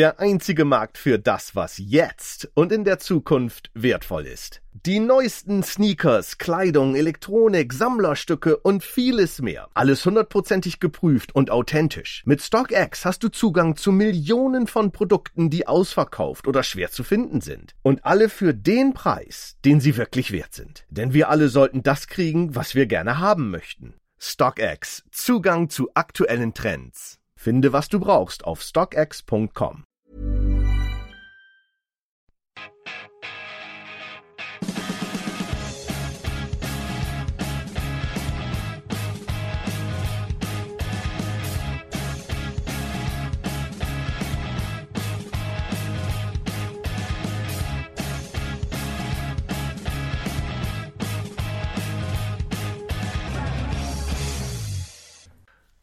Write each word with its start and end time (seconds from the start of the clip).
der 0.00 0.18
einzige 0.18 0.64
Markt 0.64 0.96
für 0.96 1.18
das, 1.18 1.54
was 1.54 1.76
jetzt 1.76 2.50
und 2.54 2.72
in 2.72 2.84
der 2.84 3.00
Zukunft 3.00 3.70
wertvoll 3.74 4.24
ist. 4.24 4.62
Die 4.72 4.98
neuesten 4.98 5.62
Sneakers, 5.62 6.38
Kleidung, 6.38 6.94
Elektronik, 6.96 7.74
Sammlerstücke 7.74 8.56
und 8.56 8.82
vieles 8.82 9.42
mehr. 9.42 9.68
Alles 9.74 10.06
hundertprozentig 10.06 10.80
geprüft 10.80 11.34
und 11.34 11.50
authentisch. 11.50 12.22
Mit 12.24 12.40
StockX 12.40 13.04
hast 13.04 13.22
du 13.22 13.28
Zugang 13.28 13.76
zu 13.76 13.92
Millionen 13.92 14.66
von 14.66 14.90
Produkten, 14.90 15.50
die 15.50 15.66
ausverkauft 15.66 16.48
oder 16.48 16.62
schwer 16.62 16.90
zu 16.90 17.04
finden 17.04 17.42
sind. 17.42 17.74
Und 17.82 18.06
alle 18.06 18.30
für 18.30 18.54
den 18.54 18.94
Preis, 18.94 19.58
den 19.66 19.80
sie 19.80 19.98
wirklich 19.98 20.32
wert 20.32 20.54
sind. 20.54 20.86
Denn 20.88 21.12
wir 21.12 21.28
alle 21.28 21.50
sollten 21.50 21.82
das 21.82 22.06
kriegen, 22.06 22.54
was 22.54 22.74
wir 22.74 22.86
gerne 22.86 23.18
haben 23.18 23.50
möchten. 23.50 23.92
StockX. 24.18 25.04
Zugang 25.10 25.68
zu 25.68 25.90
aktuellen 25.92 26.54
Trends. 26.54 27.18
Finde, 27.36 27.74
was 27.74 27.90
du 27.90 28.00
brauchst 28.00 28.46
auf 28.46 28.62
stockx.com. 28.62 29.84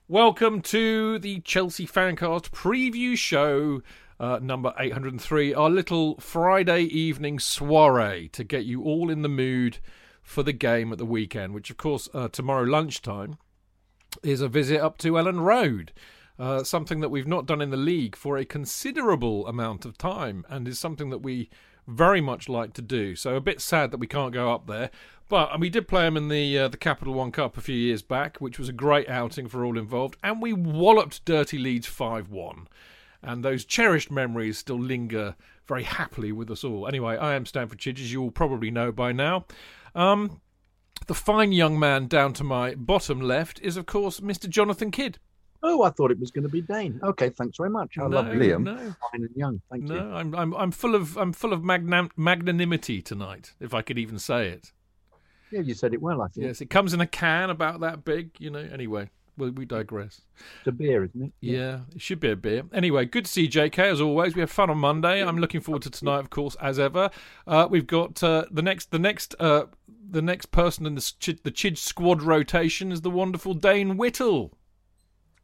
Welcome 0.09 0.61
to 0.63 1.19
the 1.19 1.41
Chelsea 1.41 1.85
Fancast 1.85 2.49
preview 2.51 3.17
show 3.17 3.81
uh, 4.19 4.39
number 4.41 4.73
803, 4.79 5.53
our 5.53 5.69
little 5.69 6.19
Friday 6.19 6.83
evening 6.83 7.39
soiree 7.39 8.29
to 8.29 8.43
get 8.43 8.65
you 8.65 8.83
all 8.83 9.09
in 9.09 9.21
the 9.21 9.29
mood 9.29 9.79
for 10.21 10.43
the 10.43 10.53
game 10.53 10.91
at 10.91 10.97
the 10.97 11.05
weekend, 11.05 11.53
which, 11.53 11.69
of 11.69 11.77
course, 11.77 12.09
uh, 12.13 12.27
tomorrow 12.27 12.63
lunchtime 12.63 13.37
is 14.23 14.41
a 14.41 14.47
visit 14.47 14.81
up 14.81 14.97
to 14.99 15.13
Elland 15.13 15.41
Road. 15.41 15.91
Uh, 16.39 16.63
something 16.63 16.99
that 16.99 17.09
we've 17.09 17.27
not 17.27 17.47
done 17.47 17.61
in 17.61 17.71
the 17.71 17.77
league 17.77 18.15
for 18.15 18.37
a 18.37 18.45
considerable 18.45 19.47
amount 19.47 19.85
of 19.85 19.97
time, 19.97 20.45
and 20.49 20.67
is 20.67 20.79
something 20.79 21.09
that 21.09 21.19
we 21.19 21.49
very 21.87 22.21
much 22.21 22.49
like 22.49 22.73
to 22.73 22.81
do. 22.81 23.15
So 23.15 23.35
a 23.35 23.41
bit 23.41 23.61
sad 23.61 23.91
that 23.91 23.99
we 23.99 24.07
can't 24.07 24.33
go 24.33 24.51
up 24.51 24.67
there. 24.67 24.91
But 25.29 25.59
we 25.59 25.69
did 25.69 25.87
play 25.87 26.03
them 26.03 26.15
in 26.15 26.29
the 26.29 26.57
uh, 26.57 26.67
the 26.69 26.77
Capital 26.77 27.13
One 27.13 27.31
Cup 27.31 27.57
a 27.57 27.61
few 27.61 27.75
years 27.75 28.01
back, 28.01 28.37
which 28.37 28.57
was 28.57 28.69
a 28.69 28.73
great 28.73 29.09
outing 29.09 29.47
for 29.47 29.65
all 29.65 29.77
involved, 29.77 30.15
and 30.23 30.41
we 30.41 30.53
walloped 30.53 31.25
Dirty 31.25 31.57
Leeds 31.57 31.87
five 31.87 32.29
one, 32.29 32.67
and 33.27 33.43
those 33.43 33.65
cherished 33.65 34.09
memories 34.09 34.57
still 34.57 34.79
linger 34.79 35.35
very 35.67 35.83
happily 35.83 36.31
with 36.31 36.49
us 36.49 36.63
all. 36.63 36.87
Anyway, 36.87 37.17
I 37.17 37.35
am 37.35 37.45
Stamford 37.45 37.77
Chidge, 37.77 37.99
as 37.99 38.11
you 38.11 38.21
all 38.21 38.31
probably 38.31 38.71
know 38.71 38.91
by 38.91 39.11
now. 39.11 39.45
Um, 39.93 40.39
the 41.07 41.13
fine 41.13 41.51
young 41.51 41.77
man 41.77 42.07
down 42.07 42.33
to 42.33 42.43
my 42.43 42.73
bottom 42.75 43.19
left 43.19 43.59
is, 43.61 43.75
of 43.75 43.85
course, 43.85 44.21
Mr. 44.21 44.49
Jonathan 44.49 44.91
Kydd. 44.91 45.17
Oh, 45.61 45.83
I 45.83 45.89
thought 45.89 46.11
it 46.11 46.19
was 46.19 46.31
going 46.31 46.43
to 46.43 46.49
be 46.49 46.61
Dayne. 46.61 46.99
Okay, 47.03 47.29
thanks 47.29 47.57
very 47.57 47.69
much. 47.69 47.97
I 47.97 48.03
no, 48.03 48.17
love 48.17 48.27
Liam. 48.27 48.63
No, 48.63 48.75
Fine 48.77 48.95
and 49.13 49.29
young. 49.35 49.61
Thank 49.69 49.83
no, 49.83 49.95
you. 49.95 49.99
I'm 49.99 50.35
I'm 50.35 50.53
I'm 50.53 50.71
full 50.71 50.95
of 50.95 51.17
I'm 51.17 51.33
full 51.33 51.51
of 51.51 51.63
magnam- 51.63 52.11
magnanimity 52.15 53.01
tonight, 53.01 53.53
if 53.59 53.73
I 53.73 53.81
could 53.81 53.97
even 53.97 54.19
say 54.19 54.49
it. 54.49 54.71
Yeah, 55.51 55.61
you 55.61 55.73
said 55.73 55.93
it 55.93 56.01
well. 56.01 56.21
I 56.21 56.27
think 56.27 56.45
Yes, 56.45 56.61
it 56.61 56.69
comes 56.69 56.93
in 56.93 57.01
a 57.01 57.07
can 57.07 57.49
about 57.49 57.79
that 57.79 58.05
big, 58.05 58.31
you 58.39 58.51
know. 58.51 58.59
Anyway, 58.59 59.09
we, 59.37 59.49
we 59.51 59.65
digress. 59.65 60.21
it's 60.59 60.67
a 60.67 60.71
beer, 60.71 61.03
isn't 61.05 61.21
it? 61.21 61.31
Yeah, 61.39 61.81
it 61.95 62.01
should 62.01 62.19
be 62.19 62.31
a 62.31 62.35
beer. 62.35 62.63
Anyway, 62.73 63.05
good 63.05 63.25
to 63.25 63.31
see 63.31 63.43
you, 63.43 63.49
JK 63.49 63.79
as 63.79 64.01
always. 64.01 64.35
We 64.35 64.41
have 64.41 64.51
fun 64.51 64.69
on 64.69 64.77
Monday. 64.77 65.23
I'm 65.23 65.37
looking 65.37 65.61
forward 65.61 65.83
to 65.83 65.89
tonight, 65.89 66.19
of 66.19 66.29
course, 66.29 66.55
as 66.61 66.79
ever. 66.79 67.09
Uh, 67.45 67.67
we've 67.69 67.87
got 67.87 68.21
uh, 68.23 68.45
the 68.51 68.61
next, 68.61 68.91
the 68.91 68.99
next, 68.99 69.35
uh, 69.39 69.65
the 70.09 70.21
next 70.21 70.47
person 70.47 70.85
in 70.85 70.95
the 70.95 71.13
Chid, 71.19 71.43
the 71.43 71.51
Chid 71.51 71.77
squad 71.77 72.21
rotation 72.21 72.91
is 72.91 73.01
the 73.01 73.11
wonderful 73.11 73.53
Dayne 73.53 73.97
Whittle. 73.97 74.53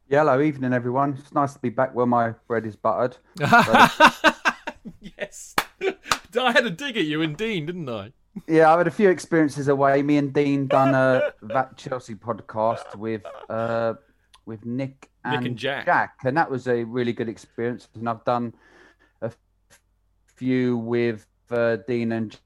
Yeah, 0.08 0.20
hello, 0.20 0.40
evening, 0.42 0.72
everyone. 0.72 1.16
It's 1.18 1.32
nice 1.32 1.54
to 1.54 1.58
be 1.58 1.70
back 1.70 1.94
where 1.94 2.06
my 2.06 2.34
bread 2.46 2.66
is 2.66 2.76
buttered. 2.76 3.16
yes, 5.00 5.54
I 6.38 6.52
had 6.52 6.66
a 6.66 6.70
dig 6.70 6.96
at 6.96 7.04
you 7.04 7.22
and 7.22 7.36
Dean, 7.36 7.66
didn't 7.66 7.88
I? 7.88 8.12
Yeah, 8.48 8.72
I've 8.72 8.78
had 8.78 8.88
a 8.88 8.92
few 8.92 9.10
experiences 9.10 9.68
away. 9.68 10.02
Me 10.02 10.16
and 10.16 10.32
Dean 10.32 10.66
done 10.66 10.94
a 10.94 11.32
that 11.42 11.76
Chelsea 11.76 12.14
podcast 12.14 12.96
with 12.96 13.22
uh, 13.48 13.94
with 14.44 14.64
Nick 14.66 15.10
and, 15.24 15.46
and 15.46 15.56
Jack. 15.56 15.86
Jack, 15.86 16.16
and 16.24 16.36
that 16.36 16.50
was 16.50 16.66
a 16.66 16.84
really 16.84 17.12
good 17.12 17.28
experience. 17.28 17.88
And 17.94 18.08
I've 18.08 18.24
done 18.24 18.54
a 19.22 19.30
few 20.34 20.76
with 20.76 21.26
uh, 21.50 21.76
Dean 21.86 22.12
and 22.12 22.36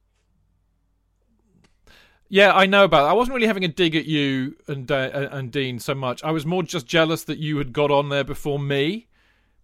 Yeah, 2.28 2.52
I 2.52 2.66
know 2.66 2.84
about. 2.84 3.04
That. 3.04 3.10
I 3.10 3.14
wasn't 3.14 3.34
really 3.36 3.46
having 3.46 3.64
a 3.64 3.68
dig 3.68 3.96
at 3.96 4.04
you 4.04 4.56
and 4.66 4.90
uh, 4.92 5.28
and 5.32 5.50
Dean 5.50 5.78
so 5.78 5.94
much. 5.94 6.22
I 6.22 6.30
was 6.30 6.44
more 6.44 6.62
just 6.62 6.86
jealous 6.86 7.24
that 7.24 7.38
you 7.38 7.56
had 7.58 7.72
got 7.72 7.90
on 7.90 8.10
there 8.10 8.24
before 8.24 8.58
me, 8.58 9.07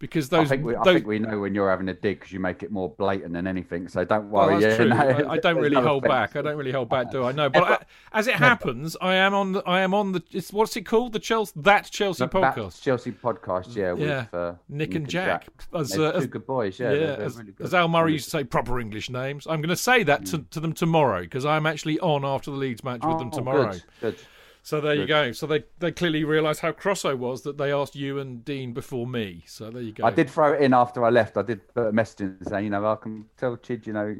because 0.04 0.28
those. 0.28 0.47
I 0.47 0.56
think 0.56 0.66
we, 0.66 0.76
I 0.76 0.82
those 0.84 0.94
think 0.97 1.06
we 1.06 1.19
know 1.19 1.38
when 1.41 1.54
you're 1.54 1.70
having 1.70 1.88
a 1.88 1.94
dig 1.94 2.19
because 2.20 2.31
you 2.31 2.38
make 2.38 2.62
it 2.62 2.70
more 2.70 2.91
blatant 2.91 3.32
than 3.32 3.47
anything. 3.47 3.88
So 3.88 4.04
don't 4.04 4.28
well, 4.31 4.48
worry. 4.48 4.60
that's 4.60 4.72
yeah, 4.72 4.76
true. 4.76 4.88
no, 4.88 5.28
I, 5.31 5.32
I 5.32 5.38
don't 5.38 5.56
really 5.56 5.76
no 5.76 5.82
hold 5.82 6.04
offence. 6.04 6.32
back. 6.32 6.37
I 6.37 6.42
don't 6.42 6.59
really 6.59 6.72
hold 6.72 6.91
back, 6.91 7.10
do 7.10 7.25
I? 7.25 7.32
No, 7.32 7.48
but 7.48 7.62
I, 7.62 7.78
as 8.12 8.26
it 8.26 8.34
happens, 8.34 8.98
I 9.00 9.15
am 9.15 9.32
on 9.32 9.53
the. 9.53 9.60
I 9.62 9.81
am 9.81 9.94
on 9.94 10.12
the. 10.12 10.22
It's 10.31 10.53
what's 10.53 10.76
it 10.76 10.82
called? 10.82 11.15
The 11.15 11.19
Chelsea 11.19 11.53
that 11.56 11.91
Chelsea 11.91 12.26
podcast. 12.26 12.82
Chelsea 12.82 13.12
podcast, 13.12 13.75
yeah, 13.75 13.92
with 13.92 14.03
Yeah. 14.03 14.26
uh, 14.32 14.54
Nick 14.69 14.94
and 14.94 15.09
Jack. 15.09 15.47
As, 15.75 15.98
uh, 15.98 16.10
as- 16.10 16.26
good 16.26 16.47
boys, 16.47 16.78
yeah. 16.78 16.91
Yeah, 16.92 16.98
they're- 16.98 17.16
they're 17.16 17.26
as, 17.26 17.36
really 17.38 17.53
good. 17.53 17.65
as 17.66 17.72
Al 17.75 17.88
Murray 17.88 18.12
used 18.12 18.26
to 18.26 18.31
say, 18.31 18.44
proper 18.44 18.78
English 18.81 19.09
names. 19.09 19.47
I'm 19.47 19.60
going 19.60 19.69
to 19.71 19.76
say 19.76 20.03
that 20.03 20.26
to, 20.26 20.38
to 20.50 20.60
them 20.60 20.75
tomorrow 20.75 21.22
because 21.22 21.47
I'm 21.47 21.65
actually 21.66 21.98
on 22.00 22.25
after 22.25 22.50
the 22.50 22.56
Leeds 22.59 22.84
match 22.84 23.00
with 23.04 23.19
them 23.19 23.31
Oh, 23.32 23.36
tomorrow. 23.36 23.72
Good, 23.72 23.82
good. 24.00 24.16
So 24.64 24.80
there 24.80 24.94
you 24.94 25.06
go. 25.06 25.30
So 25.32 25.47
they, 25.47 25.64
they 25.78 25.92
clearly 25.92 26.25
realised 26.25 26.60
how 26.60 26.72
cross 26.72 27.04
I 27.04 27.12
was 27.12 27.42
that 27.42 27.58
they 27.58 27.70
asked 27.70 27.94
you 27.94 28.19
and 28.19 28.42
Dean 28.42 28.72
before 28.72 29.06
me. 29.06 29.44
So 29.47 29.70
there 29.70 29.82
you 29.82 29.92
go. 29.92 30.06
I 30.06 30.10
did 30.10 30.30
throw 30.30 30.54
it 30.54 30.62
in 30.62 30.72
after 30.72 31.04
I 31.04 31.10
left. 31.10 31.36
I 31.36 31.42
did 31.42 31.69
put 31.75 31.88
a 31.88 31.92
message 31.92 32.20
in 32.20 32.38
saying, 32.47 32.64
you 32.64 32.70
know, 32.70 32.91
I 32.91 32.97
can 32.97 33.26
tell 33.36 33.58
Chid, 33.58 33.86
you 33.86 33.92
know, 33.92 34.16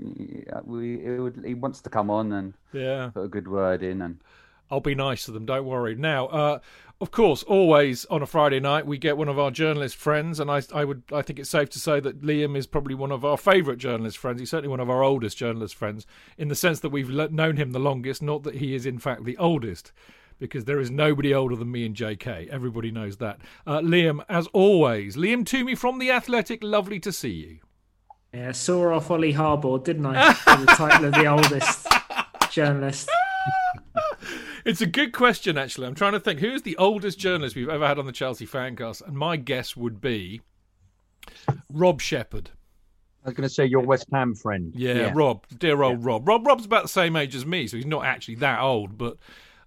we, 0.65 1.00
he, 1.00 1.09
would, 1.12 1.43
he 1.47 1.54
wants 1.54 1.81
to 1.81 1.88
come 1.88 2.10
on 2.10 2.31
and 2.33 2.53
Yeah, 2.75 3.10
put 3.15 3.22
a 3.22 3.28
good 3.28 3.49
word 3.49 3.83
in. 3.83 4.03
And 4.03 4.19
I'll 4.71 4.81
be 4.81 4.94
nice 4.94 5.25
to 5.25 5.31
them. 5.31 5.47
Don't 5.47 5.65
worry. 5.65 5.94
Now, 5.94 6.27
uh, 6.27 6.59
of 7.00 7.10
course, 7.10 7.43
always 7.44 8.04
on 8.06 8.21
a 8.21 8.27
Friday 8.27 8.60
night 8.60 8.87
we 8.87 8.99
get 8.99 9.16
one 9.16 9.31
of 9.31 9.38
our 9.38 9.50
journalist 9.50 9.97
friends, 9.97 10.38
and 10.41 10.50
I, 10.50 10.60
I 10.75 10.84
would, 10.84 11.04
I 11.10 11.22
think 11.22 11.38
it's 11.38 11.49
safe 11.49 11.71
to 11.71 11.78
say 11.78 12.00
that 12.00 12.21
Liam 12.21 12.54
is 12.54 12.66
probably 12.66 12.94
one 12.94 13.12
of 13.12 13.25
our 13.25 13.38
favourite 13.38 13.78
journalist 13.78 14.19
friends. 14.19 14.41
He's 14.41 14.50
certainly 14.50 14.69
one 14.69 14.81
of 14.81 14.91
our 14.91 15.03
oldest 15.03 15.38
journalist 15.38 15.75
friends, 15.75 16.06
in 16.37 16.49
the 16.49 16.54
sense 16.54 16.81
that 16.81 16.91
we've 16.91 17.09
known 17.09 17.56
him 17.56 17.72
the 17.72 17.78
longest. 17.78 18.21
Not 18.21 18.43
that 18.43 18.56
he 18.56 18.75
is 18.75 18.84
in 18.84 18.99
fact 18.99 19.25
the 19.25 19.38
oldest. 19.38 19.91
Because 20.44 20.66
there 20.66 20.81
is 20.81 20.91
nobody 20.91 21.32
older 21.32 21.56
than 21.56 21.71
me 21.71 21.87
and 21.87 21.97
JK. 21.97 22.49
Everybody 22.49 22.91
knows 22.91 23.16
that. 23.16 23.38
Uh, 23.66 23.81
Liam, 23.81 24.22
as 24.28 24.47
always, 24.49 25.16
Liam 25.16 25.44
Twomey 25.44 25.77
from 25.77 25.99
The 25.99 26.10
Athletic, 26.10 26.62
lovely 26.62 27.00
to 27.00 27.12
see 27.12 27.31
you. 27.31 27.59
Yeah, 28.34 28.53
saw 28.53 28.94
off 28.94 29.10
Ollie 29.10 29.33
Harbord, 29.33 29.84
didn't 29.84 30.06
I? 30.06 30.34
For 30.34 30.56
the 30.56 30.66
title 30.66 31.06
of 31.06 31.15
the 31.15 31.27
oldest 31.27 31.87
journalist. 32.50 33.10
It's 34.65 34.81
a 34.81 34.87
good 34.87 35.12
question, 35.12 35.59
actually. 35.59 35.87
I'm 35.87 35.94
trying 35.94 36.12
to 36.12 36.21
think 36.21 36.41
who's 36.41 36.62
the 36.62 36.77
oldest 36.78 37.19
journalist 37.19 37.54
we've 37.54 37.69
ever 37.69 37.87
had 37.87 37.99
on 37.99 38.06
the 38.06 38.12
Chelsea 38.12 38.47
Fancast, 38.47 39.06
and 39.06 39.15
my 39.15 39.37
guess 39.37 39.77
would 39.77 40.00
be 40.00 40.41
Rob 41.71 42.00
Shepherd. 42.00 42.49
I 43.25 43.28
was 43.28 43.34
going 43.34 43.47
to 43.47 43.54
say 43.54 43.66
your 43.66 43.83
West 43.83 44.06
Ham 44.10 44.34
friend. 44.34 44.72
Yeah, 44.75 45.12
Rob, 45.15 45.47
dear 45.59 45.83
old 45.83 46.03
Rob. 46.03 46.27
Rob. 46.27 46.47
Rob's 46.47 46.65
about 46.65 46.83
the 46.83 46.88
same 46.88 47.15
age 47.15 47.34
as 47.34 47.44
me, 47.44 47.66
so 47.66 47.77
he's 47.77 47.84
not 47.84 48.06
actually 48.06 48.37
that 48.37 48.60
old, 48.60 48.97
but 48.97 49.19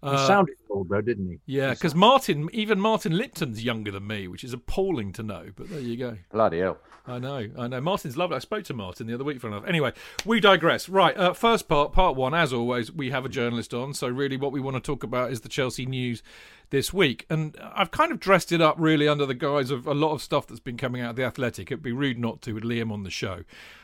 He 0.04 0.10
uh, 0.10 0.28
sounded 0.28 0.56
old 0.70 0.90
though, 0.90 1.02
didn't 1.02 1.30
he? 1.30 1.40
yeah, 1.46 1.72
because 1.72 1.96
Martin, 1.96 2.50
even 2.54 2.80
Martin 2.80 3.18
Lipton's 3.18 3.64
younger 3.64 3.92
than 3.92 4.06
me, 4.06 4.28
which 4.28 4.44
is 4.44 4.54
appalling 4.54 5.12
to 5.14 5.24
know. 5.24 5.48
But 5.56 5.70
there 5.70 5.80
you 5.80 5.98
go. 5.98 6.18
bloody 6.32 6.60
hell. 6.60 6.78
I 7.10 7.20
know, 7.20 7.48
I 7.58 7.68
know. 7.68 7.80
Martin's 7.80 8.18
lovely. 8.18 8.36
I 8.36 8.40
spoke 8.40 8.66
to 8.66 8.74
Martin 8.74 9.08
the 9.08 9.14
other 9.14 9.24
week 9.24 9.40
for 9.40 9.48
enough. 9.48 9.66
Anyway, 9.66 9.94
we 10.26 10.42
digress. 10.42 10.90
Right, 10.90 11.16
uh, 11.16 11.34
first 11.34 11.70
part, 11.70 11.94
part 11.94 12.18
one. 12.18 12.34
As 12.34 12.52
always, 12.52 12.92
we 12.92 13.12
have 13.12 13.24
a 13.24 13.30
journalist 13.30 13.74
on. 13.74 13.94
So 13.94 14.10
really, 14.10 14.36
what 14.36 14.52
we 14.52 14.60
want 14.60 14.76
to 14.76 14.82
talk 14.82 15.04
about 15.04 15.32
is 15.32 15.40
the 15.42 15.50
Chelsea 15.50 15.86
news 15.86 16.22
this 16.70 16.94
week, 16.94 17.26
and 17.30 17.56
I've 17.62 17.92
kind 17.92 18.12
of 18.12 18.20
dressed 18.20 18.52
it 18.52 18.60
up 18.60 18.76
really 18.78 19.08
under 19.08 19.26
the 19.26 19.34
guise 19.34 19.72
of 19.72 19.88
a 19.88 19.94
lot 19.94 20.12
of 20.12 20.22
stuff 20.22 20.48
that's 20.48 20.60
been 20.60 20.76
coming 20.76 21.02
out 21.02 21.12
of 21.12 21.16
the 21.16 21.24
Athletic. 21.24 21.72
It'd 21.72 21.82
be 21.82 21.94
rude 21.94 22.20
not 22.20 22.42
to 22.42 22.52
with 22.52 22.64
Liam 22.64 22.92
on 22.92 23.04
the 23.04 23.10
show. 23.10 23.44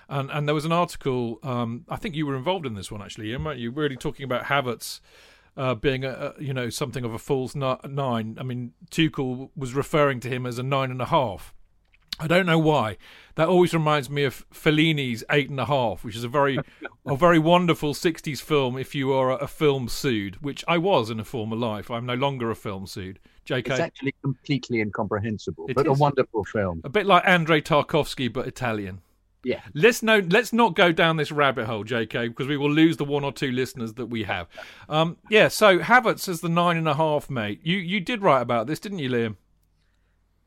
And 0.10 0.30
and 0.30 0.46
there 0.46 0.56
was 0.56 0.66
an 0.66 0.74
article. 0.74 1.40
Um, 1.44 1.86
I 1.88 1.96
think 1.96 2.16
you 2.16 2.28
were 2.28 2.36
involved 2.36 2.66
in 2.66 2.76
this 2.76 2.92
one 2.92 3.02
actually, 3.02 3.32
Ian, 3.32 3.46
weren't 3.46 3.60
you? 3.60 3.72
Really 3.72 3.96
talking 3.96 4.26
about 4.26 4.44
Havertz 4.44 5.00
uh, 5.56 5.76
being 5.76 6.04
a, 6.04 6.34
you 6.40 6.54
know 6.54 6.70
something 6.70 7.04
of 7.04 7.14
a 7.14 7.20
false 7.20 7.56
ni- 7.56 7.76
nine. 7.88 8.38
I 8.40 8.44
mean, 8.44 8.74
Tuchel 8.92 9.50
was 9.56 9.74
referring 9.74 10.20
to 10.22 10.30
him 10.30 10.46
as 10.46 10.58
a 10.60 10.64
nine 10.64 10.92
and 10.92 11.02
a 11.02 11.06
half 11.06 11.54
I 12.20 12.28
don't 12.28 12.46
know 12.46 12.60
why. 12.60 12.98
That 13.36 13.48
always 13.48 13.74
reminds 13.74 14.10
me 14.10 14.24
of 14.24 14.46
Fellini's 14.52 15.24
Eight 15.32 15.50
and 15.50 15.60
a 15.60 15.66
Half, 15.66 16.04
which 16.04 16.16
is 16.16 16.24
a 16.24 16.28
very, 16.28 16.60
a 17.08 17.16
very 17.16 17.40
wonderful 17.40 17.94
'60s 17.94 18.42
film. 18.42 18.78
If 18.78 18.94
you 18.94 19.12
are 19.14 19.32
a 19.32 19.48
film 19.48 19.88
sued, 19.90 20.42
which 20.42 20.64
I 20.68 20.78
was 20.78 21.10
in 21.10 21.20
a 21.20 21.26
former 21.26 21.56
life, 21.56 21.90
I'm 21.90 22.06
no 22.06 22.14
longer 22.14 22.52
a 22.52 22.56
film 22.56 22.86
sued. 22.86 23.20
J.K. 23.46 23.72
It's 23.72 23.80
actually 23.80 24.14
completely 24.22 24.80
incomprehensible, 24.80 25.66
It 25.68 25.76
but 25.76 25.88
a 25.88 25.94
wonderful 25.94 26.46
film. 26.46 26.82
a 26.84 26.90
bit 26.90 27.06
like 27.06 27.24
Andrei 27.26 27.62
Tarkovsky, 27.62 28.32
but 28.32 28.48
Italian. 28.48 29.02
Yeah. 29.44 29.62
Let's 29.74 30.02
no, 30.02 30.20
let's 30.30 30.54
not 30.54 30.76
go 30.76 30.92
down 30.92 31.18
this 31.18 31.32
rabbit 31.32 31.66
hole, 31.66 31.84
J.K., 31.84 32.30
because 32.30 32.48
we 32.48 32.56
will 32.58 32.72
lose 32.72 32.96
the 32.98 33.04
one 33.06 33.24
or 33.26 33.32
two 33.34 33.52
listeners 33.52 33.94
that 33.96 34.06
we 34.06 34.24
have. 34.24 34.48
Um, 34.88 35.18
yeah. 35.30 35.50
So 35.50 35.80
Havertz 35.80 36.30
as 36.30 36.42
the 36.42 36.50
nine 36.50 36.78
and 36.78 36.88
a 36.88 36.94
half, 36.94 37.30
mate. 37.30 37.60
You 37.64 37.78
you 37.78 38.00
did 38.00 38.22
write 38.22 38.42
about 38.42 38.68
this, 38.68 38.80
didn't 38.80 39.00
you, 39.00 39.10
Liam? 39.10 39.36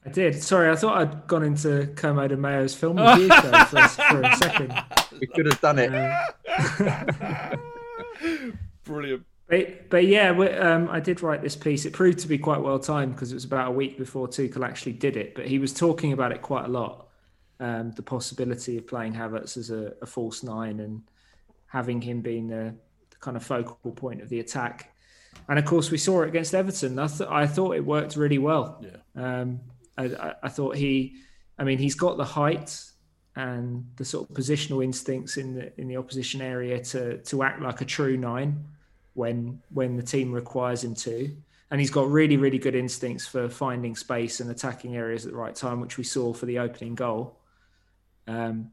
I 0.05 0.09
did. 0.09 0.41
Sorry, 0.43 0.71
I 0.71 0.77
thought 0.77 0.97
I'd 0.99 1.27
gone 1.27 1.43
into 1.43 1.89
Kermode 1.97 2.31
and 2.33 2.41
Mayo's 2.41 2.75
film 2.75 2.97
review 2.97 3.29
show 3.29 3.65
for, 3.65 3.79
a- 3.79 3.89
for 3.89 4.23
a 4.23 4.37
second. 4.37 4.73
We 5.21 5.27
could 5.27 5.47
have 5.47 5.61
done 5.61 5.79
it. 5.81 7.59
Brilliant. 8.85 9.27
But, 9.49 9.91
but 9.91 10.07
yeah, 10.07 10.31
um, 10.31 10.89
I 10.91 11.01
did 11.01 11.23
write 11.23 11.43
this 11.43 11.55
piece. 11.57 11.85
It 11.85 11.93
proved 11.93 12.19
to 12.21 12.29
be 12.29 12.39
quite 12.39 12.61
well 12.61 12.79
timed 12.79 13.15
because 13.15 13.31
it 13.33 13.35
was 13.35 13.45
about 13.45 13.69
a 13.69 13.73
week 13.73 13.99
before 13.99 14.27
Tuchel 14.29 14.65
actually 14.67 14.93
did 14.93 15.17
it. 15.17 15.35
But 15.35 15.47
he 15.47 15.59
was 15.59 15.73
talking 15.73 16.13
about 16.13 16.33
it 16.33 16.43
quite 16.43 16.65
a 16.65 16.69
lot. 16.69 17.06
Um, 17.59 17.93
the 17.93 18.03
possibility 18.03 18.77
of 18.77 18.87
playing 18.87 19.15
Havertz 19.15 19.57
as 19.57 19.71
a, 19.71 19.95
a 20.03 20.07
false 20.07 20.43
nine 20.43 20.81
and 20.81 21.03
having 21.69 22.03
him 22.03 22.21
being 22.21 22.49
the, 22.49 22.75
the 23.09 23.17
kind 23.19 23.35
of 23.35 23.43
focal 23.43 23.93
point 23.93 24.21
of 24.21 24.29
the 24.29 24.41
attack. 24.41 24.95
And 25.49 25.59
of 25.59 25.65
course, 25.65 25.91
we 25.91 25.97
saw 25.97 26.23
it 26.23 26.29
against 26.29 26.55
Everton. 26.55 26.99
I, 26.99 27.07
th- 27.07 27.31
I 27.31 27.47
thought 27.47 27.77
it 27.77 27.85
worked 27.85 28.17
really 28.17 28.37
well. 28.37 28.85
Yeah. 28.85 29.41
Um, 29.41 29.61
I, 29.97 30.05
I, 30.05 30.35
I 30.43 30.49
thought 30.51 30.77
he, 30.77 31.17
I 31.59 31.65
mean, 31.65 31.79
he's 31.79 31.95
got 31.95 32.19
the 32.19 32.25
height 32.25 32.79
and 33.37 33.87
the 33.97 34.05
sort 34.05 34.29
of 34.29 34.37
positional 34.37 34.85
instincts 34.85 35.37
in 35.37 35.55
the 35.55 35.81
in 35.81 35.89
the 35.89 35.97
opposition 35.97 36.41
area 36.41 36.83
to 36.83 37.19
to 37.19 37.43
act 37.43 37.61
like 37.61 37.81
a 37.81 37.85
true 37.85 38.17
nine 38.17 38.65
when 39.15 39.63
when 39.73 39.97
the 39.97 40.03
team 40.03 40.33
requires 40.33 40.85
him 40.85 40.95
to. 40.95 41.35
And 41.71 41.81
he's 41.81 41.91
got 41.91 42.09
really, 42.09 42.37
really 42.37 42.59
good 42.59 42.75
instincts 42.75 43.27
for 43.27 43.49
finding 43.49 43.97
space 43.97 44.41
and 44.41 44.51
attacking 44.51 44.95
areas 44.95 45.27
at 45.27 45.33
the 45.33 45.39
right 45.39 45.55
time, 45.55 45.81
which 45.81 45.99
we 45.99 46.05
saw 46.05 46.33
for 46.33 46.47
the 46.47 46.59
opening 46.59 46.95
goal. 46.95 47.39
Um, 48.27 48.71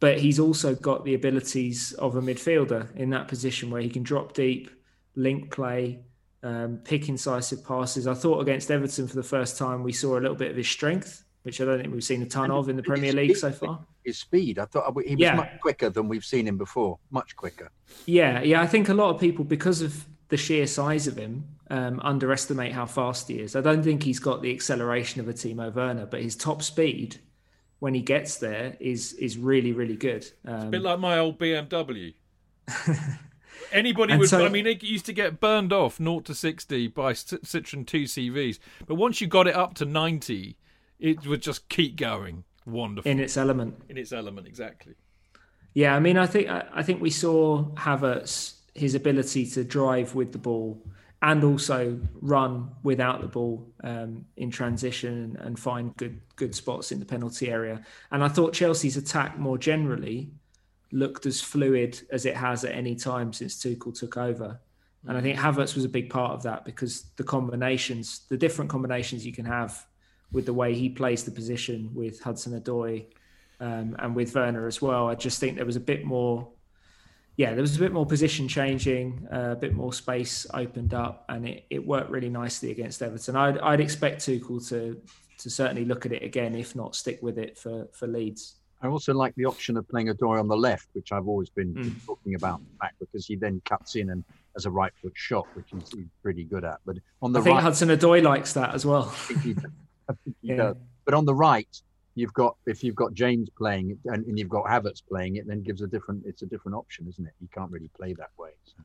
but 0.00 0.18
he's 0.18 0.38
also 0.38 0.74
got 0.74 1.04
the 1.04 1.14
abilities 1.14 1.92
of 1.94 2.16
a 2.16 2.20
midfielder 2.20 2.94
in 2.96 3.10
that 3.10 3.28
position 3.28 3.70
where 3.70 3.80
he 3.80 3.88
can 3.88 4.02
drop 4.02 4.34
deep, 4.34 4.70
link 5.14 5.50
play, 5.50 6.00
um, 6.42 6.78
pick 6.84 7.08
incisive 7.08 7.64
passes. 7.64 8.06
I 8.06 8.14
thought 8.14 8.40
against 8.40 8.70
Everton 8.70 9.06
for 9.08 9.14
the 9.16 9.22
first 9.22 9.56
time 9.56 9.82
we 9.82 9.92
saw 9.92 10.18
a 10.18 10.20
little 10.20 10.36
bit 10.36 10.50
of 10.50 10.56
his 10.56 10.68
strength, 10.68 11.24
which 11.42 11.60
I 11.60 11.64
don't 11.64 11.80
think 11.80 11.92
we've 11.94 12.04
seen 12.04 12.22
a 12.22 12.26
ton 12.26 12.50
of 12.50 12.68
in 12.68 12.76
the 12.76 12.80
And 12.80 12.86
Premier 12.86 13.12
League 13.12 13.30
speed- 13.36 13.40
so 13.40 13.52
far. 13.52 13.86
His 14.04 14.18
speed, 14.18 14.58
I 14.58 14.66
thought 14.66 14.92
he 15.06 15.14
was 15.14 15.20
Yeah. 15.20 15.36
much 15.36 15.58
quicker 15.62 15.88
than 15.88 16.08
we've 16.08 16.24
seen 16.24 16.46
him 16.46 16.58
before. 16.58 16.98
Much 17.10 17.34
quicker. 17.36 17.70
Yeah, 18.04 18.42
yeah. 18.42 18.60
I 18.60 18.66
think 18.66 18.90
a 18.90 18.94
lot 18.94 19.14
of 19.14 19.18
people, 19.20 19.44
because 19.46 19.80
of 19.80 20.04
the 20.28 20.36
sheer 20.36 20.66
size 20.66 21.06
of 21.06 21.16
him, 21.16 21.44
um, 21.70 21.98
underestimate 22.04 22.72
how 22.72 22.84
fast 22.84 23.28
he 23.28 23.38
is. 23.40 23.56
I 23.56 23.62
don't 23.62 23.82
think 23.82 24.02
he's 24.02 24.18
got 24.18 24.42
the 24.42 24.52
acceleration 24.52 25.22
of 25.22 25.28
a 25.28 25.32
Timo 25.32 25.72
Werner, 25.74 26.04
but 26.04 26.20
his 26.20 26.36
top 26.36 26.62
speed 26.62 27.20
when 27.80 27.94
he 27.94 28.00
gets 28.00 28.36
there 28.38 28.76
is 28.80 29.12
is 29.14 29.36
really, 29.38 29.72
really 29.72 29.96
good. 29.96 30.26
Um, 30.46 30.68
A 30.68 30.70
bit 30.70 30.82
like 30.82 30.98
my 30.98 31.18
old 31.18 31.38
BMW. 31.38 32.14
Anybody 33.72 34.16
would. 34.16 34.28
so- 34.28 34.44
I 34.44 34.48
mean, 34.48 34.66
it 34.66 34.82
used 34.82 35.06
to 35.06 35.12
get 35.12 35.40
burned 35.40 35.72
off 35.72 35.96
0 35.98 36.20
to 36.20 36.34
60 36.34 36.88
by 36.88 37.12
Citroen 37.12 37.86
2 37.86 38.04
CVs, 38.04 38.58
but 38.86 38.94
once 38.96 39.20
you 39.20 39.26
got 39.26 39.46
it 39.46 39.54
up 39.54 39.74
to 39.74 39.84
90, 39.84 40.56
it 40.98 41.26
would 41.26 41.42
just 41.42 41.68
keep 41.68 41.96
going. 41.96 42.44
Wonderful 42.66 43.10
in 43.10 43.20
its 43.20 43.36
element. 43.36 43.74
in 43.88 43.98
its 43.98 44.12
element, 44.12 44.46
exactly. 44.46 44.94
Yeah, 45.74 45.94
I 45.94 46.00
mean, 46.00 46.16
I 46.16 46.26
think 46.26 46.48
I 46.48 46.64
I 46.72 46.82
think 46.82 47.02
we 47.02 47.10
saw 47.10 47.64
Havertz 47.74 48.54
his 48.74 48.94
ability 48.94 49.46
to 49.50 49.62
drive 49.64 50.14
with 50.14 50.32
the 50.32 50.38
ball 50.38 50.82
and 51.24 51.42
also 51.42 51.98
run 52.20 52.70
without 52.82 53.22
the 53.22 53.26
ball 53.26 53.66
um, 53.82 54.26
in 54.36 54.50
transition 54.50 55.36
and 55.40 55.58
find 55.58 55.96
good 55.96 56.20
good 56.36 56.54
spots 56.54 56.92
in 56.92 57.00
the 57.00 57.06
penalty 57.06 57.50
area. 57.50 57.82
And 58.12 58.22
I 58.22 58.28
thought 58.28 58.52
Chelsea's 58.52 58.98
attack 58.98 59.38
more 59.38 59.56
generally 59.56 60.30
looked 60.92 61.24
as 61.24 61.40
fluid 61.40 61.98
as 62.12 62.26
it 62.26 62.36
has 62.36 62.62
at 62.64 62.72
any 62.72 62.94
time 62.94 63.32
since 63.32 63.56
Tuchel 63.56 63.98
took 63.98 64.18
over. 64.18 64.60
And 65.06 65.16
I 65.16 65.22
think 65.22 65.38
Havertz 65.38 65.74
was 65.74 65.86
a 65.86 65.88
big 65.88 66.10
part 66.10 66.32
of 66.32 66.42
that 66.42 66.66
because 66.66 67.06
the 67.16 67.24
combinations, 67.24 68.26
the 68.28 68.36
different 68.36 68.70
combinations 68.70 69.24
you 69.24 69.32
can 69.32 69.46
have 69.46 69.86
with 70.30 70.44
the 70.44 70.52
way 70.52 70.74
he 70.74 70.90
plays 70.90 71.24
the 71.24 71.30
position 71.30 71.90
with 71.94 72.20
Hudson 72.20 72.60
Odoi 72.60 73.06
um, 73.60 73.96
and 73.98 74.14
with 74.14 74.34
Werner 74.34 74.66
as 74.66 74.82
well. 74.82 75.08
I 75.08 75.14
just 75.14 75.40
think 75.40 75.56
there 75.56 75.64
was 75.64 75.76
a 75.76 75.80
bit 75.80 76.04
more, 76.04 76.48
yeah, 77.36 77.52
there 77.52 77.60
was 77.62 77.76
a 77.76 77.80
bit 77.80 77.92
more 77.92 78.06
position 78.06 78.46
changing, 78.48 79.26
uh, 79.32 79.50
a 79.52 79.56
bit 79.56 79.74
more 79.74 79.92
space 79.92 80.46
opened 80.54 80.94
up, 80.94 81.24
and 81.28 81.48
it, 81.48 81.64
it 81.70 81.84
worked 81.84 82.10
really 82.10 82.28
nicely 82.28 82.70
against 82.70 83.02
Everton. 83.02 83.34
I'd, 83.36 83.58
I'd 83.58 83.80
expect 83.80 84.20
Tuchel 84.22 84.66
to 84.68 85.00
to 85.38 85.50
certainly 85.50 85.84
look 85.84 86.06
at 86.06 86.12
it 86.12 86.22
again, 86.22 86.54
if 86.54 86.76
not 86.76 86.94
stick 86.94 87.18
with 87.22 87.38
it 87.38 87.58
for 87.58 87.86
for 87.92 88.06
Leeds. 88.06 88.54
I 88.82 88.86
also 88.88 89.14
like 89.14 89.34
the 89.36 89.46
option 89.46 89.76
of 89.76 89.88
playing 89.88 90.08
Odoi 90.08 90.38
on 90.38 90.46
the 90.46 90.56
left, 90.56 90.88
which 90.92 91.10
I've 91.10 91.26
always 91.26 91.48
been 91.48 91.74
Mm. 91.74 92.04
talking 92.04 92.34
about, 92.34 92.60
in 92.60 92.76
fact, 92.78 92.96
because 93.00 93.26
he 93.26 93.34
then 93.34 93.60
cuts 93.64 93.96
in 93.96 94.10
and 94.10 94.22
has 94.54 94.66
a 94.66 94.70
right 94.70 94.92
foot 95.02 95.12
shot, 95.16 95.46
which 95.54 95.66
he's, 95.70 95.88
he's 95.90 96.06
pretty 96.22 96.44
good 96.44 96.64
at. 96.64 96.78
But 96.84 96.98
on 97.22 97.32
the 97.32 97.40
I 97.40 97.42
think 97.42 97.54
right, 97.54 97.62
Hudson 97.62 97.88
Odoi 97.88 98.22
likes 98.22 98.52
that 98.52 98.74
as 98.74 98.84
well. 98.84 99.04
I 99.08 99.16
think 99.32 99.42
he, 99.42 99.50
I 100.08 100.12
think 100.22 100.36
he 100.42 100.48
Yeah. 100.50 100.56
does. 100.56 100.76
But 101.06 101.14
on 101.14 101.24
the 101.24 101.34
right, 101.34 101.66
you've 102.14 102.32
got 102.32 102.56
if 102.66 102.84
you've 102.84 102.94
got 102.94 103.14
James 103.14 103.48
playing 103.50 103.98
and, 104.06 104.24
and 104.26 104.38
you've 104.38 104.48
got 104.48 104.64
Havertz 104.64 105.02
playing 105.06 105.36
it, 105.36 105.46
then 105.46 105.62
gives 105.62 105.82
a 105.82 105.86
different. 105.86 106.24
It's 106.26 106.42
a 106.42 106.46
different 106.46 106.76
option, 106.76 107.06
isn't 107.08 107.26
it? 107.26 107.32
You 107.40 107.48
can't 107.52 107.70
really 107.70 107.90
play 107.96 108.14
that 108.14 108.30
way. 108.38 108.50
So. 108.64 108.82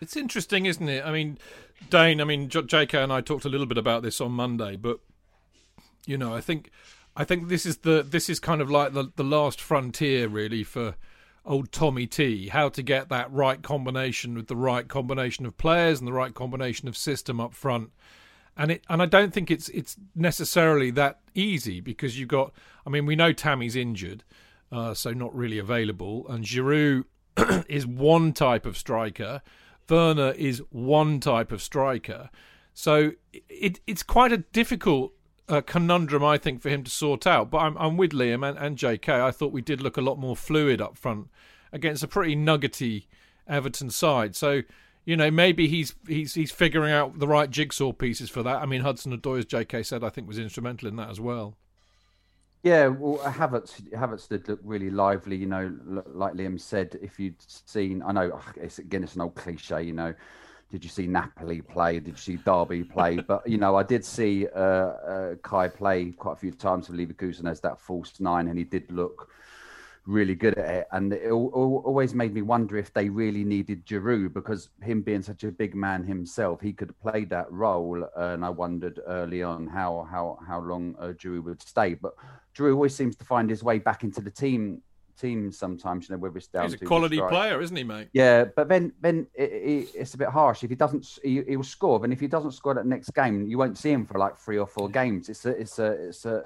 It's 0.00 0.16
interesting, 0.16 0.66
isn't 0.66 0.88
it? 0.88 1.04
I 1.04 1.10
mean, 1.10 1.38
Dayne, 1.90 2.20
I 2.20 2.24
mean, 2.24 2.48
JK 2.48 3.02
and 3.02 3.12
I 3.12 3.20
talked 3.20 3.44
a 3.44 3.48
little 3.48 3.66
bit 3.66 3.78
about 3.78 4.02
this 4.02 4.20
on 4.20 4.32
Monday, 4.32 4.76
but 4.76 5.00
you 6.06 6.16
know, 6.16 6.34
I 6.34 6.40
think, 6.40 6.70
I 7.16 7.24
think 7.24 7.48
this 7.48 7.66
is 7.66 7.78
the 7.78 8.02
this 8.08 8.30
is 8.30 8.38
kind 8.38 8.60
of 8.60 8.70
like 8.70 8.92
the 8.92 9.10
the 9.16 9.24
last 9.24 9.60
frontier, 9.60 10.28
really, 10.28 10.62
for 10.62 10.94
old 11.44 11.72
Tommy 11.72 12.06
T. 12.06 12.48
How 12.48 12.68
to 12.68 12.82
get 12.82 13.08
that 13.08 13.32
right 13.32 13.60
combination 13.60 14.34
with 14.34 14.46
the 14.46 14.56
right 14.56 14.86
combination 14.86 15.46
of 15.46 15.56
players 15.56 15.98
and 15.98 16.06
the 16.06 16.12
right 16.12 16.34
combination 16.34 16.86
of 16.88 16.96
system 16.96 17.40
up 17.40 17.54
front. 17.54 17.90
And 18.58 18.72
it 18.72 18.84
and 18.88 19.00
I 19.00 19.06
don't 19.06 19.32
think 19.32 19.50
it's 19.50 19.68
it's 19.68 19.96
necessarily 20.14 20.90
that 20.90 21.20
easy 21.34 21.80
because 21.80 22.18
you've 22.18 22.28
got. 22.28 22.52
I 22.84 22.90
mean, 22.90 23.06
we 23.06 23.16
know 23.16 23.32
Tammy's 23.32 23.76
injured, 23.76 24.24
uh, 24.72 24.94
so 24.94 25.12
not 25.12 25.34
really 25.34 25.58
available, 25.58 26.26
and 26.28 26.44
Giroud 26.44 27.04
is 27.68 27.86
one 27.86 28.32
type 28.32 28.66
of 28.66 28.76
striker. 28.76 29.42
Werner 29.88 30.32
is 30.32 30.62
one 30.70 31.20
type 31.20 31.52
of 31.52 31.62
striker. 31.62 32.30
So 32.74 33.12
it, 33.32 33.80
it's 33.86 34.02
quite 34.02 34.32
a 34.32 34.38
difficult 34.38 35.12
uh, 35.48 35.62
conundrum, 35.62 36.24
I 36.24 36.38
think, 36.38 36.60
for 36.60 36.68
him 36.68 36.84
to 36.84 36.90
sort 36.90 37.26
out. 37.26 37.50
But 37.50 37.58
I'm, 37.58 37.76
I'm 37.78 37.96
with 37.96 38.12
Liam 38.12 38.48
and, 38.48 38.58
and 38.58 38.76
JK. 38.76 39.08
I 39.08 39.30
thought 39.30 39.52
we 39.52 39.62
did 39.62 39.80
look 39.80 39.96
a 39.96 40.02
lot 40.02 40.18
more 40.18 40.36
fluid 40.36 40.80
up 40.80 40.96
front 40.96 41.28
against 41.72 42.02
a 42.02 42.08
pretty 42.08 42.34
nuggety 42.34 43.08
Everton 43.46 43.90
side. 43.90 44.36
So 44.36 44.62
you 45.08 45.16
know 45.16 45.30
maybe 45.30 45.68
he's 45.68 45.94
he's 46.06 46.34
he's 46.34 46.50
figuring 46.50 46.92
out 46.92 47.18
the 47.18 47.26
right 47.26 47.48
jigsaw 47.48 47.92
pieces 47.92 48.28
for 48.28 48.42
that. 48.42 48.56
I 48.56 48.66
mean 48.66 48.82
Hudson 48.82 49.16
Odoi, 49.16 49.38
as 49.38 49.46
JK 49.46 49.86
said, 49.86 50.04
I 50.04 50.10
think 50.10 50.28
was 50.28 50.38
instrumental 50.38 50.86
in 50.86 50.96
that 50.96 51.08
as 51.08 51.18
well. 51.18 51.56
Yeah, 52.62 52.88
well, 52.88 53.16
Havertz, 53.18 53.80
Havertz 53.92 54.28
did 54.28 54.46
look 54.48 54.60
really 54.62 54.90
lively. 54.90 55.36
You 55.36 55.46
know, 55.46 55.74
like 56.08 56.34
Liam 56.34 56.60
said, 56.60 56.98
if 57.00 57.18
you'd 57.18 57.36
seen, 57.38 58.02
I 58.02 58.12
know 58.12 58.38
it's 58.56 58.80
again, 58.80 59.02
it's 59.02 59.14
an 59.14 59.22
old 59.22 59.34
cliche. 59.34 59.82
You 59.82 59.94
know, 59.94 60.12
did 60.70 60.84
you 60.84 60.90
see 60.90 61.06
Napoli 61.06 61.62
play? 61.62 62.00
Did 62.00 62.08
you 62.08 62.16
see 62.16 62.36
Derby 62.36 62.84
play? 62.84 63.16
But 63.26 63.48
you 63.48 63.56
know, 63.56 63.76
I 63.76 63.84
did 63.84 64.04
see 64.04 64.46
uh, 64.48 64.60
uh, 64.60 65.34
Kai 65.36 65.68
play 65.68 66.10
quite 66.10 66.34
a 66.34 66.36
few 66.36 66.52
times 66.52 66.88
for 66.88 66.92
Leverkusen 66.92 67.48
as 67.48 67.62
that 67.62 67.80
false 67.80 68.20
nine, 68.20 68.48
and 68.48 68.58
he 68.58 68.64
did 68.64 68.92
look 68.92 69.30
really 70.08 70.34
good 70.34 70.58
at 70.58 70.74
it. 70.74 70.88
And 70.90 71.12
it 71.12 71.22
al- 71.26 71.52
al- 71.54 71.82
always 71.84 72.14
made 72.14 72.32
me 72.32 72.42
wonder 72.42 72.76
if 72.76 72.92
they 72.94 73.08
really 73.08 73.44
needed 73.44 73.86
Giroud 73.86 74.32
because 74.32 74.70
him 74.82 75.02
being 75.02 75.22
such 75.22 75.44
a 75.44 75.52
big 75.52 75.74
man 75.74 76.02
himself, 76.02 76.60
he 76.60 76.72
could 76.72 76.98
play 77.00 77.24
that 77.26 77.52
role. 77.52 78.08
And 78.16 78.44
I 78.44 78.48
wondered 78.48 79.00
early 79.06 79.42
on 79.42 79.68
how 79.68 80.08
how 80.10 80.38
how 80.46 80.60
long 80.60 80.96
uh, 80.98 81.08
Giroud 81.08 81.44
would 81.44 81.62
stay. 81.62 81.94
But 81.94 82.14
Giroud 82.56 82.74
always 82.74 82.94
seems 82.94 83.16
to 83.16 83.24
find 83.24 83.48
his 83.50 83.62
way 83.62 83.78
back 83.78 84.02
into 84.02 84.20
the 84.20 84.30
team 84.30 84.82
team 85.20 85.52
sometimes. 85.52 86.08
You 86.08 86.14
know, 86.14 86.20
whether 86.20 86.38
it's 86.38 86.46
down 86.46 86.70
He's 86.70 86.80
a 86.80 86.84
quality 86.84 87.20
player, 87.20 87.60
isn't 87.60 87.76
he, 87.76 87.84
mate? 87.84 88.08
yeah, 88.12 88.44
but 88.44 88.68
then 88.68 88.92
then 89.00 89.26
it, 89.34 89.52
it, 89.52 89.88
it's 89.94 90.14
a 90.14 90.18
bit 90.18 90.28
harsh. 90.28 90.64
If 90.64 90.70
he 90.70 90.76
doesn't, 90.76 91.18
he, 91.22 91.42
he 91.46 91.56
will 91.56 91.64
score. 91.64 92.02
And 92.02 92.12
if 92.12 92.20
he 92.20 92.28
doesn't 92.28 92.52
score 92.52 92.74
that 92.74 92.86
next 92.86 93.10
game, 93.10 93.46
you 93.46 93.58
won't 93.58 93.76
see 93.76 93.90
him 93.90 94.06
for 94.06 94.18
like 94.18 94.38
three 94.38 94.58
or 94.58 94.66
four 94.66 94.88
games. 94.88 95.28
It's 95.28 95.44
a 95.44 95.50
it's 95.50 95.78
a 95.78 96.08
it's 96.08 96.24
a 96.24 96.44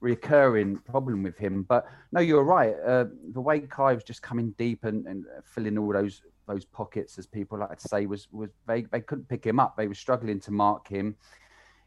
recurring 0.00 0.76
problem 0.78 1.22
with 1.22 1.38
him. 1.38 1.62
But 1.62 1.86
no, 2.12 2.20
you're 2.20 2.44
right. 2.44 2.74
Uh, 2.84 3.06
the 3.32 3.40
way 3.40 3.60
Kai 3.60 3.94
was 3.94 4.04
just 4.04 4.22
coming 4.22 4.54
deep 4.58 4.84
and, 4.84 5.06
and 5.06 5.24
filling 5.44 5.78
all 5.78 5.92
those 5.92 6.22
those 6.46 6.64
pockets, 6.64 7.16
as 7.18 7.26
people 7.26 7.58
like 7.58 7.78
to 7.78 7.88
say, 7.88 8.06
was 8.06 8.28
was 8.32 8.50
they 8.66 8.82
they 8.82 9.00
couldn't 9.00 9.28
pick 9.28 9.44
him 9.44 9.60
up. 9.60 9.76
They 9.76 9.88
were 9.88 9.94
struggling 9.94 10.40
to 10.40 10.50
mark 10.50 10.88
him. 10.88 11.16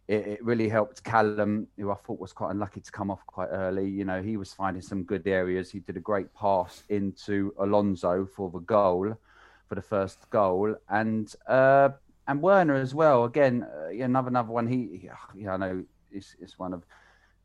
it, 0.08 0.28
it, 0.28 0.44
really 0.44 0.68
helped 0.68 1.04
Callum, 1.04 1.68
who 1.78 1.92
I 1.92 1.96
thought 1.96 2.20
was 2.20 2.34
quite 2.34 2.52
unlucky 2.52 2.82
to 2.82 2.92
come 2.92 3.10
off 3.10 3.26
quite 3.26 3.50
early. 3.50 3.90
You 3.90 4.06
know, 4.06 4.22
he 4.22 4.38
was 4.38 4.54
finding 4.54 4.82
some 4.82 5.04
good 5.04 5.26
areas. 5.28 5.72
He 5.72 5.80
did 5.80 5.98
a 5.98 6.02
great 6.02 6.34
pass 6.34 6.84
into 6.90 7.54
Alonso 7.60 8.26
for 8.26 8.50
the 8.50 8.60
goal, 8.60 9.18
for 9.68 9.76
the 9.76 9.82
first 9.82 10.30
goal, 10.30 10.76
and 10.90 11.34
uh, 11.48 11.90
and 12.28 12.42
Werner 12.42 12.76
as 12.76 12.94
well. 12.94 13.26
Again, 13.26 13.64
uh, 13.64 13.90
another 13.90 14.30
another 14.30 14.52
one. 14.52 14.68
He, 14.68 15.10
yeah, 15.36 15.54
I 15.54 15.58
know 15.58 15.84
it's, 16.12 16.36
it's 16.40 16.60
one 16.60 16.74
of 16.74 16.86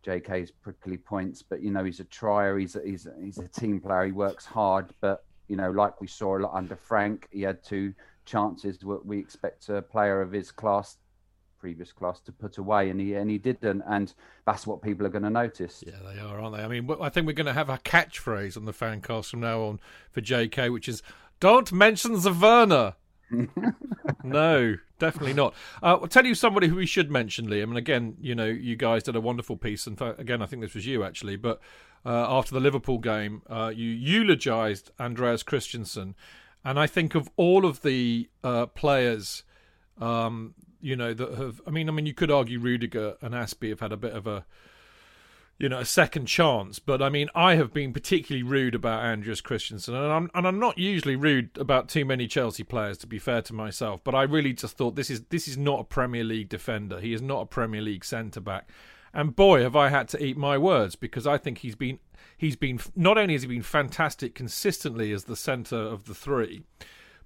JK's 0.05 0.50
prickly 0.50 0.97
points, 0.97 1.43
but 1.43 1.62
you 1.62 1.71
know 1.71 1.85
he's 1.85 2.00
a 2.00 2.05
trier. 2.05 2.59
He's 2.59 2.76
a, 2.76 2.83
he's 2.85 3.07
a, 3.07 3.14
he's 3.23 3.38
a 3.38 3.49
team 3.49 3.81
player. 3.81 4.07
He 4.07 4.12
works 4.12 4.45
hard, 4.45 4.93
but 5.00 5.25
you 5.49 5.57
know, 5.57 5.71
like 5.71 6.00
we 6.00 6.07
saw 6.07 6.38
a 6.38 6.40
lot 6.40 6.55
under 6.55 6.76
Frank, 6.76 7.28
he 7.31 7.43
had 7.43 7.62
two 7.64 7.95
chances. 8.25 8.85
What 8.85 9.05
we 9.05 9.19
expect 9.19 9.69
a 9.69 9.83
player 9.83 10.21
of 10.21 10.31
his 10.31 10.52
class, 10.52 10.99
previous 11.59 11.93
class, 11.93 12.21
to 12.21 12.33
put 12.33 12.59
away, 12.59 12.90
and 12.90 13.00
he 13.00 13.14
and 13.14 13.31
he 13.31 13.38
didn't, 13.38 13.83
and 13.88 14.12
that's 14.47 14.67
what 14.67 14.83
people 14.83 15.07
are 15.07 15.11
going 15.11 15.25
to 15.25 15.31
notice. 15.31 15.83
Yeah, 15.87 15.99
they 16.05 16.21
are, 16.21 16.40
aren't 16.40 16.57
they? 16.57 16.62
I 16.62 16.69
mean, 16.69 16.88
I 17.00 17.09
think 17.09 17.26
we're 17.26 17.33
going 17.33 17.47
to 17.47 17.52
have 17.52 17.71
a 17.71 17.78
catchphrase 17.78 18.57
on 18.57 18.67
the 18.67 18.73
fancast 18.73 19.31
from 19.31 19.40
now 19.40 19.62
on 19.62 19.81
for 20.12 20.21
JK, 20.21 20.73
which 20.73 20.88
is 20.88 21.02
"Don't 21.40 21.73
mention 21.73 22.21
Werner." 22.40 22.95
no, 24.25 24.76
definitely 24.99 25.35
not. 25.35 25.54
Uh, 25.82 25.99
I'll 26.00 26.08
tell 26.08 26.26
you 26.26 26.35
somebody 26.35 26.68
who 26.68 26.76
we 26.76 26.87
should 26.87 27.11
mention, 27.11 27.47
Liam. 27.47 27.64
And 27.64 27.76
again, 27.76 28.16
you 28.20 28.35
know, 28.35 28.47
you 28.47 28.76
guys 28.76 29.02
did 29.02 29.16
a 29.16 29.20
wonderful 29.20 29.56
piece. 29.56 29.87
And 29.87 30.00
again, 30.00 30.42
I 30.42 30.47
think 30.47 30.62
this 30.62 30.75
was 30.75 30.87
you 30.87 31.04
actually. 31.04 31.37
But 31.37 31.61
uh, 32.04 32.26
after 32.28 32.54
the 32.54 32.61
Liverpool 32.61 32.99
game, 32.99 33.42
uh, 33.49 33.73
you 33.75 33.90
eulogised 33.90 34.90
Andreas 34.99 35.42
Christensen, 35.42 36.14
and 36.64 36.78
I 36.78 36.87
think 36.87 37.14
of 37.14 37.30
all 37.37 37.64
of 37.64 37.82
the 37.82 38.28
uh, 38.42 38.66
players, 38.66 39.44
um, 40.00 40.54
you 40.80 40.97
know, 40.97 41.12
that 41.14 41.35
have. 41.38 41.61
I 41.66 41.70
mean, 41.70 41.88
I 41.88 41.92
mean, 41.92 42.06
you 42.06 42.14
could 42.14 42.30
argue 42.30 42.58
Rudiger 42.58 43.16
and 43.20 43.35
Azpi 43.35 43.70
have 43.70 43.80
had 43.80 43.92
a 43.92 43.97
bit 43.97 44.12
of 44.12 44.26
a 44.26 44.44
you 45.59 45.69
know, 45.69 45.81
a 45.81 45.85
second 45.85 46.27
chance. 46.27 46.79
But 46.79 47.03
I 47.03 47.09
mean, 47.09 47.29
I 47.35 47.57
have 47.57 47.73
been 47.73 47.93
particularly 47.93 48.43
rude 48.43 48.75
about 48.75 49.05
Andreas 49.05 49.41
Christensen, 49.41 49.95
and 49.95 50.12
I'm 50.12 50.31
and 50.35 50.47
I'm 50.47 50.59
not 50.59 50.79
usually 50.79 51.17
rude 51.17 51.50
about 51.59 51.88
too 51.88 52.05
many 52.05 52.27
Chelsea 52.27 52.62
players, 52.62 52.99
to 52.99 53.07
be 53.07 53.19
fair 53.19 53.43
to 53.43 53.53
myself. 53.53 54.03
But 54.05 54.15
I 54.15 54.23
really 54.23 54.53
just 54.53 54.77
thought 54.77 54.95
this 54.95 55.11
is 55.11 55.23
this 55.31 55.49
is 55.49 55.59
not 55.59 55.81
a 55.81 55.85
Premier 55.85 56.25
League 56.25 56.49
defender. 56.49 57.00
He 57.00 57.12
is 57.12 57.23
not 57.23 57.43
a 57.43 57.47
Premier 57.47 57.83
League 57.83 58.05
centre 58.05 58.41
back. 58.41 58.69
And 59.12 59.35
boy, 59.35 59.62
have 59.62 59.75
I 59.75 59.88
had 59.88 60.09
to 60.09 60.23
eat 60.23 60.37
my 60.37 60.59
words 60.59 60.95
because 60.95 61.27
I 61.27 61.38
think 61.38 61.59
he's 61.59 61.75
been 61.75 61.99
he's 62.37 62.57
been 62.57 62.79
not 62.95 63.19
only 63.19 63.35
has 63.35 63.43
he 63.43 63.49
been 63.49 63.62
fantastic 63.62 64.35
consistently 64.35 65.12
as 65.12 65.25
the 65.25 65.37
centre 65.37 65.77
of 65.77 66.05
the 66.05 66.15
three, 66.15 66.62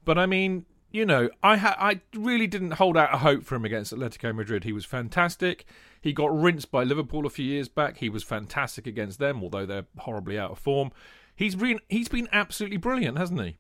but 0.05 0.17
I 0.17 0.27
mean 0.27 0.65
you 0.93 1.07
know, 1.07 1.31
I 1.43 1.57
ha- 1.57 1.77
I 1.79 2.01
really 2.15 2.47
didn't 2.47 2.73
hold 2.73 2.97
out 2.97 3.15
a 3.15 3.19
hope 3.19 3.45
for 3.45 3.57
him 3.57 3.65
against 3.65 3.93
Atletico 3.93 4.35
Madrid. 4.35 4.65
He 4.65 4.73
was 4.73 4.85
fantastic. 4.85 5.65
He 6.01 6.13
got 6.13 6.39
rinsed 6.39 6.71
by 6.71 6.85
Liverpool 6.85 7.27
a 7.27 7.31
few 7.31 7.47
years 7.47 7.69
back. 7.69 7.99
He 7.99 8.09
was 8.09 8.23
fantastic 8.23 8.87
against 8.87 9.19
them, 9.19 9.43
although 9.43 9.65
they're 9.65 9.87
horribly 9.99 10.39
out 10.39 10.51
of 10.51 10.59
form. 10.59 10.93
He's 11.35 11.55
been 11.55 11.81
he's 11.89 12.09
been 12.09 12.29
absolutely 12.31 12.77
brilliant, 12.77 13.19
hasn't 13.19 13.41
he? 13.41 13.57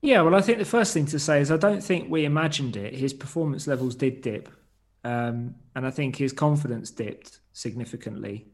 Yeah, 0.00 0.22
well, 0.22 0.34
I 0.34 0.40
think 0.40 0.58
the 0.58 0.64
first 0.64 0.94
thing 0.94 1.06
to 1.06 1.18
say 1.18 1.40
is 1.40 1.50
I 1.50 1.56
don't 1.56 1.82
think 1.82 2.10
we 2.10 2.24
imagined 2.24 2.76
it. 2.76 2.94
His 2.94 3.12
performance 3.12 3.66
levels 3.66 3.94
did 3.94 4.22
dip, 4.22 4.48
um, 5.04 5.56
and 5.74 5.86
I 5.86 5.90
think 5.90 6.16
his 6.16 6.32
confidence 6.32 6.90
dipped 6.90 7.40
significantly 7.52 8.46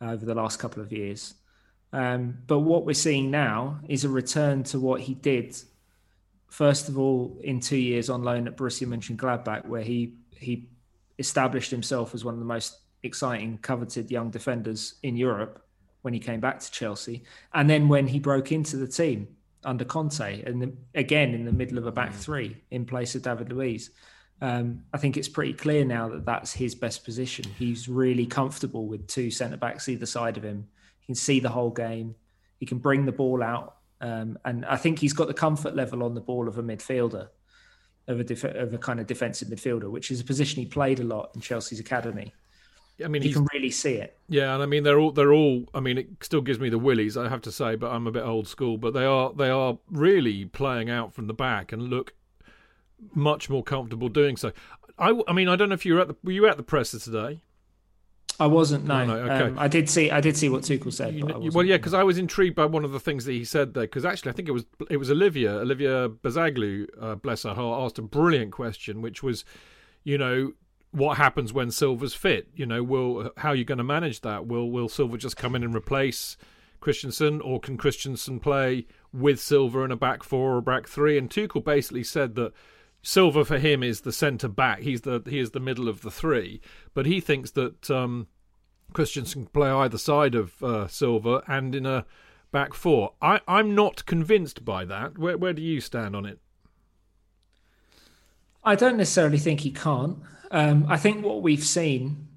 over 0.00 0.24
the 0.24 0.34
last 0.34 0.58
couple 0.58 0.82
of 0.82 0.92
years. 0.92 1.34
Um, 1.92 2.38
but 2.46 2.60
what 2.60 2.86
we're 2.86 2.94
seeing 2.94 3.30
now 3.30 3.80
is 3.88 4.04
a 4.04 4.08
return 4.08 4.62
to 4.64 4.78
what 4.78 5.02
he 5.02 5.14
did 5.14 5.56
first 6.50 6.88
of 6.88 6.98
all 6.98 7.38
in 7.42 7.60
two 7.60 7.78
years 7.78 8.10
on 8.10 8.22
loan 8.22 8.46
at 8.46 8.56
Borussia 8.56 8.86
Mönchengladbach, 8.86 9.66
where 9.66 9.82
he 9.82 10.14
he 10.36 10.68
established 11.18 11.70
himself 11.70 12.14
as 12.14 12.24
one 12.24 12.34
of 12.34 12.40
the 12.40 12.46
most 12.46 12.80
exciting, 13.02 13.58
coveted 13.58 14.10
young 14.10 14.30
defenders 14.30 14.94
in 15.02 15.16
Europe 15.16 15.64
when 16.02 16.12
he 16.12 16.20
came 16.20 16.40
back 16.40 16.58
to 16.60 16.70
Chelsea, 16.70 17.22
and 17.54 17.70
then 17.70 17.88
when 17.88 18.06
he 18.06 18.18
broke 18.18 18.52
into 18.52 18.76
the 18.76 18.88
team 18.88 19.28
under 19.64 19.84
Conte, 19.84 20.42
and 20.42 20.62
the, 20.62 20.72
again 20.94 21.34
in 21.34 21.44
the 21.44 21.52
middle 21.52 21.78
of 21.78 21.86
a 21.86 21.92
back 21.92 22.12
mm. 22.12 22.16
three 22.16 22.56
in 22.70 22.84
place 22.84 23.14
of 23.14 23.22
David 23.22 23.50
Luiz. 23.50 23.90
Um, 24.42 24.84
I 24.94 24.96
think 24.96 25.18
it's 25.18 25.28
pretty 25.28 25.52
clear 25.52 25.84
now 25.84 26.08
that 26.08 26.24
that's 26.24 26.50
his 26.50 26.74
best 26.74 27.04
position. 27.04 27.44
He's 27.58 27.90
really 27.90 28.24
comfortable 28.24 28.86
with 28.86 29.06
two 29.06 29.30
centre 29.30 29.58
backs 29.58 29.86
either 29.86 30.06
side 30.06 30.38
of 30.38 30.42
him. 30.42 30.66
He 31.00 31.06
can 31.06 31.14
see 31.14 31.40
the 31.40 31.50
whole 31.50 31.68
game. 31.68 32.14
He 32.58 32.64
can 32.64 32.78
bring 32.78 33.04
the 33.04 33.12
ball 33.12 33.42
out 33.42 33.76
um, 34.00 34.38
and 34.44 34.64
I 34.64 34.76
think 34.76 34.98
he's 34.98 35.12
got 35.12 35.28
the 35.28 35.34
comfort 35.34 35.74
level 35.74 36.02
on 36.02 36.14
the 36.14 36.20
ball 36.20 36.48
of 36.48 36.58
a 36.58 36.62
midfielder, 36.62 37.28
of 38.08 38.20
a, 38.20 38.24
def- 38.24 38.44
of 38.44 38.72
a 38.72 38.78
kind 38.78 39.00
of 39.00 39.06
defensive 39.06 39.48
midfielder, 39.48 39.90
which 39.90 40.10
is 40.10 40.20
a 40.20 40.24
position 40.24 40.62
he 40.62 40.66
played 40.66 41.00
a 41.00 41.04
lot 41.04 41.30
in 41.34 41.40
Chelsea's 41.40 41.80
academy. 41.80 42.32
I 43.04 43.08
mean, 43.08 43.22
he 43.22 43.32
can 43.32 43.46
really 43.54 43.70
see 43.70 43.94
it. 43.94 44.18
Yeah, 44.28 44.52
and 44.54 44.62
I 44.62 44.66
mean, 44.66 44.82
they're 44.82 44.98
all 44.98 45.10
they're 45.12 45.32
all. 45.32 45.64
I 45.72 45.80
mean, 45.80 45.96
it 45.96 46.08
still 46.20 46.42
gives 46.42 46.58
me 46.58 46.68
the 46.68 46.78
willies, 46.78 47.16
I 47.16 47.28
have 47.28 47.40
to 47.42 47.52
say, 47.52 47.74
but 47.76 47.90
I'm 47.90 48.06
a 48.06 48.10
bit 48.10 48.24
old 48.24 48.46
school. 48.46 48.76
But 48.76 48.92
they 48.92 49.04
are 49.04 49.32
they 49.32 49.48
are 49.48 49.78
really 49.90 50.44
playing 50.44 50.90
out 50.90 51.14
from 51.14 51.26
the 51.26 51.34
back 51.34 51.72
and 51.72 51.84
look 51.84 52.14
much 53.14 53.48
more 53.48 53.62
comfortable 53.62 54.08
doing 54.08 54.36
so. 54.36 54.52
I, 54.98 55.18
I 55.26 55.32
mean, 55.32 55.48
I 55.48 55.56
don't 55.56 55.70
know 55.70 55.74
if 55.74 55.86
you 55.86 55.94
were 55.94 56.00
at 56.00 56.08
the 56.08 56.16
were 56.22 56.32
you 56.32 56.46
at 56.46 56.58
the 56.58 56.62
presser 56.62 56.98
today? 56.98 57.40
I 58.40 58.46
wasn't. 58.46 58.86
No, 58.86 59.04
no, 59.04 59.16
okay. 59.16 59.44
Um, 59.48 59.58
I 59.58 59.68
did 59.68 59.90
see. 59.90 60.10
I 60.10 60.22
did 60.22 60.34
see 60.34 60.48
what 60.48 60.62
Tuchel 60.62 60.90
said. 60.90 61.14
You, 61.14 61.50
well, 61.52 61.64
yeah, 61.64 61.76
because 61.76 61.92
I 61.92 62.02
was 62.02 62.16
intrigued 62.16 62.56
by 62.56 62.64
one 62.64 62.86
of 62.86 62.92
the 62.92 62.98
things 62.98 63.26
that 63.26 63.32
he 63.32 63.44
said 63.44 63.74
there. 63.74 63.84
Because 63.84 64.06
actually, 64.06 64.30
I 64.30 64.34
think 64.34 64.48
it 64.48 64.52
was 64.52 64.64
it 64.88 64.96
was 64.96 65.10
Olivia 65.10 65.58
Olivia 65.58 66.08
Buzaglo, 66.08 66.86
uh, 66.98 67.16
bless 67.16 67.42
her 67.42 67.52
heart, 67.52 67.84
asked 67.84 67.98
a 67.98 68.02
brilliant 68.02 68.52
question, 68.52 69.02
which 69.02 69.22
was, 69.22 69.44
you 70.04 70.16
know, 70.16 70.54
what 70.90 71.18
happens 71.18 71.52
when 71.52 71.70
Silva's 71.70 72.14
fit? 72.14 72.48
You 72.56 72.64
know, 72.64 72.82
will 72.82 73.30
how 73.36 73.50
are 73.50 73.54
you 73.54 73.66
going 73.66 73.76
to 73.78 73.84
manage 73.84 74.22
that? 74.22 74.46
Will 74.46 74.70
Will 74.70 74.88
Silva 74.88 75.18
just 75.18 75.36
come 75.36 75.54
in 75.54 75.62
and 75.62 75.74
replace 75.74 76.38
Christensen, 76.80 77.42
or 77.42 77.60
can 77.60 77.76
Christensen 77.76 78.40
play 78.40 78.86
with 79.12 79.38
Silva 79.38 79.80
in 79.80 79.90
a 79.90 79.96
back 79.96 80.22
four 80.22 80.56
or 80.56 80.62
back 80.62 80.88
three? 80.88 81.18
And 81.18 81.28
Tuchel 81.28 81.62
basically 81.62 82.04
said 82.04 82.36
that. 82.36 82.54
Silva 83.02 83.44
for 83.44 83.58
him 83.58 83.82
is 83.82 84.02
the 84.02 84.12
centre 84.12 84.48
back. 84.48 84.80
He's 84.80 85.02
the 85.02 85.22
he 85.26 85.38
is 85.38 85.52
the 85.52 85.60
middle 85.60 85.88
of 85.88 86.02
the 86.02 86.10
three, 86.10 86.60
but 86.94 87.06
he 87.06 87.20
thinks 87.20 87.50
that 87.52 87.90
um, 87.90 88.26
Christensen 88.92 89.44
can 89.44 89.52
play 89.52 89.70
either 89.70 89.98
side 89.98 90.34
of 90.34 90.62
uh, 90.62 90.88
and 91.46 91.74
in 91.74 91.86
a 91.86 92.04
back 92.52 92.74
four. 92.74 93.14
I, 93.22 93.40
I'm 93.48 93.74
not 93.74 94.04
convinced 94.06 94.64
by 94.64 94.84
that. 94.84 95.18
Where 95.18 95.38
where 95.38 95.52
do 95.52 95.62
you 95.62 95.80
stand 95.80 96.14
on 96.14 96.26
it? 96.26 96.38
I 98.62 98.74
don't 98.74 98.98
necessarily 98.98 99.38
think 99.38 99.60
he 99.60 99.70
can't. 99.70 100.18
Um, 100.50 100.84
I 100.88 100.96
think 100.98 101.24
what 101.24 101.42
we've 101.42 101.64
seen 101.64 102.28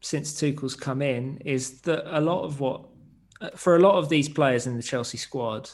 since 0.00 0.38
Tuchel's 0.38 0.76
come 0.76 1.02
in 1.02 1.38
is 1.38 1.80
that 1.82 2.16
a 2.16 2.20
lot 2.20 2.44
of 2.44 2.60
what, 2.60 2.84
for 3.56 3.76
a 3.76 3.80
lot 3.80 3.98
of 3.98 4.08
these 4.08 4.28
players 4.28 4.66
in 4.66 4.76
the 4.76 4.82
Chelsea 4.82 5.18
squad, 5.18 5.70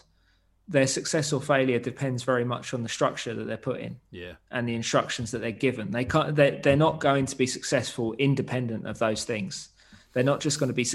their 0.69 0.87
success 0.87 1.33
or 1.33 1.41
failure 1.41 1.79
depends 1.79 2.23
very 2.23 2.45
much 2.45 2.75
on 2.75 2.83
the 2.83 2.89
structure 2.89 3.35
that 3.35 3.45
they're 3.45 3.57
put 3.57 3.81
in 3.81 3.99
yeah. 4.11 4.33
and 4.51 4.69
the 4.69 4.75
instructions 4.75 5.31
that 5.31 5.39
they're 5.39 5.51
given. 5.51 5.91
They 5.91 6.05
can't 6.05 6.37
they're, 6.37 6.61
they're 6.63 6.77
not 6.77 7.01
going 7.01 7.27
to 7.27 7.37
be 7.37 7.47
successful 7.47 8.13
independent 8.15 8.87
of 8.87 8.99
those 8.99 9.25
things. 9.25 9.71
They're 10.13 10.25
not 10.25 10.41
just 10.41 10.61
going 10.61 10.73
to 10.73 10.75
be 10.75 10.87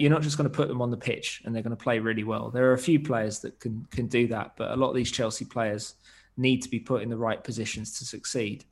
you're 0.00 0.10
not 0.10 0.22
just 0.22 0.36
going 0.36 0.50
to 0.50 0.54
put 0.54 0.68
them 0.68 0.82
on 0.82 0.90
the 0.90 0.96
pitch 0.96 1.42
and 1.44 1.54
they're 1.54 1.62
going 1.62 1.76
to 1.76 1.82
play 1.82 2.00
really 2.00 2.24
well. 2.24 2.50
There 2.50 2.70
are 2.70 2.72
a 2.72 2.78
few 2.78 2.98
players 2.98 3.38
that 3.40 3.60
can 3.60 3.86
can 3.90 4.08
do 4.08 4.26
that 4.28 4.54
but 4.56 4.72
a 4.72 4.76
lot 4.76 4.90
of 4.90 4.96
these 4.96 5.12
chelsea 5.12 5.44
players 5.44 5.94
need 6.36 6.62
to 6.62 6.68
be 6.68 6.80
put 6.80 7.02
in 7.02 7.08
the 7.08 7.16
right 7.16 7.42
positions 7.42 7.98
to 7.98 8.04
succeed. 8.04 8.64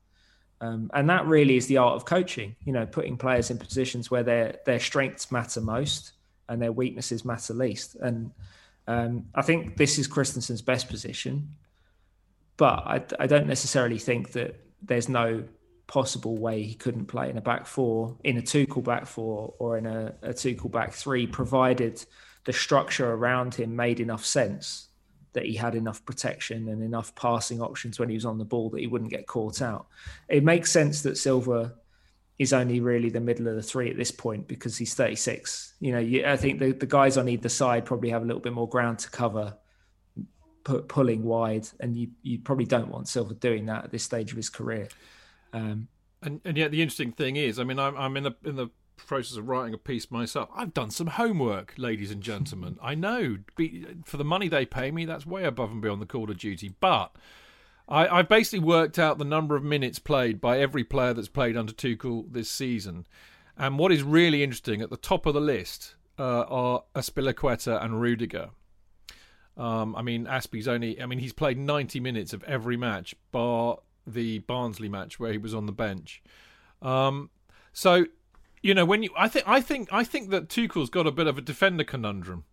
Um, 0.60 0.90
and 0.92 1.08
that 1.08 1.24
really 1.26 1.56
is 1.56 1.68
the 1.68 1.76
art 1.76 1.94
of 1.94 2.04
coaching 2.04 2.56
you 2.64 2.72
know 2.72 2.84
putting 2.84 3.16
players 3.16 3.50
in 3.50 3.58
positions 3.58 4.10
where 4.10 4.24
their 4.24 4.56
their 4.66 4.80
strengths 4.80 5.30
matter 5.30 5.60
most 5.60 6.12
and 6.48 6.60
their 6.60 6.72
weaknesses 6.72 7.24
matter 7.24 7.54
least. 7.54 7.94
And 7.96 8.32
um, 8.88 9.26
I 9.34 9.42
think 9.42 9.76
this 9.76 9.98
is 9.98 10.08
Christensen's 10.08 10.62
best 10.62 10.88
position, 10.88 11.54
but 12.56 12.78
I, 12.86 13.04
I, 13.20 13.26
don't 13.26 13.46
necessarily 13.46 13.98
think 13.98 14.32
that 14.32 14.58
there's 14.80 15.10
no 15.10 15.44
possible 15.86 16.38
way 16.38 16.62
he 16.62 16.74
couldn't 16.74 17.04
play 17.04 17.28
in 17.28 17.36
a 17.36 17.42
back 17.42 17.66
four, 17.66 18.16
in 18.24 18.38
a 18.38 18.42
Tuchel 18.42 18.82
back 18.82 19.06
four, 19.06 19.52
or 19.58 19.76
in 19.76 19.84
a, 19.84 20.14
a 20.22 20.30
Tuchel 20.30 20.70
back 20.70 20.94
three, 20.94 21.26
provided 21.26 22.02
the 22.46 22.52
structure 22.54 23.12
around 23.12 23.54
him 23.54 23.76
made 23.76 24.00
enough 24.00 24.24
sense 24.24 24.88
that 25.34 25.44
he 25.44 25.54
had 25.54 25.74
enough 25.74 26.02
protection 26.06 26.66
and 26.68 26.82
enough 26.82 27.14
passing 27.14 27.60
options 27.60 27.98
when 27.98 28.08
he 28.08 28.14
was 28.14 28.24
on 28.24 28.38
the 28.38 28.44
ball 28.44 28.70
that 28.70 28.80
he 28.80 28.86
wouldn't 28.86 29.10
get 29.10 29.26
caught 29.26 29.60
out. 29.60 29.86
It 30.30 30.42
makes 30.42 30.72
sense 30.72 31.02
that 31.02 31.18
Silva 31.18 31.74
is 32.38 32.52
only 32.52 32.80
really 32.80 33.10
the 33.10 33.20
middle 33.20 33.48
of 33.48 33.56
the 33.56 33.62
three 33.62 33.90
at 33.90 33.96
this 33.96 34.10
point 34.10 34.46
because 34.46 34.78
he's 34.78 34.94
36. 34.94 35.74
You 35.80 35.92
know, 35.92 35.98
you, 35.98 36.24
I 36.24 36.36
think 36.36 36.60
the, 36.60 36.72
the 36.72 36.86
guys 36.86 37.16
on 37.16 37.28
either 37.28 37.48
side 37.48 37.84
probably 37.84 38.10
have 38.10 38.22
a 38.22 38.24
little 38.24 38.40
bit 38.40 38.52
more 38.52 38.68
ground 38.68 39.00
to 39.00 39.10
cover, 39.10 39.56
pu- 40.64 40.82
pulling 40.82 41.24
wide, 41.24 41.68
and 41.80 41.96
you 41.96 42.10
you 42.22 42.38
probably 42.38 42.66
don't 42.66 42.88
want 42.88 43.08
Silva 43.08 43.34
doing 43.34 43.66
that 43.66 43.84
at 43.84 43.90
this 43.90 44.04
stage 44.04 44.30
of 44.30 44.36
his 44.36 44.50
career. 44.50 44.88
Um, 45.52 45.88
and 46.22 46.40
and 46.44 46.56
yet 46.56 46.70
the 46.70 46.80
interesting 46.80 47.12
thing 47.12 47.36
is, 47.36 47.58
I 47.58 47.64
mean, 47.64 47.78
I'm 47.78 47.96
I'm 47.96 48.16
in 48.16 48.22
the 48.22 48.36
in 48.44 48.54
the 48.54 48.68
process 48.96 49.36
of 49.36 49.48
writing 49.48 49.74
a 49.74 49.78
piece 49.78 50.10
myself. 50.10 50.48
I've 50.54 50.74
done 50.74 50.90
some 50.90 51.06
homework, 51.08 51.74
ladies 51.76 52.10
and 52.10 52.22
gentlemen. 52.22 52.78
I 52.82 52.94
know 52.94 53.38
for 54.04 54.16
the 54.16 54.24
money 54.24 54.48
they 54.48 54.66
pay 54.66 54.90
me, 54.90 55.04
that's 55.06 55.26
way 55.26 55.44
above 55.44 55.70
and 55.70 55.80
beyond 55.80 56.02
the 56.02 56.06
call 56.06 56.30
of 56.30 56.38
duty, 56.38 56.74
but 56.80 57.16
I, 57.88 58.18
I 58.18 58.22
basically 58.22 58.60
worked 58.60 58.98
out 58.98 59.18
the 59.18 59.24
number 59.24 59.56
of 59.56 59.64
minutes 59.64 59.98
played 59.98 60.40
by 60.40 60.60
every 60.60 60.84
player 60.84 61.14
that's 61.14 61.28
played 61.28 61.56
under 61.56 61.72
Tuchel 61.72 62.30
this 62.30 62.50
season. 62.50 63.06
And 63.56 63.78
what 63.78 63.90
is 63.90 64.02
really 64.02 64.42
interesting 64.42 64.82
at 64.82 64.90
the 64.90 64.96
top 64.96 65.26
of 65.26 65.34
the 65.34 65.40
list 65.40 65.96
uh, 66.18 66.42
are 66.42 66.84
Azpilicueta 66.94 67.82
and 67.82 68.00
Rudiger. 68.00 68.50
Um, 69.56 69.96
I 69.96 70.02
mean, 70.02 70.26
Aspie's 70.26 70.68
only. 70.68 71.00
I 71.02 71.06
mean, 71.06 71.18
he's 71.18 71.32
played 71.32 71.58
90 71.58 71.98
minutes 71.98 72.32
of 72.32 72.44
every 72.44 72.76
match, 72.76 73.14
bar 73.32 73.78
the 74.06 74.38
Barnsley 74.40 74.88
match 74.88 75.18
where 75.18 75.32
he 75.32 75.38
was 75.38 75.54
on 75.54 75.66
the 75.66 75.72
bench. 75.72 76.22
Um, 76.80 77.30
so, 77.72 78.06
you 78.62 78.74
know, 78.74 78.84
when 78.84 79.02
you, 79.02 79.10
I 79.16 79.28
think, 79.28 79.46
I 79.48 79.60
think, 79.60 79.88
I 79.92 80.04
think 80.04 80.30
that 80.30 80.48
Tuchel's 80.48 80.90
got 80.90 81.06
a 81.06 81.12
bit 81.12 81.26
of 81.26 81.38
a 81.38 81.40
defender 81.40 81.84
conundrum. 81.84 82.44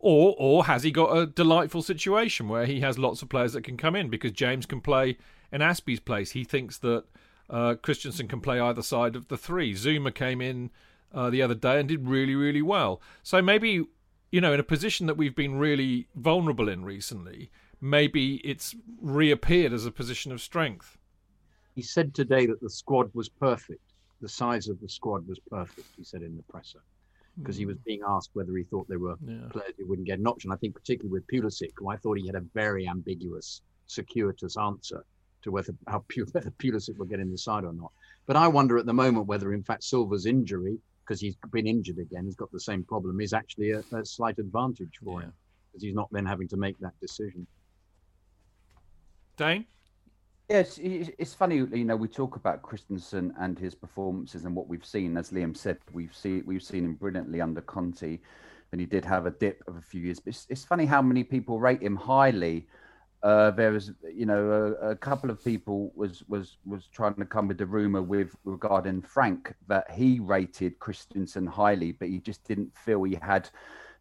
Or, 0.00 0.34
or 0.38 0.66
has 0.66 0.84
he 0.84 0.90
got 0.90 1.16
a 1.16 1.26
delightful 1.26 1.82
situation 1.82 2.48
where 2.48 2.66
he 2.66 2.80
has 2.80 2.98
lots 2.98 3.20
of 3.22 3.28
players 3.28 3.52
that 3.54 3.62
can 3.64 3.76
come 3.76 3.96
in 3.96 4.08
because 4.08 4.32
James 4.32 4.64
can 4.64 4.80
play 4.80 5.18
in 5.50 5.60
Aspie's 5.60 6.00
place? 6.00 6.32
He 6.32 6.44
thinks 6.44 6.78
that 6.78 7.04
uh, 7.50 7.74
Christensen 7.74 8.28
can 8.28 8.40
play 8.40 8.60
either 8.60 8.82
side 8.82 9.16
of 9.16 9.28
the 9.28 9.36
three. 9.36 9.74
Zouma 9.74 10.14
came 10.14 10.40
in 10.40 10.70
uh, 11.12 11.30
the 11.30 11.42
other 11.42 11.54
day 11.54 11.80
and 11.80 11.88
did 11.88 12.06
really, 12.06 12.36
really 12.36 12.62
well. 12.62 13.00
So 13.24 13.42
maybe, 13.42 13.86
you 14.30 14.40
know, 14.40 14.52
in 14.52 14.60
a 14.60 14.64
position 14.64 15.06
that 15.06 15.16
we've 15.16 15.34
been 15.34 15.58
really 15.58 16.06
vulnerable 16.14 16.68
in 16.68 16.84
recently, 16.84 17.50
maybe 17.80 18.36
it's 18.44 18.76
reappeared 19.00 19.72
as 19.72 19.84
a 19.84 19.90
position 19.90 20.30
of 20.30 20.40
strength. 20.40 20.96
He 21.74 21.82
said 21.82 22.14
today 22.14 22.46
that 22.46 22.60
the 22.60 22.70
squad 22.70 23.10
was 23.14 23.28
perfect. 23.28 23.82
The 24.20 24.28
size 24.28 24.68
of 24.68 24.80
the 24.80 24.88
squad 24.88 25.26
was 25.26 25.38
perfect, 25.50 25.88
he 25.96 26.04
said 26.04 26.22
in 26.22 26.36
the 26.36 26.42
presser 26.44 26.82
because 27.38 27.56
he 27.56 27.66
was 27.66 27.76
hmm. 27.76 27.82
being 27.84 28.00
asked 28.06 28.30
whether 28.32 28.56
he 28.56 28.64
thought 28.64 28.88
there 28.88 28.98
were 28.98 29.16
yeah. 29.24 29.48
players 29.50 29.74
who 29.78 29.86
wouldn't 29.86 30.06
get 30.06 30.18
an 30.18 30.26
option. 30.26 30.50
I 30.52 30.56
think 30.56 30.74
particularly 30.74 31.12
with 31.12 31.26
Pulisic, 31.26 31.70
who 31.76 31.88
I 31.88 31.96
thought 31.96 32.18
he 32.18 32.26
had 32.26 32.34
a 32.34 32.44
very 32.54 32.88
ambiguous, 32.88 33.62
circuitous 33.86 34.56
answer 34.56 35.04
to 35.42 35.50
whether 35.50 35.74
how 35.88 36.04
whether 36.32 36.50
Pulisic 36.50 36.98
will 36.98 37.06
get 37.06 37.20
in 37.20 37.30
the 37.30 37.38
side 37.38 37.64
or 37.64 37.72
not. 37.72 37.92
But 38.26 38.36
I 38.36 38.48
wonder 38.48 38.78
at 38.78 38.86
the 38.86 38.92
moment 38.92 39.26
whether, 39.26 39.52
in 39.52 39.62
fact, 39.62 39.84
Silva's 39.84 40.26
injury, 40.26 40.78
because 41.04 41.20
he's 41.20 41.36
been 41.50 41.66
injured 41.66 41.98
again, 41.98 42.24
he's 42.24 42.36
got 42.36 42.52
the 42.52 42.60
same 42.60 42.84
problem, 42.84 43.20
is 43.20 43.32
actually 43.32 43.70
a, 43.70 43.82
a 43.92 44.04
slight 44.04 44.38
advantage 44.38 44.98
for 45.02 45.20
yeah. 45.20 45.26
him 45.26 45.32
because 45.70 45.82
he's 45.82 45.94
not 45.94 46.08
then 46.10 46.26
having 46.26 46.48
to 46.48 46.56
make 46.56 46.78
that 46.80 46.98
decision. 47.00 47.46
Dayne. 49.36 49.64
Yes, 50.48 50.78
it's 50.82 51.34
funny. 51.34 51.56
You 51.56 51.84
know, 51.84 51.96
we 51.96 52.08
talk 52.08 52.36
about 52.36 52.62
Christensen 52.62 53.34
and 53.38 53.58
his 53.58 53.74
performances 53.74 54.46
and 54.46 54.56
what 54.56 54.66
we've 54.66 54.84
seen. 54.84 55.18
As 55.18 55.30
Liam 55.30 55.54
said, 55.54 55.76
we've 55.92 56.14
seen 56.16 56.42
we've 56.46 56.62
seen 56.62 56.86
him 56.86 56.94
brilliantly 56.94 57.42
under 57.42 57.60
Conte, 57.60 58.18
and 58.72 58.80
he 58.80 58.86
did 58.86 59.04
have 59.04 59.26
a 59.26 59.30
dip 59.30 59.62
of 59.66 59.76
a 59.76 59.82
few 59.82 60.00
years. 60.00 60.20
But 60.20 60.30
it's, 60.30 60.46
it's 60.48 60.64
funny 60.64 60.86
how 60.86 61.02
many 61.02 61.22
people 61.22 61.60
rate 61.60 61.82
him 61.82 61.96
highly. 61.96 62.66
Uh, 63.22 63.50
there 63.50 63.72
was, 63.72 63.92
you 64.10 64.24
know, 64.24 64.76
a, 64.80 64.90
a, 64.90 64.96
couple 64.96 65.28
of 65.28 65.44
people 65.44 65.92
was 65.94 66.22
was 66.28 66.56
was 66.64 66.86
trying 66.86 67.16
to 67.16 67.26
come 67.26 67.46
with 67.46 67.58
the 67.58 67.66
rumor 67.66 68.00
with 68.00 68.34
regarding 68.44 69.02
Frank 69.02 69.54
that 69.66 69.90
he 69.90 70.18
rated 70.18 70.78
Christensen 70.78 71.46
highly, 71.46 71.92
but 71.92 72.08
he 72.08 72.20
just 72.20 72.42
didn't 72.48 72.74
feel 72.74 73.02
he 73.02 73.18
had 73.20 73.50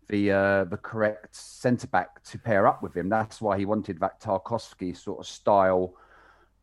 the 0.07 0.31
uh, 0.31 0.63
the 0.63 0.77
correct 0.77 1.35
centre 1.35 1.87
back 1.87 2.23
to 2.23 2.39
pair 2.39 2.67
up 2.67 2.81
with 2.81 2.95
him. 2.95 3.09
That's 3.09 3.41
why 3.41 3.57
he 3.57 3.65
wanted 3.65 3.99
that 3.99 4.21
Tarkowski 4.21 4.95
sort 4.95 5.19
of 5.19 5.27
style 5.27 5.95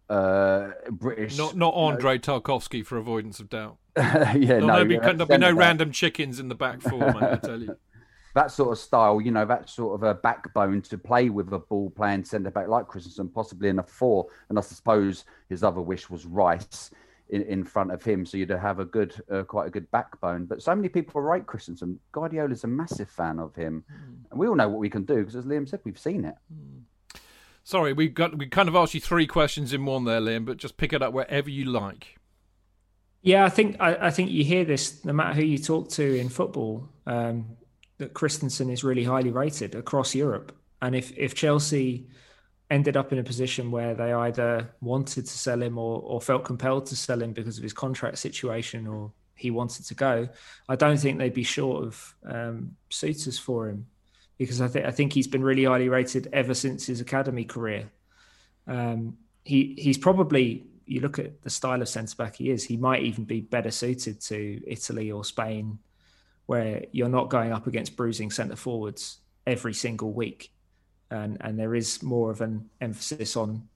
uh, 0.08 0.70
British. 0.90 1.36
Not 1.36 1.56
not 1.56 1.74
Andre 1.74 2.18
Tarkovsky 2.18 2.84
for 2.84 2.98
avoidance 2.98 3.40
of 3.40 3.48
doubt. 3.48 3.78
yeah, 3.96 4.34
there'll 4.34 4.66
no, 4.66 4.84
be, 4.84 4.98
there'll 4.98 5.26
be 5.26 5.38
no 5.38 5.52
random 5.52 5.92
chickens 5.92 6.40
in 6.40 6.48
the 6.48 6.54
back 6.54 6.82
four, 6.82 6.98
mate. 6.98 7.22
I 7.22 7.36
tell 7.36 7.60
you. 7.60 7.76
That 8.34 8.50
sort 8.50 8.72
of 8.72 8.78
style, 8.78 9.20
you 9.20 9.30
know, 9.30 9.44
that 9.44 9.70
sort 9.70 9.94
of 9.94 10.02
a 10.02 10.12
backbone 10.12 10.82
to 10.82 10.98
play 10.98 11.28
with 11.28 11.52
a 11.52 11.60
ball 11.60 11.90
playing 11.90 12.24
centre 12.24 12.50
back 12.50 12.66
like 12.66 12.88
Christensen, 12.88 13.28
possibly 13.28 13.68
in 13.68 13.78
a 13.78 13.82
four. 13.84 14.26
And 14.48 14.58
I 14.58 14.60
suppose 14.62 15.24
his 15.48 15.62
other 15.62 15.80
wish 15.80 16.10
was 16.10 16.26
Rice 16.26 16.90
in, 17.28 17.42
in 17.42 17.62
front 17.62 17.92
of 17.92 18.02
him, 18.02 18.26
so 18.26 18.36
you'd 18.36 18.50
have 18.50 18.80
a 18.80 18.84
good, 18.84 19.14
uh, 19.30 19.44
quite 19.44 19.68
a 19.68 19.70
good 19.70 19.88
backbone. 19.92 20.46
But 20.46 20.62
so 20.62 20.74
many 20.74 20.88
people 20.88 21.20
write 21.20 21.46
Christensen. 21.46 22.00
Guardiola's 22.10 22.64
a 22.64 22.66
massive 22.66 23.08
fan 23.08 23.38
of 23.38 23.54
him, 23.54 23.84
mm. 23.88 24.30
and 24.30 24.40
we 24.40 24.48
all 24.48 24.56
know 24.56 24.68
what 24.68 24.80
we 24.80 24.90
can 24.90 25.04
do 25.04 25.18
because, 25.18 25.36
as 25.36 25.44
Liam 25.44 25.68
said, 25.68 25.78
we've 25.84 25.96
seen 25.96 26.24
it. 26.24 26.34
Mm. 26.52 26.82
Sorry, 27.64 27.94
we 27.94 28.08
got 28.08 28.36
we 28.36 28.46
kind 28.46 28.68
of 28.68 28.76
asked 28.76 28.92
you 28.92 29.00
three 29.00 29.26
questions 29.26 29.72
in 29.72 29.86
one 29.86 30.04
there, 30.04 30.20
Liam, 30.20 30.44
but 30.44 30.58
just 30.58 30.76
pick 30.76 30.92
it 30.92 31.00
up 31.00 31.14
wherever 31.14 31.48
you 31.48 31.64
like. 31.64 32.18
Yeah, 33.22 33.46
I 33.46 33.48
think 33.48 33.78
I, 33.80 33.94
I 34.06 34.10
think 34.10 34.30
you 34.30 34.44
hear 34.44 34.66
this 34.66 35.02
no 35.02 35.14
matter 35.14 35.34
who 35.34 35.46
you 35.46 35.56
talk 35.56 35.88
to 35.92 36.18
in 36.18 36.28
football. 36.28 36.88
Um, 37.06 37.56
that 37.98 38.12
Christensen 38.12 38.70
is 38.70 38.82
really 38.82 39.04
highly 39.04 39.30
rated 39.30 39.74
across 39.74 40.14
Europe, 40.14 40.54
and 40.82 40.94
if 40.94 41.16
if 41.16 41.34
Chelsea 41.34 42.06
ended 42.70 42.98
up 42.98 43.12
in 43.12 43.18
a 43.18 43.24
position 43.24 43.70
where 43.70 43.94
they 43.94 44.12
either 44.12 44.68
wanted 44.80 45.24
to 45.24 45.38
sell 45.38 45.62
him 45.62 45.78
or, 45.78 46.00
or 46.00 46.20
felt 46.20 46.44
compelled 46.44 46.86
to 46.86 46.96
sell 46.96 47.22
him 47.22 47.32
because 47.32 47.56
of 47.56 47.62
his 47.62 47.72
contract 47.72 48.18
situation 48.18 48.86
or 48.86 49.12
he 49.36 49.50
wanted 49.50 49.84
to 49.86 49.94
go, 49.94 50.28
I 50.68 50.74
don't 50.74 50.96
think 50.96 51.18
they'd 51.18 51.34
be 51.34 51.44
short 51.44 51.84
of 51.84 52.14
um, 52.26 52.76
suitors 52.88 53.38
for 53.38 53.68
him 53.68 53.86
because 54.38 54.60
I 54.60 54.68
think 54.68 54.86
I 54.86 54.90
think 54.90 55.12
he's 55.12 55.26
been 55.28 55.44
really 55.44 55.64
highly 55.64 55.88
rated 55.88 56.28
ever 56.32 56.54
since 56.54 56.86
his 56.86 57.00
academy 57.00 57.44
career. 57.44 57.90
Um, 58.66 59.18
he 59.44 59.74
he's 59.78 59.98
probably 59.98 60.64
you 60.86 61.00
look 61.00 61.18
at 61.18 61.42
the 61.42 61.50
style 61.50 61.80
of 61.80 61.88
centre 61.88 62.16
back 62.16 62.36
he 62.36 62.50
is, 62.50 62.64
he 62.64 62.76
might 62.76 63.02
even 63.02 63.24
be 63.24 63.40
better 63.40 63.70
suited 63.70 64.20
to 64.20 64.60
Italy 64.66 65.10
or 65.10 65.24
Spain, 65.24 65.78
where 66.46 66.84
you're 66.92 67.08
not 67.08 67.30
going 67.30 67.52
up 67.52 67.66
against 67.66 67.96
bruising 67.96 68.30
centre 68.30 68.56
forwards 68.56 69.18
every 69.46 69.74
single 69.74 70.12
week, 70.12 70.52
and 71.10 71.38
and 71.40 71.58
there 71.58 71.74
is 71.74 72.02
more 72.02 72.30
of 72.30 72.40
an 72.40 72.68
emphasis 72.80 73.36
on, 73.36 73.68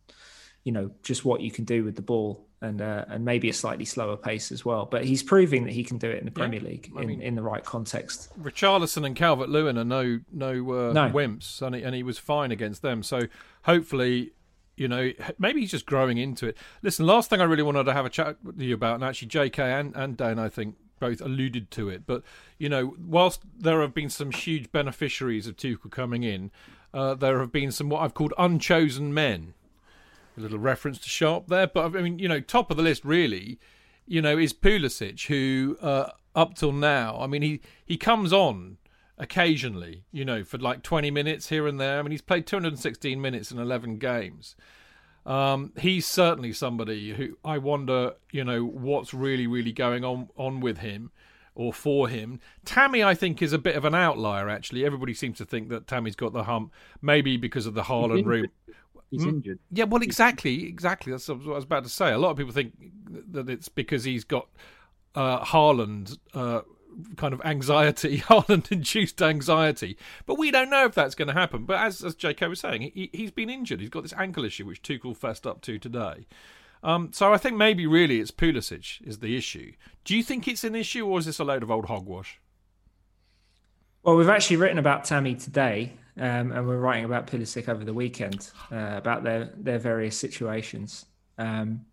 you 0.64 0.72
know, 0.72 0.90
just 1.02 1.24
what 1.24 1.40
you 1.40 1.50
can 1.50 1.64
do 1.64 1.84
with 1.84 1.96
the 1.96 2.02
ball 2.02 2.47
and 2.60 2.80
uh, 2.80 3.04
and 3.08 3.24
maybe 3.24 3.48
a 3.48 3.52
slightly 3.52 3.84
slower 3.84 4.16
pace 4.16 4.50
as 4.50 4.64
well. 4.64 4.86
But 4.86 5.04
he's 5.04 5.22
proving 5.22 5.64
that 5.64 5.72
he 5.72 5.84
can 5.84 5.98
do 5.98 6.10
it 6.10 6.18
in 6.18 6.24
the 6.24 6.30
Premier 6.30 6.60
League 6.60 6.90
in, 6.96 7.06
mean, 7.06 7.22
in 7.22 7.34
the 7.34 7.42
right 7.42 7.64
context. 7.64 8.30
Richarlison 8.40 9.04
and 9.04 9.14
Calvert 9.14 9.48
Lewin 9.48 9.78
are 9.78 9.84
no 9.84 10.20
no, 10.32 10.50
uh, 10.50 10.92
no. 10.92 11.10
wimps, 11.10 11.62
and 11.62 11.74
he, 11.76 11.82
and 11.82 11.94
he 11.94 12.02
was 12.02 12.18
fine 12.18 12.50
against 12.50 12.82
them. 12.82 13.02
So 13.02 13.22
hopefully. 13.62 14.32
You 14.76 14.86
know, 14.86 15.10
maybe 15.40 15.60
he's 15.60 15.72
just 15.72 15.86
growing 15.86 16.18
into 16.18 16.46
it. 16.46 16.56
Listen, 16.82 17.04
last 17.04 17.28
thing 17.28 17.40
I 17.40 17.44
really 17.44 17.64
wanted 17.64 17.82
to 17.82 17.92
have 17.92 18.06
a 18.06 18.08
chat 18.08 18.36
with 18.44 18.60
you 18.60 18.74
about, 18.74 18.94
and 18.94 19.02
actually 19.02 19.26
JK 19.26 19.58
and, 19.58 19.96
and 19.96 20.16
Dan, 20.16 20.38
I 20.38 20.48
think, 20.48 20.76
both 21.00 21.20
alluded 21.20 21.72
to 21.72 21.88
it. 21.88 22.06
But 22.06 22.22
you 22.58 22.68
know, 22.68 22.94
whilst 22.96 23.42
there 23.58 23.80
have 23.80 23.92
been 23.92 24.08
some 24.08 24.30
huge 24.30 24.70
beneficiaries 24.70 25.48
of 25.48 25.56
Tuchel 25.56 25.90
coming 25.90 26.22
in, 26.22 26.52
uh, 26.94 27.14
there 27.14 27.40
have 27.40 27.50
been 27.50 27.72
some 27.72 27.88
what 27.88 28.02
I've 28.02 28.14
called 28.14 28.32
unchosen 28.38 29.12
men 29.12 29.54
a 30.38 30.42
little 30.42 30.58
reference 30.58 30.98
to 30.98 31.08
Sharpe 31.08 31.48
there, 31.48 31.66
but 31.66 31.96
I 31.96 32.02
mean, 32.02 32.18
you 32.18 32.28
know, 32.28 32.40
top 32.40 32.70
of 32.70 32.76
the 32.76 32.82
list 32.82 33.04
really, 33.04 33.58
you 34.06 34.22
know, 34.22 34.38
is 34.38 34.52
Pulisic, 34.52 35.26
who 35.26 35.76
uh, 35.82 36.10
up 36.34 36.54
till 36.54 36.72
now, 36.72 37.18
I 37.20 37.26
mean, 37.26 37.42
he 37.42 37.60
he 37.84 37.96
comes 37.96 38.32
on 38.32 38.78
occasionally, 39.18 40.04
you 40.12 40.24
know, 40.24 40.44
for 40.44 40.58
like 40.58 40.82
20 40.82 41.10
minutes 41.10 41.48
here 41.48 41.66
and 41.66 41.80
there. 41.80 41.98
I 41.98 42.02
mean, 42.02 42.12
he's 42.12 42.22
played 42.22 42.46
216 42.46 43.20
minutes 43.20 43.50
in 43.50 43.58
11 43.58 43.98
games. 43.98 44.54
Um, 45.26 45.72
he's 45.78 46.06
certainly 46.06 46.52
somebody 46.52 47.12
who 47.12 47.36
I 47.44 47.58
wonder, 47.58 48.12
you 48.30 48.44
know, 48.44 48.64
what's 48.64 49.12
really, 49.12 49.46
really 49.46 49.72
going 49.72 50.04
on 50.04 50.28
on 50.36 50.60
with 50.60 50.78
him 50.78 51.10
or 51.54 51.72
for 51.72 52.08
him. 52.08 52.40
Tammy, 52.64 53.02
I 53.02 53.14
think, 53.14 53.42
is 53.42 53.52
a 53.52 53.58
bit 53.58 53.76
of 53.76 53.84
an 53.84 53.94
outlier. 53.94 54.48
Actually, 54.48 54.86
everybody 54.86 55.12
seems 55.12 55.36
to 55.38 55.44
think 55.44 55.68
that 55.68 55.88
Tammy's 55.88 56.16
got 56.16 56.32
the 56.32 56.44
hump, 56.44 56.72
maybe 57.02 57.36
because 57.36 57.66
of 57.66 57.74
the 57.74 57.82
Haaland 57.82 58.24
room 58.26 58.46
he's 59.10 59.24
mm. 59.24 59.28
injured. 59.28 59.58
Yeah, 59.70 59.84
well, 59.84 60.02
exactly, 60.02 60.66
exactly. 60.66 61.12
That's 61.12 61.28
what 61.28 61.46
I 61.46 61.50
was 61.50 61.64
about 61.64 61.84
to 61.84 61.90
say. 61.90 62.12
A 62.12 62.18
lot 62.18 62.30
of 62.30 62.36
people 62.36 62.52
think 62.52 62.74
that 63.30 63.48
it's 63.48 63.68
because 63.68 64.04
he's 64.04 64.24
got 64.24 64.48
uh, 65.14 65.44
Haaland 65.44 66.18
uh, 66.34 66.60
kind 67.16 67.34
of 67.34 67.40
anxiety, 67.44 68.18
Haaland 68.28 68.70
induced 68.70 69.20
anxiety. 69.22 69.96
But 70.26 70.38
we 70.38 70.50
don't 70.50 70.70
know 70.70 70.84
if 70.84 70.94
that's 70.94 71.14
going 71.14 71.28
to 71.28 71.34
happen. 71.34 71.64
But 71.64 71.78
as, 71.78 72.02
as 72.02 72.14
JK 72.14 72.48
was 72.48 72.60
saying, 72.60 72.92
he, 72.94 73.10
he's 73.12 73.30
been 73.30 73.50
injured. 73.50 73.80
He's 73.80 73.90
got 73.90 74.02
this 74.02 74.14
ankle 74.16 74.44
issue, 74.44 74.66
which 74.66 74.82
Tuchel 74.82 75.16
fessed 75.16 75.46
up 75.46 75.60
to 75.62 75.78
today. 75.78 76.26
Um, 76.82 77.10
so 77.12 77.32
I 77.32 77.38
think 77.38 77.56
maybe 77.56 77.86
really 77.86 78.20
it's 78.20 78.30
Pulisic 78.30 79.04
is 79.06 79.18
the 79.18 79.36
issue. 79.36 79.72
Do 80.04 80.16
you 80.16 80.22
think 80.22 80.46
it's 80.46 80.64
an 80.64 80.74
issue, 80.74 81.06
or 81.06 81.18
is 81.18 81.26
this 81.26 81.38
a 81.38 81.44
load 81.44 81.62
of 81.62 81.70
old 81.70 81.86
hogwash? 81.86 82.40
Well, 84.02 84.16
we've 84.16 84.28
actually 84.28 84.56
written 84.56 84.78
about 84.78 85.04
Tammy 85.04 85.34
today, 85.34 85.94
um, 86.18 86.52
and 86.52 86.66
we're 86.66 86.78
writing 86.78 87.04
about 87.04 87.26
Pulisic 87.26 87.68
over 87.68 87.84
the 87.84 87.94
weekend 87.94 88.50
uh, 88.72 88.94
about 88.96 89.22
their 89.22 89.52
their 89.56 89.78
various 89.78 90.16
situations. 90.16 91.06
Um, 91.38 91.86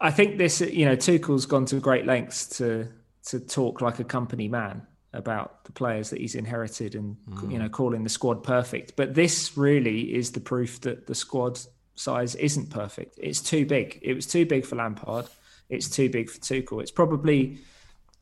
I 0.00 0.10
think 0.10 0.36
this, 0.36 0.60
you 0.60 0.84
know, 0.84 0.96
Tuchel's 0.96 1.46
gone 1.46 1.64
to 1.66 1.76
great 1.76 2.06
lengths 2.06 2.46
to 2.58 2.88
to 3.26 3.40
talk 3.40 3.80
like 3.80 3.98
a 3.98 4.04
company 4.04 4.48
man 4.48 4.86
about 5.12 5.64
the 5.64 5.72
players 5.72 6.10
that 6.10 6.20
he's 6.20 6.34
inherited 6.34 6.94
and 6.94 7.16
mm. 7.28 7.50
you 7.50 7.58
know 7.58 7.68
calling 7.68 8.04
the 8.04 8.10
squad 8.10 8.42
perfect. 8.42 8.94
But 8.96 9.14
this 9.14 9.56
really 9.56 10.14
is 10.14 10.32
the 10.32 10.40
proof 10.40 10.80
that 10.82 11.06
the 11.06 11.14
squad 11.14 11.58
size 11.94 12.34
isn't 12.34 12.70
perfect. 12.70 13.18
It's 13.18 13.40
too 13.40 13.64
big. 13.64 13.98
It 14.02 14.14
was 14.14 14.26
too 14.26 14.44
big 14.46 14.66
for 14.66 14.76
Lampard. 14.76 15.26
It's 15.68 15.88
too 15.88 16.10
big 16.10 16.30
for 16.30 16.38
Tuchel. 16.38 16.82
It's 16.82 16.90
probably 16.90 17.58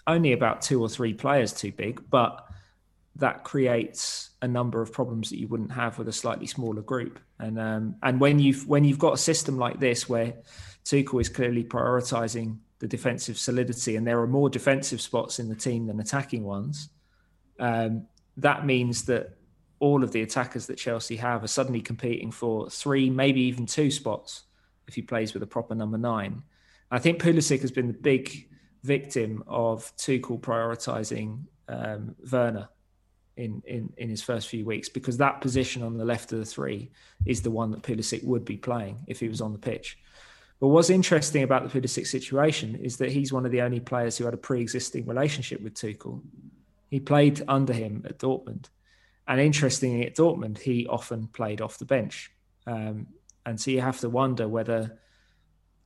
only 0.06 0.32
about 0.32 0.62
two 0.62 0.80
or 0.80 0.88
three 0.88 1.14
players 1.14 1.52
too 1.52 1.72
big, 1.72 2.02
but 2.10 2.46
that 3.16 3.44
creates 3.44 4.30
a 4.42 4.48
number 4.48 4.82
of 4.82 4.92
problems 4.92 5.30
that 5.30 5.38
you 5.38 5.46
wouldn't 5.46 5.72
have 5.72 5.98
with 5.98 6.08
a 6.08 6.12
slightly 6.12 6.46
smaller 6.46 6.82
group. 6.82 7.20
And 7.38 7.58
um, 7.58 7.96
and 8.02 8.20
when 8.20 8.38
you've 8.38 8.66
when 8.66 8.84
you've 8.84 8.98
got 8.98 9.14
a 9.14 9.18
system 9.18 9.56
like 9.56 9.78
this 9.78 10.08
where 10.08 10.34
Tuchel 10.84 11.20
is 11.20 11.28
clearly 11.28 11.64
prioritising 11.64 12.58
the 12.80 12.88
defensive 12.88 13.38
solidity, 13.38 13.96
and 13.96 14.06
there 14.06 14.20
are 14.20 14.26
more 14.26 14.50
defensive 14.50 15.00
spots 15.00 15.38
in 15.38 15.48
the 15.48 15.54
team 15.54 15.86
than 15.86 16.00
attacking 16.00 16.44
ones. 16.44 16.88
Um, 17.58 18.06
that 18.38 18.66
means 18.66 19.04
that 19.04 19.36
all 19.78 20.02
of 20.02 20.10
the 20.10 20.22
attackers 20.22 20.66
that 20.66 20.76
Chelsea 20.76 21.16
have 21.16 21.44
are 21.44 21.48
suddenly 21.48 21.80
competing 21.80 22.30
for 22.30 22.68
three, 22.68 23.10
maybe 23.10 23.42
even 23.42 23.66
two 23.66 23.90
spots 23.90 24.44
if 24.88 24.94
he 24.94 25.02
plays 25.02 25.34
with 25.34 25.42
a 25.42 25.46
proper 25.46 25.74
number 25.74 25.98
nine. 25.98 26.42
I 26.90 26.98
think 26.98 27.22
Pulisic 27.22 27.60
has 27.60 27.70
been 27.70 27.86
the 27.86 27.92
big 27.92 28.48
victim 28.82 29.44
of 29.46 29.94
Tuchel 29.96 30.40
prioritising 30.40 31.44
um, 31.68 32.14
Werner 32.30 32.68
in, 33.36 33.62
in, 33.66 33.92
in 33.96 34.08
his 34.08 34.22
first 34.22 34.48
few 34.48 34.64
weeks 34.64 34.88
because 34.88 35.16
that 35.18 35.40
position 35.40 35.82
on 35.82 35.96
the 35.96 36.04
left 36.04 36.32
of 36.32 36.38
the 36.38 36.44
three 36.44 36.90
is 37.26 37.42
the 37.42 37.50
one 37.50 37.70
that 37.72 37.82
Pulisic 37.82 38.24
would 38.24 38.44
be 38.44 38.56
playing 38.56 38.98
if 39.06 39.20
he 39.20 39.28
was 39.28 39.40
on 39.40 39.52
the 39.52 39.58
pitch. 39.58 39.98
But 40.60 40.68
what's 40.68 40.90
interesting 40.90 41.42
about 41.42 41.68
the 41.68 41.80
Pulisic 41.80 42.06
situation 42.06 42.76
is 42.76 42.96
that 42.98 43.10
he's 43.10 43.32
one 43.32 43.44
of 43.44 43.52
the 43.52 43.62
only 43.62 43.80
players 43.80 44.16
who 44.16 44.24
had 44.24 44.34
a 44.34 44.38
pre-existing 44.38 45.06
relationship 45.06 45.60
with 45.60 45.74
Tuchel. 45.74 46.22
He 46.90 47.00
played 47.00 47.42
under 47.48 47.72
him 47.72 48.04
at 48.08 48.18
Dortmund, 48.18 48.66
and 49.26 49.40
interestingly, 49.40 50.06
at 50.06 50.16
Dortmund, 50.16 50.58
he 50.58 50.86
often 50.86 51.26
played 51.28 51.60
off 51.60 51.78
the 51.78 51.84
bench. 51.84 52.30
Um, 52.66 53.08
and 53.46 53.60
so 53.60 53.70
you 53.70 53.80
have 53.80 54.00
to 54.00 54.08
wonder 54.08 54.48
whether 54.48 54.98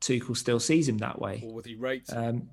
Tuchel 0.01 0.37
still 0.37 0.61
sees 0.61 0.89
him 0.89 0.99
that 0.99 1.21
way, 1.21 1.43
or 1.45 1.55
whether 1.55 1.69
he 1.69 1.77
rates. 1.77 2.13
Um, 2.13 2.51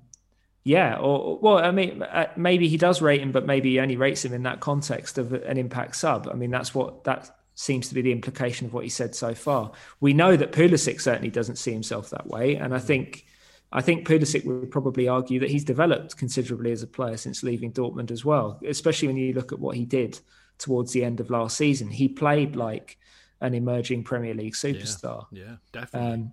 yeah, 0.66 0.96
or 0.96 1.38
well, 1.38 1.58
I 1.58 1.70
mean, 1.70 2.02
uh, 2.02 2.26
maybe 2.36 2.66
he 2.66 2.76
does 2.76 3.00
rate 3.00 3.20
him, 3.20 3.30
but 3.30 3.46
maybe 3.46 3.70
he 3.70 3.78
only 3.78 3.96
rates 3.96 4.24
him 4.24 4.32
in 4.32 4.42
that 4.42 4.58
context 4.58 5.16
of 5.16 5.32
an 5.32 5.58
impact 5.58 5.94
sub. 5.94 6.26
I 6.28 6.34
mean, 6.34 6.50
that's 6.50 6.74
what 6.74 7.04
that 7.04 7.30
seems 7.54 7.88
to 7.88 7.94
be 7.94 8.02
the 8.02 8.10
implication 8.10 8.66
of 8.66 8.74
what 8.74 8.82
he 8.82 8.90
said 8.90 9.14
so 9.14 9.32
far. 9.32 9.70
We 10.00 10.12
know 10.12 10.34
that 10.34 10.50
Pulisic 10.50 11.00
certainly 11.00 11.30
doesn't 11.30 11.54
see 11.54 11.70
himself 11.70 12.10
that 12.10 12.26
way, 12.26 12.56
and 12.56 12.74
I 12.74 12.80
think 12.80 13.26
I 13.70 13.80
think 13.80 14.08
Pulisic 14.08 14.44
would 14.44 14.72
probably 14.72 15.06
argue 15.06 15.38
that 15.38 15.50
he's 15.50 15.62
developed 15.62 16.16
considerably 16.16 16.72
as 16.72 16.82
a 16.82 16.88
player 16.88 17.16
since 17.16 17.44
leaving 17.44 17.72
Dortmund 17.72 18.10
as 18.10 18.24
well. 18.24 18.58
Especially 18.66 19.06
when 19.06 19.16
you 19.16 19.34
look 19.34 19.52
at 19.52 19.60
what 19.60 19.76
he 19.76 19.84
did 19.84 20.18
towards 20.58 20.90
the 20.90 21.04
end 21.04 21.20
of 21.20 21.30
last 21.30 21.56
season, 21.56 21.90
he 21.90 22.08
played 22.08 22.56
like 22.56 22.98
an 23.40 23.54
emerging 23.54 24.02
Premier 24.02 24.34
League 24.34 24.54
superstar. 24.54 25.26
Yeah, 25.30 25.44
yeah 25.44 25.56
definitely. 25.70 26.12
Um, 26.12 26.32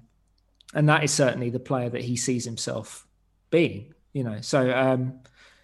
and 0.73 0.89
that 0.89 1.03
is 1.03 1.11
certainly 1.11 1.51
the 1.51 1.59
player 1.59 1.89
that 1.89 2.01
he 2.01 2.15
sees 2.15 2.45
himself 2.45 3.05
being. 3.51 3.92
You 4.13 4.23
know, 4.23 4.41
so 4.41 4.71
um, 4.71 5.19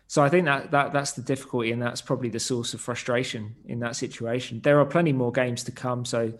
so 0.08 0.24
I 0.24 0.30
think 0.30 0.46
that 0.46 0.72
that 0.72 0.92
that's 0.92 1.14
the 1.14 1.22
difficulty, 1.22 1.72
and 1.72 1.82
that's 1.82 2.02
probably 2.02 2.30
the 2.30 2.40
source 2.40 2.74
of 2.74 2.82
frustration 2.82 3.56
in 3.66 3.80
that 3.80 3.96
situation. 3.96 4.60
There 4.62 4.80
are 4.80 4.86
plenty 4.86 5.14
more 5.14 5.32
games 5.32 5.64
to 5.66 5.72
come, 5.72 6.04
so 6.04 6.34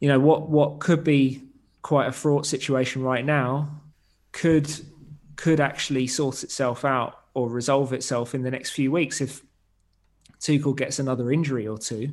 you 0.00 0.08
know 0.08 0.20
what 0.20 0.48
what 0.48 0.78
could 0.80 1.02
be 1.02 1.42
quite 1.82 2.06
a 2.06 2.12
fraught 2.12 2.46
situation 2.46 3.02
right 3.02 3.24
now 3.24 3.80
could 4.32 4.70
could 5.36 5.60
actually 5.60 6.06
sort 6.06 6.42
itself 6.44 6.84
out 6.84 7.18
or 7.34 7.48
resolve 7.48 7.92
itself 7.92 8.34
in 8.34 8.42
the 8.42 8.50
next 8.50 8.70
few 8.70 8.92
weeks 8.92 9.20
if 9.20 9.42
Tuchel 10.40 10.76
gets 10.76 10.98
another 10.98 11.32
injury 11.32 11.66
or 11.66 11.78
two. 11.78 12.12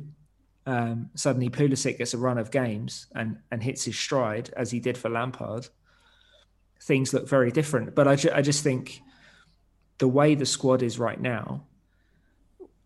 Um, 0.66 1.10
suddenly, 1.14 1.50
Pulisic 1.50 1.98
gets 1.98 2.14
a 2.14 2.18
run 2.18 2.38
of 2.38 2.50
games 2.50 3.06
and 3.14 3.38
and 3.50 3.62
hits 3.62 3.84
his 3.84 3.98
stride 3.98 4.50
as 4.56 4.70
he 4.70 4.80
did 4.80 4.98
for 4.98 5.08
Lampard. 5.08 5.68
Things 6.82 7.14
look 7.14 7.28
very 7.28 7.50
different, 7.50 7.94
but 7.94 8.08
I, 8.08 8.16
ju- 8.16 8.32
I 8.34 8.42
just 8.42 8.62
think 8.64 9.02
the 9.98 10.08
way 10.08 10.34
the 10.34 10.46
squad 10.46 10.82
is 10.82 10.98
right 10.98 11.20
now, 11.20 11.62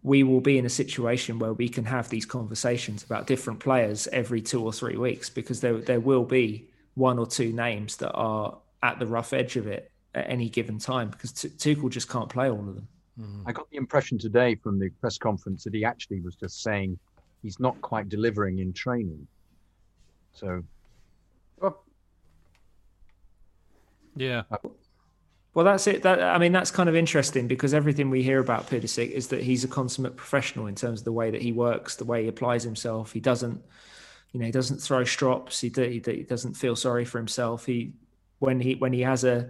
we 0.03 0.23
will 0.23 0.43
be 0.43 0.59
in 0.59 0.67
a 0.67 0.71
situation 0.71 1.39
where 1.39 1.55
we 1.55 1.69
can 1.69 1.85
have 1.85 2.09
these 2.09 2.27
conversations 2.27 3.03
about 3.03 3.27
different 3.27 3.59
players 3.59 4.07
every 4.09 4.41
two 4.43 4.63
or 4.63 4.73
three 4.73 4.97
weeks 4.97 5.31
because 5.31 5.61
there 5.61 5.79
there 5.79 5.99
will 5.99 6.25
be 6.25 6.69
one 6.95 7.19
or 7.19 7.27
two 7.27 7.53
names 7.53 7.97
that 7.97 8.13
are 8.13 8.59
at 8.83 8.99
the 8.99 9.07
rough 9.07 9.33
edge 9.33 9.57
of 9.57 9.67
it 9.67 9.91
at 10.15 10.29
any 10.29 10.49
given 10.49 10.79
time 10.79 11.09
because 11.11 11.33
T- 11.33 11.49
Tuchel 11.49 11.91
just 11.91 12.09
can't 12.09 12.29
play 12.29 12.51
all 12.51 12.61
of 12.61 12.75
them. 12.75 12.89
Mm-hmm. 13.21 13.49
I 13.49 13.53
got 13.53 13.69
the 13.71 13.79
impression 13.79 14.19
today 14.19 14.55
from 14.57 14.79
the 14.79 14.91
press 15.01 15.19
conference 15.19 15.65
that 15.65 15.75
he 15.75 15.85
actually 15.85 16.21
was 16.21 16.37
just 16.37 16.63
saying 16.63 16.99
he's 17.43 17.59
not 17.59 17.81
quite 17.81 18.09
delivering 18.09 18.59
in 18.59 18.73
training. 18.73 19.27
So, 20.33 20.63
well, 21.59 21.83
yeah. 24.17 24.43
Uh, 24.51 24.59
well, 25.55 25.65
that's 25.65 25.87
it. 25.87 26.03
That 26.03 26.23
I 26.23 26.37
mean, 26.39 26.53
that's 26.53 26.71
kind 26.71 26.89
of 26.89 26.95
interesting 26.95 27.49
because 27.49 27.73
everything 27.73 28.11
we 28.11 28.23
hear 28.23 28.41
about 28.41 28.69
Pulisic 28.69 29.11
is 29.11 29.29
that 29.29 29.43
he's 29.43 29.65
a 29.65 29.69
consummate 29.69 30.17
professional 30.17 30.67
in 30.67 30.75
terms 30.75 31.01
of 31.01 31.05
the 31.05 31.13
way 31.13 31.31
that 31.31 31.41
he 31.41 31.53
works, 31.53 31.97
the 31.97 32.05
way 32.05 32.25
he 32.25 32.29
applies 32.29 32.63
himself. 32.63 33.13
He 33.13 33.21
doesn't, 33.21 33.63
you 34.33 34.41
know, 34.41 34.47
he 34.47 34.53
doesn't 34.53 34.83
throw 34.83 35.05
strops. 35.05 35.61
He, 35.61 35.73
he, 35.75 36.03
he 36.05 36.23
doesn't 36.25 36.55
feel 36.55 36.77
sorry 36.77 37.07
for 37.07 37.17
himself. 37.17 37.65
He 37.65 37.95
when 38.39 38.61
he 38.61 38.75
when 38.75 38.93
he 38.93 39.01
has 39.01 39.25
a 39.25 39.49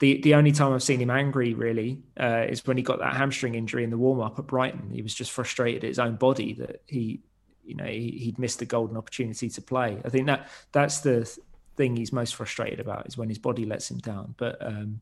the 0.00 0.20
the 0.22 0.34
only 0.34 0.50
time 0.50 0.72
I've 0.72 0.82
seen 0.82 1.00
him 1.00 1.10
angry 1.10 1.54
really 1.54 2.02
uh, 2.18 2.46
is 2.48 2.66
when 2.66 2.76
he 2.76 2.82
got 2.82 2.98
that 2.98 3.14
hamstring 3.14 3.54
injury 3.54 3.84
in 3.84 3.90
the 3.90 3.98
warm 3.98 4.20
up 4.20 4.38
at 4.38 4.46
Brighton. 4.46 4.90
He 4.90 5.02
was 5.02 5.14
just 5.14 5.30
frustrated 5.30 5.84
at 5.84 5.88
his 5.88 5.98
own 5.98 6.16
body 6.16 6.54
that 6.54 6.82
he, 6.86 7.20
you 7.64 7.76
know, 7.76 7.84
he, 7.84 8.24
would 8.26 8.38
missed 8.40 8.58
the 8.58 8.66
golden 8.66 8.96
opportunity 8.96 9.48
to 9.48 9.62
play. 9.62 9.98
I 10.04 10.08
think 10.08 10.26
that 10.26 10.48
that's 10.72 11.00
the 11.00 11.38
thing 11.80 11.96
he's 11.96 12.12
most 12.12 12.34
frustrated 12.34 12.78
about 12.78 13.06
is 13.06 13.16
when 13.16 13.30
his 13.30 13.38
body 13.38 13.64
lets 13.64 13.90
him 13.90 13.96
down. 13.96 14.34
But 14.36 14.58
um, 14.60 15.00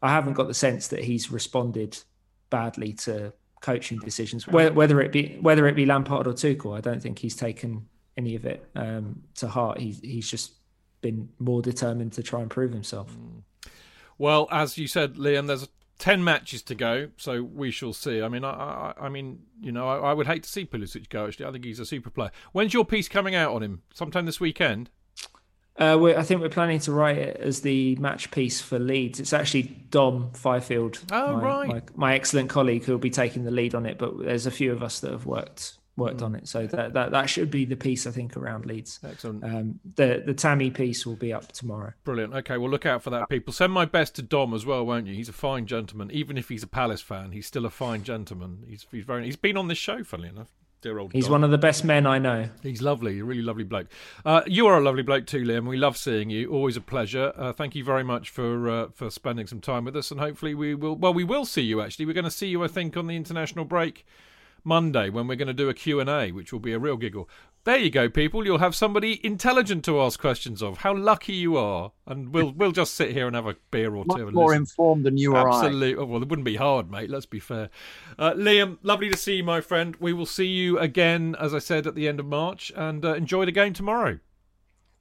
I 0.00 0.10
haven't 0.10 0.34
got 0.34 0.46
the 0.46 0.54
sense 0.54 0.86
that 0.88 1.02
he's 1.02 1.32
responded 1.32 1.98
badly 2.48 2.92
to 2.92 3.32
coaching 3.60 3.98
decisions, 3.98 4.46
whether 4.46 5.00
it 5.00 5.10
be 5.10 5.36
whether 5.40 5.66
it 5.66 5.74
be 5.74 5.84
Lampard 5.84 6.28
or 6.28 6.32
Tuchel. 6.32 6.78
I 6.78 6.80
don't 6.80 7.02
think 7.02 7.18
he's 7.18 7.34
taken 7.34 7.88
any 8.16 8.36
of 8.36 8.44
it 8.46 8.64
um, 8.76 9.24
to 9.34 9.48
heart. 9.48 9.80
He's 9.80 9.98
he's 9.98 10.30
just 10.30 10.52
been 11.00 11.28
more 11.40 11.60
determined 11.60 12.12
to 12.12 12.22
try 12.22 12.40
and 12.40 12.48
prove 12.48 12.72
himself. 12.72 13.10
Mm. 13.10 13.42
Well, 14.16 14.46
as 14.52 14.78
you 14.78 14.86
said, 14.86 15.16
Liam, 15.16 15.48
there's 15.48 15.68
ten 15.98 16.22
matches 16.22 16.62
to 16.62 16.76
go, 16.76 17.08
so 17.16 17.42
we 17.42 17.72
shall 17.72 17.92
see. 17.92 18.22
I 18.22 18.28
mean, 18.28 18.44
I, 18.44 18.50
I, 18.50 18.94
I 19.06 19.08
mean, 19.08 19.40
you 19.60 19.72
know, 19.72 19.88
I, 19.88 20.10
I, 20.10 20.12
would 20.12 20.28
hate 20.28 20.44
to 20.44 20.48
see 20.48 20.64
Pulisic 20.64 21.08
go. 21.08 21.26
Actually, 21.26 21.46
I 21.46 21.50
think 21.50 21.64
he's 21.64 21.80
a 21.80 21.84
super 21.84 22.10
player. 22.10 22.30
When's 22.52 22.72
your 22.72 22.84
piece 22.84 23.08
coming 23.08 23.34
out 23.34 23.52
on 23.52 23.62
him? 23.64 23.82
Sometime 23.92 24.24
this 24.24 24.38
weekend. 24.38 24.90
Uh, 25.78 26.02
I 26.16 26.22
think 26.22 26.40
we're 26.40 26.48
planning 26.48 26.80
to 26.80 26.92
write 26.92 27.18
it 27.18 27.36
as 27.38 27.60
the 27.60 27.96
match 27.96 28.30
piece 28.30 28.60
for 28.60 28.78
Leeds. 28.78 29.20
It's 29.20 29.32
actually 29.32 29.64
Dom 29.90 30.32
Fifield, 30.32 30.98
oh, 31.12 31.36
my, 31.36 31.42
right. 31.42 31.68
my, 31.68 31.82
my, 31.94 32.14
excellent 32.14 32.48
colleague, 32.48 32.84
who 32.84 32.92
will 32.92 32.98
be 32.98 33.10
taking 33.10 33.44
the 33.44 33.50
lead 33.50 33.74
on 33.74 33.84
it. 33.84 33.98
But 33.98 34.18
there's 34.18 34.46
a 34.46 34.50
few 34.50 34.72
of 34.72 34.82
us 34.82 35.00
that 35.00 35.10
have 35.10 35.26
worked 35.26 35.76
worked 35.96 36.20
mm. 36.20 36.24
on 36.24 36.34
it. 36.34 36.48
So 36.48 36.66
that, 36.66 36.92
that 36.92 37.10
that 37.10 37.28
should 37.28 37.50
be 37.50 37.64
the 37.64 37.76
piece 37.76 38.06
I 38.06 38.10
think 38.10 38.36
around 38.36 38.66
Leeds. 38.66 39.00
Excellent. 39.04 39.44
Um, 39.44 39.80
the 39.96 40.22
the 40.24 40.34
Tammy 40.34 40.70
piece 40.70 41.06
will 41.06 41.16
be 41.16 41.32
up 41.32 41.52
tomorrow. 41.52 41.92
Brilliant. 42.04 42.34
Okay, 42.34 42.56
well 42.58 42.70
look 42.70 42.86
out 42.86 43.02
for 43.02 43.10
that, 43.10 43.28
people. 43.28 43.52
Send 43.52 43.72
my 43.72 43.84
best 43.84 44.14
to 44.16 44.22
Dom 44.22 44.54
as 44.54 44.64
well, 44.64 44.84
won't 44.84 45.06
you? 45.06 45.14
He's 45.14 45.28
a 45.28 45.34
fine 45.34 45.66
gentleman. 45.66 46.10
Even 46.10 46.38
if 46.38 46.48
he's 46.48 46.62
a 46.62 46.68
Palace 46.68 47.02
fan, 47.02 47.32
he's 47.32 47.46
still 47.46 47.66
a 47.66 47.70
fine 47.70 48.02
gentleman. 48.02 48.64
He's 48.66 48.86
he's 48.90 49.04
very 49.04 49.24
he's 49.24 49.36
been 49.36 49.56
on 49.56 49.68
this 49.68 49.78
show, 49.78 50.04
funnily 50.04 50.28
enough. 50.28 50.48
Dear 50.82 50.98
old 50.98 51.12
He's 51.12 51.24
Dom. 51.24 51.32
one 51.32 51.44
of 51.44 51.50
the 51.50 51.58
best 51.58 51.84
men 51.84 52.06
I 52.06 52.18
know. 52.18 52.48
He's 52.62 52.82
lovely, 52.82 53.18
a 53.18 53.24
really 53.24 53.42
lovely 53.42 53.64
bloke. 53.64 53.88
Uh, 54.24 54.42
you 54.46 54.66
are 54.66 54.78
a 54.78 54.80
lovely 54.80 55.02
bloke 55.02 55.26
too, 55.26 55.42
Liam. 55.42 55.66
We 55.66 55.76
love 55.76 55.96
seeing 55.96 56.30
you. 56.30 56.50
Always 56.50 56.76
a 56.76 56.80
pleasure. 56.80 57.32
Uh, 57.36 57.52
thank 57.52 57.74
you 57.74 57.82
very 57.82 58.04
much 58.04 58.30
for 58.30 58.68
uh, 58.68 58.88
for 58.92 59.10
spending 59.10 59.46
some 59.46 59.60
time 59.60 59.84
with 59.84 59.96
us, 59.96 60.10
and 60.10 60.20
hopefully 60.20 60.54
we 60.54 60.74
will. 60.74 60.94
Well, 60.94 61.14
we 61.14 61.24
will 61.24 61.44
see 61.44 61.62
you. 61.62 61.80
Actually, 61.80 62.06
we're 62.06 62.12
going 62.12 62.24
to 62.24 62.30
see 62.30 62.48
you, 62.48 62.62
I 62.62 62.68
think, 62.68 62.96
on 62.96 63.06
the 63.06 63.16
international 63.16 63.64
break 63.64 64.04
Monday 64.64 65.08
when 65.10 65.26
we're 65.28 65.36
going 65.36 65.48
to 65.48 65.54
do 65.54 65.68
a 65.68 65.74
Q&A, 65.74 66.32
which 66.32 66.52
will 66.52 66.60
be 66.60 66.72
a 66.72 66.78
real 66.78 66.96
giggle. 66.96 67.28
There 67.66 67.76
you 67.76 67.90
go, 67.90 68.08
people. 68.08 68.46
You'll 68.46 68.58
have 68.58 68.76
somebody 68.76 69.20
intelligent 69.26 69.84
to 69.86 70.00
ask 70.00 70.20
questions 70.20 70.62
of. 70.62 70.78
How 70.78 70.94
lucky 70.94 71.32
you 71.32 71.56
are. 71.56 71.90
And 72.06 72.32
we'll 72.32 72.52
we'll 72.52 72.70
just 72.70 72.94
sit 72.94 73.10
here 73.10 73.26
and 73.26 73.34
have 73.34 73.48
a 73.48 73.56
beer 73.72 73.92
or 73.96 74.04
Much 74.04 74.18
two. 74.18 74.30
more 74.30 74.50
listen. 74.50 74.62
informed 74.62 75.04
than 75.04 75.18
you 75.18 75.34
or 75.34 75.50
I. 75.50 75.56
Absolutely. 75.56 75.96
Oh, 75.96 76.04
well, 76.04 76.22
it 76.22 76.28
wouldn't 76.28 76.46
be 76.46 76.54
hard, 76.54 76.88
mate. 76.88 77.10
Let's 77.10 77.26
be 77.26 77.40
fair. 77.40 77.70
Uh, 78.20 78.34
Liam, 78.34 78.78
lovely 78.84 79.10
to 79.10 79.16
see 79.16 79.38
you, 79.38 79.42
my 79.42 79.60
friend. 79.60 79.96
We 79.98 80.12
will 80.12 80.26
see 80.26 80.46
you 80.46 80.78
again, 80.78 81.34
as 81.40 81.52
I 81.52 81.58
said, 81.58 81.88
at 81.88 81.96
the 81.96 82.06
end 82.06 82.20
of 82.20 82.26
March. 82.26 82.70
And 82.76 83.04
uh, 83.04 83.14
enjoy 83.14 83.46
the 83.46 83.52
game 83.52 83.72
tomorrow. 83.72 84.20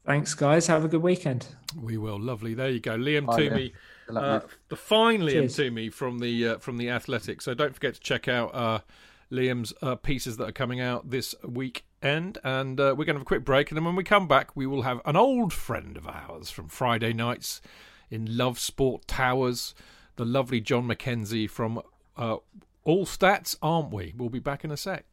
Thanks, 0.03 0.33
guys. 0.33 0.65
Have 0.65 0.83
a 0.83 0.87
good 0.87 1.03
weekend. 1.03 1.47
We 1.79 1.97
will. 1.99 2.19
Lovely. 2.19 2.55
There 2.55 2.69
you 2.69 2.79
go. 2.79 2.97
Liam 2.97 3.27
Bye, 3.27 3.41
Twomey. 3.41 3.71
Uh, 4.09 4.39
the 4.69 4.75
fine 4.75 5.21
Liam 5.21 5.31
Cheers. 5.31 5.57
Twomey 5.57 5.93
from 5.93 6.17
the 6.17 6.47
uh, 6.47 6.57
from 6.57 6.77
the 6.77 6.89
Athletic. 6.89 7.43
So 7.43 7.53
don't 7.53 7.75
forget 7.75 7.93
to 7.93 7.99
check 7.99 8.27
out 8.27 8.55
uh, 8.55 8.79
Liam's 9.31 9.73
uh, 9.81 9.95
pieces 9.95 10.37
that 10.37 10.49
are 10.49 10.53
coming 10.53 10.79
out 10.79 11.09
this 11.09 11.35
weekend. 11.43 12.37
And 12.43 12.79
uh, 12.79 12.95
we're 12.97 13.05
going 13.05 13.15
to 13.15 13.19
have 13.19 13.21
a 13.21 13.25
quick 13.25 13.43
break. 13.45 13.69
And 13.71 13.77
then 13.77 13.85
when 13.85 13.95
we 13.95 14.03
come 14.03 14.27
back, 14.27 14.55
we 14.55 14.67
will 14.67 14.83
have 14.83 15.01
an 15.05 15.15
old 15.15 15.53
friend 15.53 15.97
of 15.97 16.07
ours 16.07 16.49
from 16.51 16.67
Friday 16.67 17.13
nights 17.13 17.61
in 18.09 18.37
Love 18.37 18.59
Sport 18.59 19.07
Towers, 19.07 19.73
the 20.15 20.25
lovely 20.25 20.61
Jon 20.61 20.87
Mackenzie 20.87 21.47
from 21.47 21.81
uh, 22.17 22.37
All 22.83 23.05
Stats, 23.05 23.55
aren't 23.61 23.91
we? 23.91 24.13
We'll 24.15 24.29
be 24.29 24.39
back 24.39 24.63
in 24.63 24.71
a 24.71 24.77
sec. 24.77 25.05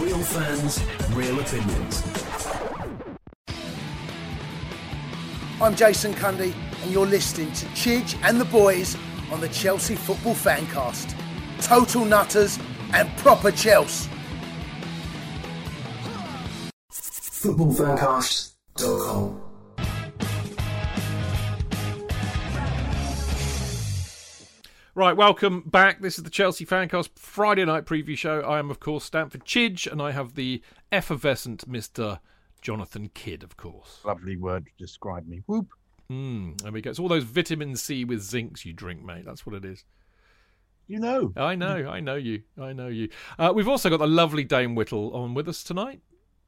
Real 0.00 0.22
fans, 0.22 0.82
real 1.14 1.38
opinions. 1.40 2.27
I'm 5.60 5.74
Jason 5.74 6.14
Cundy 6.14 6.54
and 6.82 6.92
you're 6.92 7.04
listening 7.04 7.52
to 7.54 7.66
Chidge 7.66 8.16
and 8.22 8.40
the 8.40 8.44
boys 8.44 8.96
on 9.32 9.40
the 9.40 9.48
Chelsea 9.48 9.96
Football 9.96 10.34
Fancast. 10.34 11.16
Total 11.60 12.04
nutters 12.04 12.60
and 12.92 13.08
proper 13.18 13.50
Chelsea. 13.50 14.08
footballfancast.com. 16.92 19.42
Right, 24.94 25.16
welcome 25.16 25.62
back. 25.62 26.00
This 26.00 26.18
is 26.18 26.24
the 26.24 26.30
Chelsea 26.30 26.66
Fancast 26.66 27.08
Friday 27.16 27.64
night 27.64 27.84
preview 27.84 28.16
show. 28.16 28.42
I 28.42 28.60
am, 28.60 28.70
of 28.70 28.78
course, 28.78 29.02
Stamford 29.04 29.44
Chidge, 29.44 29.90
and 29.90 30.00
I 30.00 30.12
have 30.12 30.36
the 30.36 30.62
effervescent 30.92 31.68
Mr. 31.68 32.20
Jonathan 32.60 33.10
Kydd, 33.14 33.42
of 33.42 33.56
course. 33.56 34.00
Lovely 34.04 34.36
word 34.36 34.66
to 34.66 34.72
describe 34.78 35.26
me. 35.26 35.42
Whoop. 35.46 35.68
Mm, 36.10 36.60
there 36.62 36.72
we 36.72 36.80
go. 36.80 36.90
It's 36.90 36.98
all 36.98 37.08
those 37.08 37.24
vitamin 37.24 37.76
C 37.76 38.04
with 38.04 38.20
zincs 38.20 38.64
you 38.64 38.72
drink, 38.72 39.04
mate. 39.04 39.24
That's 39.26 39.44
what 39.44 39.54
it 39.54 39.64
is. 39.64 39.84
You 40.86 40.98
know. 41.00 41.32
I 41.36 41.54
know, 41.54 41.86
I 41.88 42.00
know 42.00 42.14
you. 42.14 42.42
I 42.58 42.72
know 42.72 42.88
you. 42.88 43.10
Uh, 43.38 43.52
we've 43.54 43.68
also 43.68 43.90
got 43.90 43.98
the 43.98 44.06
lovely 44.06 44.44
Dayne 44.44 44.74
Whittle 44.74 45.14
on 45.14 45.34
with 45.34 45.48
us 45.48 45.62
tonight. 45.62 46.00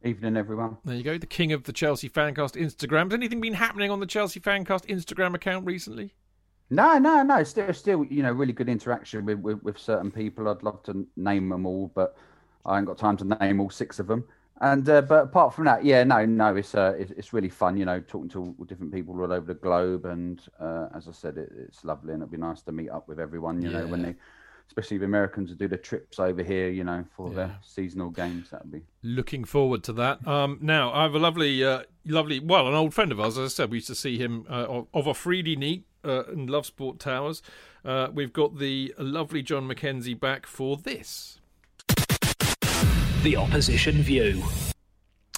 Evening, 0.03 0.39
everyone. 0.39 0.79
There 0.83 0.97
you 0.97 1.03
go, 1.03 1.19
the 1.19 1.27
king 1.27 1.53
of 1.53 1.65
the 1.65 1.75
Chelsea 1.75 2.09
Fancast 2.09 2.57
Instagram. 2.57 3.11
Has 3.11 3.13
anything 3.13 3.43
been 3.43 3.53
happening 3.53 3.91
on 3.91 4.01
the 4.01 4.07
Chelsea 4.07 4.41
Fancast 4.41 4.87
Instagram 4.87 5.35
account 5.35 5.67
recently? 5.67 6.15
No, 6.71 6.97
no, 6.97 7.23
no. 7.23 7.43
Still, 7.43 7.71
still, 7.75 8.05
you 8.05 8.23
know, 8.23 8.33
really 8.33 8.55
good 8.55 8.71
interaction 8.71 9.27
with, 9.27 9.41
with, 9.41 9.63
with 9.63 9.79
certain 9.79 10.11
people. 10.11 10.49
I'd 10.49 10.63
love 10.63 10.83
to 10.85 11.07
name 11.17 11.51
them 11.51 11.67
all, 11.67 11.93
but 11.95 12.17
I 12.65 12.79
ain't 12.79 12.87
got 12.87 12.97
time 12.97 13.19
to 13.19 13.25
name 13.25 13.61
all 13.61 13.69
six 13.69 13.99
of 13.99 14.07
them. 14.07 14.25
And 14.63 14.87
uh, 14.91 15.01
but 15.01 15.25
apart 15.25 15.55
from 15.55 15.65
that, 15.65 15.85
yeah, 15.85 16.05
no, 16.05 16.27
no, 16.27 16.55
it's 16.55 16.75
uh, 16.75 16.95
it's, 16.99 17.11
it's 17.13 17.33
really 17.33 17.49
fun, 17.49 17.79
you 17.79 17.87
know, 17.87 18.01
talking 18.01 18.29
to 18.31 18.55
all 18.59 18.65
different 18.67 18.93
people 18.93 19.19
all 19.19 19.33
over 19.33 19.47
the 19.47 19.55
globe. 19.55 20.05
And 20.05 20.41
uh, 20.61 20.89
as 20.95 21.09
I 21.09 21.13
said, 21.13 21.39
it, 21.39 21.51
it's 21.57 21.83
lovely, 21.83 22.13
and 22.13 22.23
it'd 22.23 22.31
be 22.31 22.37
nice 22.37 22.61
to 22.63 22.73
meet 22.73 22.91
up 22.91 23.09
with 23.09 23.19
everyone, 23.19 23.63
you 23.63 23.71
know, 23.71 23.87
when 23.87 24.03
they, 24.03 24.15
especially 24.67 24.99
the 24.99 25.07
Americans 25.07 25.49
who 25.49 25.57
do 25.57 25.67
the 25.67 25.79
trips 25.79 26.19
over 26.19 26.43
here, 26.43 26.69
you 26.69 26.85
know, 26.85 27.07
for 27.17 27.31
their 27.31 27.57
seasonal 27.63 28.11
games. 28.11 28.51
That'd 28.51 28.71
be 28.71 28.83
Looking 29.03 29.45
forward 29.45 29.83
to 29.85 29.95
that. 29.95 30.27
Um, 30.29 30.59
now, 30.61 30.93
I 30.93 31.05
have 31.05 31.15
a 31.15 31.19
lovely, 31.19 31.65
uh, 31.65 31.85
lovely, 32.05 32.39
well, 32.39 32.69
an 32.69 32.75
old 32.75 32.93
friend 32.93 33.13
of 33.13 33.19
ours. 33.19 33.39
As 33.39 33.53
I 33.53 33.55
said, 33.55 33.71
we 33.71 33.79
used 33.79 33.89
to 33.89 33.95
see 33.95 34.19
him 34.19 34.45
uh, 34.51 34.83
of, 34.93 35.07
a 35.07 35.15
Freedy 35.15 35.57
Neat 35.57 35.87
uh, 36.05 36.25
in 36.25 36.49
Love 36.49 36.67
Sport 36.67 36.99
Towers. 36.99 37.41
Uh, 37.83 38.09
we've 38.13 38.35
got 38.35 38.59
the 38.59 38.95
lovely 38.99 39.43
Jon 39.43 39.67
Mackenzie 39.67 40.13
back 40.13 40.47
for 40.47 40.77
this. 40.77 41.40
The 43.23 43.37
opposition 43.37 43.97
view. 43.97 44.43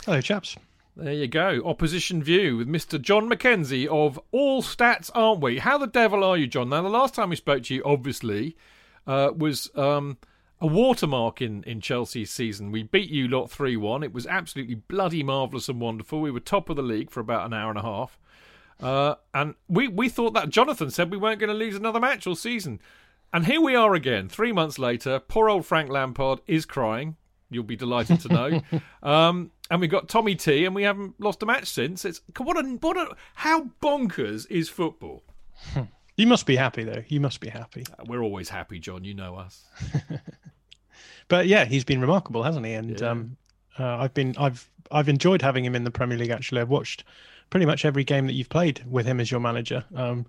Hello, 0.05 0.21
chaps. 0.21 0.57
There 0.95 1.13
you 1.13 1.27
go. 1.27 1.63
Opposition 1.65 2.23
view 2.23 2.57
with 2.59 2.69
Mr. 2.69 3.01
Jon 3.01 3.29
Mackenzie 3.29 3.89
of 3.89 4.21
All 4.31 4.63
Stats, 4.63 5.11
aren't 5.17 5.41
we? 5.41 5.59
How 5.59 5.79
the 5.79 5.89
devil 5.89 6.23
are 6.23 6.37
you, 6.37 6.47
Jon? 6.47 6.69
Now, 6.69 6.83
the 6.83 6.89
last 6.89 7.13
time 7.13 7.31
we 7.31 7.37
spoke 7.37 7.65
to 7.65 7.75
you, 7.75 7.83
obviously, 7.85 8.57
uh, 9.05 9.33
was 9.37 9.69
um, 9.75 10.19
a 10.61 10.67
watermark 10.69 11.43
in, 11.43 11.65
in 11.65 11.81
Chelsea's 11.81 12.31
season. 12.31 12.71
We 12.71 12.85
beat 12.85 13.11
you 13.11 13.27
lot 13.27 13.51
3 13.51 13.77
1. 13.77 14.05
It 14.05 14.15
was 14.15 14.29
absolutely 14.29 14.77
bloody 14.77 15.25
marvellous 15.25 15.69
and 15.69 15.81
wonderful. 15.81 16.21
We 16.21 16.31
were 16.31 16.39
top 16.39 16.71
of 16.71 16.77
the 16.77 16.83
league 16.83 17.11
for 17.11 17.19
about 17.19 17.47
an 17.47 17.53
hour 17.53 17.71
and 17.71 17.81
a 17.81 17.83
half. 17.83 18.17
Uh, 18.81 19.17
and 19.35 19.57
we, 19.67 19.89
we 19.89 20.09
thought 20.09 20.35
that 20.35 20.51
Jonathan 20.51 20.93
said 20.93 21.11
we 21.11 21.17
weren't 21.17 21.41
going 21.41 21.49
to 21.49 21.55
lose 21.55 21.75
another 21.75 21.99
match 21.99 22.29
all 22.29 22.37
season. 22.37 22.81
And 23.33 23.47
here 23.47 23.61
we 23.61 23.75
are 23.75 23.95
again, 23.95 24.29
three 24.29 24.53
months 24.53 24.79
later. 24.79 25.19
Poor 25.19 25.51
old 25.51 25.67
Frank 25.67 25.91
Lampard 25.91 26.43
is 26.47 26.65
crying. 26.65 27.17
You'll 27.55 27.65
be 27.65 27.77
delighted 27.77 28.21
to 28.21 28.29
know. 28.29 28.63
um, 29.03 29.51
and 29.71 29.81
we've 29.81 29.91
got 29.91 30.09
Tommy 30.09 30.35
T, 30.35 30.65
and 30.65 30.75
we 30.75 30.83
haven't 30.83 31.21
lost 31.21 31.43
a 31.43 31.47
match 31.47 31.67
since. 31.67 32.05
It's 32.05 32.21
what 32.37 32.57
a 32.57 32.63
what 32.81 32.97
a 32.97 33.15
how 33.35 33.69
bonkers 33.83 34.47
is 34.51 34.69
football. 34.69 35.23
You 36.15 36.27
must 36.27 36.45
be 36.45 36.57
happy, 36.57 36.85
though. 36.85 37.03
You 37.09 37.21
must 37.21 37.41
be 37.41 37.49
happy. 37.49 37.85
Uh, 37.99 38.05
We're 38.07 38.23
always 38.23 38.51
happy, 38.51 38.79
Jon. 38.79 39.03
You 39.03 39.15
know 39.15 39.35
us. 39.37 39.65
But 41.29 41.47
yeah, 41.47 41.65
he's 41.65 41.85
been 41.85 42.01
remarkable, 42.01 42.43
hasn't 42.43 42.67
he? 42.67 42.73
And 42.75 43.01
Yeah. 43.01 43.11
um, 43.11 43.37
uh, 43.79 43.97
I've 43.99 44.13
been 44.15 44.35
I've 44.39 44.69
I've 44.91 45.09
enjoyed 45.09 45.41
having 45.41 45.65
him 45.65 45.75
in 45.75 45.85
the 45.85 45.91
Premier 45.91 46.19
League. 46.19 46.31
Actually, 46.31 46.61
I've 46.61 46.69
watched 46.69 47.05
pretty 47.49 47.65
much 47.67 47.85
every 47.85 48.05
game 48.05 48.27
that 48.27 48.35
you've 48.35 48.51
played 48.51 48.83
with 48.87 49.07
him 49.07 49.21
as 49.21 49.31
your 49.31 49.41
manager. 49.41 49.85
Um, 49.95 50.27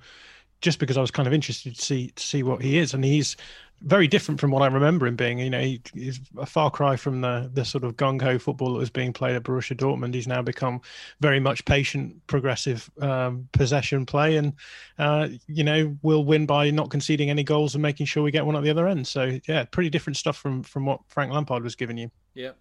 just 0.64 0.80
because 0.80 0.98
I 0.98 1.02
was 1.02 1.12
kind 1.12 1.28
of 1.28 1.34
interested 1.34 1.76
to 1.76 1.82
see 1.82 2.08
to 2.08 2.24
see 2.24 2.42
what 2.42 2.62
he 2.62 2.80
is, 2.80 2.94
and 2.94 3.04
he's 3.04 3.36
very 3.82 4.08
different 4.08 4.40
from 4.40 4.50
what 4.50 4.62
I 4.62 4.68
remember 4.68 5.06
him 5.06 5.18
being. 5.18 5.40
You 5.40 5.50
know, 5.50 5.60
he, 5.60 5.82
he's 5.94 6.22
a 6.38 6.46
far 6.46 6.72
cry 6.72 6.96
from 6.96 7.20
the 7.22 7.52
the 7.54 7.66
sort 7.66 7.84
of 7.84 7.98
gung 7.98 8.20
ho 8.22 8.40
football 8.40 8.72
that 8.74 8.80
was 8.80 8.90
being 8.90 9.12
played 9.12 9.36
at 9.36 9.44
Borussia 9.44 9.76
Dortmund. 9.76 10.14
He's 10.14 10.26
now 10.26 10.42
become 10.42 10.82
very 11.20 11.42
much 11.42 11.66
patient, 11.66 12.26
progressive 12.28 12.90
um, 13.02 13.48
possession 13.52 14.06
play, 14.06 14.38
and 14.38 14.54
uh, 14.98 15.28
you 15.48 15.66
know 15.66 15.96
will 16.02 16.24
win 16.24 16.46
by 16.46 16.72
not 16.72 16.90
conceding 16.90 17.30
any 17.30 17.44
goals 17.44 17.76
and 17.76 17.82
making 17.82 18.06
sure 18.06 18.24
we 18.24 18.32
get 18.32 18.46
one 18.46 18.56
at 18.56 18.64
the 18.64 18.70
other 18.70 18.88
end. 18.88 19.06
So 19.06 19.38
yeah, 19.48 19.66
pretty 19.66 19.90
different 19.90 20.16
stuff 20.16 20.38
from 20.38 20.64
from 20.64 20.86
what 20.86 21.02
Frank 21.10 21.32
Lampard 21.32 21.64
was 21.64 21.76
giving 21.76 21.98
you. 21.98 22.10
Yeah. 22.34 22.52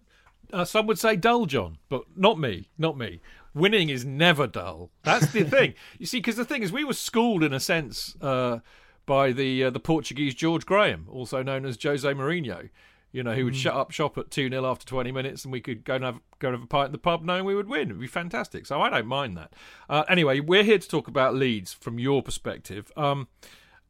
Uh, 0.51 0.65
some 0.65 0.85
would 0.85 0.99
say 0.99 1.15
dull, 1.15 1.45
Jon, 1.45 1.77
but 1.89 2.03
not 2.15 2.37
me. 2.37 2.69
Not 2.77 2.97
me. 2.97 3.21
Winning 3.53 3.89
is 3.89 4.03
never 4.03 4.47
dull. 4.47 4.89
That's 5.03 5.31
the 5.31 5.43
thing. 5.43 5.73
You 5.99 6.05
see, 6.05 6.17
because 6.17 6.35
the 6.35 6.45
thing 6.45 6.63
is, 6.63 6.71
we 6.71 6.83
were 6.83 6.93
schooled 6.93 7.43
in 7.43 7.53
a 7.53 7.59
sense 7.59 8.15
uh, 8.21 8.59
by 9.05 9.31
the 9.31 9.65
uh, 9.65 9.69
the 9.69 9.79
Portuguese 9.79 10.33
George 10.33 10.65
Graham, 10.65 11.07
also 11.09 11.43
known 11.43 11.65
as 11.65 11.81
Jose 11.81 12.07
Mourinho. 12.07 12.69
You 13.11 13.21
know, 13.21 13.35
who 13.35 13.45
would 13.45 13.55
shut 13.55 13.75
up 13.75 13.91
shop 13.91 14.17
at 14.17 14.31
two 14.31 14.49
0 14.49 14.65
after 14.65 14.85
twenty 14.85 15.11
minutes, 15.11 15.45
and 15.45 15.51
we 15.51 15.61
could 15.61 15.83
go 15.83 15.95
and 15.95 16.03
have 16.03 16.19
go 16.39 16.49
and 16.49 16.55
have 16.57 16.63
a 16.63 16.67
pint 16.67 16.87
in 16.87 16.91
the 16.93 16.97
pub, 16.97 17.23
knowing 17.23 17.45
we 17.45 17.53
would 17.55 17.69
win. 17.69 17.89
It'd 17.89 17.99
be 17.99 18.07
fantastic. 18.07 18.65
So 18.65 18.81
I 18.81 18.89
don't 18.89 19.05
mind 19.05 19.37
that. 19.37 19.53
Uh, 19.87 20.03
anyway, 20.09 20.39
we're 20.39 20.63
here 20.63 20.79
to 20.79 20.87
talk 20.87 21.07
about 21.07 21.35
Leeds 21.35 21.73
from 21.73 21.99
your 21.99 22.23
perspective. 22.23 22.91
Um, 22.97 23.27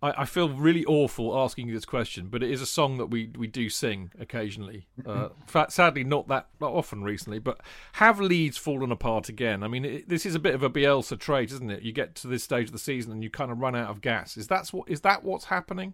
I, 0.04 0.22
I 0.22 0.26
feel 0.26 0.50
really 0.50 0.84
awful 0.86 1.36
asking 1.40 1.68
you 1.68 1.74
this 1.74 1.86
question, 1.86 2.28
but 2.28 2.44
it 2.44 2.52
is 2.52 2.62
a 2.62 2.66
song 2.66 2.98
that 2.98 3.06
we, 3.08 3.32
we 3.38 3.48
do 3.48 3.70
sing 3.70 4.12
occasionally. 4.20 4.88
Uh, 5.06 5.30
sadly, 5.70 6.04
not 6.04 6.28
that 6.28 6.48
not 6.60 6.74
often 6.74 7.04
recently. 7.04 7.40
But 7.40 7.62
have 7.94 8.20
Leeds 8.20 8.58
fallen 8.58 8.92
apart 8.92 9.30
again? 9.30 9.64
I 9.64 9.68
mean, 9.70 9.86
it, 9.86 10.10
this 10.10 10.26
is 10.26 10.36
a 10.36 10.40
bit 10.40 10.54
of 10.54 10.62
a 10.62 10.70
Bielsa 10.70 11.18
trait, 11.18 11.52
isn't 11.52 11.72
it? 11.72 11.84
You 11.84 11.94
get 11.94 12.16
to 12.16 12.28
this 12.28 12.44
stage 12.44 12.68
of 12.68 12.74
the 12.74 12.80
season 12.80 13.14
and 13.14 13.24
you 13.24 13.30
kind 13.30 13.52
of 13.52 13.60
run 13.60 13.76
out 13.76 13.90
of 13.90 14.02
gas. 14.02 14.36
Is 14.36 14.48
that 14.48 14.68
what 14.68 14.90
is 14.90 15.02
that 15.02 15.24
what's 15.24 15.46
happening? 15.46 15.94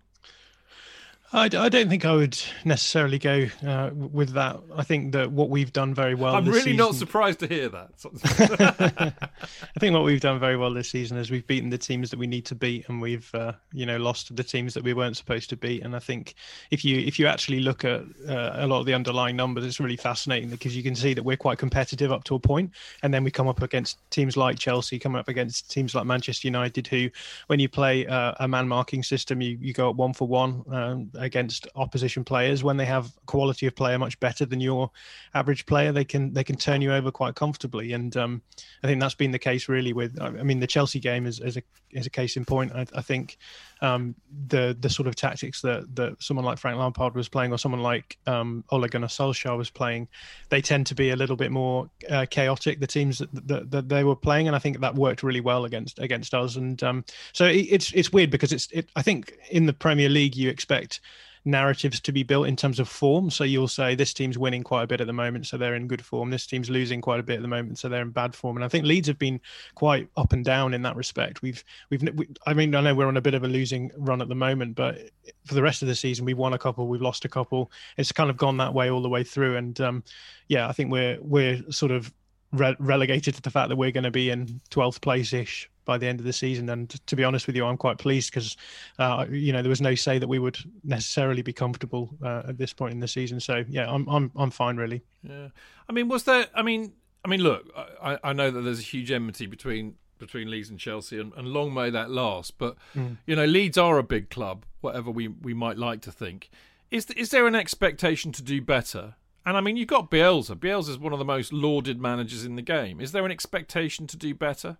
I, 1.31 1.43
I 1.45 1.69
don't 1.69 1.89
think 1.89 2.05
I 2.05 2.15
would 2.15 2.37
necessarily 2.65 3.19
go 3.19 3.47
uh, 3.65 3.91
with 3.93 4.31
that. 4.31 4.59
I 4.75 4.83
think 4.83 5.11
that 5.11 5.31
what 5.31 5.49
we've 5.49 5.71
done 5.71 5.93
very 5.93 6.15
well. 6.15 6.33
I'm 6.33 6.45
really 6.45 6.75
not 6.75 6.95
surprised 6.95 7.39
to 7.41 7.47
hear 7.47 7.69
that. 7.69 9.13
I 9.75 9.79
think 9.79 9.93
what 9.93 10.03
we've 10.03 10.21
done 10.21 10.39
very 10.39 10.57
well 10.57 10.73
this 10.73 10.89
season 10.89 11.17
is 11.17 11.29
we've 11.29 11.45
beaten 11.45 11.69
the 11.69 11.77
teams 11.77 12.09
that 12.09 12.17
we 12.17 12.25
need 12.25 12.45
to 12.45 12.55
beat, 12.55 12.89
and 12.89 12.99
we've 12.99 13.29
uh, 13.35 13.53
you 13.71 13.85
know 13.85 13.97
lost 13.97 14.27
to 14.27 14.33
the 14.33 14.43
teams 14.43 14.73
that 14.73 14.83
we 14.83 14.93
weren't 14.93 15.17
supposed 15.17 15.51
to 15.51 15.57
beat. 15.57 15.83
And 15.83 15.95
I 15.95 15.99
think 15.99 16.33
if 16.71 16.83
you 16.83 16.97
if 16.97 17.19
you 17.19 17.27
actually 17.27 17.59
look 17.59 17.85
at 17.85 18.01
uh, 18.27 18.53
a 18.55 18.65
lot 18.65 18.79
of 18.79 18.87
the 18.87 18.95
underlying 18.95 19.35
numbers, 19.35 19.65
it's 19.65 19.79
really 19.79 19.97
fascinating 19.97 20.49
because 20.49 20.75
you 20.75 20.81
can 20.81 20.95
see 20.95 21.13
that 21.13 21.23
we're 21.23 21.37
quite 21.37 21.59
competitive 21.59 22.11
up 22.11 22.23
to 22.23 22.35
a 22.35 22.39
point, 22.39 22.71
and 23.03 23.13
then 23.13 23.23
we 23.23 23.29
come 23.29 23.47
up 23.47 23.61
against 23.61 23.99
teams 24.09 24.35
like 24.35 24.57
Chelsea, 24.57 24.97
come 24.97 25.15
up 25.15 25.27
against 25.27 25.69
teams 25.69 25.93
like 25.93 26.07
Manchester 26.07 26.47
United, 26.47 26.87
who 26.87 27.07
when 27.47 27.59
you 27.59 27.69
play 27.69 28.07
uh, 28.07 28.33
a 28.39 28.47
man 28.47 28.67
marking 28.67 29.03
system, 29.03 29.41
you 29.41 29.59
you 29.61 29.73
go 29.73 29.91
up 29.91 29.95
one 29.95 30.13
for 30.13 30.27
one 30.27 30.63
um, 30.71 31.11
against 31.19 31.67
opposition 31.75 32.23
players. 32.23 32.63
When 32.63 32.77
they 32.77 32.85
have 32.85 33.11
quality 33.25 33.67
of 33.67 33.75
player 33.75 33.97
much 33.97 34.19
better 34.19 34.45
than 34.45 34.59
your 34.59 34.91
average 35.33 35.65
player, 35.65 35.91
they 35.91 36.05
can 36.05 36.33
they 36.33 36.43
can 36.43 36.55
turn 36.55 36.81
you 36.81 36.93
over 36.93 37.11
quite 37.11 37.35
comfortably. 37.35 37.93
And 37.93 38.15
um, 38.17 38.41
I 38.83 38.87
think 38.87 38.99
that's 39.01 39.15
been 39.15 39.31
the 39.31 39.39
case 39.39 39.69
really 39.69 39.93
with. 39.93 40.19
I 40.21 40.29
mean, 40.29 40.59
the 40.59 40.67
Chelsea 40.67 40.99
game 40.99 41.25
is, 41.25 41.39
is 41.39 41.57
a 41.57 41.63
is 41.91 42.05
a 42.05 42.09
case 42.09 42.37
in 42.37 42.45
point. 42.45 42.71
I, 42.73 42.85
I 42.95 43.01
think 43.01 43.37
um, 43.81 44.15
the 44.47 44.75
the 44.79 44.89
sort 44.89 45.07
of 45.07 45.15
tactics 45.15 45.61
that 45.61 45.95
that 45.95 46.21
someone 46.21 46.45
like 46.45 46.57
Frank 46.57 46.77
Lampard 46.77 47.15
was 47.15 47.29
playing, 47.29 47.53
or 47.53 47.57
someone 47.57 47.81
like 47.81 48.17
um, 48.27 48.63
Ole 48.69 48.87
Gunnar 48.87 49.07
Solskjaer 49.07 49.57
was 49.57 49.69
playing, 49.69 50.07
they 50.49 50.61
tend 50.61 50.85
to 50.87 50.95
be 50.95 51.11
a 51.11 51.15
little 51.15 51.35
bit 51.35 51.51
more 51.51 51.89
uh, 52.09 52.25
chaotic. 52.29 52.79
The 52.79 52.87
teams 52.87 53.19
that, 53.19 53.47
that, 53.47 53.71
that 53.71 53.89
they 53.89 54.03
were 54.03 54.15
playing, 54.15 54.47
and 54.47 54.55
I 54.55 54.59
think 54.59 54.79
that 54.79 54.95
worked 54.95 55.23
really 55.23 55.41
well 55.41 55.65
against 55.65 55.99
against 55.99 56.33
us. 56.33 56.55
And 56.55 56.81
um, 56.83 57.05
so 57.33 57.45
it, 57.45 57.67
it's 57.69 57.91
it's 57.93 58.11
weird 58.11 58.29
because 58.29 58.51
it's 58.51 58.67
it, 58.71 58.89
I 58.95 59.01
think 59.01 59.33
in 59.49 59.65
the 59.65 59.73
Premier 59.73 60.09
League 60.09 60.35
you 60.35 60.49
expect 60.49 61.01
narratives 61.45 61.99
to 62.01 62.11
be 62.11 62.23
built 62.23 62.47
in 62.47 62.55
terms 62.55 62.79
of 62.79 62.87
form. 62.87 63.29
So 63.29 63.43
you'll 63.43 63.67
say 63.67 63.95
this 63.95 64.13
team's 64.13 64.37
winning 64.37 64.63
quite 64.63 64.83
a 64.83 64.87
bit 64.87 65.01
at 65.01 65.07
the 65.07 65.13
moment, 65.13 65.47
so 65.47 65.57
they're 65.57 65.75
in 65.75 65.87
good 65.87 66.03
form. 66.03 66.29
This 66.29 66.45
team's 66.45 66.69
losing 66.69 67.01
quite 67.01 67.19
a 67.19 67.23
bit 67.23 67.37
at 67.37 67.41
the 67.41 67.47
moment, 67.47 67.79
so 67.79 67.89
they're 67.89 68.01
in 68.01 68.11
bad 68.11 68.35
form. 68.35 68.57
And 68.57 68.63
I 68.63 68.67
think 68.67 68.85
Leeds 68.85 69.07
have 69.07 69.19
been 69.19 69.39
quite 69.75 70.09
up 70.17 70.33
and 70.33 70.43
down 70.43 70.73
in 70.73 70.81
that 70.83 70.95
respect. 70.95 71.41
We've 71.41 71.63
we've 71.89 72.01
we, 72.15 72.27
I 72.45 72.53
mean 72.53 72.75
I 72.75 72.81
know 72.81 72.95
we're 72.95 73.07
on 73.07 73.17
a 73.17 73.21
bit 73.21 73.33
of 73.33 73.43
a 73.43 73.47
losing 73.47 73.91
run 73.97 74.21
at 74.21 74.29
the 74.29 74.35
moment, 74.35 74.75
but 74.75 75.09
for 75.45 75.53
the 75.53 75.63
rest 75.63 75.81
of 75.81 75.87
the 75.87 75.95
season 75.95 76.25
we've 76.25 76.37
won 76.37 76.53
a 76.53 76.59
couple, 76.59 76.87
we've 76.87 77.01
lost 77.01 77.25
a 77.25 77.29
couple. 77.29 77.71
It's 77.97 78.11
kind 78.11 78.29
of 78.29 78.37
gone 78.37 78.57
that 78.57 78.73
way 78.73 78.89
all 78.89 79.01
the 79.01 79.09
way 79.09 79.23
through. 79.23 79.57
And 79.57 79.79
um, 79.81 80.03
yeah, 80.47 80.67
I 80.67 80.71
think 80.73 80.91
we're 80.91 81.17
we're 81.21 81.61
sort 81.71 81.91
of 81.91 82.13
re- 82.51 82.75
relegated 82.79 83.35
to 83.35 83.41
the 83.41 83.49
fact 83.49 83.69
that 83.69 83.75
we're 83.75 83.91
going 83.91 84.03
to 84.03 84.11
be 84.11 84.29
in 84.29 84.61
12th 84.71 85.01
place 85.01 85.33
ish 85.33 85.69
by 85.85 85.97
the 85.97 86.07
end 86.07 86.19
of 86.19 86.25
the 86.25 86.33
season. 86.33 86.69
And 86.69 86.89
to 87.07 87.15
be 87.15 87.23
honest 87.23 87.47
with 87.47 87.55
you, 87.55 87.65
I'm 87.65 87.77
quite 87.77 87.97
pleased 87.97 88.31
because, 88.31 88.55
uh, 88.99 89.25
you 89.29 89.51
know, 89.51 89.61
there 89.61 89.69
was 89.69 89.81
no 89.81 89.95
say 89.95 90.19
that 90.19 90.27
we 90.27 90.37
would 90.39 90.57
necessarily 90.83 91.41
be 91.41 91.53
comfortable 91.53 92.11
uh, 92.23 92.43
at 92.47 92.57
this 92.57 92.73
point 92.73 92.93
in 92.93 92.99
the 92.99 93.07
season. 93.07 93.39
So 93.39 93.63
yeah, 93.67 93.91
I'm 93.91 94.07
I'm 94.07 94.31
I'm 94.35 94.51
fine 94.51 94.77
really. 94.77 95.01
Yeah. 95.23 95.47
I 95.87 95.93
mean, 95.93 96.07
was 96.07 96.25
there? 96.25 96.45
I 96.53 96.61
mean, 96.61 96.93
I 97.25 97.27
mean, 97.27 97.41
look, 97.41 97.65
I, 98.01 98.19
I 98.23 98.33
know 98.33 98.51
that 98.51 98.61
there's 98.61 98.79
a 98.79 98.83
huge 98.83 99.11
enmity 99.11 99.47
between 99.47 99.95
between 100.19 100.51
Leeds 100.51 100.69
and 100.69 100.77
Chelsea, 100.77 101.19
and, 101.19 101.33
and 101.35 101.47
long 101.47 101.73
may 101.73 101.89
that 101.89 102.11
last. 102.11 102.57
But 102.57 102.75
mm. 102.95 103.17
you 103.25 103.35
know, 103.35 103.45
Leeds 103.45 103.77
are 103.77 103.97
a 103.97 104.03
big 104.03 104.29
club, 104.29 104.65
whatever 104.81 105.09
we 105.09 105.27
we 105.27 105.53
might 105.53 105.77
like 105.77 106.01
to 106.01 106.11
think. 106.11 106.49
Is 106.91 107.07
is 107.11 107.31
there 107.31 107.47
an 107.47 107.55
expectation 107.55 108.31
to 108.33 108.43
do 108.43 108.61
better? 108.61 109.15
And 109.45 109.57
I 109.57 109.61
mean, 109.61 109.77
you've 109.77 109.87
got 109.87 110.11
Bielsa. 110.11 110.55
Bielsa 110.55 110.89
is 110.89 110.97
one 110.97 111.13
of 111.13 111.19
the 111.19 111.25
most 111.25 111.53
lauded 111.53 111.99
managers 111.99 112.45
in 112.45 112.55
the 112.55 112.61
game. 112.61 112.99
Is 112.99 113.11
there 113.11 113.25
an 113.25 113.31
expectation 113.31 114.05
to 114.07 114.17
do 114.17 114.33
better? 114.33 114.77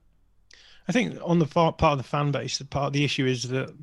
I 0.87 0.91
think 0.91 1.17
on 1.23 1.39
the 1.39 1.45
part 1.45 1.81
of 1.81 1.97
the 1.97 2.03
fan 2.03 2.31
base, 2.31 2.57
the 2.57 2.65
part 2.65 2.87
of 2.87 2.93
the 2.93 3.03
issue 3.03 3.25
is 3.25 3.49
that 3.49 3.73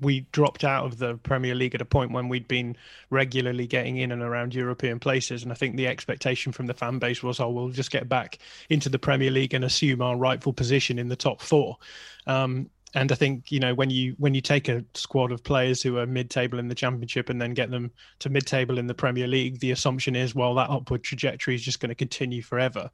we 0.00 0.20
dropped 0.32 0.64
out 0.64 0.84
of 0.84 0.98
the 0.98 1.16
Premier 1.18 1.54
League 1.54 1.74
at 1.74 1.80
a 1.80 1.84
point 1.84 2.12
when 2.12 2.28
we'd 2.28 2.48
been 2.48 2.76
regularly 3.10 3.66
getting 3.66 3.96
in 3.96 4.12
and 4.12 4.22
around 4.22 4.54
European 4.54 4.98
places. 4.98 5.42
And 5.42 5.52
I 5.52 5.54
think 5.54 5.76
the 5.76 5.86
expectation 5.86 6.52
from 6.52 6.66
the 6.66 6.74
fan 6.74 6.98
base 6.98 7.22
was, 7.22 7.40
oh, 7.40 7.50
we'll 7.50 7.70
just 7.70 7.90
get 7.90 8.08
back 8.08 8.38
into 8.68 8.88
the 8.88 8.98
Premier 8.98 9.30
League 9.30 9.54
and 9.54 9.64
assume 9.64 10.02
our 10.02 10.16
rightful 10.16 10.52
position 10.52 10.98
in 10.98 11.08
the 11.08 11.16
top 11.16 11.40
four. 11.40 11.78
Um, 12.26 12.70
and 12.94 13.10
I 13.10 13.14
think 13.14 13.50
you 13.50 13.60
know 13.60 13.74
when 13.74 13.90
you 13.90 14.14
when 14.18 14.34
you 14.34 14.40
take 14.40 14.68
a 14.68 14.84
squad 14.94 15.32
of 15.32 15.42
players 15.42 15.82
who 15.82 15.98
are 15.98 16.06
mid-table 16.06 16.58
in 16.58 16.68
the 16.68 16.74
Championship 16.74 17.28
and 17.28 17.40
then 17.40 17.54
get 17.54 17.70
them 17.70 17.90
to 18.20 18.30
mid-table 18.30 18.78
in 18.78 18.86
the 18.86 18.94
Premier 18.94 19.26
League, 19.26 19.60
the 19.60 19.72
assumption 19.72 20.16
is 20.16 20.34
well 20.34 20.54
that 20.54 20.70
upward 20.70 21.02
trajectory 21.02 21.54
is 21.54 21.62
just 21.62 21.80
going 21.80 21.88
to 21.88 21.94
continue 21.94 22.42
forever. 22.42 22.90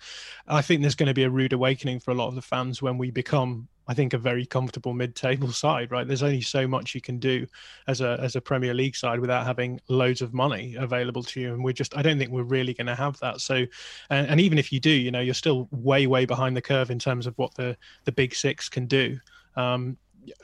I 0.48 0.62
think 0.62 0.80
there's 0.80 0.94
going 0.94 1.08
to 1.08 1.14
be 1.14 1.24
a 1.24 1.30
rude 1.30 1.52
awakening 1.52 2.00
for 2.00 2.10
a 2.10 2.14
lot 2.14 2.28
of 2.28 2.34
the 2.34 2.42
fans 2.42 2.82
when 2.82 2.98
we 2.98 3.10
become 3.10 3.68
I 3.90 3.94
think 3.94 4.12
a 4.12 4.18
very 4.18 4.46
comfortable 4.46 4.94
mid-table 4.94 5.50
side, 5.52 5.90
right? 5.90 6.06
There's 6.06 6.22
only 6.22 6.42
so 6.42 6.68
much 6.68 6.94
you 6.94 7.00
can 7.00 7.18
do 7.18 7.44
as 7.88 8.00
a 8.00 8.18
as 8.20 8.36
a 8.36 8.40
Premier 8.40 8.72
League 8.72 8.94
side 8.94 9.18
without 9.18 9.44
having 9.44 9.80
loads 9.88 10.22
of 10.22 10.32
money 10.32 10.76
available 10.78 11.24
to 11.24 11.40
you, 11.40 11.52
and 11.52 11.64
we're 11.64 11.72
just 11.72 11.96
I 11.96 12.02
don't 12.02 12.16
think 12.16 12.30
we're 12.30 12.44
really 12.44 12.72
going 12.72 12.86
to 12.86 12.94
have 12.94 13.18
that. 13.18 13.40
So, 13.40 13.66
and, 14.08 14.28
and 14.28 14.40
even 14.40 14.58
if 14.58 14.72
you 14.72 14.78
do, 14.78 14.90
you 14.90 15.10
know, 15.10 15.20
you're 15.20 15.34
still 15.34 15.68
way 15.72 16.06
way 16.06 16.24
behind 16.24 16.56
the 16.56 16.62
curve 16.62 16.90
in 16.90 17.00
terms 17.00 17.26
of 17.26 17.36
what 17.36 17.54
the 17.54 17.76
the 18.04 18.12
big 18.12 18.34
six 18.34 18.68
can 18.68 18.86
do. 18.86 19.18
Um, 19.56 19.96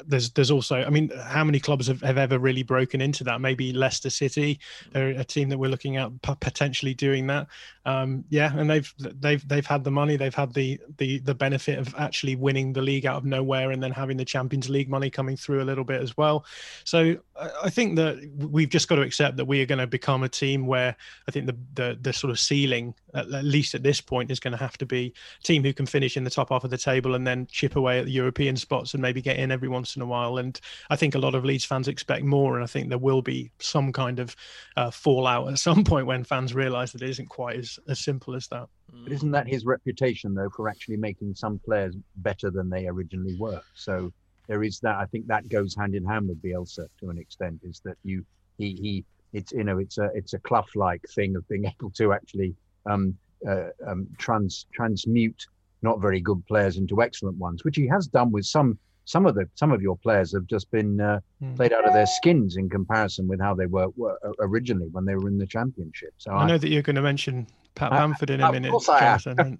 there's 0.07 0.31
there's 0.31 0.51
also 0.51 0.77
I 0.77 0.91
mean 0.91 1.11
how 1.25 1.45
many 1.45 1.61
clubs 1.61 1.87
have, 1.87 2.01
have 2.03 2.19
ever 2.19 2.39
really 2.39 2.62
broken 2.62 3.01
into 3.01 3.25
that? 3.25 3.41
Maybe 3.41 3.73
Leicester 3.73 4.11
City 4.11 4.59
are 4.95 5.09
a 5.09 5.25
team 5.25 5.49
that 5.51 5.59
we're 5.59 5.71
looking 5.71 5.97
at 5.97 6.11
potentially 6.23 6.95
doing 6.95 7.27
that. 7.29 7.47
Um, 7.85 8.25
yeah 8.31 8.53
and 8.57 8.69
they've 8.69 8.93
they've 8.99 9.47
they've 9.47 9.67
had 9.67 9.85
the 9.85 9.93
money 9.93 10.17
they've 10.17 10.35
had 10.35 10.53
the 10.55 10.81
the 10.99 11.19
the 11.21 11.35
benefit 11.35 11.79
of 11.79 11.95
actually 11.97 12.35
winning 12.35 12.73
the 12.73 12.83
league 12.83 13.07
out 13.07 13.17
of 13.17 13.25
nowhere 13.25 13.71
and 13.71 13.83
then 13.83 13.93
having 13.93 14.17
the 14.17 14.25
Champions 14.25 14.69
League 14.69 14.89
money 14.89 15.11
coming 15.11 15.37
through 15.37 15.62
a 15.62 15.65
little 15.65 15.85
bit 15.85 16.03
as 16.03 16.17
well. 16.17 16.45
So 16.85 17.17
I 17.62 17.71
think 17.71 17.97
that 17.97 18.19
we've 18.37 18.69
just 18.69 18.89
got 18.89 18.97
to 18.97 19.03
accept 19.03 19.37
that 19.37 19.45
we 19.45 19.62
are 19.62 19.67
going 19.67 19.79
to 19.79 19.87
become 19.87 20.23
a 20.23 20.29
team 20.29 20.67
where 20.67 20.97
I 21.29 21.31
think 21.31 21.47
the 21.47 21.57
the, 21.75 21.99
the 22.01 22.12
sort 22.12 22.31
of 22.31 22.41
ceiling 22.41 22.95
at, 23.15 23.33
at 23.33 23.45
least 23.45 23.75
at 23.75 23.83
this 23.83 24.01
point 24.01 24.31
is 24.31 24.41
going 24.41 24.53
to 24.53 24.59
have 24.59 24.79
to 24.79 24.87
be 24.87 25.12
a 25.41 25.43
team 25.43 25.62
who 25.62 25.73
can 25.73 25.87
finish 25.87 26.17
in 26.17 26.25
the 26.25 26.31
top 26.31 26.51
half 26.51 26.65
of 26.65 26.71
the 26.71 26.79
table 26.79 27.15
and 27.15 27.27
then 27.27 27.47
chip 27.51 27.77
away 27.77 27.99
at 27.99 28.07
the 28.07 28.12
European 28.12 28.57
spots 28.57 28.95
and 28.95 29.03
maybe 29.03 29.21
get 29.23 29.37
in 29.37 29.51
every 29.51 29.65
once 29.68 29.96
in 29.96 30.02
a 30.02 30.07
while. 30.07 30.38
And 30.38 30.59
I 30.90 30.96
think 30.96 31.14
a 31.14 31.18
lot 31.18 31.35
of 31.35 31.44
Leeds 31.44 31.64
fans 31.64 31.88
expect 31.88 32.24
more, 32.24 32.55
and 32.55 32.64
I 32.64 32.66
think 32.66 32.88
there 32.88 32.98
will 32.98 33.22
be 33.22 33.50
some 33.59 33.92
kind 33.92 34.18
of 34.18 34.37
uh, 34.76 34.90
fallout 34.90 35.48
at 35.48 35.59
some 35.68 35.85
point 35.85 36.07
when 36.07 36.24
fans 36.24 36.55
realise 36.55 36.92
that 36.92 37.02
it 37.02 37.11
isn't 37.11 37.29
quite 37.29 37.57
as, 37.57 37.79
as 37.88 38.00
simple 38.00 38.35
as 38.35 38.48
that. 38.48 38.68
But 39.02 39.12
isn't 39.12 39.33
that 39.33 39.48
his 39.48 39.64
reputation, 39.64 40.35
though, 40.35 40.50
for 40.50 40.68
actually 40.68 40.96
making 40.96 41.35
some 41.35 41.59
players 41.59 41.96
better 42.16 42.50
than 42.50 42.70
they 42.70 42.87
originally 42.87 43.37
were? 43.37 43.61
So 43.74 44.12
there 44.48 44.62
is 44.62 44.81
that. 44.81 44.96
I 44.96 45.07
think 45.07 45.26
that 45.26 45.48
goes 45.48 45.74
hand 45.74 45.94
in 45.94 46.05
hand 46.05 46.29
with 46.29 46.42
Bielsa 46.42 46.87
to 47.00 47.11
an 47.11 47.18
extent. 47.18 47.61
Is 47.62 47.81
that 47.85 47.96
you 48.05 48.24
he 48.59 48.74
he 48.81 49.05
it's 49.33 49.52
you 49.52 49.64
know 49.64 49.79
it's 49.79 49.98
a 49.98 50.11
it's 50.14 50.35
a 50.35 50.38
Clough 50.38 50.66
like 50.74 51.02
thing 51.14 51.37
of 51.37 51.46
being 51.48 51.64
able 51.81 51.90
to 51.90 52.12
actually 52.12 52.55
um, 52.87 53.16
uh, 53.48 53.68
um, 53.87 54.07
trans 54.18 54.66
transmute 54.72 55.46
not 55.83 56.00
very 56.00 56.20
good 56.20 56.44
players 56.46 56.79
into 56.79 57.02
excellent 57.02 57.37
ones, 57.37 57.64
which 57.64 57.76
he 57.76 57.87
has 57.87 58.07
done 58.07 58.33
with 58.33 58.44
some 58.46 58.79
some 59.07 59.25
of 59.25 59.35
the 59.35 59.49
some 59.55 59.73
of 59.73 59.81
your 59.81 59.97
players 59.97 60.33
have 60.33 60.47
just 60.47 60.71
been 60.71 61.01
uh, 61.01 61.21
mm. 61.42 61.57
played 61.57 61.73
out 61.73 61.87
of 61.87 61.95
their 61.95 62.07
skins 62.07 62.57
in 62.57 62.69
comparison 62.69 63.27
with 63.27 63.40
how 63.40 63.55
they 63.55 63.66
were, 63.66 63.88
were, 63.97 64.19
uh, 64.25 64.33
originally 64.40 64.88
when 64.90 65.05
they 65.05 65.14
were 65.14 65.29
in 65.29 65.38
the 65.38 65.47
championship. 65.47 66.12
So 66.19 66.33
I, 66.33 66.42
I 66.42 66.47
know 66.47 66.59
that 66.59 66.69
you're 66.69 66.83
going 66.83 66.97
to 66.97 67.03
mention 67.03 67.47
Pat 67.77 67.92
uh, 67.92 67.97
Bamford 67.97 68.31
in 68.31 68.40
a 68.40 68.53
minute. 68.53 68.75
Of 68.75 68.85
course 68.85 68.88
I 68.88 69.57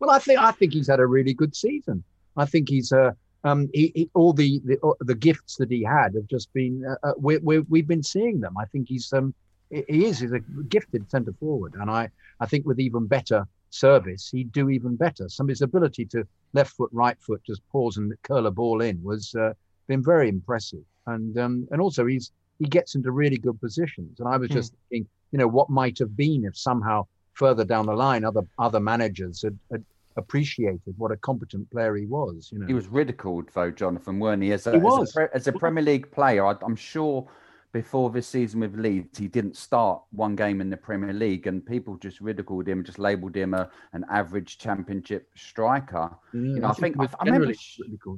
well, 0.00 0.10
I 0.10 0.18
think 0.18 0.40
I 0.40 0.50
think 0.52 0.72
he's 0.72 0.88
had 0.88 1.00
a 1.00 1.06
really 1.06 1.34
good 1.34 1.54
season. 1.54 2.02
I 2.36 2.46
think 2.46 2.68
he's 2.70 2.92
uh, 2.92 3.12
um, 3.44 3.68
he, 3.74 3.92
he, 3.94 4.10
all 4.14 4.32
the, 4.32 4.60
the 4.64 4.78
uh, 4.82 4.94
the 5.00 5.14
gifts 5.14 5.56
that 5.56 5.70
he 5.70 5.84
had 5.84 6.14
have 6.14 6.26
just 6.28 6.52
been 6.54 6.84
uh, 7.02 7.12
we, 7.18 7.36
we, 7.38 7.58
we've 7.60 7.86
been 7.86 8.02
seeing 8.02 8.40
them. 8.40 8.56
I 8.58 8.64
think 8.66 8.88
he's 8.88 9.12
um, 9.12 9.34
he 9.68 10.06
is 10.06 10.18
he's 10.20 10.32
a 10.32 10.40
gifted 10.68 11.10
centre 11.10 11.34
forward, 11.38 11.74
and 11.78 11.90
I 11.90 12.08
I 12.40 12.46
think 12.46 12.66
with 12.66 12.80
even 12.80 13.06
better 13.06 13.46
service, 13.70 14.28
he'd 14.30 14.52
do 14.52 14.68
even 14.70 14.96
better. 14.96 15.28
Some 15.28 15.46
of 15.46 15.50
his 15.50 15.62
ability 15.62 16.04
to 16.06 16.26
left 16.52 16.72
foot, 16.72 16.90
right 16.92 17.16
foot, 17.20 17.42
just 17.44 17.66
pause 17.70 17.96
and 17.96 18.12
curl 18.22 18.46
a 18.46 18.50
ball 18.50 18.80
in 18.82 19.02
was 19.02 19.34
uh, 19.34 19.52
been 19.88 20.02
very 20.02 20.28
impressive. 20.28 20.84
And 21.06 21.38
um, 21.38 21.66
and 21.70 21.80
also 21.80 22.06
he's 22.06 22.32
he 22.58 22.66
gets 22.66 22.94
into 22.94 23.10
really 23.10 23.38
good 23.38 23.60
positions. 23.60 24.20
And 24.20 24.28
I 24.28 24.36
was 24.36 24.50
just 24.50 24.74
mm. 24.74 24.76
thinking, 24.90 25.10
you 25.32 25.38
know, 25.38 25.48
what 25.48 25.70
might 25.70 25.98
have 25.98 26.16
been 26.16 26.44
if 26.44 26.56
somehow 26.56 27.06
further 27.34 27.64
down 27.64 27.86
the 27.86 27.94
line 27.94 28.24
other 28.24 28.42
other 28.58 28.80
managers 28.80 29.42
had, 29.42 29.58
had 29.70 29.84
appreciated 30.16 30.94
what 30.98 31.10
a 31.10 31.16
competent 31.16 31.70
player 31.70 31.96
he 31.96 32.06
was. 32.06 32.50
You 32.52 32.58
know, 32.58 32.66
he 32.66 32.74
was 32.74 32.88
ridiculed 32.88 33.48
though, 33.54 33.70
Jonathan, 33.70 34.18
weren't 34.18 34.42
he? 34.42 34.52
As 34.52 34.66
a, 34.66 34.72
he 34.72 34.78
was. 34.78 35.10
As 35.10 35.16
a, 35.16 35.36
as 35.36 35.46
a 35.48 35.52
Premier 35.52 35.82
League 35.82 36.10
player, 36.10 36.44
I, 36.46 36.54
I'm 36.62 36.76
sure 36.76 37.26
before 37.72 38.10
this 38.10 38.26
season 38.26 38.60
with 38.60 38.76
Leeds, 38.76 39.18
he 39.18 39.28
didn't 39.28 39.56
start 39.56 40.02
one 40.10 40.34
game 40.34 40.60
in 40.60 40.70
the 40.70 40.76
Premier 40.76 41.12
League, 41.12 41.46
and 41.46 41.64
people 41.64 41.96
just 41.96 42.20
ridiculed 42.20 42.68
him, 42.68 42.82
just 42.82 42.98
labelled 42.98 43.36
him 43.36 43.54
a, 43.54 43.70
an 43.92 44.04
average 44.10 44.58
Championship 44.58 45.28
striker. 45.36 46.10
Mm, 46.34 46.54
you 46.54 46.60
know, 46.60 46.68
I, 46.68 46.70
I 46.70 46.74
think, 46.74 46.96
I, 46.98 47.08
I 47.20 47.24
remember 47.24 47.54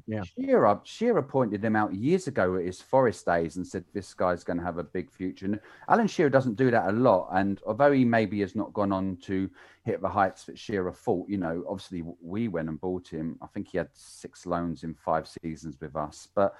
yeah. 0.06 0.22
Shearer, 0.22 0.80
Shearer 0.84 1.22
pointed 1.22 1.62
him 1.62 1.76
out 1.76 1.94
years 1.94 2.28
ago 2.28 2.56
at 2.56 2.64
his 2.64 2.80
Forest 2.80 3.26
days 3.26 3.56
and 3.56 3.66
said 3.66 3.84
this 3.92 4.14
guy's 4.14 4.42
going 4.42 4.58
to 4.58 4.64
have 4.64 4.78
a 4.78 4.84
big 4.84 5.10
future. 5.10 5.46
And 5.46 5.60
Alan 5.88 6.06
Shearer 6.06 6.30
doesn't 6.30 6.56
do 6.56 6.70
that 6.70 6.88
a 6.88 6.92
lot, 6.92 7.28
and 7.32 7.60
although 7.66 7.92
he 7.92 8.04
maybe 8.04 8.40
has 8.40 8.56
not 8.56 8.72
gone 8.72 8.92
on 8.92 9.16
to 9.24 9.50
hit 9.84 10.00
the 10.00 10.08
heights 10.08 10.44
that 10.44 10.58
Shearer 10.58 10.92
thought, 10.92 11.28
you 11.28 11.38
know, 11.38 11.64
obviously 11.68 12.04
we 12.22 12.48
went 12.48 12.68
and 12.68 12.80
bought 12.80 13.08
him. 13.08 13.36
I 13.42 13.46
think 13.48 13.68
he 13.68 13.78
had 13.78 13.88
six 13.92 14.46
loans 14.46 14.84
in 14.84 14.94
five 14.94 15.28
seasons 15.28 15.76
with 15.80 15.96
us, 15.96 16.28
but 16.34 16.54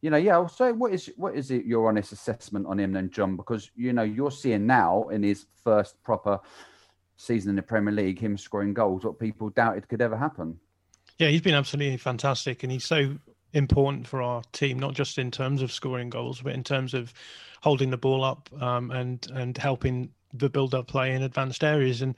you 0.00 0.10
know, 0.10 0.16
yeah. 0.16 0.46
So, 0.46 0.72
what 0.72 0.92
is 0.92 1.10
what 1.16 1.34
is 1.34 1.50
it 1.50 1.64
your 1.64 1.88
honest 1.88 2.12
assessment 2.12 2.66
on 2.66 2.78
him 2.78 2.92
then, 2.92 3.10
Jon? 3.10 3.36
Because 3.36 3.70
you 3.74 3.92
know 3.92 4.02
you're 4.02 4.30
seeing 4.30 4.66
now 4.66 5.08
in 5.08 5.22
his 5.22 5.46
first 5.64 6.02
proper 6.02 6.40
season 7.16 7.50
in 7.50 7.56
the 7.56 7.62
Premier 7.62 7.92
League, 7.92 8.18
him 8.18 8.38
scoring 8.38 8.72
goals, 8.72 9.04
what 9.04 9.18
people 9.18 9.50
doubted 9.50 9.88
could 9.88 10.00
ever 10.00 10.16
happen. 10.16 10.58
Yeah, 11.18 11.28
he's 11.28 11.40
been 11.40 11.54
absolutely 11.54 11.96
fantastic, 11.96 12.62
and 12.62 12.70
he's 12.70 12.84
so 12.84 13.16
important 13.52 14.06
for 14.06 14.22
our 14.22 14.42
team, 14.52 14.78
not 14.78 14.94
just 14.94 15.18
in 15.18 15.30
terms 15.30 15.62
of 15.62 15.72
scoring 15.72 16.10
goals, 16.10 16.40
but 16.42 16.52
in 16.52 16.62
terms 16.62 16.94
of 16.94 17.12
holding 17.60 17.90
the 17.90 17.96
ball 17.96 18.22
up 18.22 18.48
um, 18.62 18.90
and 18.92 19.26
and 19.34 19.58
helping 19.58 20.10
the 20.32 20.48
build-up 20.48 20.86
play 20.86 21.14
in 21.14 21.22
advanced 21.22 21.64
areas. 21.64 22.02
And 22.02 22.14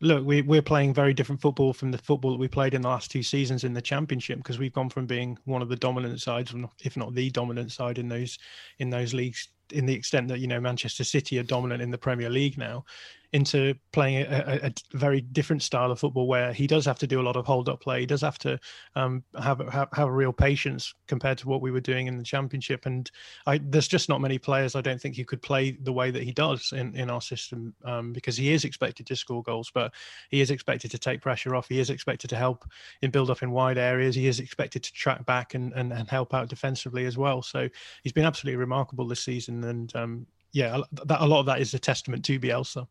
look, 0.00 0.24
we, 0.24 0.42
we're 0.42 0.62
playing 0.62 0.94
very 0.94 1.14
different 1.14 1.40
football 1.40 1.72
from 1.72 1.90
the 1.90 1.98
football 1.98 2.32
that 2.32 2.38
we 2.38 2.48
played 2.48 2.74
in 2.74 2.82
the 2.82 2.88
last 2.88 3.10
two 3.10 3.22
seasons 3.22 3.64
in 3.64 3.74
the 3.74 3.82
championship 3.82 4.38
because 4.38 4.58
we've 4.58 4.72
gone 4.72 4.90
from 4.90 5.06
being 5.06 5.38
one 5.44 5.62
of 5.62 5.68
the 5.68 5.76
dominant 5.76 6.20
sides, 6.20 6.54
if 6.82 6.96
not 6.96 7.14
the 7.14 7.30
dominant 7.30 7.72
side 7.72 7.98
in 7.98 8.08
those 8.08 8.38
in 8.78 8.90
those 8.90 9.12
leagues, 9.14 9.48
in 9.72 9.86
the 9.86 9.94
extent 9.94 10.28
that 10.28 10.40
you 10.40 10.46
know 10.46 10.60
Manchester 10.60 11.04
City 11.04 11.38
are 11.38 11.44
dominant 11.44 11.82
in 11.82 11.90
the 11.90 11.98
Premier 11.98 12.30
League 12.30 12.58
now, 12.58 12.84
into 13.32 13.74
playing 13.92 14.26
a, 14.28 14.60
a, 14.64 14.96
very 14.96 15.20
different 15.20 15.62
style 15.62 15.92
of 15.92 16.00
football 16.00 16.26
where 16.26 16.52
he 16.52 16.66
does 16.66 16.84
have 16.84 16.98
to 16.98 17.06
do 17.06 17.20
a 17.20 17.22
lot 17.22 17.36
of 17.36 17.46
hold 17.46 17.68
up 17.68 17.80
play. 17.80 18.00
He 18.00 18.06
does 18.06 18.22
have 18.22 18.38
to 18.40 18.58
um, 18.96 19.22
have, 19.40 19.60
have, 19.70 19.88
have 19.92 20.08
a 20.08 20.12
real 20.12 20.32
patience 20.32 20.92
compared 21.06 21.38
to 21.38 21.48
what 21.48 21.60
we 21.60 21.70
were 21.70 21.80
doing 21.80 22.08
in 22.08 22.16
the 22.16 22.24
championship. 22.24 22.86
And 22.86 23.08
I, 23.46 23.58
there's 23.58 23.86
just 23.86 24.08
not 24.08 24.20
many 24.20 24.36
players 24.36 24.74
I 24.74 24.80
don't 24.80 25.00
think 25.00 25.16
who 25.16 25.24
could 25.24 25.42
play 25.42 25.72
the 25.82 25.92
way 25.92 26.10
that 26.10 26.24
he 26.24 26.32
does 26.32 26.72
in, 26.72 26.94
in 26.96 27.08
our 27.08 27.20
system 27.20 27.72
um, 27.84 28.12
because 28.12 28.36
he 28.36 28.52
is 28.52 28.64
expected 28.64 29.06
to 29.06 29.14
score 29.14 29.44
goals, 29.44 29.70
but 29.72 29.92
he 30.30 30.40
is 30.40 30.50
expected 30.50 30.90
to 30.90 30.98
take 30.98 31.20
pressure 31.20 31.54
off. 31.54 31.68
He 31.68 31.78
is 31.78 31.90
expected 31.90 32.30
to 32.30 32.36
help 32.36 32.64
in 33.02 33.12
build 33.12 33.30
up 33.30 33.44
in 33.44 33.52
wide 33.52 33.78
areas. 33.78 34.16
He 34.16 34.26
is 34.26 34.40
expected 34.40 34.82
to 34.82 34.92
track 34.92 35.24
back 35.24 35.54
and, 35.54 35.72
and, 35.74 35.92
and 35.92 36.10
help 36.10 36.34
out 36.34 36.48
defensively 36.48 37.06
as 37.06 37.16
well. 37.16 37.42
So 37.42 37.68
he's 38.02 38.12
been 38.12 38.24
absolutely 38.24 38.56
remarkable 38.56 39.06
this 39.06 39.22
season. 39.22 39.62
And 39.62 39.94
um, 39.94 40.26
yeah, 40.52 40.80
that, 41.04 41.20
a 41.20 41.26
lot 41.26 41.40
of 41.40 41.46
that 41.46 41.60
is 41.60 41.74
a 41.74 41.78
testament 41.78 42.24
to 42.24 42.40
Bielsa. 42.40 42.88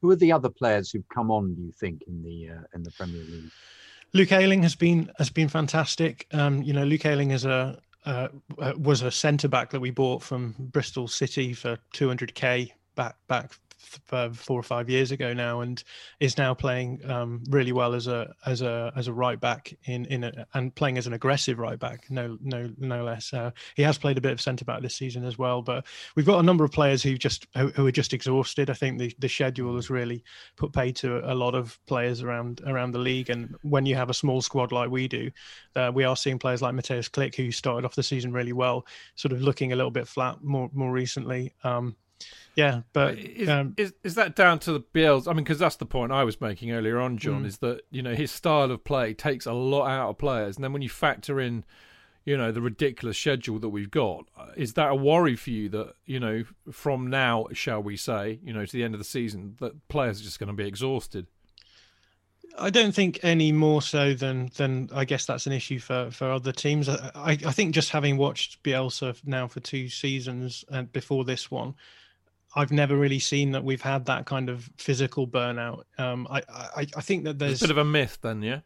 Who 0.00 0.10
are 0.10 0.16
the 0.16 0.32
other 0.32 0.48
players 0.48 0.90
who've 0.90 1.08
come 1.08 1.30
on? 1.30 1.54
Do 1.54 1.62
you 1.62 1.72
think 1.72 2.02
in 2.06 2.22
the 2.22 2.50
uh, 2.50 2.62
in 2.74 2.82
the 2.82 2.90
Premier 2.92 3.22
League? 3.22 3.50
Luke 4.12 4.32
Ayling 4.32 4.62
has 4.62 4.74
been 4.74 5.10
has 5.18 5.30
been 5.30 5.48
fantastic. 5.48 6.26
Um, 6.32 6.62
you 6.62 6.72
know, 6.72 6.84
Luke 6.84 7.04
Ayling 7.04 7.30
is 7.30 7.44
a 7.44 7.80
uh, 8.06 8.28
was 8.76 9.02
a 9.02 9.10
centre 9.10 9.48
back 9.48 9.70
that 9.70 9.80
we 9.80 9.90
bought 9.90 10.22
from 10.22 10.54
Bristol 10.58 11.06
City 11.06 11.52
for 11.52 11.78
200k 11.94 12.72
back 12.94 13.16
back 13.28 13.52
four 13.80 14.58
or 14.58 14.62
five 14.62 14.88
years 14.88 15.10
ago 15.10 15.32
now, 15.32 15.60
and 15.60 15.82
is 16.20 16.36
now 16.38 16.54
playing 16.54 17.00
um, 17.10 17.42
really 17.48 17.72
well 17.72 17.94
as 17.94 18.06
a 18.06 18.34
as 18.46 18.62
a 18.62 18.92
as 18.96 19.08
a 19.08 19.12
right 19.12 19.40
back 19.40 19.74
in 19.84 20.04
in 20.06 20.24
a, 20.24 20.46
and 20.54 20.74
playing 20.74 20.98
as 20.98 21.06
an 21.06 21.12
aggressive 21.12 21.58
right 21.58 21.78
back. 21.78 22.10
No 22.10 22.36
no 22.42 22.70
no 22.78 23.04
less. 23.04 23.32
Uh, 23.32 23.50
he 23.74 23.82
has 23.82 23.98
played 23.98 24.18
a 24.18 24.20
bit 24.20 24.32
of 24.32 24.40
centre 24.40 24.64
back 24.64 24.82
this 24.82 24.96
season 24.96 25.24
as 25.24 25.38
well, 25.38 25.62
but 25.62 25.86
we've 26.16 26.26
got 26.26 26.40
a 26.40 26.42
number 26.42 26.64
of 26.64 26.72
players 26.72 27.02
who 27.02 27.16
just 27.16 27.46
who, 27.56 27.68
who 27.68 27.86
are 27.86 27.92
just 27.92 28.12
exhausted. 28.12 28.70
I 28.70 28.74
think 28.74 28.98
the 28.98 29.14
the 29.18 29.28
schedule 29.28 29.74
has 29.76 29.90
really 29.90 30.24
put 30.56 30.72
pay 30.72 30.92
to 30.92 31.18
a 31.30 31.34
lot 31.34 31.54
of 31.54 31.78
players 31.86 32.22
around 32.22 32.60
around 32.66 32.92
the 32.92 32.98
league, 32.98 33.30
and 33.30 33.54
when 33.62 33.86
you 33.86 33.96
have 33.96 34.10
a 34.10 34.14
small 34.14 34.42
squad 34.42 34.72
like 34.72 34.90
we 34.90 35.08
do, 35.08 35.30
uh, 35.76 35.90
we 35.94 36.04
are 36.04 36.16
seeing 36.16 36.38
players 36.38 36.62
like 36.62 36.74
Mateusz 36.74 37.10
Klich 37.10 37.34
who 37.34 37.50
started 37.50 37.84
off 37.84 37.94
the 37.94 38.02
season 38.02 38.32
really 38.32 38.52
well, 38.52 38.86
sort 39.14 39.32
of 39.32 39.42
looking 39.42 39.72
a 39.72 39.76
little 39.76 39.90
bit 39.90 40.06
flat 40.06 40.42
more 40.42 40.70
more 40.72 40.92
recently. 40.92 41.54
Um, 41.64 41.96
yeah, 42.54 42.82
but 42.92 43.18
is, 43.18 43.48
um, 43.48 43.74
is 43.76 43.94
is 44.02 44.14
that 44.16 44.34
down 44.34 44.58
to 44.60 44.72
the 44.72 44.80
Bielsa? 44.80 45.28
I 45.28 45.32
mean, 45.32 45.44
because 45.44 45.58
that's 45.58 45.76
the 45.76 45.86
point 45.86 46.12
I 46.12 46.24
was 46.24 46.40
making 46.40 46.72
earlier 46.72 47.00
on, 47.00 47.16
Jon. 47.16 47.44
Mm. 47.44 47.46
Is 47.46 47.58
that 47.58 47.82
you 47.90 48.02
know 48.02 48.14
his 48.14 48.30
style 48.30 48.70
of 48.70 48.84
play 48.84 49.14
takes 49.14 49.46
a 49.46 49.52
lot 49.52 49.86
out 49.86 50.10
of 50.10 50.18
players, 50.18 50.56
and 50.56 50.64
then 50.64 50.72
when 50.72 50.82
you 50.82 50.88
factor 50.88 51.40
in, 51.40 51.64
you 52.24 52.36
know, 52.36 52.52
the 52.52 52.60
ridiculous 52.60 53.18
schedule 53.18 53.58
that 53.60 53.68
we've 53.68 53.90
got, 53.90 54.26
uh, 54.38 54.48
is 54.56 54.74
that 54.74 54.90
a 54.90 54.94
worry 54.94 55.36
for 55.36 55.50
you 55.50 55.68
that 55.70 55.94
you 56.06 56.20
know 56.20 56.44
from 56.70 57.08
now, 57.08 57.46
shall 57.52 57.82
we 57.82 57.96
say, 57.96 58.40
you 58.42 58.52
know, 58.52 58.66
to 58.66 58.72
the 58.72 58.82
end 58.82 58.94
of 58.94 59.00
the 59.00 59.04
season, 59.04 59.56
that 59.60 59.88
players 59.88 60.20
are 60.20 60.24
just 60.24 60.38
going 60.38 60.48
to 60.48 60.54
be 60.54 60.66
exhausted? 60.66 61.26
I 62.58 62.70
don't 62.70 62.92
think 62.92 63.20
any 63.22 63.52
more 63.52 63.80
so 63.80 64.12
than 64.12 64.50
than 64.56 64.90
I 64.92 65.04
guess 65.04 65.24
that's 65.24 65.46
an 65.46 65.52
issue 65.52 65.78
for 65.78 66.10
for 66.10 66.30
other 66.30 66.52
teams. 66.52 66.88
I 66.88 67.10
I, 67.14 67.30
I 67.46 67.52
think 67.52 67.74
just 67.74 67.90
having 67.90 68.16
watched 68.16 68.62
Bielsa 68.62 69.16
now 69.24 69.46
for 69.46 69.60
two 69.60 69.88
seasons 69.88 70.64
and 70.68 70.92
before 70.92 71.24
this 71.24 71.50
one, 71.50 71.74
I've 72.54 72.72
never 72.72 72.96
really 72.96 73.18
seen 73.20 73.52
that 73.52 73.64
we've 73.64 73.82
had 73.82 74.06
that 74.06 74.26
kind 74.26 74.48
of 74.48 74.68
physical 74.76 75.26
burnout. 75.26 75.84
Um, 75.98 76.26
I, 76.30 76.42
I 76.48 76.86
I 76.96 77.00
think 77.00 77.24
that 77.24 77.38
there's 77.38 77.52
It's 77.52 77.62
a 77.62 77.64
bit 77.66 77.70
of 77.70 77.78
a 77.78 77.84
myth, 77.84 78.18
then, 78.22 78.42
yeah. 78.42 78.60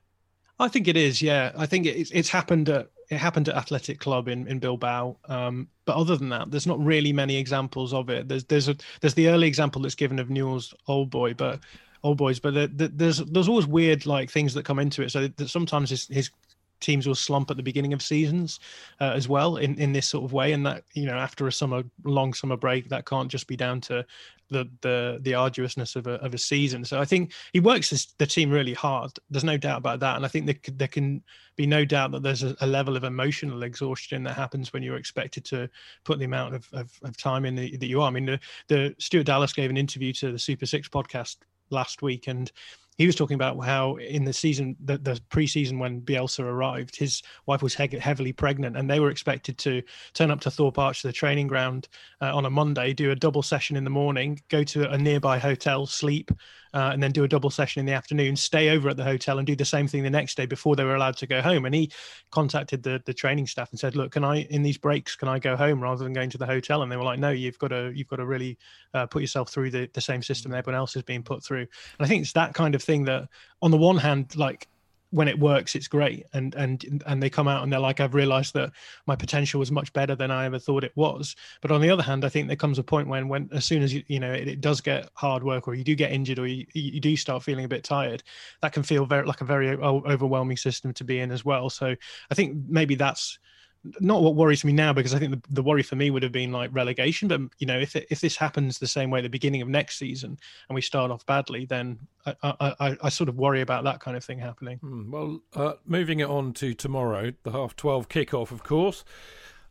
I 0.59 0.68
think 0.68 0.89
it 0.89 0.97
is. 0.97 1.20
Yeah, 1.20 1.53
I 1.57 1.66
think 1.66 1.87
it's 1.87 2.11
it's 2.11 2.28
happened 2.28 2.68
at 2.68 2.89
it 3.11 3.18
happened 3.18 3.49
at 3.49 3.57
Athletic 3.57 3.99
Club 3.99 4.28
in 4.28 4.47
in 4.47 4.59
Bilbao. 4.59 5.16
Um, 5.28 5.68
but 5.85 5.97
other 5.97 6.16
than 6.16 6.28
that, 6.30 6.51
there's 6.51 6.66
not 6.66 6.78
really 6.78 7.12
many 7.12 7.37
examples 7.37 7.93
of 7.93 8.09
it. 8.09 8.28
There's 8.28 8.45
there's 8.45 8.68
a 8.68 8.76
there's 9.01 9.14
the 9.14 9.28
early 9.28 9.49
example 9.49 9.82
that's 9.82 9.95
given 9.95 10.18
of 10.18 10.30
Newell's 10.30 10.72
old 10.87 11.11
boy, 11.11 11.35
but 11.35 11.61
old 12.03 12.18
boys. 12.18 12.39
But 12.39 12.55
there, 12.55 12.66
there, 12.68 12.89
there's 12.89 13.18
there's 13.18 13.49
always 13.49 13.66
weird 13.66 14.07
like 14.07 14.30
things 14.30 14.55
that 14.55 14.64
come 14.64 14.78
into 14.78 15.03
it. 15.03 15.11
So 15.11 15.26
that 15.26 15.49
sometimes 15.49 15.91
his 15.91 16.07
his 16.07 16.30
teams 16.85 17.07
will 17.07 17.14
slump 17.14 17.51
at 17.51 17.57
the 17.57 17.62
beginning 17.62 17.93
of 17.93 18.03
seasons 18.03 18.61
uh, 19.01 19.12
as 19.14 19.28
well 19.28 19.57
in, 19.57 19.74
in 19.78 19.93
this 19.93 20.09
sort 20.09 20.24
of 20.24 20.32
way. 20.32 20.53
And 20.53 20.64
that 20.66 20.85
you 20.95 21.07
know 21.07 21.14
after 21.14 21.47
a 21.47 21.53
summer 21.53 21.82
long 22.05 22.35
summer 22.35 22.57
break 22.57 22.89
that 22.91 23.07
can't 23.07 23.30
just 23.30 23.47
be 23.47 23.57
down 23.57 23.80
to 23.82 24.05
the 24.51 24.68
the 24.82 25.18
the 25.22 25.35
arduousness 25.35 25.97
of 25.97 26.07
a, 26.07 26.14
of 26.14 26.35
a 26.35 26.39
season. 26.39 26.85
So 26.85 27.01
i 27.01 27.05
think 27.05 27.32
he 27.53 27.61
works 27.61 27.91
this, 27.91 28.07
the 28.18 28.26
team 28.26 28.51
really 28.51 28.74
hard. 28.74 29.12
There's 29.30 29.45
no 29.45 29.57
doubt 29.57 29.78
about 29.78 30.01
that. 30.01 30.16
And 30.16 30.24
i 30.24 30.28
think 30.28 30.47
there, 30.47 30.59
there 30.72 30.89
can 30.89 31.22
be 31.57 31.66
no 31.66 31.85
doubt 31.85 32.12
that 32.12 32.22
there's 32.22 32.43
a, 32.43 32.57
a, 32.61 32.66
level 32.66 32.97
of 32.97 33.05
emotional 33.05 33.62
exhaustion 33.62 34.24
that 34.24 34.35
happens 34.35 34.72
when 34.72 34.82
you're 34.82 34.97
expected 34.97 35.45
to 35.47 35.68
put 36.05 36.18
the 36.18 36.24
amount 36.24 36.55
of, 36.55 36.68
of, 36.72 36.91
of 37.05 37.16
time 37.16 37.45
in 37.45 37.55
the, 37.55 37.76
that 37.76 37.87
you 37.87 38.03
are. 38.03 38.09
I 38.09 38.11
mean 38.11 38.26
the, 38.26 38.41
the 38.68 38.95
stuart 38.99 39.26
dallas 39.26 39.53
gave 39.53 39.70
an 39.70 39.76
interview 39.76 40.12
to 40.14 40.32
the 40.32 40.39
super 40.39 40.66
six 40.66 40.89
podcast 40.89 41.37
last 41.70 42.03
week 42.03 42.28
and 42.28 42.51
he 42.97 43.07
was 43.07 43.17
talking 43.17 43.35
about 43.35 43.63
how 43.65 43.97
in 43.97 44.25
the 44.25 44.33
season, 44.33 44.77
the, 44.85 44.99
the 44.99 45.21
preseason 45.31 45.79
when 45.79 46.01
Bielsa 46.01 46.45
arrived, 46.45 46.97
his 46.97 47.23
wife 47.47 47.63
was 47.63 47.75
he- 47.75 47.99
heavily 47.99 48.33
pregnant, 48.33 48.77
and 48.77 48.89
they 48.89 49.01
were 49.01 49.11
expected 49.11 49.59
to 49.59 49.83
turn 50.13 50.31
up 50.31 50.41
to 50.43 50.51
Thorpe 50.51 50.79
Arch, 50.79 51.03
the 51.03 51.13
training 51.13 51.49
ground, 51.49 51.89
uh, 52.21 52.35
on 52.35 52.47
a 52.47 52.51
Monday, 52.51 52.93
do 52.93 53.11
a 53.11 53.17
double 53.17 53.43
session 53.43 53.77
in 53.77 53.85
the 53.85 53.91
morning, 53.91 54.41
go 54.49 54.63
to 54.65 54.91
a 54.91 54.99
nearby 54.99 55.39
hotel, 55.39 55.87
sleep, 55.87 56.31
uh, 56.75 56.91
and 56.93 57.03
then 57.03 57.13
do 57.13 57.23
a 57.23 57.29
double 57.29 57.51
session 57.51 57.81
in 57.81 57.87
the 57.87 57.93
afternoon, 57.93 58.35
stay 58.35 58.71
over 58.71 58.89
at 58.89 58.97
the 58.97 59.05
hotel, 59.05 59.39
and 59.39 59.47
do 59.47 59.55
the 59.55 59.65
same 59.65 59.87
thing 59.87 60.03
the 60.03 60.11
next 60.11 60.37
day 60.37 60.45
before 60.45 60.75
they 60.75 60.85
were 60.85 60.97
allowed 60.97 61.17
to 61.17 61.27
go 61.27 61.41
home. 61.41 61.65
And 61.65 61.75
he 61.75 61.91
contacted 62.33 62.83
the 62.83 63.01
the 63.07 63.15
training 63.15 63.47
staff 63.47 63.71
and 63.71 63.79
said, 63.79 63.95
"Look, 63.95 64.13
can 64.13 64.25
I 64.25 64.43
in 64.51 64.63
these 64.63 64.77
breaks 64.77 65.15
can 65.15 65.29
I 65.29 65.39
go 65.39 65.57
home 65.57 65.81
rather 65.81 66.03
than 66.03 66.13
going 66.13 66.31
to 66.31 66.39
the 66.39 66.47
hotel?" 66.47 66.83
And 66.83 66.91
they 66.91 66.97
were 66.97 67.05
like, 67.05 67.21
"No, 67.21 67.31
you've 67.31 67.59
got 67.59 67.69
to 67.69 67.93
you've 67.95 68.09
got 68.09 68.17
to 68.17 68.27
really 68.27 68.59
uh, 68.93 69.07
put 69.07 69.23
yourself 69.23 69.51
through 69.51 69.71
the 69.71 69.89
the 69.95 70.01
same 70.01 70.21
system 70.21 70.51
that 70.51 70.59
everyone 70.59 70.79
else 70.79 70.97
is 70.97 71.05
being 71.05 71.23
put 71.23 71.45
through." 71.45 71.61
And 71.61 72.01
I 72.01 72.07
think 72.07 72.23
it's 72.23 72.33
that 72.33 72.55
kind 72.55 72.75
of 72.75 72.83
thing 72.85 73.05
that, 73.05 73.28
on 73.62 73.70
the 73.70 73.76
one 73.76 73.97
hand, 73.97 74.37
like 74.37 74.68
when 75.14 75.28
it 75.28 75.39
works 75.39 75.76
it's 75.76 75.87
great. 75.87 76.26
And 76.32 76.57
and 76.57 77.03
and 77.07 77.22
they 77.22 77.30
come 77.30 77.47
out 77.47 77.62
and 77.62 77.72
they're 77.72 77.78
like 77.78 78.01
i've 78.01 78.14
realized 78.14 78.53
that 78.55 78.72
my 79.07 79.14
potential 79.14 79.61
was 79.61 79.70
much 79.70 79.93
better 79.93 80.16
than 80.16 80.32
i 80.32 80.45
ever 80.45 80.59
thought 80.59 80.82
it 80.82 80.97
was. 80.97 81.37
But 81.62 81.70
on 81.70 81.80
the 81.80 81.89
other 81.89 82.03
hand 82.03 82.24
i 82.24 82.28
think 82.28 82.49
there 82.49 82.57
comes 82.57 82.80
a 82.80 82.82
point 82.82 83.07
when 83.07 83.28
when 83.28 83.49
as 83.53 83.64
soon 83.64 83.85
as 83.85 83.95
you 83.95 84.03
you 84.09 84.18
know 84.18 84.32
it, 84.32 84.49
it 84.49 84.61
does 84.61 84.80
get 84.80 85.09
hard 85.14 85.45
work 85.45 85.68
or 85.68 85.74
you 85.76 85.85
do 85.85 85.95
get 85.95 86.11
injured 86.11 86.41
or 86.41 86.49
you, 86.49 86.66
you 86.74 86.99
do 86.99 87.16
start 87.16 87.45
feeling 87.45 87.64
a 87.64 87.68
bit 87.68 87.85
tired 87.85 88.24
that 88.61 88.72
can 88.72 88.82
feel 88.82 89.07
very 89.07 89.24
like 89.24 89.41
a 89.41 89.45
very 89.45 89.70
overwhelming 89.70 90.57
system 90.57 90.93
to 90.95 91.05
be 91.05 91.20
in 91.20 91.30
as 91.30 91.45
well. 91.45 91.70
So 91.70 91.95
i 92.32 92.35
think 92.35 92.57
maybe 92.68 92.97
that's 92.97 93.39
not 94.01 94.22
what 94.22 94.35
worries 94.35 94.64
me 94.64 94.72
now 94.72 94.93
because 94.93 95.14
I 95.14 95.18
think 95.18 95.32
the, 95.32 95.43
the 95.51 95.62
worry 95.62 95.82
for 95.82 95.97
me 95.97 96.11
would 96.11 96.22
have 96.22 96.32
been 96.32 96.53
like 96.53 96.70
relegation. 96.72 97.28
But 97.28 97.43
you 97.59 97.66
know, 97.66 97.78
if 97.78 97.97
it, 97.97 98.07
if 98.11 98.20
this 98.20 98.37
happens 98.37 98.78
the 98.78 98.87
same 98.87 99.11
way 99.11 99.20
at 99.20 99.22
the 99.22 99.28
beginning 99.28 99.62
of 99.62 99.68
next 99.68 99.99
season 99.99 100.39
and 100.68 100.74
we 100.74 100.80
start 100.80 101.11
off 101.11 101.24
badly, 101.26 101.66
then 101.66 101.99
I, 102.26 102.35
I, 102.43 102.97
I, 103.03 103.09
sort 103.11 103.28
of 103.28 103.37
worry 103.37 103.61
about 103.61 103.85
that 103.85 104.01
kind 104.01 104.16
of 104.16 104.24
thing 104.24 104.39
happening. 104.39 104.78
Hmm, 104.78 105.11
well, 105.11 105.41
uh, 105.55 105.74
moving 105.87 106.20
it 106.20 106.28
on 106.28 106.53
to 106.55 106.72
tomorrow, 106.72 107.32
the 107.43 107.53
half 107.53 107.76
twelve 107.76 108.09
kickoff, 108.09 108.51
of 108.51 108.62
course. 108.62 109.05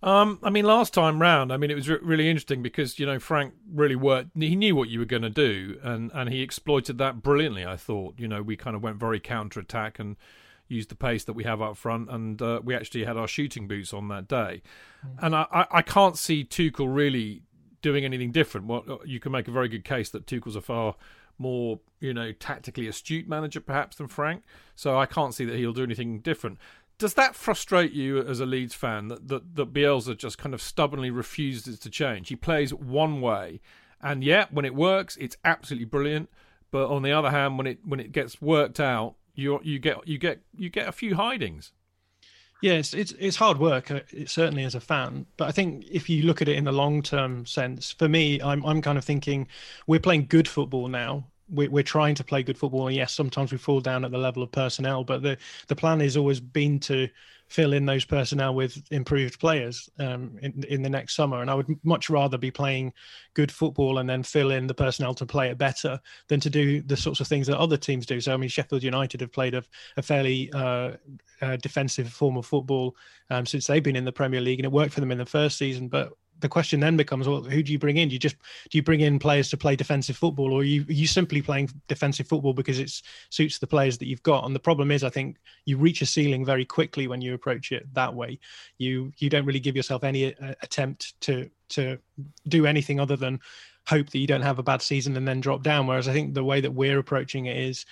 Um, 0.03 0.39
I 0.43 0.49
mean, 0.49 0.65
last 0.65 0.93
time 0.93 1.21
round, 1.21 1.53
I 1.53 1.57
mean, 1.57 1.71
it 1.71 1.75
was 1.75 1.87
re- 1.87 1.99
really 2.01 2.29
interesting 2.29 2.61
because 2.61 2.99
you 2.99 3.05
know 3.05 3.19
Frank 3.19 3.53
really 3.71 3.95
worked. 3.95 4.31
He 4.35 4.55
knew 4.55 4.75
what 4.75 4.89
you 4.89 4.99
were 4.99 5.05
going 5.05 5.23
to 5.23 5.29
do, 5.29 5.79
and 5.81 6.11
and 6.13 6.29
he 6.29 6.41
exploited 6.41 6.97
that 6.99 7.23
brilliantly. 7.23 7.65
I 7.65 7.77
thought, 7.77 8.15
you 8.17 8.27
know, 8.27 8.41
we 8.43 8.57
kind 8.57 8.75
of 8.75 8.83
went 8.83 8.97
very 8.97 9.19
counter 9.19 9.59
attack 9.59 9.99
and 9.99 10.17
used 10.67 10.89
the 10.89 10.95
pace 10.95 11.23
that 11.25 11.33
we 11.33 11.43
have 11.43 11.61
up 11.61 11.77
front, 11.77 12.09
and 12.09 12.41
uh, 12.41 12.61
we 12.63 12.75
actually 12.75 13.03
had 13.03 13.17
our 13.17 13.27
shooting 13.27 13.67
boots 13.67 13.93
on 13.93 14.07
that 14.07 14.27
day. 14.27 14.61
Mm. 15.05 15.09
And 15.21 15.35
I, 15.35 15.67
I 15.71 15.81
can't 15.81 16.17
see 16.17 16.43
Tuchel 16.43 16.93
really 16.93 17.43
doing 17.81 18.05
anything 18.05 18.31
different. 18.31 18.67
Well, 18.67 19.01
you 19.05 19.19
can 19.19 19.31
make 19.31 19.47
a 19.47 19.51
very 19.51 19.67
good 19.67 19.83
case 19.83 20.09
that 20.09 20.25
Tuchel's 20.25 20.55
a 20.55 20.61
far 20.61 20.95
more, 21.37 21.79
you 21.99 22.13
know, 22.13 22.31
tactically 22.31 22.87
astute 22.87 23.27
manager 23.27 23.59
perhaps 23.59 23.97
than 23.97 24.07
Frank. 24.07 24.43
So 24.75 24.97
I 24.97 25.05
can't 25.05 25.33
see 25.33 25.45
that 25.45 25.55
he'll 25.55 25.73
do 25.73 25.83
anything 25.83 26.19
different. 26.19 26.57
Does 26.97 27.15
that 27.15 27.35
frustrate 27.35 27.91
you 27.91 28.19
as 28.19 28.39
a 28.39 28.45
Leeds 28.45 28.75
fan 28.75 29.07
that 29.09 29.27
that, 29.27 29.55
that 29.55 29.73
Bielsa 29.73 30.15
just 30.15 30.37
kind 30.37 30.53
of 30.53 30.61
stubbornly 30.61 31.09
refuses 31.09 31.79
to 31.79 31.89
change? 31.89 32.29
He 32.29 32.35
plays 32.35 32.73
one 32.73 33.19
way, 33.19 33.61
and 34.01 34.23
yeah, 34.23 34.45
when 34.51 34.63
it 34.63 34.75
works, 34.75 35.17
it's 35.17 35.35
absolutely 35.43 35.85
brilliant. 35.85 36.29
But 36.71 36.89
on 36.89 37.01
the 37.01 37.11
other 37.11 37.31
hand, 37.31 37.57
when 37.57 37.67
it 37.67 37.79
when 37.83 37.99
it 37.99 38.11
gets 38.11 38.41
worked 38.41 38.79
out, 38.79 39.15
you 39.35 39.59
you 39.63 39.79
get 39.79 40.07
you 40.07 40.17
get 40.17 40.39
you 40.55 40.69
get 40.69 40.87
a 40.87 40.91
few 40.91 41.15
hidings. 41.15 41.71
Yes, 42.61 42.93
it's 42.93 43.11
it's 43.19 43.35
hard 43.35 43.57
work. 43.59 43.91
Uh, 43.91 44.01
it 44.11 44.29
certainly 44.29 44.63
as 44.63 44.75
a 44.75 44.79
fan, 44.79 45.25
but 45.35 45.49
I 45.49 45.51
think 45.51 45.85
if 45.91 46.09
you 46.09 46.23
look 46.23 46.41
at 46.41 46.47
it 46.47 46.55
in 46.55 46.63
the 46.63 46.71
long 46.71 47.01
term 47.01 47.45
sense, 47.45 47.91
for 47.91 48.07
me, 48.07 48.41
I'm 48.41 48.65
I'm 48.65 48.81
kind 48.81 48.97
of 48.97 49.03
thinking 49.03 49.47
we're 49.85 49.99
playing 49.99 50.27
good 50.27 50.47
football 50.47 50.87
now. 50.87 51.25
We're, 51.49 51.69
we're 51.69 51.83
trying 51.83 52.15
to 52.15 52.23
play 52.23 52.41
good 52.41 52.57
football, 52.57 52.87
and 52.87 52.95
yes, 52.95 53.13
sometimes 53.13 53.51
we 53.51 53.57
fall 53.57 53.81
down 53.81 54.05
at 54.05 54.11
the 54.11 54.17
level 54.17 54.41
of 54.43 54.51
personnel, 54.51 55.03
but 55.03 55.21
the 55.23 55.37
the 55.67 55.75
plan 55.75 55.99
has 55.99 56.15
always 56.15 56.39
been 56.39 56.79
to 56.81 57.09
fill 57.53 57.73
in 57.73 57.85
those 57.85 58.03
personnel 58.03 58.55
with 58.55 58.81
improved 58.89 59.39
players 59.39 59.87
um, 59.99 60.35
in, 60.41 60.63
in 60.69 60.81
the 60.81 60.89
next 60.89 61.15
summer. 61.15 61.39
And 61.39 61.51
I 61.51 61.53
would 61.53 61.67
much 61.83 62.09
rather 62.09 62.35
be 62.35 62.49
playing 62.49 62.91
good 63.35 63.51
football 63.51 63.99
and 63.99 64.09
then 64.09 64.23
fill 64.23 64.49
in 64.49 64.65
the 64.65 64.73
personnel 64.73 65.13
to 65.13 65.25
play 65.27 65.49
it 65.49 65.59
better 65.59 65.99
than 66.29 66.39
to 66.39 66.49
do 66.49 66.81
the 66.81 66.97
sorts 66.97 67.19
of 67.19 67.27
things 67.27 67.45
that 67.45 67.59
other 67.59 67.77
teams 67.77 68.07
do. 68.07 68.19
So, 68.19 68.33
I 68.33 68.37
mean, 68.37 68.49
Sheffield 68.49 68.81
United 68.81 69.21
have 69.21 69.31
played 69.31 69.53
a, 69.53 69.63
a 69.97 70.01
fairly 70.01 70.51
uh, 70.51 70.93
uh, 71.43 71.57
defensive 71.57 72.11
form 72.11 72.37
of 72.37 72.47
football 72.47 72.95
um, 73.29 73.45
since 73.45 73.67
they've 73.67 73.83
been 73.83 73.95
in 73.95 74.05
the 74.05 74.11
Premier 74.11 74.41
League, 74.41 74.57
and 74.57 74.65
it 74.65 74.71
worked 74.71 74.93
for 74.93 75.01
them 75.01 75.11
in 75.11 75.19
the 75.19 75.25
first 75.25 75.59
season. 75.59 75.89
But 75.89 76.11
the 76.43 76.49
question 76.49 76.79
then 76.79 76.95
becomes, 76.95 77.27
well, 77.27 77.41
who 77.41 77.63
do 77.63 77.71
you 77.71 77.79
bring 77.79 77.97
in? 77.97 78.09
Do 78.09 78.13
you 78.13 78.19
just 78.19 78.35
do 78.69 78.77
you 78.77 78.83
bring 78.83 78.99
in 78.99 79.17
players 79.17 79.49
to 79.49 79.57
play 79.57 79.75
defensive 79.75 80.15
football, 80.15 80.53
or 80.53 80.61
are 80.61 80.63
you 80.63 80.83
are 80.83 80.93
you 80.93 81.07
simply 81.07 81.41
playing 81.41 81.69
defensive 81.87 82.27
football 82.27 82.53
because 82.53 82.77
it 82.77 82.91
suits 83.29 83.57
the 83.57 83.65
players 83.65 83.97
that 83.97 84.07
you've 84.07 84.21
got? 84.21 84.45
And 84.45 84.53
the 84.53 84.59
problem 84.59 84.91
is, 84.91 85.03
I 85.03 85.09
think 85.09 85.37
you 85.65 85.77
reach 85.77 86.01
a 86.01 86.05
ceiling 86.05 86.45
very 86.45 86.65
quickly 86.65 87.07
when 87.07 87.21
you 87.21 87.33
approach 87.33 87.71
it 87.71 87.91
that 87.93 88.13
way. 88.13 88.39
You 88.77 89.11
you 89.17 89.29
don't 89.29 89.45
really 89.45 89.59
give 89.59 89.75
yourself 89.75 90.03
any 90.03 90.35
uh, 90.35 90.53
attempt 90.61 91.19
to 91.21 91.49
to 91.69 91.97
do 92.47 92.67
anything 92.67 92.99
other 92.99 93.15
than 93.15 93.39
hope 93.87 94.09
that 94.09 94.19
you 94.19 94.27
don't 94.27 94.41
have 94.41 94.59
a 94.59 94.63
bad 94.63 94.81
season 94.81 95.17
and 95.17 95.27
then 95.27 95.41
drop 95.41 95.63
down. 95.63 95.87
Whereas 95.87 96.07
I 96.07 96.13
think 96.13 96.33
the 96.33 96.43
way 96.43 96.61
that 96.61 96.71
we're 96.71 96.99
approaching 96.99 97.47
it 97.47 97.57
is 97.57 97.85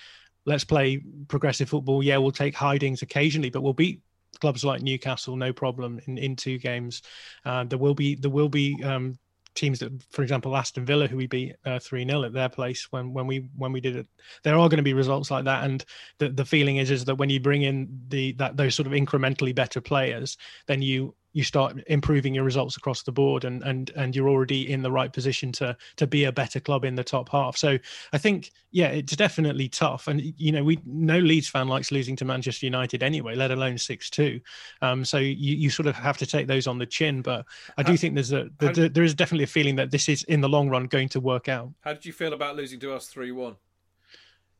let's 0.45 0.63
play 0.63 1.01
progressive 1.27 1.69
football. 1.69 2.03
Yeah, 2.03 2.17
we'll 2.17 2.31
take 2.31 2.55
hidings 2.55 3.01
occasionally, 3.01 3.49
but 3.49 3.61
we'll 3.61 3.73
beat 3.73 4.01
clubs 4.39 4.63
like 4.63 4.81
Newcastle, 4.81 5.35
no 5.35 5.53
problem 5.53 5.99
in, 6.07 6.17
in 6.17 6.35
two 6.35 6.57
games. 6.57 7.01
Uh, 7.45 7.63
there 7.63 7.79
will 7.79 7.95
be 7.95 8.15
there 8.15 8.31
will 8.31 8.49
be 8.49 8.81
um, 8.83 9.17
teams 9.55 9.79
that, 9.79 9.91
for 10.11 10.23
example, 10.23 10.55
Aston 10.55 10.85
Villa, 10.85 11.07
who 11.07 11.17
we 11.17 11.27
beat 11.27 11.55
uh, 11.65 11.79
three 11.79 12.03
uh, 12.03 12.07
0 12.07 12.23
at 12.23 12.33
their 12.33 12.49
place 12.49 12.87
when 12.91 13.13
when 13.13 13.27
we 13.27 13.47
when 13.55 13.71
we 13.71 13.81
did 13.81 13.95
it. 13.95 14.07
There 14.43 14.57
are 14.57 14.69
going 14.69 14.77
to 14.77 14.83
be 14.83 14.93
results 14.93 15.31
like 15.31 15.45
that, 15.45 15.63
and 15.63 15.83
the 16.19 16.29
the 16.29 16.45
feeling 16.45 16.77
is 16.77 16.91
is 16.91 17.05
that 17.05 17.15
when 17.15 17.29
you 17.29 17.39
bring 17.39 17.63
in 17.63 17.87
the 18.07 18.33
that 18.33 18.57
those 18.57 18.75
sort 18.75 18.87
of 18.87 18.93
incrementally 18.93 19.53
better 19.53 19.81
players, 19.81 20.37
then 20.67 20.81
you 20.81 21.15
you 21.33 21.43
start 21.43 21.77
improving 21.87 22.33
your 22.33 22.43
results 22.43 22.77
across 22.77 23.03
the 23.03 23.11
board 23.11 23.45
and 23.45 23.63
and 23.63 23.91
and 23.95 24.15
you're 24.15 24.29
already 24.29 24.71
in 24.71 24.81
the 24.81 24.91
right 24.91 25.13
position 25.13 25.51
to 25.51 25.75
to 25.95 26.07
be 26.07 26.25
a 26.25 26.31
better 26.31 26.59
club 26.59 26.85
in 26.85 26.95
the 26.95 27.03
top 27.03 27.29
half. 27.29 27.57
So 27.57 27.77
i 28.13 28.17
think 28.17 28.51
yeah 28.71 28.87
it's 28.87 29.15
definitely 29.15 29.67
tough. 29.67 30.07
And 30.07 30.21
you 30.37 30.51
know 30.51 30.63
we 30.63 30.79
no 30.85 31.19
leeds 31.19 31.47
fan 31.47 31.67
likes 31.67 31.91
losing 31.91 32.15
to 32.17 32.25
manchester 32.25 32.65
united 32.65 33.03
anyway 33.03 33.35
let 33.35 33.51
alone 33.51 33.75
6-2 33.75 34.41
um, 34.81 35.05
so 35.05 35.17
you, 35.17 35.55
you 35.55 35.69
sort 35.69 35.87
of 35.87 35.95
have 35.95 36.17
to 36.17 36.25
take 36.25 36.47
those 36.47 36.67
on 36.67 36.77
the 36.77 36.85
chin. 36.85 37.21
But 37.21 37.45
i 37.77 37.83
do 37.83 37.93
how, 37.93 37.97
think 37.97 38.15
there's 38.15 38.33
a 38.33 38.49
there, 38.59 38.89
there 38.89 39.03
is 39.03 39.13
definitely 39.13 39.45
a 39.45 39.47
feeling 39.47 39.75
that 39.77 39.91
this 39.91 40.09
is 40.09 40.23
in 40.23 40.41
the 40.41 40.49
long 40.49 40.69
run 40.69 40.85
going 40.85 41.09
to 41.09 41.19
work 41.19 41.49
out. 41.49 41.71
How 41.81 41.93
did 41.93 42.05
you 42.05 42.13
feel 42.13 42.33
about 42.33 42.55
losing 42.55 42.79
to 42.81 42.93
us 42.93 43.11
3-1 43.13 43.55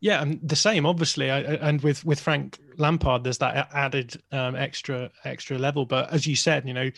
yeah, 0.02 0.24
and 0.24 0.40
the 0.42 0.56
same, 0.56 0.88
obviously, 0.88 1.30
I, 1.30 1.40
and 1.40 1.82
with 1.82 2.04
with 2.04 2.20
Frank 2.20 2.60
Lampard, 2.78 3.24
there's 3.24 3.38
that 3.38 3.70
added 3.72 4.22
um, 4.32 4.56
extra 4.56 5.12
extra 5.24 5.60
level. 5.60 5.86
But 5.86 6.12
as 6.12 6.26
you 6.26 6.36
said, 6.36 6.68
you 6.68 6.74
know, 6.74 6.90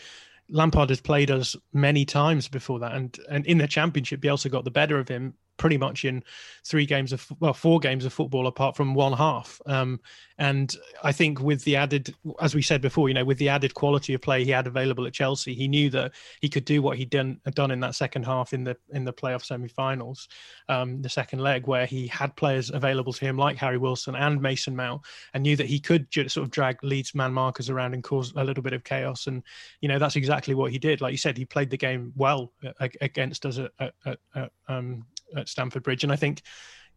Lampard 0.50 0.90
has 0.90 1.02
played 1.02 1.30
us 1.30 1.56
many 1.74 2.06
times 2.06 2.48
before 2.48 2.80
that, 2.80 2.94
and 2.94 3.20
and 3.30 3.46
in 3.46 3.58
the 3.58 3.68
Championship, 3.68 4.22
Bielsa 4.22 4.50
got 4.50 4.64
the 4.64 4.72
better 4.72 4.98
of 4.98 5.10
him 5.10 5.34
pretty 5.58 5.78
much 5.78 6.06
in 6.06 6.24
three 6.66 6.86
games 6.86 7.14
of 7.14 7.28
well 7.40 7.54
four 7.54 7.80
games 7.80 8.06
of 8.06 8.14
football 8.14 8.48
apart 8.48 8.76
from 8.76 8.94
one 8.94 9.14
half. 9.14 9.62
Um, 9.66 10.00
and 10.40 10.78
i 11.04 11.12
think 11.12 11.40
with 11.42 11.64
the 11.64 11.76
added 11.76 12.12
as 12.42 12.56
we 12.56 12.62
said 12.62 12.82
before 12.82 13.08
you 13.08 13.14
know 13.14 13.24
with 13.24 13.38
the 13.38 13.48
added 13.48 13.72
quality 13.76 14.16
of 14.16 14.22
play 14.22 14.44
he 14.44 14.50
had 14.50 14.66
available 14.66 15.06
at 15.06 15.14
chelsea 15.14 15.54
he 15.54 15.68
knew 15.68 15.92
that 15.92 16.12
he 16.42 16.50
could 16.50 16.66
do 16.66 16.82
what 16.82 16.98
he'd 16.98 17.12
done 17.12 17.40
done 17.54 17.70
in 17.70 17.80
that 17.80 17.94
second 17.94 18.26
half 18.26 18.52
in 18.52 18.64
the 18.64 18.76
in 18.94 19.06
the 19.06 19.14
playoff 19.14 19.46
semi-finals 19.46 20.28
um, 20.70 21.04
the 21.04 21.10
second 21.10 21.38
leg 21.38 21.68
where 21.68 21.86
he 21.86 22.08
had 22.08 22.36
players 22.36 22.72
available 22.72 23.14
to 23.14 23.24
him 23.24 23.38
like 23.38 23.58
harry 23.58 23.78
wilson 23.78 24.16
and 24.16 24.42
mason 24.42 24.76
mount 24.76 25.04
and 25.36 25.44
knew 25.44 25.56
that 25.56 25.68
he 25.68 25.80
could 25.80 26.10
just 26.10 26.34
sort 26.34 26.46
of 26.46 26.50
drag 26.50 26.84
leeds 26.84 27.14
man 27.14 27.32
markers 27.32 27.70
around 27.70 27.94
and 27.94 28.04
cause 28.04 28.34
a 28.36 28.44
little 28.44 28.64
bit 28.64 28.74
of 28.74 28.84
chaos. 28.84 29.28
And 29.28 29.44
you 29.82 29.90
know 29.90 30.00
that's 30.00 30.16
exactly 30.16 30.54
what 30.54 30.72
he 30.72 30.80
did. 30.80 31.02
Like 31.02 31.12
you 31.12 31.18
said 31.18 31.38
he 31.38 31.46
played 31.46 31.70
the 31.70 31.78
game 31.78 32.14
well 32.16 32.52
uh, 32.66 32.88
against 33.02 33.46
us 33.46 33.60
at, 33.60 33.72
at, 33.80 34.20
at 34.36 34.52
um, 34.68 35.06
at 35.36 35.50
Stamford 35.50 35.84
Bridge. 35.84 36.04
And 36.04 36.14
I 36.14 36.16
think 36.16 36.42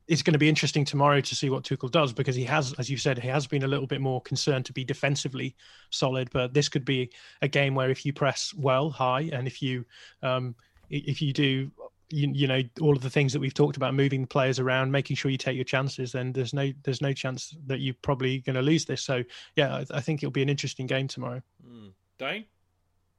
it's 0.09 0.23
going 0.23 0.35
to 0.35 0.39
be 0.39 0.49
interesting 0.49 0.85
tomorrow 0.85 1.21
to 1.21 1.35
see 1.35 1.51
what 1.51 1.65
Tuchel 1.65 1.91
does 1.91 2.13
because 2.13 2.37
he 2.37 2.45
has, 2.45 2.73
as 2.75 2.89
you 2.89 2.97
said, 2.97 3.19
he 3.19 3.29
has 3.29 3.47
been 3.47 3.65
a 3.65 3.69
little 3.69 3.87
bit 3.87 4.01
more 4.01 4.21
concerned 4.23 4.65
to 4.67 4.73
be 4.73 4.85
defensively 4.85 5.57
solid. 5.91 6.31
But 6.33 6.55
this 6.55 6.69
could 6.69 6.85
be 6.85 7.11
a 7.43 7.49
game 7.49 7.75
where 7.75 7.91
if 7.91 8.07
you 8.07 8.13
press 8.13 8.55
well 8.55 8.91
high 8.91 9.31
and 9.33 9.47
if 9.47 9.61
you 9.61 9.85
um, 10.23 10.55
if 10.91 11.21
you 11.21 11.33
do 11.33 11.71
you, 12.11 12.31
you 12.33 12.47
know 12.47 12.63
all 12.81 12.95
of 12.95 13.03
the 13.03 13.11
things 13.11 13.33
that 13.33 13.41
we've 13.41 13.55
talked 13.55 13.77
about 13.77 13.95
moving 13.95 14.23
the 14.23 14.27
players 14.27 14.61
around 14.61 14.93
making 14.93 15.17
sure 15.17 15.31
you 15.31 15.37
take 15.37 15.57
your 15.57 15.65
chances 15.65 16.13
then 16.13 16.33
there's 16.33 16.55
no 16.55 16.73
there's 16.85 17.03
no 17.03 17.13
chance 17.13 17.57
that 17.67 17.81
you're 17.81 17.97
probably 18.03 18.39
going 18.39 18.55
to 18.55 18.63
lose 18.63 18.85
this 18.85 19.03
so 19.03 19.25
yeah 19.57 19.75
I, 19.75 19.87
I, 19.95 20.01
think 20.01 20.23
it'll 20.23 20.31
be 20.31 20.43
an 20.43 20.49
interesting 20.49 20.87
game 20.87 21.09
tomorrow 21.09 21.43
mm. 21.67 21.91
Dayne 22.19 22.45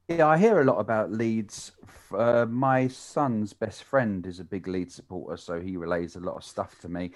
yeah, 0.08 0.28
I 0.28 0.38
hear 0.38 0.62
a 0.62 0.64
lot 0.64 0.80
about 0.80 1.12
Leeds. 1.12 1.74
Uh, 2.16 2.46
my 2.46 2.88
son's 2.88 3.52
best 3.52 3.84
friend 3.84 4.26
is 4.26 4.40
a 4.40 4.44
big 4.44 4.68
Leeds 4.68 4.96
supporter, 4.96 5.36
so 5.36 5.60
he 5.60 5.76
relays 5.76 6.16
a 6.16 6.22
lot 6.22 6.38
of 6.38 6.44
stuff 6.44 6.80
to 6.80 6.90
me. 6.90 7.12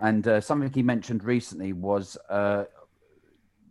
And 0.00 0.26
uh, 0.26 0.40
something 0.40 0.72
he 0.72 0.82
mentioned 0.82 1.22
recently 1.22 1.72
was 1.72 2.16
uh, 2.28 2.64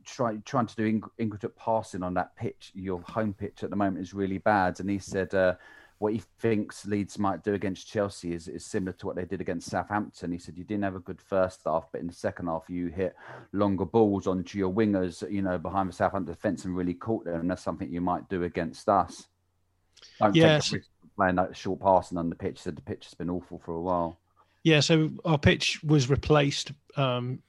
try, 0.06 0.38
trying 0.46 0.68
to 0.68 0.76
do 0.76 0.86
ing- 0.86 1.04
incredible 1.18 1.56
passing 1.58 2.04
on 2.04 2.14
that 2.14 2.36
pitch. 2.38 2.72
Your 2.74 3.02
home 3.02 3.34
pitch 3.34 3.64
at 3.64 3.70
the 3.70 3.76
moment 3.76 4.00
is 4.00 4.14
really 4.14 4.38
bad, 4.38 4.80
and 4.80 4.90
he 4.90 5.00
said 5.00 5.34
uh, 5.34 5.56
what 6.04 6.12
he 6.12 6.22
thinks 6.42 6.86
Leeds 6.86 7.18
might 7.18 7.46
do 7.46 7.54
against 7.54 7.88
Chelsea 7.88 8.34
is, 8.34 8.50
is 8.50 8.66
similar 8.66 8.92
to 8.92 9.06
what 9.06 9.16
they 9.16 9.24
did 9.24 9.40
against 9.40 9.70
Southampton. 9.70 10.34
He 10.34 10.38
said 10.38 10.58
you 10.58 10.66
didn't 10.66 10.84
have 10.84 10.98
a 10.98 11.00
good 11.00 11.22
first 11.22 11.62
half, 11.66 11.88
but 11.94 12.02
in 12.02 12.08
the 12.08 12.14
second 12.14 12.48
half 12.48 12.66
you 12.68 12.88
hit 12.88 13.16
longer 13.54 13.86
balls 13.86 14.28
onto 14.28 14.58
your 14.58 14.70
wingers, 14.70 15.24
you 15.32 15.42
know, 15.42 15.58
behind 15.58 15.88
the 15.88 15.94
Southampton 15.94 16.34
defence 16.34 16.66
and 16.66 16.76
really 16.76 16.94
caught 16.94 17.24
them. 17.24 17.40
And 17.40 17.50
that's 17.50 17.64
something 17.64 17.90
you 17.90 18.02
might 18.02 18.28
do 18.28 18.44
against 18.44 18.90
us. 18.90 19.28
Don't 20.20 20.36
yes. 20.36 20.72
take 20.72 20.82
playing 21.16 21.36
that 21.36 21.56
short 21.56 21.80
passing 21.80 22.18
on 22.18 22.30
the 22.30 22.36
pitch. 22.36 22.60
Said 22.60 22.76
the 22.76 22.82
pitch 22.82 23.06
has 23.06 23.14
been 23.14 23.30
awful 23.30 23.62
for 23.64 23.76
a 23.76 23.82
while. 23.82 24.20
Yeah, 24.64 24.82
so 24.82 25.10
our 25.24 25.38
pitch 25.38 25.82
was 25.86 26.10
replaced 26.10 26.74
um, 26.98 27.42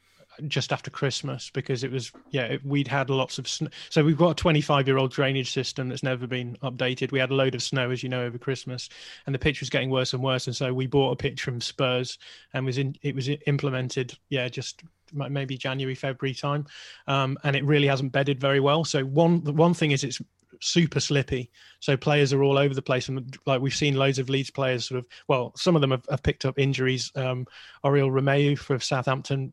just 0.48 0.72
after 0.72 0.90
Christmas 0.90 1.50
because 1.50 1.84
it 1.84 1.90
was 1.90 2.12
yeah 2.30 2.56
we'd 2.64 2.88
had 2.88 3.10
lots 3.10 3.38
of 3.38 3.48
snow. 3.48 3.68
So 3.90 4.04
we've 4.04 4.16
got 4.16 4.30
a 4.30 4.34
25 4.34 4.86
year 4.86 4.98
old 4.98 5.12
drainage 5.12 5.52
system 5.52 5.88
that's 5.88 6.02
never 6.02 6.26
been 6.26 6.56
updated. 6.62 7.12
We 7.12 7.18
had 7.18 7.30
a 7.30 7.34
load 7.34 7.54
of 7.54 7.62
snow 7.62 7.90
as 7.90 8.02
you 8.02 8.08
know 8.08 8.24
over 8.24 8.38
Christmas, 8.38 8.88
and 9.26 9.34
the 9.34 9.38
pitch 9.38 9.60
was 9.60 9.70
getting 9.70 9.90
worse 9.90 10.12
and 10.12 10.22
worse. 10.22 10.46
And 10.46 10.56
so 10.56 10.72
we 10.72 10.86
bought 10.86 11.12
a 11.12 11.16
pitch 11.16 11.42
from 11.42 11.60
Spurs 11.60 12.18
and 12.52 12.64
was 12.64 12.78
in 12.78 12.96
it 13.02 13.14
was 13.14 13.28
implemented 13.46 14.16
yeah 14.28 14.48
just 14.48 14.82
maybe 15.12 15.56
January 15.56 15.94
February 15.94 16.34
time, 16.34 16.66
um, 17.06 17.38
and 17.44 17.56
it 17.56 17.64
really 17.64 17.86
hasn't 17.86 18.12
bedded 18.12 18.40
very 18.40 18.60
well. 18.60 18.84
So 18.84 19.04
one 19.04 19.42
the 19.44 19.52
one 19.52 19.74
thing 19.74 19.92
is 19.92 20.04
it's 20.04 20.20
super 20.60 21.00
slippy. 21.00 21.50
So 21.80 21.96
players 21.96 22.32
are 22.32 22.42
all 22.42 22.58
over 22.58 22.74
the 22.74 22.82
place, 22.82 23.08
and 23.08 23.36
like 23.46 23.60
we've 23.60 23.74
seen 23.74 23.94
loads 23.94 24.18
of 24.18 24.28
Leeds 24.28 24.50
players 24.50 24.86
sort 24.86 24.98
of 24.98 25.06
well, 25.28 25.52
some 25.56 25.74
of 25.74 25.80
them 25.80 25.90
have, 25.90 26.06
have 26.10 26.22
picked 26.22 26.44
up 26.44 26.58
injuries. 26.58 27.12
Um, 27.14 27.46
Oriol 27.84 28.10
Romeu 28.10 28.58
for 28.58 28.78
Southampton 28.78 29.52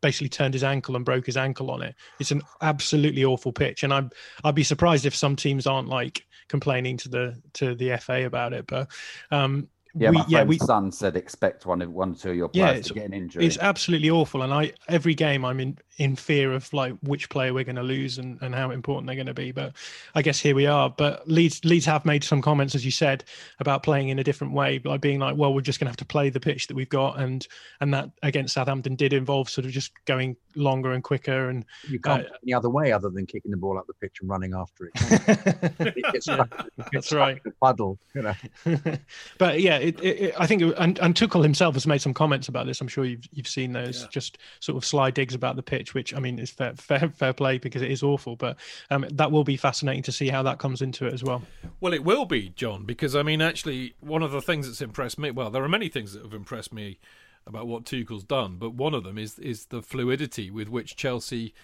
basically 0.00 0.28
turned 0.28 0.54
his 0.54 0.64
ankle 0.64 0.96
and 0.96 1.04
broke 1.04 1.26
his 1.26 1.36
ankle 1.36 1.70
on 1.70 1.82
it. 1.82 1.94
It's 2.18 2.30
an 2.30 2.42
absolutely 2.62 3.24
awful 3.24 3.52
pitch, 3.52 3.82
and 3.82 3.92
I'm 3.92 4.10
I'd 4.44 4.54
be 4.54 4.64
surprised 4.64 5.06
if 5.06 5.14
some 5.14 5.36
teams 5.36 5.66
aren't 5.66 5.88
like 5.88 6.26
complaining 6.48 6.96
to 6.98 7.08
the 7.08 7.42
to 7.54 7.74
the 7.74 7.96
FA 7.98 8.26
about 8.26 8.52
it. 8.52 8.66
But 8.66 8.88
um, 9.30 9.68
yeah, 9.94 10.10
we, 10.10 10.16
my 10.18 10.24
yeah, 10.28 10.44
we, 10.44 10.58
son 10.58 10.92
said 10.92 11.16
expect 11.16 11.66
one 11.66 11.82
of 11.82 11.90
one 11.90 12.12
or 12.12 12.14
two 12.14 12.30
of 12.30 12.36
your 12.36 12.48
players 12.48 12.76
yeah, 12.76 12.82
to 12.82 12.94
get 12.94 13.04
an 13.06 13.12
injury. 13.12 13.44
It's 13.44 13.58
absolutely 13.58 14.10
awful, 14.10 14.42
and 14.42 14.54
I 14.54 14.72
every 14.88 15.14
game 15.14 15.44
I'm 15.44 15.58
in 15.58 15.78
in 15.98 16.16
fear 16.16 16.52
of 16.52 16.72
like 16.72 16.94
which 17.02 17.28
player 17.28 17.52
we're 17.52 17.64
going 17.64 17.76
to 17.76 17.82
lose 17.82 18.18
and, 18.18 18.40
and 18.40 18.54
how 18.54 18.70
important 18.70 19.06
they're 19.06 19.16
going 19.16 19.26
to 19.26 19.34
be. 19.34 19.50
But 19.50 19.74
I 20.14 20.22
guess 20.22 20.38
here 20.38 20.54
we 20.54 20.66
are. 20.66 20.88
But 20.90 21.28
Leeds 21.28 21.64
Leeds 21.64 21.86
have 21.86 22.04
made 22.04 22.22
some 22.22 22.40
comments, 22.40 22.74
as 22.74 22.84
you 22.84 22.92
said, 22.92 23.24
about 23.58 23.82
playing 23.82 24.10
in 24.10 24.18
a 24.18 24.24
different 24.24 24.52
way, 24.52 24.78
by 24.78 24.96
being 24.96 25.18
like, 25.18 25.36
well, 25.36 25.52
we're 25.52 25.60
just 25.60 25.80
going 25.80 25.86
to 25.86 25.90
have 25.90 25.96
to 25.96 26.04
play 26.04 26.30
the 26.30 26.40
pitch 26.40 26.68
that 26.68 26.74
we've 26.74 26.88
got, 26.88 27.18
and 27.18 27.46
and 27.80 27.92
that 27.92 28.10
against 28.22 28.54
Southampton 28.54 28.94
did 28.94 29.12
involve 29.12 29.50
sort 29.50 29.64
of 29.64 29.72
just 29.72 29.92
going 30.04 30.36
longer 30.54 30.92
and 30.92 31.02
quicker. 31.02 31.48
And 31.48 31.64
you 31.88 31.98
can't 31.98 32.26
uh, 32.26 32.30
any 32.42 32.52
other 32.52 32.70
way 32.70 32.92
other 32.92 33.10
than 33.10 33.26
kicking 33.26 33.50
the 33.50 33.56
ball 33.56 33.78
up 33.78 33.86
the 33.86 33.94
pitch 33.94 34.18
and 34.20 34.30
running 34.30 34.54
after 34.54 34.86
it. 34.86 34.92
it's, 36.14 36.26
yeah, 36.26 36.44
that's 36.92 37.12
right. 37.12 37.40
Puddle, 37.60 37.98
you 38.14 38.22
know. 38.22 38.34
but 39.38 39.60
yeah, 39.60 39.78
it, 39.78 40.02
it, 40.02 40.34
I 40.38 40.46
think, 40.46 40.62
and, 40.78 40.98
and 40.98 41.14
Tuchel 41.14 41.42
himself 41.42 41.74
has 41.74 41.86
made 41.86 42.00
some 42.00 42.14
comments 42.14 42.48
about 42.48 42.66
this. 42.66 42.80
I'm 42.80 42.88
sure 42.88 43.04
you've 43.04 43.26
you've 43.32 43.48
seen 43.48 43.72
those, 43.72 44.02
yeah. 44.02 44.08
just 44.10 44.38
sort 44.60 44.76
of 44.76 44.84
sly 44.84 45.10
digs 45.10 45.34
about 45.34 45.56
the 45.56 45.62
pitch, 45.62 45.94
which 45.94 46.14
I 46.14 46.20
mean 46.20 46.38
is 46.38 46.50
fair 46.50 46.74
fair, 46.74 47.08
fair 47.10 47.32
play 47.32 47.58
because 47.58 47.82
it 47.82 47.90
is 47.90 48.02
awful. 48.02 48.36
But 48.36 48.56
um, 48.90 49.06
that 49.12 49.30
will 49.32 49.44
be 49.44 49.56
fascinating 49.56 50.02
to 50.04 50.12
see 50.12 50.28
how 50.28 50.42
that 50.42 50.58
comes 50.58 50.82
into 50.82 51.06
it 51.06 51.14
as 51.14 51.22
well. 51.22 51.42
Well, 51.80 51.92
it 51.92 52.04
will 52.04 52.24
be, 52.24 52.50
Jon, 52.50 52.84
because 52.84 53.14
I 53.16 53.22
mean, 53.22 53.40
actually, 53.40 53.94
one 54.00 54.22
of 54.22 54.30
the 54.32 54.42
things 54.42 54.66
that's 54.66 54.80
impressed 54.80 55.18
me. 55.18 55.30
Well, 55.30 55.50
there 55.50 55.64
are 55.64 55.68
many 55.68 55.88
things 55.88 56.12
that 56.12 56.22
have 56.22 56.34
impressed 56.34 56.72
me 56.72 56.98
about 57.46 57.66
what 57.66 57.84
Tuchel's 57.84 58.24
done, 58.24 58.56
but 58.58 58.74
one 58.74 58.94
of 58.94 59.04
them 59.04 59.18
is 59.18 59.38
is 59.38 59.66
the 59.66 59.82
fluidity 59.82 60.50
with 60.50 60.68
which 60.68 60.96
Chelsea 60.96 61.54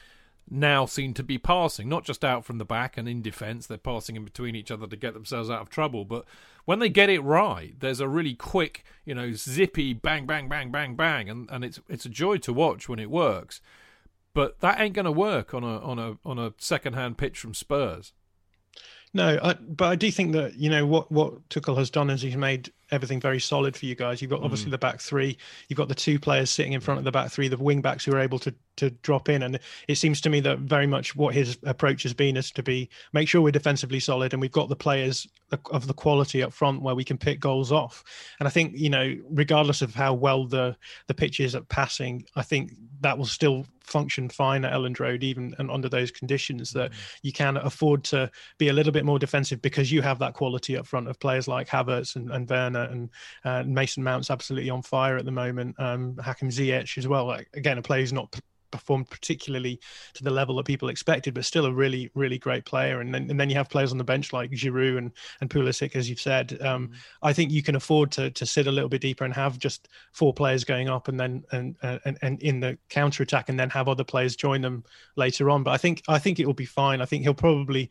now 0.48 0.86
seem 0.86 1.12
to 1.14 1.22
be 1.22 1.38
passing, 1.38 1.88
not 1.88 2.04
just 2.04 2.24
out 2.24 2.44
from 2.44 2.58
the 2.58 2.64
back 2.64 2.96
and 2.96 3.08
in 3.08 3.20
defence, 3.20 3.66
they're 3.66 3.78
passing 3.78 4.14
in 4.14 4.24
between 4.24 4.54
each 4.54 4.70
other 4.70 4.86
to 4.86 4.96
get 4.96 5.12
themselves 5.12 5.50
out 5.50 5.60
of 5.60 5.68
trouble, 5.68 6.04
but 6.04 6.24
when 6.64 6.78
they 6.78 6.88
get 6.88 7.10
it 7.10 7.20
right, 7.20 7.78
there's 7.80 8.00
a 8.00 8.08
really 8.08 8.34
quick, 8.34 8.84
you 9.04 9.14
know, 9.14 9.32
zippy 9.32 9.92
bang, 9.92 10.26
bang, 10.26 10.48
bang, 10.48 10.70
bang, 10.70 10.94
bang, 10.94 11.28
and, 11.28 11.48
and 11.50 11.64
it's 11.64 11.80
it's 11.88 12.04
a 12.04 12.10
joy 12.10 12.36
to 12.38 12.52
watch 12.52 12.88
when 12.88 12.98
it 12.98 13.10
works. 13.10 13.60
But 14.34 14.60
that 14.60 14.80
ain't 14.80 14.94
going 14.94 15.06
to 15.06 15.12
work 15.12 15.54
on 15.54 15.64
a 15.64 15.78
on 15.78 15.98
a 15.98 16.18
on 16.24 16.38
a 16.38 16.52
second 16.58 16.92
hand 16.92 17.18
pitch 17.18 17.38
from 17.38 17.54
Spurs. 17.54 18.12
No, 19.14 19.38
I, 19.42 19.54
but 19.54 19.86
I 19.86 19.96
do 19.96 20.10
think 20.10 20.32
that 20.32 20.56
you 20.56 20.68
know 20.68 20.84
what 20.86 21.10
what 21.10 21.48
Tuchel 21.48 21.78
has 21.78 21.88
done 21.88 22.10
is 22.10 22.22
he's 22.22 22.36
made 22.36 22.72
everything 22.90 23.20
very 23.20 23.40
solid 23.40 23.76
for 23.76 23.86
you 23.86 23.94
guys. 23.94 24.22
You've 24.22 24.30
got 24.30 24.42
obviously 24.42 24.68
mm. 24.68 24.72
the 24.72 24.78
back 24.78 25.00
three. 25.00 25.36
You've 25.68 25.76
got 25.76 25.88
the 25.88 25.94
two 25.94 26.18
players 26.18 26.50
sitting 26.50 26.72
in 26.72 26.80
front 26.80 26.98
of 26.98 27.04
the 27.04 27.12
back 27.12 27.30
three, 27.30 27.48
the 27.48 27.56
wing 27.56 27.80
backs 27.80 28.04
who 28.04 28.12
are 28.12 28.20
able 28.20 28.38
to 28.40 28.54
to 28.76 28.90
drop 28.90 29.28
in. 29.28 29.42
And 29.42 29.58
it 29.88 29.96
seems 29.96 30.20
to 30.20 30.30
me 30.30 30.40
that 30.40 30.58
very 30.58 30.86
much 30.86 31.16
what 31.16 31.34
his 31.34 31.58
approach 31.64 32.02
has 32.02 32.14
been 32.14 32.36
is 32.36 32.50
to 32.52 32.62
be 32.62 32.88
make 33.12 33.28
sure 33.28 33.40
we're 33.40 33.50
defensively 33.50 34.00
solid 34.00 34.32
and 34.32 34.40
we've 34.40 34.52
got 34.52 34.68
the 34.68 34.76
players 34.76 35.26
of 35.70 35.86
the 35.86 35.94
quality 35.94 36.42
up 36.42 36.52
front 36.52 36.82
where 36.82 36.94
we 36.94 37.04
can 37.04 37.18
pick 37.18 37.40
goals 37.40 37.70
off. 37.72 38.02
And 38.40 38.46
I 38.46 38.50
think 38.50 38.76
you 38.76 38.90
know, 38.90 39.16
regardless 39.30 39.82
of 39.82 39.94
how 39.94 40.14
well 40.14 40.46
the 40.46 40.76
the 41.06 41.14
pitch 41.14 41.40
is 41.40 41.54
at 41.54 41.68
passing, 41.68 42.24
I 42.34 42.42
think 42.42 42.72
that 43.00 43.16
will 43.16 43.26
still 43.26 43.66
function 43.80 44.28
fine 44.28 44.64
at 44.64 44.72
Elland 44.72 44.98
Road, 44.98 45.22
even 45.22 45.54
and 45.58 45.70
under 45.70 45.88
those 45.88 46.10
conditions. 46.10 46.72
That 46.72 46.90
mm. 46.90 46.94
you 47.22 47.32
can 47.32 47.56
afford 47.56 48.04
to 48.04 48.30
be 48.58 48.68
a 48.68 48.72
little 48.72 48.92
bit 48.92 49.04
more 49.04 49.18
defensive 49.18 49.62
because 49.62 49.92
you 49.92 50.02
have 50.02 50.18
that 50.18 50.34
quality 50.34 50.76
up 50.76 50.86
front 50.86 51.08
of 51.08 51.18
players 51.20 51.48
like 51.48 51.68
Havertz 51.68 52.16
and, 52.16 52.30
and 52.30 52.48
Werner 52.48 52.84
and 52.90 53.10
uh, 53.44 53.62
Mason 53.62 54.02
Mount's 54.02 54.30
absolutely 54.30 54.70
on 54.70 54.82
fire 54.82 55.16
at 55.16 55.24
the 55.24 55.30
moment. 55.30 55.78
Um, 55.78 56.16
Hakim 56.18 56.48
Ziyech 56.48 56.98
as 56.98 57.06
well. 57.06 57.26
Like, 57.26 57.48
again, 57.54 57.78
a 57.78 57.82
player 57.82 58.00
who's 58.00 58.12
not 58.12 58.36
performed 58.70 59.10
particularly 59.10 59.80
to 60.14 60.24
the 60.24 60.30
level 60.30 60.56
that 60.56 60.66
people 60.66 60.88
expected, 60.88 61.34
but 61.34 61.44
still 61.44 61.66
a 61.66 61.72
really, 61.72 62.10
really 62.14 62.38
great 62.38 62.64
player. 62.64 63.00
And 63.00 63.14
then, 63.14 63.30
and 63.30 63.38
then 63.38 63.50
you 63.50 63.56
have 63.56 63.68
players 63.68 63.92
on 63.92 63.98
the 63.98 64.04
bench 64.04 64.32
like 64.32 64.50
Giroud 64.50 64.98
and, 64.98 65.12
and 65.40 65.50
Pulisic, 65.50 65.96
as 65.96 66.08
you've 66.08 66.20
said. 66.20 66.58
Um, 66.60 66.88
mm. 66.88 66.94
I 67.22 67.32
think 67.32 67.50
you 67.50 67.62
can 67.62 67.76
afford 67.76 68.10
to 68.12 68.30
to 68.30 68.46
sit 68.46 68.66
a 68.66 68.72
little 68.72 68.88
bit 68.88 69.00
deeper 69.00 69.24
and 69.24 69.34
have 69.34 69.58
just 69.58 69.88
four 70.12 70.32
players 70.32 70.64
going 70.64 70.88
up, 70.88 71.08
and 71.08 71.18
then 71.18 71.44
and 71.52 71.76
and, 71.82 72.18
and 72.22 72.42
in 72.42 72.60
the 72.60 72.78
counter 72.88 73.22
attack, 73.22 73.48
and 73.48 73.58
then 73.58 73.70
have 73.70 73.88
other 73.88 74.04
players 74.04 74.36
join 74.36 74.60
them 74.60 74.84
later 75.16 75.50
on. 75.50 75.62
But 75.62 75.72
I 75.72 75.76
think 75.76 76.02
I 76.08 76.18
think 76.18 76.40
it 76.40 76.46
will 76.46 76.54
be 76.54 76.64
fine. 76.64 77.00
I 77.00 77.06
think 77.06 77.22
he'll 77.22 77.34
probably 77.34 77.90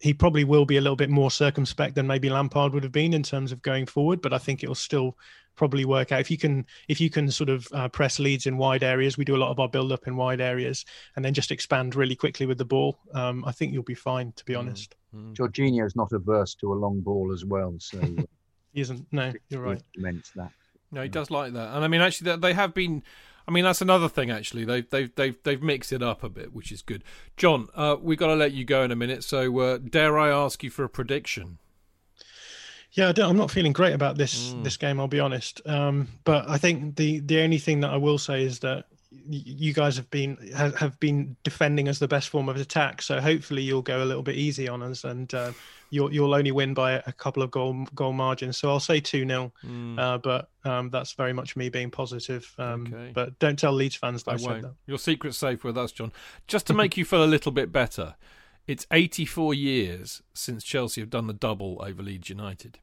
he 0.00 0.12
probably 0.12 0.44
will 0.44 0.66
be 0.66 0.76
a 0.76 0.80
little 0.80 0.96
bit 0.96 1.10
more 1.10 1.30
circumspect 1.30 1.94
than 1.94 2.06
maybe 2.06 2.28
Lampard 2.28 2.74
would 2.74 2.82
have 2.82 2.92
been 2.92 3.14
in 3.14 3.22
terms 3.22 3.50
of 3.50 3.62
going 3.62 3.86
forward. 3.86 4.20
But 4.20 4.32
I 4.32 4.38
think 4.38 4.62
it 4.62 4.68
will 4.68 4.74
still 4.74 5.16
probably 5.56 5.84
work 5.84 6.12
out 6.12 6.20
if 6.20 6.30
you 6.30 6.38
can 6.38 6.64
if 6.88 7.00
you 7.00 7.10
can 7.10 7.30
sort 7.30 7.50
of 7.50 7.66
uh, 7.72 7.88
press 7.88 8.18
Leeds 8.18 8.46
in 8.46 8.56
wide 8.56 8.82
areas. 8.82 9.18
We 9.18 9.24
do 9.24 9.34
a 9.34 9.38
lot 9.38 9.50
of 9.50 9.58
our 9.58 9.68
build 9.68 9.90
up 9.90 10.06
in 10.06 10.16
wide 10.16 10.40
areas, 10.40 10.84
and 11.16 11.24
then 11.24 11.34
just 11.34 11.50
expand 11.50 11.96
really 11.96 12.14
quickly 12.14 12.46
with 12.46 12.58
the 12.58 12.64
ball. 12.64 12.98
Um, 13.14 13.44
I 13.44 13.52
think 13.52 13.72
you'll 13.72 13.82
be 13.82 13.94
fine, 13.94 14.32
to 14.36 14.44
be 14.44 14.52
mm. 14.52 14.58
honest. 14.58 14.94
Mm. 15.14 15.34
Jorginho 15.34 15.84
is 15.84 15.96
not 15.96 16.12
averse 16.12 16.54
to 16.56 16.72
a 16.72 16.76
long 16.76 17.00
ball 17.00 17.32
as 17.32 17.44
well, 17.44 17.74
so 17.78 18.00
he 18.72 18.80
isn't. 18.80 19.06
No, 19.10 19.32
you're 19.48 19.62
right. 19.62 19.82
Meant 19.96 20.30
that. 20.36 20.50
No, 20.92 21.02
he 21.02 21.08
does 21.08 21.30
like 21.30 21.52
that, 21.54 21.74
and 21.74 21.84
I 21.84 21.88
mean, 21.88 22.00
actually, 22.00 22.36
they 22.36 22.52
have 22.52 22.74
been. 22.74 23.02
I 23.48 23.52
mean, 23.52 23.62
that's 23.62 23.80
another 23.80 24.08
thing. 24.08 24.30
Actually, 24.30 24.64
they've 24.64 24.88
they've 24.90 25.14
they've 25.14 25.36
they've 25.42 25.62
mixed 25.62 25.92
it 25.92 26.02
up 26.02 26.22
a 26.22 26.28
bit, 26.28 26.52
which 26.52 26.72
is 26.72 26.82
good. 26.82 27.02
Jon, 27.36 27.68
uh, 27.74 27.96
we've 28.00 28.18
got 28.18 28.28
to 28.28 28.34
let 28.34 28.52
you 28.52 28.64
go 28.64 28.82
in 28.82 28.90
a 28.90 28.96
minute. 28.96 29.24
So, 29.24 29.58
uh, 29.60 29.78
dare 29.78 30.18
I 30.18 30.30
ask 30.30 30.62
you 30.62 30.70
for 30.70 30.84
a 30.84 30.88
prediction? 30.88 31.58
Yeah, 32.96 33.12
I 33.14 33.28
am 33.28 33.36
not 33.36 33.50
feeling 33.50 33.74
great 33.74 33.92
about 33.92 34.16
this 34.16 34.54
mm. 34.54 34.64
this 34.64 34.76
game. 34.78 34.98
I'll 34.98 35.06
be 35.06 35.20
honest. 35.20 35.60
Um, 35.66 36.08
but 36.24 36.48
I 36.48 36.56
think 36.56 36.96
the 36.96 37.20
the 37.20 37.40
only 37.40 37.58
thing 37.58 37.80
that 37.80 37.90
I 37.90 37.96
will 37.96 38.18
say 38.18 38.42
is 38.42 38.58
that 38.60 38.86
you 39.28 39.72
guys 39.74 39.96
have 39.96 40.10
been 40.10 40.36
have 40.54 40.98
been 40.98 41.36
defending 41.44 41.88
as 41.88 41.98
the 41.98 42.08
best 42.08 42.30
form 42.30 42.48
of 42.48 42.56
attack. 42.56 43.02
So 43.02 43.20
hopefully 43.20 43.62
you'll 43.62 43.82
go 43.82 44.02
a 44.02 44.06
little 44.06 44.22
bit 44.22 44.36
easy 44.36 44.66
on 44.66 44.82
us, 44.82 45.04
and 45.04 45.32
uh, 45.34 45.52
you'll 45.90 46.12
you'll 46.12 46.34
only 46.34 46.52
win 46.52 46.72
by 46.72 46.92
a 46.92 47.12
couple 47.12 47.42
of 47.42 47.50
goal 47.50 47.86
goal 47.94 48.14
margins. 48.14 48.56
So 48.56 48.70
I'll 48.70 48.80
say 48.80 48.98
two 48.98 49.26
0 49.26 49.52
mm. 49.62 49.98
uh, 49.98 50.16
but 50.16 50.48
um, 50.64 50.88
that's 50.88 51.12
very 51.12 51.34
much 51.34 51.54
me 51.54 51.68
being 51.68 51.90
positive. 51.90 52.50
Um, 52.56 52.86
okay. 52.90 53.10
But 53.14 53.38
don't 53.38 53.58
tell 53.58 53.72
Leeds 53.72 53.96
fans 53.96 54.22
that 54.22 54.30
I, 54.30 54.34
I 54.34 54.36
said 54.38 54.62
that. 54.62 54.74
Your 54.86 54.98
secret's 54.98 55.36
safe 55.36 55.64
with 55.64 55.76
us, 55.76 55.92
Jon. 55.92 56.12
Just 56.46 56.66
to 56.68 56.74
make 56.82 56.96
you 56.96 57.04
feel 57.04 57.22
a 57.22 57.26
little 57.26 57.52
bit 57.52 57.72
better, 57.72 58.14
it's 58.66 58.86
84 58.90 59.52
years 59.52 60.22
since 60.32 60.64
Chelsea 60.64 61.02
have 61.02 61.10
done 61.10 61.26
the 61.26 61.34
double 61.34 61.80
over 61.84 62.02
Leeds 62.02 62.30
United. 62.30 62.78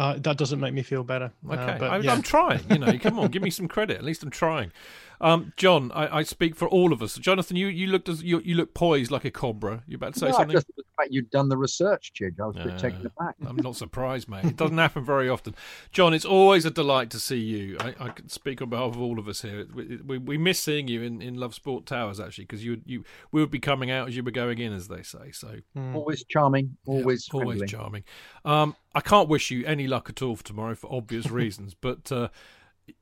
Uh, 0.00 0.14
that 0.16 0.38
doesn't 0.38 0.60
make 0.60 0.72
me 0.72 0.80
feel 0.80 1.04
better. 1.04 1.30
Uh, 1.46 1.52
okay, 1.52 1.72
uh, 1.72 1.78
but, 1.78 1.90
I, 1.90 2.12
am 2.12 2.22
trying. 2.22 2.62
You 2.70 2.78
know, 2.78 2.98
come 2.98 3.18
on, 3.18 3.28
give 3.30 3.42
me 3.42 3.50
some 3.50 3.68
credit. 3.68 3.98
At 3.98 4.02
least 4.02 4.22
I'm 4.22 4.30
trying. 4.30 4.72
Um, 5.20 5.52
Jon, 5.56 5.92
I, 5.92 6.18
I, 6.18 6.22
speak 6.22 6.56
for 6.56 6.66
all 6.66 6.94
of 6.94 7.02
us. 7.02 7.16
Jonathan, 7.16 7.56
you 7.56 7.66
you 7.66 7.88
looked 7.88 8.08
as 8.08 8.22
you, 8.22 8.40
you 8.40 8.54
look 8.54 8.72
poised 8.72 9.10
like 9.10 9.26
a 9.26 9.30
cobra. 9.30 9.82
You 9.86 9.96
about 9.96 10.14
to 10.14 10.18
say 10.20 10.28
no, 10.28 10.32
something? 10.32 10.52
Just 10.52 10.68
the 10.68 10.82
fact 10.96 11.12
you'd 11.12 11.30
done 11.30 11.50
the 11.50 11.58
research, 11.58 12.12
Chidge. 12.14 12.40
I 12.40 12.46
was 12.46 12.56
a 12.56 12.64
bit 12.64 12.74
uh, 12.74 12.78
taken 12.78 13.00
aback. 13.06 13.34
I'm 13.46 13.56
not 13.56 13.76
surprised, 13.76 14.30
mate. 14.30 14.46
It 14.46 14.56
doesn't 14.56 14.78
happen 14.78 15.04
very 15.04 15.28
often. 15.28 15.54
Jon, 15.92 16.14
it's 16.14 16.24
always 16.24 16.64
a 16.64 16.70
delight 16.70 17.10
to 17.10 17.20
see 17.20 17.38
you. 17.38 17.76
I, 17.80 17.94
I 18.00 18.08
can 18.08 18.30
speak 18.30 18.62
on 18.62 18.70
behalf 18.70 18.94
of 18.94 19.00
all 19.00 19.18
of 19.18 19.28
us 19.28 19.42
here. 19.42 19.66
We, 19.74 19.98
we, 19.98 20.18
we 20.18 20.38
miss 20.38 20.58
seeing 20.58 20.88
you 20.88 21.02
in, 21.02 21.20
in 21.20 21.34
Love 21.34 21.54
Sport 21.54 21.84
Towers 21.84 22.18
actually 22.18 22.44
because 22.44 22.64
you 22.64 22.80
you 22.86 23.04
we 23.30 23.42
would 23.42 23.50
be 23.50 23.60
coming 23.60 23.90
out 23.90 24.08
as 24.08 24.16
you 24.16 24.22
were 24.22 24.30
going 24.30 24.58
in, 24.58 24.72
as 24.72 24.88
they 24.88 25.02
say. 25.02 25.32
So 25.32 25.56
mm. 25.76 25.94
always 25.94 26.24
charming, 26.24 26.78
always 26.86 27.28
yeah, 27.30 27.40
always 27.40 27.70
charming. 27.70 28.04
Um, 28.46 28.74
I 28.94 29.00
can't 29.00 29.28
wish 29.28 29.50
you 29.50 29.66
any 29.66 29.86
luck 29.86 30.08
at 30.08 30.22
all 30.22 30.34
for 30.34 30.44
tomorrow 30.44 30.74
for 30.74 30.90
obvious 30.90 31.30
reasons, 31.30 31.74
but. 31.74 32.10
Uh, 32.10 32.28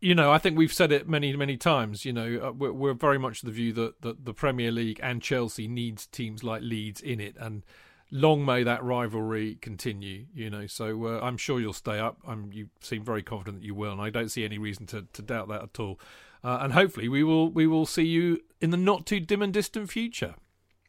you 0.00 0.14
know, 0.14 0.32
I 0.32 0.38
think 0.38 0.56
we've 0.56 0.72
said 0.72 0.92
it 0.92 1.08
many, 1.08 1.34
many 1.36 1.56
times. 1.56 2.04
You 2.04 2.12
know, 2.12 2.40
uh, 2.48 2.52
we're, 2.52 2.72
we're 2.72 2.94
very 2.94 3.18
much 3.18 3.42
of 3.42 3.46
the 3.46 3.52
view 3.52 3.72
that, 3.74 4.02
that 4.02 4.24
the 4.24 4.34
Premier 4.34 4.70
League 4.70 5.00
and 5.02 5.22
Chelsea 5.22 5.68
needs 5.68 6.06
teams 6.06 6.42
like 6.44 6.62
Leeds 6.62 7.00
in 7.00 7.20
it, 7.20 7.36
and 7.38 7.64
long 8.10 8.44
may 8.44 8.62
that 8.62 8.82
rivalry 8.82 9.56
continue. 9.60 10.26
You 10.34 10.50
know, 10.50 10.66
so 10.66 11.06
uh, 11.06 11.20
I'm 11.22 11.36
sure 11.36 11.60
you'll 11.60 11.72
stay 11.72 11.98
up. 11.98 12.18
I'm, 12.26 12.52
you 12.52 12.68
seem 12.80 13.04
very 13.04 13.22
confident 13.22 13.60
that 13.60 13.66
you 13.66 13.74
will, 13.74 13.92
and 13.92 14.00
I 14.00 14.10
don't 14.10 14.30
see 14.30 14.44
any 14.44 14.58
reason 14.58 14.86
to, 14.86 15.06
to 15.12 15.22
doubt 15.22 15.48
that 15.48 15.62
at 15.62 15.80
all. 15.80 16.00
Uh, 16.42 16.58
and 16.60 16.72
hopefully, 16.72 17.08
we 17.08 17.24
will 17.24 17.50
we 17.50 17.66
will 17.66 17.86
see 17.86 18.04
you 18.04 18.40
in 18.60 18.70
the 18.70 18.76
not 18.76 19.06
too 19.06 19.20
dim 19.20 19.42
and 19.42 19.52
distant 19.52 19.90
future. 19.90 20.34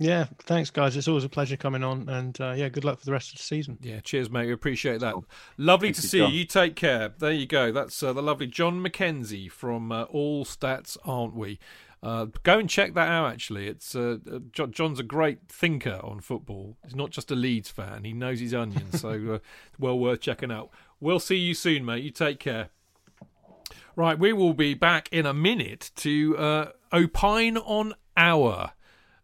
Yeah, 0.02 0.28
thanks, 0.40 0.70
guys. 0.70 0.96
It's 0.96 1.10
always 1.10 1.26
a 1.26 1.30
pleasure 1.30 1.58
coming 1.58 1.84
on, 1.84 2.08
and 2.08 2.40
uh, 2.40 2.54
yeah, 2.54 2.70
good 2.70 2.86
luck 2.86 3.00
for 3.00 3.06
the 3.06 3.12
rest 3.12 3.34
of 3.34 3.38
the 3.38 3.44
season. 3.44 3.78
Yeah, 3.82 4.00
cheers, 4.00 4.30
mate. 4.30 4.46
We 4.46 4.54
appreciate 4.54 5.02
that. 5.02 5.14
Lovely 5.58 5.90
Thank 5.90 5.98
to 5.98 6.02
you, 6.04 6.08
see 6.08 6.18
Jon. 6.20 6.32
you. 6.32 6.38
You 6.40 6.46
take 6.46 6.76
care. 6.78 7.14
There 7.20 7.34
you 7.34 7.46
go. 7.46 7.74
That's 7.74 8.02
uh, 8.02 8.14
the 8.14 8.24
lovely 8.24 8.48
Jon 8.48 8.82
Mackenzie 8.82 9.50
from 9.50 9.92
uh, 9.92 10.04
All 10.04 10.46
Stats, 10.46 10.98
aren't 11.04 11.36
we? 11.36 11.60
Uh, 12.02 12.28
go 12.44 12.58
and 12.60 12.70
check 12.70 12.94
that 12.94 13.10
out. 13.10 13.30
Actually, 13.30 13.68
it's 13.68 13.94
uh, 13.94 14.20
uh, 14.32 14.68
Jon's 14.68 15.02
a 15.02 15.04
great 15.04 15.50
thinker 15.50 16.00
on 16.02 16.22
football. 16.22 16.78
He's 16.86 16.96
not 16.96 17.10
just 17.10 17.30
a 17.30 17.36
Leeds 17.36 17.70
fan. 17.70 18.06
He 18.06 18.14
knows 18.14 18.40
his 18.40 18.54
onions, 18.54 19.02
so 19.02 19.42
well 19.80 20.00
worth 20.00 20.22
checking 20.22 20.50
out. 20.50 20.70
We'll 21.02 21.20
see 21.20 21.36
you 21.36 21.54
soon, 21.54 21.84
mate. 21.84 22.06
You 22.06 22.12
take 22.12 22.40
care. 22.40 22.70
Right, 23.98 24.18
we 24.18 24.32
will 24.32 24.54
be 24.54 24.76
back 24.76 25.10
in 25.12 25.26
a 25.26 25.34
minute 25.34 25.92
to 25.98 26.70
opine 26.94 27.58
on 27.58 27.96
our 28.16 28.72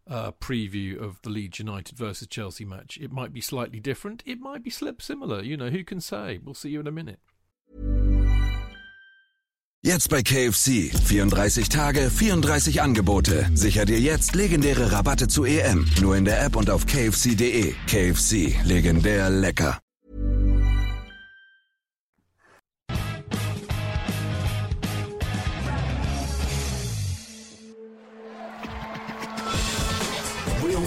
uh, 0.10 0.32
preview 0.34 1.02
of 1.02 1.20
the 1.24 1.30
Leeds 1.30 1.60
United 1.60 1.98
versus 1.98 2.28
Chelsea 2.28 2.66
match. 2.66 2.98
It 3.02 3.12
might 3.12 3.34
be 3.34 3.42
slightly 3.42 3.80
different. 3.80 4.24
It 4.26 4.40
might 4.40 4.64
be 4.64 4.70
slip 4.70 5.02
similar. 5.02 5.42
You 5.42 5.58
know, 5.58 5.70
who 5.70 5.84
can 5.84 6.02
say? 6.02 6.40
We'll 6.44 6.56
see 6.56 6.70
you 6.70 6.80
in 6.80 6.88
a 6.88 6.92
minute. 6.92 7.20
Jetzt 9.86 10.10
bei 10.10 10.24
KFC. 10.24 10.92
34 10.92 11.70
Tage, 11.70 12.10
34 12.10 12.82
Angebote. 12.82 13.48
Sicher 13.54 13.86
dir 13.86 14.00
jetzt 14.00 14.34
legendäre 14.34 14.92
Rabatte 14.92 15.28
zu 15.28 15.44
EM. 15.44 15.86
Nur 16.02 16.16
in 16.16 16.26
der 16.26 16.44
App 16.44 16.56
und 16.56 16.72
auf 16.72 16.88
kfc.de. 16.88 17.76
KFC. 17.86 18.56
Legendär 18.64 19.30
lecker. 19.30 19.85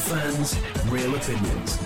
Fans, 0.08 0.58
real 0.86 1.14
opinions. 1.14 1.78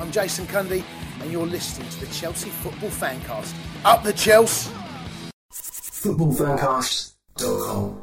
I'm 0.00 0.10
Jason 0.10 0.46
Cundy, 0.46 0.82
and 1.20 1.30
you're 1.30 1.46
listening 1.46 1.88
to 1.90 2.00
the 2.00 2.12
Chelsea 2.12 2.50
Football 2.50 2.90
Fancast. 2.90 3.54
Up 3.84 4.02
the 4.02 4.12
Chelsea! 4.12 4.72
Footballfancast.com 5.52 8.00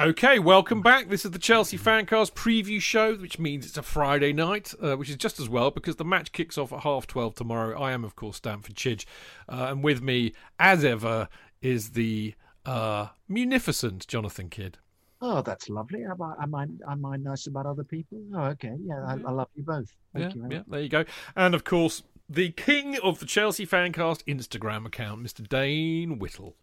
Okay, 0.00 0.38
welcome 0.38 0.80
back. 0.80 1.08
This 1.08 1.24
is 1.24 1.32
the 1.32 1.40
Chelsea 1.40 1.76
Fancast 1.76 2.34
preview 2.34 2.80
show, 2.80 3.16
which 3.16 3.40
means 3.40 3.66
it's 3.66 3.76
a 3.76 3.82
Friday 3.82 4.32
night, 4.32 4.72
uh, 4.80 4.96
which 4.96 5.10
is 5.10 5.16
just 5.16 5.40
as 5.40 5.48
well 5.48 5.72
because 5.72 5.96
the 5.96 6.04
match 6.04 6.30
kicks 6.30 6.56
off 6.56 6.72
at 6.72 6.82
half 6.82 7.08
twelve 7.08 7.34
tomorrow. 7.34 7.76
I 7.76 7.90
am, 7.90 8.04
of 8.04 8.14
course, 8.14 8.36
Stamford 8.36 8.76
Chidge, 8.76 9.06
uh, 9.48 9.66
and 9.70 9.82
with 9.82 10.00
me, 10.00 10.34
as 10.60 10.84
ever, 10.84 11.28
is 11.62 11.90
the 11.90 12.34
uh, 12.66 13.08
munificent 13.28 14.06
Jonathan 14.06 14.48
Kydd. 14.48 14.74
Oh, 15.20 15.42
that's 15.42 15.68
lovely. 15.68 16.04
Am 16.04 16.22
I, 16.22 16.34
am 16.42 16.54
I, 16.54 16.66
am 16.90 17.04
I 17.04 17.16
nice 17.16 17.48
about 17.48 17.66
other 17.66 17.82
people? 17.82 18.22
Oh, 18.34 18.44
okay. 18.44 18.74
Yeah, 18.80 19.04
I, 19.04 19.12
I 19.12 19.32
love 19.32 19.48
you 19.56 19.64
both. 19.64 19.92
Thank 20.14 20.34
yeah, 20.34 20.42
you. 20.42 20.48
Yeah, 20.50 20.62
there 20.68 20.80
you 20.80 20.88
go. 20.88 21.04
And 21.34 21.54
of 21.54 21.64
course, 21.64 22.04
the 22.28 22.50
king 22.50 22.96
of 23.02 23.18
the 23.18 23.26
Chelsea 23.26 23.66
Fancast 23.66 24.22
Instagram 24.24 24.86
account, 24.86 25.22
Mr. 25.22 25.48
Dayne 25.48 26.18
Whittle. 26.18 26.54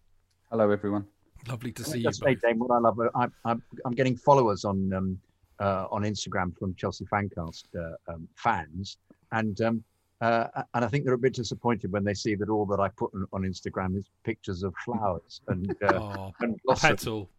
Hello, 0.50 0.70
everyone. 0.72 1.06
Lovely 1.50 1.72
to 1.74 1.84
see 1.84 2.00
you. 2.00 2.12
Say, 2.14 2.36
Dayne, 2.36 2.60
what 2.60 2.72
I 2.72 2.80
love, 2.80 3.00
I'm, 3.14 3.34
I'm, 3.44 3.62
I'm 3.86 3.94
getting 3.94 4.16
followers 4.16 4.64
on 4.64 4.94
um, 4.94 5.20
uh, 5.60 5.88
on 5.92 6.04
Instagram 6.04 6.58
from 6.58 6.76
Chelsea 6.76 7.06
Fancast 7.06 7.64
uh, 7.78 8.14
um, 8.14 8.28
fans, 8.36 8.98
and 9.32 9.60
um, 9.62 9.84
uh, 10.22 10.48
and 10.74 10.86
I 10.86 10.88
think 10.88 11.06
they're 11.06 11.14
a 11.14 11.18
bit 11.18 11.34
disappointed 11.34 11.92
when 11.92 12.04
they 12.04 12.14
see 12.14 12.36
that 12.36 12.50
all 12.50 12.66
that 12.68 12.80
I 12.80 12.90
put 12.90 13.14
on, 13.14 13.28
on 13.34 13.42
Instagram 13.44 13.98
is 13.98 14.06
pictures 14.24 14.64
of 14.64 14.74
flowers 14.84 15.42
and, 15.48 15.76
uh, 15.84 15.94
oh, 15.94 16.34
and 16.40 16.60
petal. 16.78 17.30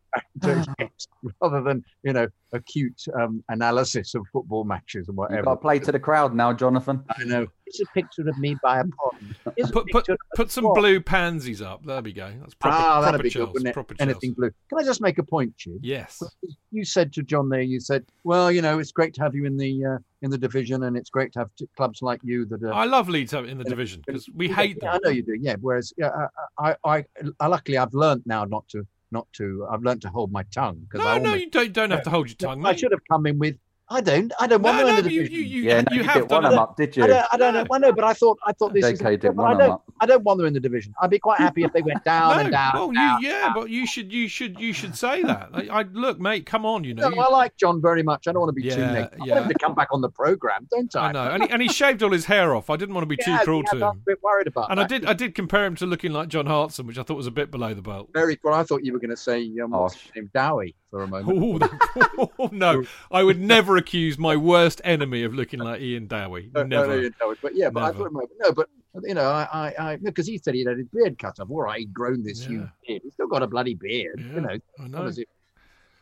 rather 1.41 1.63
than 1.63 1.85
you 2.03 2.13
know 2.13 2.29
acute 2.53 3.03
um, 3.21 3.43
analysis 3.49 4.15
of 4.15 4.25
football 4.33 4.65
matches 4.65 5.09
and 5.09 5.17
whatever. 5.17 5.39
You've 5.39 5.45
got 5.45 5.55
to 5.55 5.61
play 5.61 5.79
to 5.81 5.93
the 5.93 5.99
crowd 5.99 6.35
now, 6.35 6.53
Jonathan. 6.53 7.05
I 7.19 7.25
know. 7.25 7.47
It's 7.67 7.81
a 7.81 7.87
picture 7.87 8.23
of 8.29 8.39
me 8.39 8.57
by 8.63 8.79
a 8.79 8.85
pond. 8.85 9.37
put 9.73 9.89
put, 9.91 10.07
put 10.37 10.51
some 10.53 10.73
blue 10.73 11.01
pansies 11.01 11.61
up. 11.61 11.85
There 11.85 12.01
we 12.01 12.13
go. 12.13 12.33
That's 12.41 12.55
proper, 12.55 12.77
ah, 12.77 13.03
proper 13.03 13.23
be 13.25 13.31
Chelsea, 13.31 13.65
good, 13.65 13.73
proper 13.73 13.95
Anything 13.99 14.35
blue. 14.35 14.51
Can 14.69 14.79
I 14.79 14.85
just 14.85 15.01
make 15.01 15.19
a 15.19 15.25
point, 15.25 15.57
Chid? 15.57 15.81
Yes. 15.83 16.23
You 16.71 16.85
said 16.85 17.13
to 17.15 17.23
Jon 17.23 17.49
there. 17.49 17.63
You 17.63 17.81
said, 17.81 18.05
"Well, 18.23 18.53
you 18.53 18.63
know, 18.63 18.79
it's 18.79 18.93
great 18.93 19.15
to 19.15 19.23
have 19.23 19.35
you 19.35 19.47
in 19.47 19.57
the 19.57 19.85
uh, 19.85 19.99
in 20.23 20.31
the 20.31 20.39
division, 20.39 20.85
and 20.85 20.97
it's 20.97 21.11
great 21.11 21.33
to 21.33 21.41
have 21.41 21.51
t- 21.59 21.69
clubs 21.77 22.03
like 22.03 22.21
you 22.23 22.45
that 22.47 22.63
are." 22.63 22.73
I 22.73 22.85
love 22.85 23.09
Leeds 23.09 23.33
in 23.33 23.59
the 23.59 23.65
division 23.65 24.03
because 24.07 24.29
we 24.35 24.49
hate 24.49 24.79
them. 24.81 24.91
I 24.93 24.99
know 25.03 25.11
you 25.11 25.23
do. 25.23 25.37
Yeah. 25.41 25.57
Whereas, 25.61 25.93
yeah, 25.99 26.11
I, 26.59 26.77
I, 26.85 27.05
I, 27.41 27.47
luckily 27.49 27.79
I've 27.79 27.95
learned 27.95 28.23
now 28.27 28.45
not 28.45 28.69
to 28.69 28.87
not 29.11 29.27
to. 29.35 29.67
I've 29.71 29.83
learned 29.83 30.03
to 30.03 30.09
hold 30.09 30.33
my 30.33 30.43
tongue 30.45 30.87
because 30.89 31.05
no, 31.05 31.11
I 31.11 31.13
almost, 31.15 31.31
no, 31.31 31.35
you 31.35 31.51
don't 31.51 31.73
don't 31.73 31.91
have 31.91 32.03
to 32.03 32.11
hold 32.11 32.29
your 32.29 32.37
tongue. 32.37 32.65
I 32.65 32.75
should 32.75 32.93
have 32.93 33.03
come 33.11 33.27
in 33.27 33.39
with 33.39 33.57
I 33.89 34.01
don't. 34.01 34.33
I 34.41 34.49
don't 34.49 34.63
want 34.63 34.79
No, 34.79 34.87
them 34.87 34.95
no, 34.95 34.99
in 34.99 35.05
the 35.05 35.13
you, 35.13 35.23
division. 35.23 35.45
you, 35.45 35.45
you, 35.59 35.63
Yeah, 35.63 35.81
no, 35.83 35.85
you 35.93 35.99
you 35.99 36.03
have 36.05 36.15
didn't 36.15 36.29
done 36.31 36.43
want 36.43 36.53
them 36.55 36.59
up, 36.61 36.77
did 36.77 36.99
I 36.99 37.03
you? 37.03 37.07
don't, 37.07 37.27
I 37.33 37.37
don't 37.37 37.55
know. 37.55 37.67
I 37.71 37.79
know, 37.79 37.93
but 37.93 38.05
I 38.05 38.15
thought 38.15 38.37
I 38.45 38.53
thought 38.53 38.73
this 38.75 38.85
is. 38.85 39.01
JK 39.01 39.21
didn't 39.21 39.37
but 39.37 39.43
want 39.45 39.55
I 39.55 39.59
them 39.59 39.67
don't. 39.69 39.75
up. 39.75 39.83
I 40.01 40.07
don't 40.07 40.25
want 40.25 40.39
them 40.39 40.47
in 40.49 40.55
the 40.55 40.61
division. 40.61 40.93
I'd 41.01 41.09
be 41.11 41.21
quite 41.21 41.39
happy 41.39 41.63
if 41.63 41.73
they 41.73 41.83
went 41.83 42.03
down 42.05 42.35
No, 42.35 42.41
and 42.43 42.51
down. 42.51 42.73
well, 42.75 42.85
and 42.89 42.95
you, 42.95 43.01
down. 43.01 43.23
yeah, 43.23 43.53
but 43.55 43.71
you 43.71 43.87
should, 43.87 44.13
you 44.13 44.27
should, 44.29 44.59
you 44.59 44.73
should 44.73 44.97
say 44.97 45.23
that. 45.23 45.51
I, 45.55 45.69
I 45.69 45.83
look, 45.93 46.19
mate, 46.19 46.47
come 46.47 46.67
on, 46.67 46.83
you 46.83 46.95
know. 46.95 47.09
No, 47.09 47.15
you- 47.15 47.21
I 47.23 47.29
like 47.29 47.57
John 47.57 47.81
very 47.81 48.03
much. 48.03 48.27
I 48.27 48.33
don't 48.33 48.41
want 48.41 48.49
to 48.51 48.61
be 48.61 48.69
too 48.69 48.81
Yeah. 48.81 49.09
I 49.21 49.25
yeah. 49.25 49.35
want 49.35 49.47
him 49.47 49.53
to 49.53 49.59
come 49.59 49.75
back 49.75 49.89
on 49.93 50.01
the 50.01 50.11
program, 50.11 50.67
don't 50.71 50.95
I? 50.97 51.09
I 51.09 51.13
know, 51.13 51.31
and 51.31 51.43
he, 51.45 51.51
and 51.51 51.63
he 51.63 51.69
shaved 51.69 52.03
all 52.03 52.11
his 52.11 52.25
hair 52.25 52.55
off. 52.57 52.69
I 52.71 52.77
didn't 52.77 52.95
want 52.95 53.05
to 53.05 53.17
be 53.17 53.17
too 53.23 53.39
cruel 53.45 53.63
yeah, 53.73 53.79
to 53.79 53.87
I'm 53.87 53.93
him. 53.93 54.03
a 54.03 54.05
bit 54.05 54.23
worried 54.23 54.49
about 54.49 54.71
And 54.71 54.81
I 54.81 54.87
did, 54.87 55.05
I 55.07 55.13
did 55.13 55.35
compare 55.37 55.65
him 55.65 55.77
to 55.77 55.87
looking 55.87 56.13
like 56.13 56.27
John 56.29 56.47
Hartson, 56.47 56.87
which 56.89 56.99
I 56.99 57.05
thought 57.05 57.17
was 57.17 57.29
a 57.29 57.31
bit 57.31 57.51
below 57.53 57.73
the 57.73 57.83
belt. 57.83 58.11
Very 58.13 58.37
well. 58.43 58.55
I 58.55 58.65
thought 58.65 58.85
you 58.85 58.93
were 58.93 58.99
going 58.99 59.11
to 59.11 59.17
say 59.17 59.45
um, 59.63 59.71
what's 59.71 59.95
Harsh. 59.95 60.05
his 60.07 60.15
name, 60.17 60.31
Dowie, 60.35 60.75
for 60.91 61.03
a 61.03 61.07
moment. 61.07 61.71
Oh, 62.19 62.31
oh, 62.39 62.49
no, 62.53 62.85
I 63.11 63.23
would 63.23 63.41
never 63.41 63.77
accuse 63.77 64.19
my 64.19 64.37
worst 64.37 64.81
enemy 64.85 65.23
of 65.25 65.35
looking 65.35 65.61
like 65.61 65.81
Ian 65.81 66.07
Dowie. 66.07 66.51
No, 66.55 66.63
no, 66.63 66.67
no, 66.83 66.87
Never. 66.87 67.03
you 67.03 67.11
know 67.21 67.31
it. 67.33 67.39
But 67.43 67.55
yeah, 67.55 67.71
but 67.71 67.83
I 67.83 67.93
thought 67.93 68.13
no, 68.13 68.27
no, 68.41 68.53
but 68.53 68.69
you 69.03 69.13
know, 69.15 69.25
I, 69.29 69.75
I, 69.79 69.97
because 69.97 70.27
he 70.27 70.39
said 70.39 70.55
he 70.55 70.65
had 70.65 70.79
his 70.79 70.87
beard 70.89 71.19
cut 71.19 71.39
off. 71.41 71.51
All 71.51 71.63
right, 71.63 71.81
he'd 71.81 71.93
grown 71.93 72.23
this 72.23 72.43
Yeah. 72.43 72.49
huge 72.49 72.69
beard. 72.87 73.03
He's 73.05 73.13
still 73.13 73.27
got 73.29 73.43
a 73.43 73.47
bloody 73.47 73.75
beard. 73.75 74.19
Yeah, 74.27 74.35
You 74.35 74.41
know, 74.41 74.59
I 74.81 74.89
know. 74.89 75.05
is 75.07 75.19
it? 75.19 75.29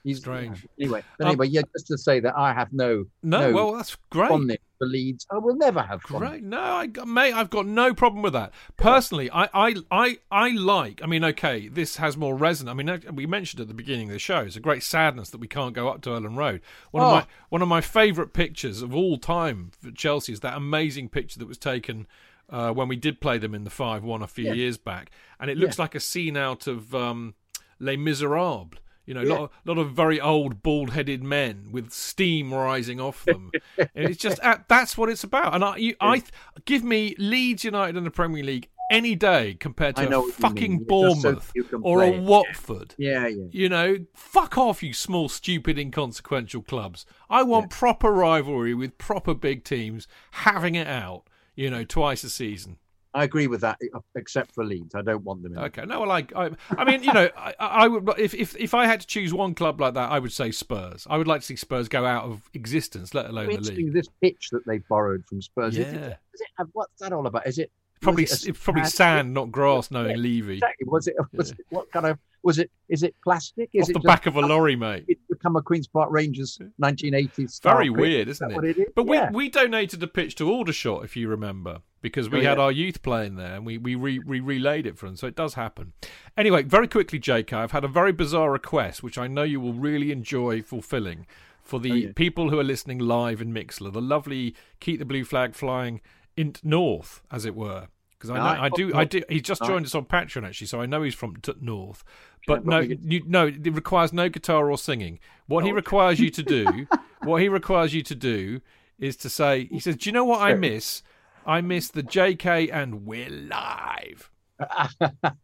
He's 0.04 0.18
Strange. 0.18 0.66
yeah. 0.76 0.84
Anyway, 0.84 1.02
but 1.18 1.24
Um, 1.24 1.30
anyway, 1.30 1.46
yeah, 1.48 1.62
just 1.74 1.86
to 1.88 1.96
say 1.98 2.20
that 2.20 2.36
I 2.36 2.52
have 2.52 2.72
no, 2.74 3.06
No, 3.22 3.50
well, 3.52 3.72
that's 3.72 3.96
great. 4.10 4.28
fondness 4.28 4.58
for 4.78 4.86
Leeds. 4.86 5.26
I 5.32 5.38
will 5.38 5.56
never 5.56 5.80
have. 5.80 6.02
Great. 6.02 6.42
No, 6.42 6.60
I 6.60 6.86
got- 6.86 7.08
mate, 7.08 7.32
I've 7.32 7.48
got 7.48 7.64
no 7.66 7.94
problem 7.94 8.22
with 8.22 8.34
that. 8.34 8.52
Personally, 8.76 9.30
I, 9.30 9.48
I, 9.54 9.74
I, 9.90 10.18
I 10.30 10.50
like. 10.50 11.00
I 11.02 11.06
mean, 11.06 11.24
okay, 11.24 11.68
this 11.68 11.96
has 11.96 12.18
more 12.18 12.36
resonance. 12.36 12.74
I 12.74 12.76
mean, 12.76 12.88
uh, 12.90 12.98
we 13.14 13.24
mentioned 13.24 13.62
at 13.62 13.68
the 13.68 13.74
beginning 13.74 14.08
of 14.08 14.12
the 14.12 14.18
show. 14.18 14.40
It's 14.40 14.56
a 14.56 14.60
great 14.60 14.82
sadness 14.82 15.30
that 15.30 15.38
we 15.38 15.48
can't 15.48 15.74
go 15.74 15.88
up 15.88 16.02
to 16.02 16.10
Elland 16.10 16.36
Road. 16.36 16.60
One 16.90 17.02
Oh. 17.02 17.06
of 17.06 17.12
my 17.14 17.26
one 17.48 17.62
of 17.62 17.68
my 17.68 17.80
favourite 17.80 18.34
pictures 18.34 18.82
of 18.82 18.94
all 18.94 19.16
time 19.16 19.70
for 19.80 19.90
Chelsea 19.90 20.34
is 20.34 20.40
that 20.40 20.54
amazing 20.54 21.08
picture 21.08 21.38
that 21.38 21.48
was 21.48 21.58
taken. 21.58 22.06
Uh, 22.50 22.70
when 22.70 22.88
we 22.88 22.96
did 22.96 23.22
play 23.22 23.38
them 23.38 23.54
in 23.54 23.64
the 23.64 23.70
five 23.70 24.04
one 24.04 24.20
a 24.20 24.26
few 24.26 24.44
Yeah. 24.44 24.52
years 24.52 24.76
back, 24.76 25.10
and 25.40 25.50
it 25.50 25.56
looks 25.56 25.78
like 25.78 25.94
a 25.94 26.00
scene 26.00 26.36
out 26.36 26.66
of 26.66 26.94
um, 26.94 27.34
Les 27.80 27.96
Miserables. 27.96 28.72
You 29.06 29.14
know, 29.14 29.22
a 29.22 29.24
lot, 29.24 29.40
of, 29.40 29.50
lot 29.64 29.78
of 29.78 29.92
very 29.92 30.20
old, 30.20 30.62
bald-headed 30.62 31.22
men 31.22 31.68
with 31.70 31.90
steam 31.90 32.52
rising 32.54 33.00
off 33.00 33.24
them. 33.24 33.50
and 33.78 33.88
it's 33.94 34.16
just 34.18 34.40
uh, 34.42 34.58
that's 34.68 34.96
what 34.96 35.08
it's 35.08 35.24
about. 35.24 35.54
And 35.54 35.62
I, 35.62 35.76
you, 35.76 35.94
I 36.00 36.22
give 36.64 36.84
me 36.84 37.14
Leeds 37.18 37.64
United 37.64 37.96
in 37.96 38.04
the 38.04 38.10
Premier 38.10 38.42
League 38.42 38.68
any 38.90 39.14
day 39.14 39.54
compared 39.54 39.96
to 39.96 40.18
a 40.18 40.32
fucking. 40.32 40.78
Just 40.78 41.22
so 41.22 41.32
Bournemouth 41.32 41.52
or 41.82 42.02
a. 42.02 42.20
Watford. 42.20 42.94
Yeah, 42.96 43.26
yeah. 43.26 43.44
You 43.50 43.68
know, 43.68 43.98
fuck 44.14 44.56
off, 44.56 44.82
you 44.82 44.92
small, 44.92 45.28
stupid, 45.28 45.78
inconsequential 45.78 46.62
clubs. 46.62 47.04
I 47.28 47.42
want 47.42 47.70
proper 47.70 48.12
rivalry 48.12 48.74
with 48.74 48.98
proper 48.98 49.34
big 49.34 49.64
teams 49.64 50.08
having 50.30 50.74
it 50.74 50.86
out. 50.86 51.24
You 51.54 51.70
know, 51.70 51.84
twice 51.84 52.24
a 52.24 52.30
season. 52.30 52.78
I 53.16 53.22
agree 53.24 53.46
with 53.46 53.60
that, 53.60 53.78
uh, 53.94 54.00
except 54.16 54.52
for 54.54 54.64
Leeds. 54.64 54.94
I 54.96 55.02
don't 55.02 55.22
want 55.22 55.42
them 55.44 55.52
in. 55.52 55.58
Okay, 55.66 55.84
no, 55.86 56.00
well, 56.00 56.10
I, 56.10 56.26
I, 56.34 56.50
I 56.76 56.84
mean, 56.84 57.04
you 57.04 57.12
know, 57.12 57.28
I, 57.36 57.54
I 57.60 57.88
would 57.88 58.08
if, 58.18 58.34
if 58.34 58.56
if 58.56 58.74
I 58.74 58.86
had 58.86 59.00
to 59.02 59.06
choose 59.06 59.32
one 59.32 59.54
club 59.54 59.80
like 59.80 59.94
that, 59.94 60.10
I 60.10 60.18
would 60.18 60.32
say 60.32 60.50
Spurs. 60.50 61.06
I 61.08 61.16
would 61.16 61.28
like 61.28 61.40
to 61.42 61.46
see 61.46 61.56
Spurs 61.56 61.88
go 61.88 62.04
out 62.04 62.24
of 62.24 62.42
existence, 62.54 63.14
let 63.14 63.26
alone 63.30 63.48
the 63.50 63.60
league. 63.60 63.92
this 63.92 64.08
pitch 64.20 64.48
that 64.50 64.66
they 64.66 64.78
borrowed 64.78 65.24
from 65.26 65.40
Spurs. 65.40 65.78
Is, 65.78 65.86
Yeah. 65.86 66.00
it, 66.00 66.18
is 66.34 66.40
it, 66.40 66.66
what's 66.72 67.00
that 67.00 67.12
all 67.12 67.26
about? 67.26 67.46
Is 67.46 67.58
it 67.58 67.70
Probably, 68.00 68.24
it 68.24 68.30
a 68.44 68.48
it's 68.50 68.58
probably 68.62 68.84
sand- 68.84 69.32
not 69.32 69.50
grass. 69.52 69.90
Knowing 69.90 70.10
Yeah, 70.10 70.16
Levy 70.16 70.54
Exactly. 70.54 70.86
Was 70.88 71.06
it? 71.06 71.14
Was 71.32 71.52
it? 71.52 71.58
What 71.70 71.90
kind 71.92 72.06
of? 72.06 72.18
Was 72.44 72.58
it? 72.58 72.70
Is 72.88 73.02
it 73.02 73.14
plastic? 73.24 73.70
Is 73.72 73.84
off 73.84 73.90
it 73.90 73.92
the 73.94 74.00
back 74.00 74.26
of 74.26 74.36
a 74.36 74.40
lorry, 74.40 74.76
mate. 74.76 75.04
It's 75.08 75.20
become 75.28 75.56
a 75.56 75.62
Queens 75.62 75.86
Park 75.86 76.10
Rangers 76.12 76.58
1980s. 76.82 77.62
Very 77.62 77.88
pitch. 77.88 77.96
weird, 77.96 78.28
Is 78.28 78.36
isn't 78.36 78.48
that 78.54 78.64
it? 78.64 78.78
It 78.78 78.82
is? 78.82 78.92
But 78.94 79.06
yeah. 79.06 79.30
we, 79.30 79.36
we 79.46 79.48
donated 79.48 80.02
a 80.02 80.06
pitch 80.06 80.34
to 80.36 80.48
Aldershot, 80.50 81.04
if 81.04 81.16
you 81.16 81.28
remember, 81.28 81.80
because 82.02 82.28
we 82.28 82.40
Oh, 82.40 82.42
had 82.50 82.58
yeah. 82.58 82.64
our 82.64 82.72
youth 82.72 83.02
playing 83.02 83.36
there 83.36 83.54
and 83.54 83.64
we 83.64 83.78
we, 83.78 83.94
re, 83.94 84.18
we 84.18 84.40
relayed 84.40 84.86
it 84.86 84.98
for 84.98 85.06
them. 85.06 85.16
So 85.16 85.26
it 85.26 85.34
does 85.34 85.54
happen. 85.54 85.94
Anyway, 86.36 86.62
very 86.64 86.86
quickly, 86.86 87.18
JK, 87.18 87.52
I've 87.52 87.72
had 87.72 87.84
a 87.84 87.88
very 87.88 88.12
bizarre 88.12 88.52
request, 88.52 89.02
which 89.02 89.16
I 89.18 89.26
know 89.26 89.42
you 89.42 89.58
will 89.60 89.72
really 89.74 90.12
enjoy 90.12 90.60
fulfilling 90.62 91.26
for 91.62 91.80
the 91.80 91.92
Oh, 91.92 91.94
yeah. 91.94 92.08
people 92.14 92.50
who 92.50 92.58
are 92.60 92.64
listening 92.64 92.98
live 92.98 93.40
in 93.40 93.54
Mixlr, 93.54 93.90
the 93.92 94.02
lovely 94.02 94.54
Keep 94.80 94.98
the 94.98 95.06
Blue 95.06 95.24
Flag 95.24 95.54
Flying 95.54 96.02
in 96.36 96.54
North, 96.62 97.22
as 97.30 97.46
it 97.46 97.54
were. 97.54 97.88
Because 98.26 98.38
I 98.40 98.54
know. 98.56 98.62
I 98.62 98.68
do, 98.70 98.94
I 98.94 99.04
do. 99.04 99.22
He's 99.28 99.42
just 99.42 99.62
joined 99.64 99.86
us 99.86 99.94
on 99.94 100.04
Patreon 100.04 100.46
actually, 100.46 100.66
so 100.66 100.80
I 100.80 100.86
know 100.86 101.02
he's 101.02 101.14
from 101.14 101.36
t- 101.36 101.52
North. 101.60 102.02
But 102.46 102.64
but 102.64 102.66
no, 102.66 102.78
you, 102.80 103.22
no, 103.26 103.46
it 103.46 103.72
requires 103.74 104.12
no 104.12 104.28
guitar 104.28 104.70
or 104.70 104.76
singing. 104.78 105.18
What 105.46 105.64
he 105.64 105.70
Oh. 105.72 105.74
requires 105.74 106.20
you 106.20 106.30
to 106.30 106.42
do, 106.42 106.86
what 107.24 107.40
he 107.42 107.48
requires 107.48 107.94
you 107.94 108.02
to 108.02 108.14
do, 108.14 108.60
is 108.98 109.16
to 109.18 109.28
say, 109.30 109.66
he 109.66 109.80
says, 109.80 109.96
"Do 109.96 110.08
you 110.08 110.12
know 110.12 110.24
what 110.24 110.40
I 110.40 110.54
miss? 110.54 111.02
I 111.46 111.60
miss 111.60 111.88
the 111.90 112.02
JK 112.02 112.70
and 112.72 113.04
we're 113.06 113.30
live." 113.30 114.30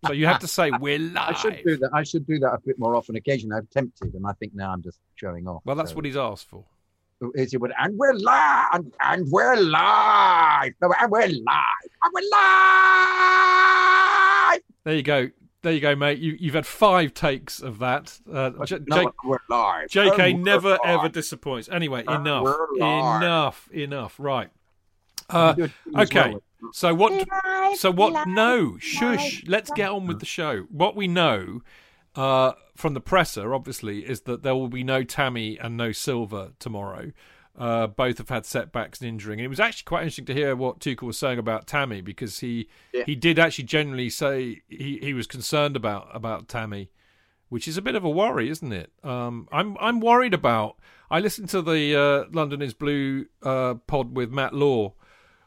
so 0.07 0.13
you 0.13 0.27
have 0.27 0.39
to 0.41 0.47
say 0.47 0.71
we're 0.81 0.99
live. 0.99 1.17
I 1.31 1.33
should 1.35 1.61
do 1.65 1.77
that. 1.79 1.91
I 1.93 2.03
should 2.05 2.27
do 2.27 2.39
that 2.41 2.53
a 2.53 2.59
bit 2.65 2.79
more 2.79 2.95
often. 2.97 3.17
Occasionally, 3.17 3.57
I'm 3.57 3.67
tempted, 3.73 4.15
and 4.15 4.27
I 4.27 4.33
think 4.35 4.55
now 4.55 4.73
I'm 4.73 4.83
just 4.83 4.99
showing 5.17 5.47
off. 5.49 5.63
Well, 5.65 5.77
that's 5.77 5.91
So- 5.91 5.97
what 5.97 6.05
he's 6.05 6.17
asked 6.17 6.47
for. 6.49 6.65
Is 7.35 7.53
it? 7.55 7.61
what- 7.61 7.71
And 7.79 7.97
we're 7.99 8.15
live, 8.15 8.67
and, 8.73 8.93
and 9.03 9.31
we're 9.31 9.57
live. 9.57 10.73
No, 10.81 10.93
and 10.99 11.11
we're 11.11 11.27
live, 11.27 11.91
and 12.03 12.13
we're 12.15 12.31
live. 13.31 14.61
There 14.85 14.95
you 14.95 15.03
go. 15.03 15.29
There 15.63 15.73
you 15.75 15.81
go, 15.81 15.95
mate. 15.95 16.19
You, 16.19 16.37
you've 16.41 16.55
had 16.55 16.65
five 16.65 17.13
takes 17.13 17.61
of 17.61 17.79
that. 17.81 18.19
Uh, 18.33 18.65
J- 18.65 18.79
no, 18.87 19.03
J- 19.05 19.09
we're 19.25 19.37
live. 19.51 19.89
JK 19.91 20.19
And 20.31 20.39
we're 20.39 20.45
never 20.45 20.71
live. 20.71 20.81
ever 20.85 21.09
disappoints. 21.11 21.69
Anyway, 21.71 22.03
And 22.09 22.27
enough, 22.27 22.57
enough, 22.79 23.69
enough. 23.71 24.15
Right. 24.19 24.49
Uh, 25.29 25.55
You 25.59 25.67
do 25.67 25.73
it 25.73 25.73
as 25.97 26.09
okay. 26.11 26.37
So 26.73 26.95
what? 26.95 27.29
So 27.77 27.91
what? 27.91 28.27
No, 28.29 28.79
shush. 28.79 29.45
Let's 29.47 29.71
get 29.73 29.91
on 29.91 30.07
with 30.07 30.21
the 30.21 30.27
show. 30.27 30.63
What 30.71 30.97
we 30.97 31.07
know 31.09 31.61
uh, 32.17 32.53
from 32.81 32.95
the 32.95 33.01
presser, 33.01 33.55
obviously, 33.55 34.01
is 34.01 34.23
that 34.23 34.43
there 34.43 34.55
will 34.55 34.69
be 34.69 34.83
no 34.85 35.05
Tammy 35.05 35.59
and 35.59 35.77
no 35.77 35.93
Silva 35.93 36.53
tomorrow. 36.59 37.13
Uh, 37.59 37.87
both 37.87 38.19
have 38.19 38.29
had 38.29 38.47
setbacks 38.47 39.01
and 39.01 39.09
injuring, 39.09 39.39
and 39.39 39.45
it 39.45 39.49
was 39.49 39.61
actually 39.61 39.85
quite 39.85 40.03
interesting 40.03 40.25
to 40.25 40.35
hear 40.35 40.57
what 40.57 40.79
Tuchel 40.81 41.03
was 41.03 41.19
saying 41.19 41.39
about 41.39 41.67
Tammy 41.67 42.01
because 42.01 42.39
he 42.39 42.69
Yeah. 42.95 43.03
he 43.05 43.15
did 43.15 43.39
actually 43.39 43.65
generally 43.65 44.09
say 44.09 44.63
he, 44.69 44.99
he 45.03 45.13
was 45.13 45.27
concerned 45.27 45.77
about 45.77 46.09
about 46.15 46.49
Tammy, 46.49 46.91
which 47.49 47.67
is 47.69 47.77
a 47.77 47.83
bit 47.83 47.97
of 47.97 48.05
a 48.05 48.09
worry, 48.11 48.49
isn't 48.49 48.73
it? 48.73 48.93
Um, 49.03 49.47
I'm 49.53 49.77
I'm 49.81 50.01
worried 50.01 50.33
about. 50.33 50.77
I 51.11 51.19
listened 51.19 51.49
to 51.51 51.61
the 51.61 51.97
uh, 51.97 52.25
London 52.33 52.63
is 52.63 52.73
Blue 52.73 53.27
uh, 53.43 53.75
pod 53.87 54.17
with 54.17 54.31
Matt 54.31 54.55
Law 54.55 54.95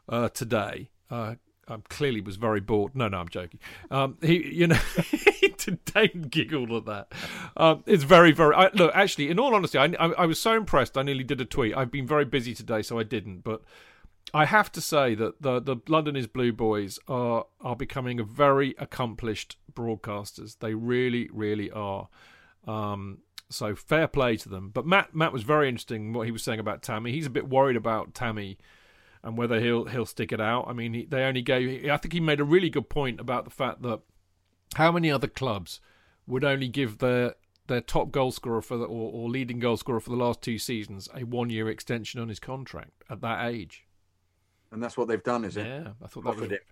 uh, 0.08 0.28
today. 0.28 0.90
Uh, 1.10 1.36
I 1.66 1.78
clearly 1.88 2.20
was 2.20 2.36
very 2.36 2.60
bored. 2.60 2.94
No, 2.94 3.08
no, 3.08 3.16
I'm 3.18 3.30
joking. 3.30 3.58
Um, 3.90 4.18
he, 4.20 4.54
you 4.54 4.66
know, 4.66 4.78
Dayne 5.84 6.26
giggled 6.28 6.70
at 6.72 6.84
that. 6.86 7.12
Um, 7.56 7.82
it's 7.86 8.04
very, 8.04 8.32
very. 8.32 8.54
I, 8.54 8.70
look, 8.74 8.92
actually, 8.94 9.30
in 9.30 9.38
all 9.38 9.54
honesty, 9.54 9.78
I, 9.78 9.86
I, 9.98 10.12
I 10.12 10.26
was 10.26 10.40
so 10.40 10.54
impressed. 10.54 10.96
I 10.96 11.02
nearly 11.02 11.24
did 11.24 11.40
a 11.40 11.44
tweet. 11.44 11.76
I've 11.76 11.90
been 11.90 12.06
very 12.06 12.24
busy 12.24 12.54
today, 12.54 12.82
so 12.82 12.98
I 12.98 13.02
didn't. 13.02 13.38
But 13.44 13.62
I 14.32 14.46
have 14.46 14.70
to 14.72 14.80
say 14.80 15.14
that 15.14 15.42
the 15.42 15.60
the 15.60 15.76
London 15.88 16.16
is 16.16 16.26
Blue 16.26 16.52
boys 16.52 16.98
are 17.08 17.46
are 17.60 17.76
becoming 17.76 18.20
a 18.20 18.24
very 18.24 18.74
accomplished 18.78 19.56
broadcasters. 19.72 20.58
They 20.58 20.74
really, 20.74 21.28
really 21.32 21.70
are. 21.70 22.08
Um, 22.66 23.18
so 23.50 23.74
fair 23.74 24.08
play 24.08 24.36
to 24.38 24.48
them. 24.48 24.70
But 24.70 24.86
Matt 24.86 25.14
Matt 25.14 25.32
was 25.32 25.42
very 25.42 25.68
interesting 25.68 26.12
what 26.12 26.26
he 26.26 26.32
was 26.32 26.42
saying 26.42 26.60
about 26.60 26.82
Tammy. 26.82 27.12
He's 27.12 27.26
a 27.26 27.30
bit 27.30 27.48
worried 27.48 27.76
about 27.76 28.14
Tammy 28.14 28.58
and 29.24 29.38
whether 29.38 29.60
he'll 29.60 29.86
he'll 29.86 30.06
stick 30.06 30.32
it 30.32 30.40
out. 30.40 30.66
I 30.68 30.72
mean, 30.72 30.94
he, 30.94 31.04
they 31.06 31.24
only 31.24 31.42
gave. 31.42 31.88
I 31.90 31.96
think 31.96 32.12
he 32.12 32.20
made 32.20 32.40
a 32.40 32.44
really 32.44 32.70
good 32.70 32.88
point 32.88 33.18
about 33.18 33.44
the 33.44 33.50
fact 33.50 33.82
that 33.82 34.00
how 34.76 34.92
many 34.92 35.10
other 35.10 35.28
clubs 35.28 35.80
would 36.26 36.44
only 36.44 36.68
give 36.68 36.98
their 36.98 37.34
their 37.66 37.80
top 37.80 38.10
goal 38.10 38.30
scorer 38.30 38.60
for 38.60 38.76
the, 38.76 38.84
or, 38.84 39.10
or 39.12 39.28
leading 39.28 39.58
goal 39.58 39.76
scorer 39.76 40.00
for 40.00 40.10
the 40.10 40.16
last 40.16 40.42
two 40.42 40.58
seasons 40.58 41.08
a 41.14 41.24
one 41.24 41.50
year 41.50 41.68
extension 41.68 42.20
on 42.20 42.28
his 42.28 42.38
contract 42.38 43.04
at 43.08 43.20
that 43.22 43.46
age. 43.46 43.86
And 44.70 44.82
that's 44.82 44.96
what 44.96 45.08
they've 45.08 45.22
done, 45.22 45.44
is 45.44 45.56
it? 45.56 45.66
Yeah, 45.66 45.88
I 46.02 46.06
thought 46.08 46.24
that 46.24 46.36
was 46.36 46.50
it. 46.50 46.66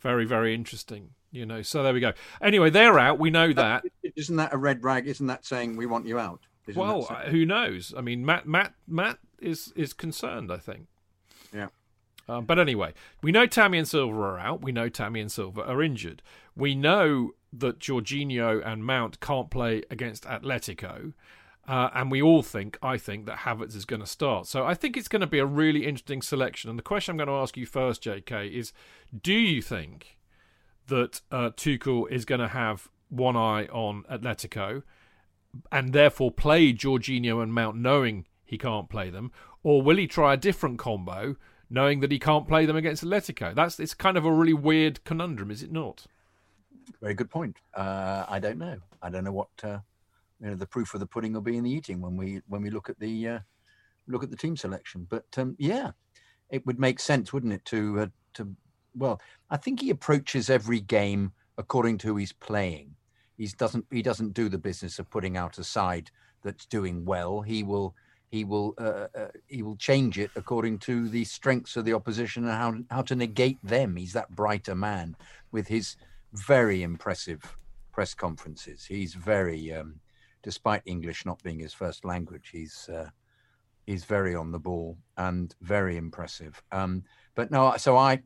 very 0.00 0.24
very 0.24 0.54
interesting. 0.54 1.10
You 1.32 1.46
know, 1.46 1.62
so 1.62 1.82
there 1.82 1.94
we 1.94 2.00
go. 2.00 2.12
Anyway, 2.42 2.70
they're 2.70 2.98
out. 2.98 3.20
We 3.20 3.30
know 3.30 3.52
that. 3.52 3.84
Isn't 4.16 4.36
that 4.36 4.52
a 4.52 4.56
red 4.56 4.82
rag? 4.82 5.06
Isn't 5.06 5.28
that 5.28 5.44
saying 5.44 5.76
we 5.76 5.86
want 5.86 6.06
you 6.06 6.18
out? 6.18 6.40
Isn't 6.66 6.80
Well, 6.80 7.04
who 7.28 7.46
knows? 7.46 7.94
I 7.96 8.00
mean, 8.00 8.26
Matt 8.26 8.46
Matt 8.46 8.74
Matt 8.86 9.18
is 9.40 9.72
is 9.76 9.92
concerned. 9.92 10.52
I 10.52 10.58
think. 10.58 10.86
yeah. 11.54 11.68
Um, 12.28 12.44
but 12.44 12.60
anyway, 12.60 12.94
we 13.22 13.32
know 13.32 13.46
Tammy 13.46 13.78
and 13.78 13.88
Silva 13.88 14.14
are 14.14 14.38
out. 14.38 14.62
We 14.62 14.70
know 14.70 14.88
Tammy 14.88 15.20
and 15.20 15.32
Silva 15.32 15.64
are 15.64 15.82
injured. 15.82 16.22
We 16.60 16.74
know 16.74 17.32
that 17.52 17.80
Jorginho 17.80 18.64
and 18.64 18.84
Mount 18.84 19.18
can't 19.20 19.50
play 19.50 19.82
against 19.90 20.24
Atletico. 20.24 21.12
Uh, 21.66 21.90
and 21.94 22.10
we 22.10 22.22
all 22.22 22.42
think, 22.42 22.78
I 22.82 22.96
think, 22.96 23.26
that 23.26 23.38
Havertz 23.38 23.76
is 23.76 23.84
going 23.84 24.00
to 24.00 24.06
start. 24.06 24.46
So 24.46 24.64
I 24.64 24.74
think 24.74 24.96
it's 24.96 25.08
going 25.08 25.20
to 25.20 25.26
be 25.26 25.38
a 25.38 25.46
really 25.46 25.86
interesting 25.86 26.22
selection. 26.22 26.70
And 26.70 26.78
the 26.78 26.82
question 26.82 27.12
I'm 27.12 27.16
going 27.16 27.28
to 27.28 27.42
ask 27.42 27.56
you 27.56 27.66
first, 27.66 28.02
JK, 28.02 28.50
is 28.50 28.72
do 29.22 29.32
you 29.32 29.62
think 29.62 30.18
that 30.86 31.20
uh, 31.30 31.50
Tuchel 31.50 32.10
is 32.10 32.24
going 32.24 32.40
to 32.40 32.48
have 32.48 32.88
one 33.08 33.36
eye 33.36 33.66
on 33.66 34.04
Atletico 34.10 34.82
and 35.70 35.92
therefore 35.92 36.30
play 36.30 36.72
Jorginho 36.72 37.42
and 37.42 37.52
Mount 37.52 37.76
knowing 37.76 38.26
he 38.44 38.58
can't 38.58 38.88
play 38.88 39.10
them? 39.10 39.30
or 39.62 39.82
will 39.82 39.96
he 39.96 40.06
try 40.06 40.34
a 40.34 40.38
different 40.38 40.78
combo, 40.78 41.36
knowing 41.68 42.00
that 42.00 42.12
he 42.12 42.18
can't 42.18 42.48
play 42.48 42.66
them 42.66 42.76
against 42.76 43.04
Atletico? 43.04 43.54
That's 43.54 43.78
it's 43.78 43.94
kind 43.94 44.16
of 44.16 44.24
a 44.24 44.32
really 44.32 44.54
weird 44.54 45.04
conundrum, 45.04 45.50
is 45.50 45.62
it 45.62 45.72
not? 45.72 46.06
Very 47.00 47.14
good 47.14 47.30
point. 47.30 47.56
Uh, 47.74 48.24
I 48.28 48.38
don't 48.38 48.58
know. 48.58 48.78
I 49.02 49.10
don't 49.10 49.24
know 49.24 49.32
what 49.32 49.48
uh, 49.62 49.78
you 50.40 50.48
know. 50.48 50.54
The 50.54 50.66
proof 50.66 50.94
of 50.94 51.00
the 51.00 51.06
pudding 51.06 51.32
will 51.32 51.40
be 51.40 51.56
in 51.56 51.64
the 51.64 51.70
eating 51.70 52.00
when 52.00 52.16
we 52.16 52.40
when 52.48 52.62
we 52.62 52.70
look 52.70 52.88
at 52.90 52.98
the 52.98 53.28
uh, 53.28 53.38
look 54.06 54.22
at 54.22 54.30
the 54.30 54.36
team 54.36 54.56
selection. 54.56 55.06
But 55.08 55.26
um, 55.36 55.56
yeah, 55.58 55.92
it 56.50 56.66
would 56.66 56.78
make 56.78 57.00
sense, 57.00 57.32
wouldn't 57.32 57.52
it, 57.52 57.64
to 57.66 58.00
uh, 58.00 58.06
to 58.34 58.54
well, 58.94 59.20
I 59.50 59.56
think 59.56 59.80
he 59.80 59.90
approaches 59.90 60.50
every 60.50 60.80
game 60.80 61.32
according 61.58 61.98
to 61.98 62.08
who 62.08 62.16
he's 62.16 62.32
playing. 62.32 62.94
He 63.36 63.46
doesn't 63.46 63.86
he 63.90 64.02
doesn't 64.02 64.34
do 64.34 64.48
the 64.48 64.58
business 64.58 64.98
of 64.98 65.10
putting 65.10 65.36
out 65.36 65.58
a 65.58 65.64
side 65.64 66.10
that's 66.42 66.66
doing 66.66 67.04
well. 67.04 67.40
He 67.40 67.62
will 67.62 67.94
he 68.30 68.44
will 68.44 68.74
uh, 68.78 69.06
uh, 69.16 69.28
he 69.46 69.62
will 69.62 69.76
change 69.76 70.18
it 70.18 70.30
according 70.36 70.78
to 70.80 71.08
the 71.08 71.24
strengths 71.24 71.76
of 71.76 71.84
the 71.84 71.94
opposition 71.94 72.44
and 72.44 72.52
how 72.52 72.96
how 72.96 73.02
to 73.02 73.16
negate 73.16 73.58
them. 73.62 73.96
He's 73.96 74.12
that 74.12 74.34
brighter 74.34 74.74
man 74.74 75.16
with 75.52 75.68
his 75.68 75.96
very 76.32 76.82
impressive 76.82 77.56
press 77.92 78.14
conferences. 78.14 78.84
He's 78.84 79.14
very, 79.14 79.72
um, 79.72 80.00
despite 80.42 80.82
English 80.86 81.26
not 81.26 81.42
being 81.42 81.58
his 81.58 81.74
first 81.74 82.04
language, 82.04 82.50
he's 82.52 82.88
uh, 82.88 83.10
he's 83.86 84.04
very 84.04 84.34
on 84.34 84.52
the 84.52 84.58
ball 84.58 84.96
and 85.16 85.54
very 85.60 85.96
impressive. 85.96 86.62
Um, 86.72 87.04
but 87.34 87.50
no, 87.50 87.74
so 87.76 87.96
I 87.96 88.22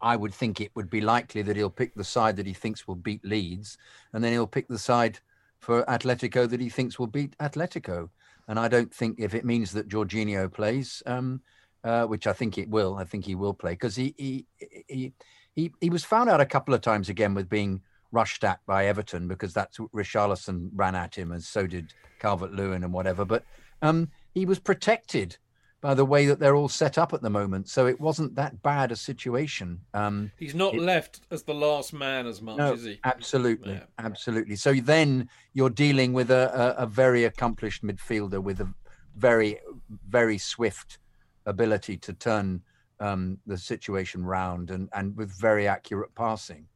I 0.00 0.16
would 0.16 0.32
think 0.32 0.60
it 0.60 0.70
would 0.74 0.88
be 0.88 1.00
likely 1.00 1.42
that 1.42 1.56
he'll 1.56 1.68
pick 1.70 1.94
the 1.94 2.04
side 2.04 2.36
that 2.36 2.46
he 2.46 2.54
thinks 2.54 2.88
will 2.88 2.94
beat 2.94 3.24
Leeds, 3.24 3.76
and 4.12 4.24
then 4.24 4.32
he'll 4.32 4.46
pick 4.46 4.68
the 4.68 4.78
side 4.78 5.18
for 5.58 5.84
Atletico 5.84 6.48
that 6.48 6.60
he 6.60 6.68
thinks 6.68 6.98
will 6.98 7.06
beat 7.06 7.36
Atletico. 7.38 8.08
And 8.48 8.58
I 8.58 8.68
don't 8.68 8.94
think 8.94 9.18
if 9.18 9.34
it 9.34 9.44
means 9.44 9.72
that 9.72 9.88
Jorginho 9.88 10.50
plays, 10.52 11.02
um, 11.04 11.42
uh, 11.84 12.06
which 12.06 12.26
I 12.26 12.32
think 12.32 12.58
it 12.58 12.70
will, 12.70 12.96
I 12.96 13.04
think 13.04 13.24
he 13.24 13.34
will 13.34 13.54
play 13.54 13.72
because 13.72 13.96
he, 13.96 14.14
he 14.16 14.46
he 14.88 15.12
he 15.56 15.72
he 15.80 15.90
was 15.90 16.04
found 16.04 16.30
out 16.30 16.40
a 16.40 16.46
couple 16.46 16.74
of 16.74 16.82
times 16.82 17.08
again 17.08 17.34
with 17.34 17.48
being 17.48 17.80
rushed 18.12 18.44
at 18.44 18.60
by 18.66 18.86
Everton 18.86 19.26
because 19.26 19.52
that's 19.52 19.80
what 19.80 19.90
Richarlison 19.90 20.70
ran 20.74 20.94
at 20.94 21.16
him, 21.16 21.32
and 21.32 21.42
so 21.42 21.66
did 21.66 21.92
Calvert 22.20 22.52
Lewin 22.52 22.84
and 22.84 22.92
whatever. 22.92 23.24
But 23.24 23.44
um, 23.82 24.10
he 24.34 24.46
was 24.46 24.58
protected 24.58 25.36
by 25.80 25.94
the 25.94 26.04
way 26.04 26.26
that 26.26 26.38
they're 26.38 26.56
all 26.56 26.68
set 26.68 26.98
up 26.98 27.12
at 27.12 27.22
the 27.22 27.30
moment. 27.30 27.68
So 27.68 27.86
it 27.86 28.00
wasn't 28.00 28.34
that 28.34 28.62
bad 28.62 28.90
a 28.90 28.96
situation. 28.96 29.80
Um, 29.94 30.32
He's 30.38 30.54
not 30.54 30.74
it, 30.74 30.80
left 30.80 31.20
as 31.30 31.42
the 31.42 31.54
last 31.54 31.92
man 31.92 32.26
as 32.26 32.40
much, 32.40 32.56
no, 32.56 32.72
is 32.72 32.84
he? 32.84 32.98
Absolutely, 33.04 33.74
yeah. 33.74 33.84
absolutely. 33.98 34.56
So 34.56 34.72
then 34.74 35.28
you're 35.52 35.70
dealing 35.70 36.12
with 36.12 36.30
a, 36.30 36.74
a, 36.78 36.84
a, 36.84 36.86
very 36.86 37.24
accomplished 37.24 37.84
midfielder 37.84 38.42
with 38.42 38.60
a 38.60 38.72
very, 39.16 39.60
very 40.08 40.38
swift 40.38 40.98
ability 41.44 41.98
to 41.98 42.12
turn 42.12 42.62
um, 43.00 43.38
the 43.46 43.58
situation 43.58 44.24
round 44.24 44.70
and, 44.70 44.88
and 44.92 45.16
with 45.16 45.30
very 45.40 45.68
accurate 45.68 46.14
passing. 46.14 46.66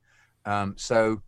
Um, 0.45 0.75
so, 0.77 1.23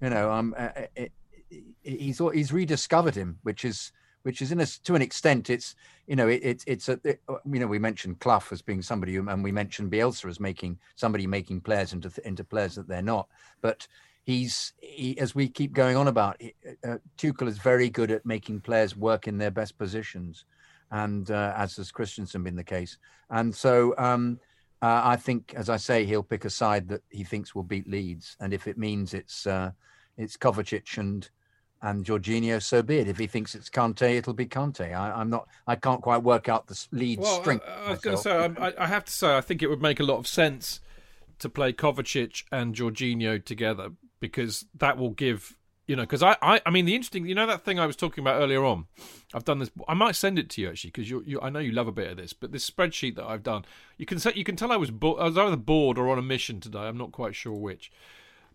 you 0.00 0.10
know, 0.10 0.30
um, 0.30 0.54
it, 0.96 1.12
it, 1.50 1.62
he's 1.82 2.20
he's 2.32 2.52
rediscovered 2.52 3.14
him, 3.14 3.38
which 3.42 3.64
is 3.64 3.92
which 4.22 4.42
is 4.42 4.50
in 4.50 4.60
a, 4.60 4.66
to 4.66 4.96
an 4.96 5.02
extent, 5.02 5.50
it's 5.50 5.76
you 6.06 6.16
know, 6.16 6.28
it, 6.28 6.42
it 6.42 6.64
it's 6.66 6.88
a 6.88 7.00
it, 7.04 7.20
uh, 7.28 7.36
you 7.50 7.60
know, 7.60 7.66
we 7.66 7.78
mentioned 7.78 8.18
Clough 8.18 8.42
as 8.50 8.62
being 8.62 8.82
somebody, 8.82 9.14
who, 9.14 9.28
and 9.28 9.44
we 9.44 9.52
mentioned 9.52 9.92
Bielsa 9.92 10.28
as 10.28 10.40
making 10.40 10.78
somebody 10.96 11.26
making 11.26 11.60
players 11.60 11.92
into 11.92 12.10
into 12.26 12.44
players 12.44 12.74
that 12.74 12.88
they're 12.88 13.02
not, 13.02 13.28
but. 13.60 13.86
He's 14.24 14.72
he, 14.80 15.16
as 15.20 15.36
we 15.36 15.48
keep 15.48 15.72
going 15.72 15.96
on 15.96 16.08
about. 16.08 16.42
Uh, 16.82 16.96
Tuchel 17.16 17.46
is 17.46 17.58
very 17.58 17.88
good 17.88 18.10
at 18.10 18.26
making 18.26 18.60
players 18.60 18.96
work 18.96 19.28
in 19.28 19.38
their 19.38 19.52
best 19.52 19.78
positions, 19.78 20.44
and 20.90 21.30
uh, 21.30 21.52
as 21.56 21.76
has 21.76 21.90
Christensen 21.90 22.42
been 22.42 22.56
the 22.56 22.64
case. 22.64 22.98
And 23.30 23.54
so 23.54 23.94
um, 23.98 24.38
uh, 24.82 25.00
I 25.04 25.16
think, 25.16 25.54
as 25.56 25.68
I 25.68 25.76
say, 25.76 26.04
he'll 26.04 26.22
pick 26.22 26.44
a 26.44 26.50
side 26.50 26.88
that 26.88 27.02
he 27.10 27.24
thinks 27.24 27.54
will 27.54 27.62
beat 27.62 27.88
Leeds, 27.88 28.36
and 28.40 28.52
if 28.52 28.66
it 28.66 28.78
means 28.78 29.14
it's 29.14 29.46
uh, 29.46 29.72
it's 30.16 30.36
Kovacic 30.36 30.98
and 30.98 31.28
and 31.82 32.04
Jorginho, 32.04 32.62
so 32.62 32.82
be 32.82 32.98
it. 32.98 33.08
If 33.08 33.18
he 33.18 33.26
thinks 33.26 33.54
it's 33.54 33.68
Kante, 33.68 34.16
it'll 34.16 34.34
be 34.34 34.46
Kante. 34.46 34.94
I, 34.94 35.20
am 35.20 35.30
not. 35.30 35.46
I 35.66 35.76
can't 35.76 36.00
quite 36.00 36.22
work 36.22 36.48
out 36.48 36.66
the 36.66 36.86
lead 36.90 37.20
well, 37.20 37.40
strength. 37.40 37.64
I, 37.68 37.88
I 37.88 37.90
was 37.90 38.00
going 38.00 38.16
to 38.16 38.22
say, 38.22 38.50
I, 38.58 38.72
I, 38.78 38.86
have 38.86 39.04
to 39.04 39.12
say, 39.12 39.36
I 39.36 39.40
think 39.40 39.62
it 39.62 39.68
would 39.68 39.82
make 39.82 40.00
a 40.00 40.02
lot 40.02 40.16
of 40.16 40.26
sense 40.26 40.80
to 41.38 41.48
play 41.48 41.72
Kovacic 41.72 42.44
and 42.50 42.74
Jorginho 42.74 43.44
together 43.44 43.90
because 44.20 44.64
that 44.74 44.96
will 44.96 45.10
give 45.10 45.56
you 45.86 45.96
know. 45.96 46.02
Because 46.02 46.22
I, 46.22 46.36
I, 46.42 46.60
I 46.66 46.70
mean, 46.70 46.84
the 46.84 46.94
interesting, 46.94 47.26
you 47.26 47.34
know, 47.34 47.46
that 47.46 47.64
thing 47.64 47.78
I 47.78 47.86
was 47.86 47.96
talking 47.96 48.22
about 48.22 48.40
earlier 48.40 48.64
on. 48.64 48.86
I've 49.34 49.44
done 49.44 49.58
this. 49.58 49.70
I 49.88 49.94
might 49.94 50.16
send 50.16 50.38
it 50.38 50.48
to 50.50 50.62
you 50.62 50.68
actually 50.68 50.90
because 50.90 51.10
you, 51.10 51.22
you, 51.26 51.40
I 51.40 51.50
know 51.50 51.58
you 51.58 51.72
love 51.72 51.88
a 51.88 51.92
bit 51.92 52.10
of 52.10 52.16
this. 52.16 52.32
But 52.32 52.52
this 52.52 52.68
spreadsheet 52.68 53.16
that 53.16 53.26
I've 53.26 53.42
done, 53.42 53.64
you 53.96 54.06
can 54.06 54.18
you 54.34 54.44
can 54.44 54.56
tell 54.56 54.72
I 54.72 54.76
was, 54.76 54.90
bo- 54.90 55.16
I 55.16 55.24
was 55.24 55.38
either 55.38 55.56
bored 55.56 55.98
or 55.98 56.10
on 56.10 56.18
a 56.18 56.22
mission 56.22 56.60
today. 56.60 56.80
I'm 56.80 56.98
not 56.98 57.12
quite 57.12 57.34
sure 57.34 57.54
which. 57.54 57.90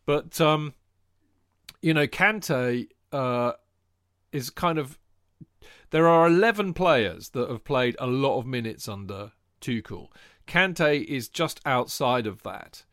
But 0.05 0.39
um, 0.41 0.73
you 1.81 1.93
know, 1.93 2.07
Kante 2.07 2.89
uh, 3.11 3.53
is 4.31 4.49
kind 4.49 4.77
of 4.77 4.97
there 5.91 6.07
are 6.07 6.25
11 6.27 6.73
players 6.73 7.29
that 7.29 7.49
have 7.49 7.65
played 7.65 7.95
a 7.99 8.07
lot 8.07 8.39
of 8.39 8.45
minutes 8.45 8.87
under 8.87 9.33
Tuchel. 9.59 10.07
Kante 10.47 11.03
is 11.03 11.27
just 11.27 11.59
outside 11.65 12.25
of 12.25 12.43
that. 12.43 12.83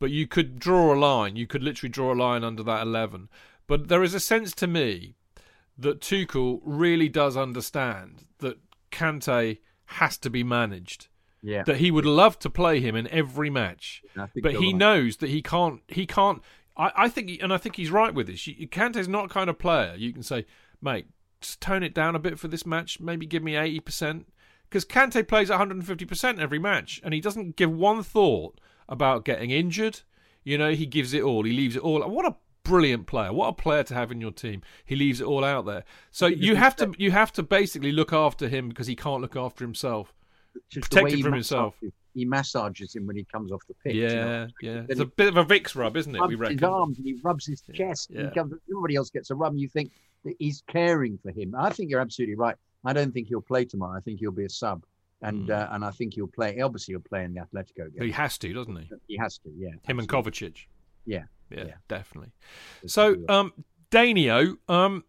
But 0.00 0.10
you 0.10 0.26
could 0.26 0.58
draw 0.58 0.94
a 0.94 0.98
line. 0.98 1.36
You 1.36 1.46
could 1.46 1.62
literally 1.62 1.90
draw 1.90 2.12
a 2.12 2.14
line 2.14 2.44
under 2.44 2.62
that 2.64 2.82
11. 2.82 3.28
But 3.68 3.86
there 3.86 4.02
is 4.02 4.14
a 4.14 4.20
sense 4.20 4.52
to 4.54 4.66
me 4.66 5.14
that 5.78 6.00
Tuchel 6.00 6.60
really 6.64 7.08
does 7.08 7.36
understand 7.36 8.24
that 8.38 8.58
Kante 8.90 9.58
has 9.84 10.18
to 10.18 10.30
be 10.30 10.42
managed. 10.42 11.06
Yeah. 11.40 11.62
That 11.62 11.76
he 11.76 11.92
would 11.92 12.04
love 12.04 12.40
to 12.40 12.50
play 12.50 12.80
him 12.80 12.96
in 12.96 13.06
every 13.08 13.48
match, 13.48 14.02
but 14.42 14.54
he 14.54 14.72
knows 14.72 15.18
that 15.18 15.30
he 15.30 15.40
can't. 15.40 15.82
He 15.86 16.04
can't. 16.04 16.42
I, 16.76 16.90
I 16.96 17.08
think, 17.08 17.40
and 17.40 17.52
I 17.52 17.58
think 17.58 17.76
he's 17.76 17.92
right 17.92 18.12
with 18.12 18.26
this. 18.26 18.44
Kante's 18.44 19.06
not 19.06 19.30
kind 19.30 19.48
of 19.48 19.56
player 19.56 19.94
you 19.96 20.12
can 20.12 20.24
say, 20.24 20.46
mate, 20.82 21.06
just 21.40 21.60
tone 21.60 21.84
it 21.84 21.94
down 21.94 22.16
a 22.16 22.18
bit 22.18 22.40
for 22.40 22.48
this 22.48 22.66
match. 22.66 22.98
Maybe 22.98 23.24
give 23.24 23.44
me 23.44 23.54
eighty 23.54 23.78
percent 23.78 24.26
because 24.68 24.84
Kante 24.84 25.28
plays 25.28 25.48
one 25.48 25.58
hundred 25.58 25.76
and 25.76 25.86
fifty 25.86 26.04
percent 26.04 26.40
every 26.40 26.58
match, 26.58 27.00
and 27.04 27.14
he 27.14 27.20
doesn't 27.20 27.54
give 27.54 27.70
one 27.70 28.02
thought 28.02 28.60
about 28.88 29.24
getting 29.24 29.50
injured. 29.52 30.00
You 30.42 30.58
know, 30.58 30.72
he 30.72 30.86
gives 30.86 31.14
it 31.14 31.22
all. 31.22 31.44
He 31.44 31.52
leaves 31.52 31.76
it 31.76 31.82
all. 31.82 32.00
What 32.08 32.26
a 32.26 32.34
brilliant 32.68 33.06
player! 33.06 33.32
What 33.32 33.48
a 33.48 33.52
player 33.52 33.82
to 33.84 33.94
have 33.94 34.12
in 34.12 34.20
your 34.20 34.32
team. 34.32 34.62
He 34.84 34.96
leaves 34.96 35.20
it 35.20 35.24
all 35.24 35.44
out 35.44 35.66
there. 35.66 35.84
So 36.10 36.26
you 36.26 36.56
have 36.56 36.76
to 36.76 36.92
you 36.98 37.10
have 37.10 37.32
to 37.32 37.42
basically 37.42 37.92
look 37.92 38.12
after 38.12 38.48
him 38.48 38.68
because 38.68 38.86
he 38.86 38.96
can't 38.96 39.22
look 39.22 39.36
after 39.36 39.64
himself. 39.64 40.14
Protect 40.72 41.12
him 41.12 41.22
from 41.22 41.34
himself 41.34 41.74
he 42.18 42.24
massages 42.24 42.94
him 42.94 43.06
when 43.06 43.16
he 43.16 43.24
comes 43.24 43.52
off 43.52 43.62
the 43.68 43.74
pitch. 43.74 43.94
Yeah, 43.94 44.08
you 44.08 44.14
know? 44.14 44.48
yeah. 44.60 44.82
It's 44.88 45.00
a 45.00 45.06
bit 45.06 45.28
of 45.28 45.36
a 45.36 45.44
Vicks 45.44 45.76
rub, 45.76 45.96
isn't 45.96 46.14
it? 46.14 46.20
We 46.26 46.34
reckon. 46.34 46.58
His 46.58 46.64
arms 46.64 46.98
and 46.98 47.06
he 47.06 47.14
rubs 47.22 47.46
his 47.46 47.62
chest. 47.72 48.10
Yeah. 48.10 48.30
Comes, 48.30 48.54
everybody 48.68 48.96
else 48.96 49.10
gets 49.10 49.30
a 49.30 49.34
rub, 49.34 49.52
and 49.52 49.60
you 49.60 49.68
think 49.68 49.92
that 50.24 50.34
he's 50.38 50.62
caring 50.68 51.18
for 51.18 51.30
him. 51.30 51.54
I 51.56 51.70
think 51.70 51.90
you're 51.90 52.00
absolutely 52.00 52.34
right. 52.34 52.56
I 52.84 52.92
don't 52.92 53.12
think 53.12 53.28
he'll 53.28 53.40
play 53.40 53.64
tomorrow. 53.64 53.96
I 53.96 54.00
think 54.00 54.18
he'll 54.18 54.32
be 54.32 54.44
a 54.44 54.50
sub, 54.50 54.84
and 55.22 55.48
mm. 55.48 55.56
uh, 55.56 55.68
and 55.72 55.84
I 55.84 55.90
think 55.92 56.14
he'll 56.14 56.26
play. 56.26 56.60
Obviously, 56.60 56.92
he'll 56.92 57.00
play 57.00 57.24
in 57.24 57.34
the 57.34 57.40
Atletico 57.40 57.94
game. 57.94 58.02
He 58.02 58.10
has 58.10 58.36
to, 58.38 58.52
doesn't 58.52 58.76
he? 58.76 58.90
He 59.06 59.16
has 59.16 59.38
to. 59.38 59.50
Yeah. 59.56 59.68
Him 59.86 60.00
absolutely. 60.00 60.02
and 60.02 60.08
Kovacic. 60.08 60.66
Yeah. 61.06 61.22
Yeah, 61.50 61.64
yeah. 61.66 61.74
definitely. 61.88 62.32
So, 62.86 63.16
um, 63.28 63.52
Danio, 63.90 64.58
um, 64.68 65.04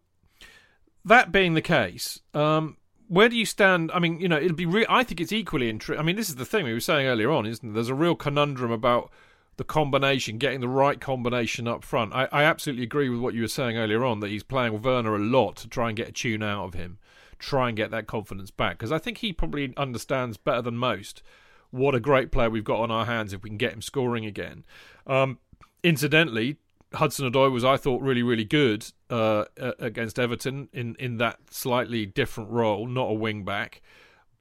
that 1.04 1.32
being 1.32 1.54
the 1.54 1.62
case, 1.62 2.20
um, 2.34 2.76
where 3.08 3.28
do 3.28 3.36
you 3.36 3.44
stand? 3.44 3.90
I 3.92 3.98
mean, 3.98 4.20
you 4.20 4.28
know, 4.28 4.38
it'll 4.38 4.56
be. 4.56 4.66
Re- 4.66 4.86
I 4.88 5.02
think 5.02 5.20
it's 5.20 5.32
equally 5.32 5.68
interesting. 5.68 6.00
I 6.00 6.04
mean, 6.04 6.16
this 6.16 6.28
is 6.28 6.36
the 6.36 6.44
thing 6.44 6.64
we 6.64 6.72
were 6.72 6.80
saying 6.80 7.06
earlier 7.06 7.30
on, 7.30 7.46
isn't 7.46 7.66
there? 7.66 7.74
There's 7.74 7.88
a 7.88 7.94
real 7.94 8.14
conundrum 8.14 8.70
about 8.70 9.10
the 9.56 9.64
combination, 9.64 10.38
getting 10.38 10.60
the 10.60 10.68
right 10.68 11.00
combination 11.00 11.68
up 11.68 11.84
front. 11.84 12.14
I, 12.14 12.28
I 12.32 12.44
absolutely 12.44 12.84
agree 12.84 13.08
with 13.08 13.20
what 13.20 13.34
you 13.34 13.42
were 13.42 13.48
saying 13.48 13.76
earlier 13.76 14.04
on 14.04 14.20
that 14.20 14.30
he's 14.30 14.42
playing 14.42 14.80
Werner 14.80 15.14
a 15.14 15.18
lot 15.18 15.56
to 15.56 15.68
try 15.68 15.88
and 15.88 15.96
get 15.96 16.08
a 16.08 16.12
tune 16.12 16.42
out 16.42 16.64
of 16.64 16.74
him, 16.74 16.98
try 17.38 17.68
and 17.68 17.76
get 17.76 17.90
that 17.90 18.06
confidence 18.06 18.50
back. 18.50 18.78
Because 18.78 18.92
I 18.92 18.98
think 18.98 19.18
he 19.18 19.32
probably 19.32 19.74
understands 19.76 20.36
better 20.36 20.62
than 20.62 20.78
most 20.78 21.22
what 21.70 21.94
a 21.94 22.00
great 22.00 22.32
player 22.32 22.50
we've 22.50 22.64
got 22.64 22.80
on 22.80 22.90
our 22.90 23.06
hands 23.06 23.32
if 23.32 23.42
we 23.42 23.50
can 23.50 23.58
get 23.58 23.72
him 23.72 23.82
scoring 23.82 24.24
again. 24.24 24.64
Um, 25.06 25.38
incidentally, 25.82 26.56
Hudson 26.94 27.30
Odoi 27.30 27.52
was, 27.52 27.64
I 27.64 27.76
thought, 27.76 28.02
really, 28.02 28.22
really 28.22 28.44
good 28.44 28.86
uh, 29.08 29.44
against 29.78 30.18
Everton 30.18 30.68
in, 30.72 30.96
in 30.98 31.18
that 31.18 31.38
slightly 31.50 32.06
different 32.06 32.50
role, 32.50 32.86
not 32.86 33.10
a 33.10 33.14
wing 33.14 33.44
back. 33.44 33.80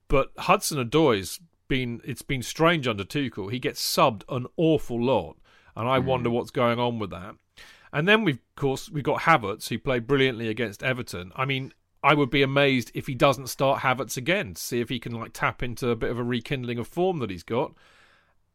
But 0.07 0.31
Hudson 0.37 0.83
Odoi's 0.83 1.39
been 1.67 2.01
it's 2.03 2.23
been 2.23 2.41
strange 2.41 2.87
under 2.87 3.03
Tuchel. 3.03 3.51
He 3.51 3.59
gets 3.59 3.79
subbed 3.79 4.23
an 4.27 4.47
awful 4.57 5.01
lot, 5.01 5.37
and 5.75 5.87
I 5.87 5.99
mm. 5.99 6.05
wonder 6.05 6.29
what's 6.29 6.51
going 6.51 6.79
on 6.79 6.97
with 6.97 7.11
that. 7.11 7.35
And 7.93 8.07
then 8.07 8.23
we've, 8.23 8.35
of 8.35 8.55
course, 8.55 8.89
we've 8.89 9.03
got 9.03 9.21
Havertz 9.21 9.69
who 9.69 9.79
played 9.79 10.07
brilliantly 10.07 10.47
against 10.47 10.83
Everton. 10.83 11.31
I 11.35 11.45
mean, 11.45 11.73
I 12.03 12.13
would 12.13 12.29
be 12.29 12.41
amazed 12.41 12.91
if 12.93 13.07
he 13.07 13.15
doesn't 13.15 13.47
start 13.47 13.81
Havertz 13.81 14.17
again, 14.17 14.55
to 14.55 14.61
see 14.61 14.79
if 14.79 14.89
he 14.89 14.99
can 14.99 15.13
like 15.13 15.31
tap 15.33 15.61
into 15.61 15.89
a 15.89 15.95
bit 15.95 16.09
of 16.09 16.19
a 16.19 16.23
rekindling 16.23 16.79
of 16.79 16.87
form 16.87 17.19
that 17.19 17.29
he's 17.29 17.43
got 17.43 17.73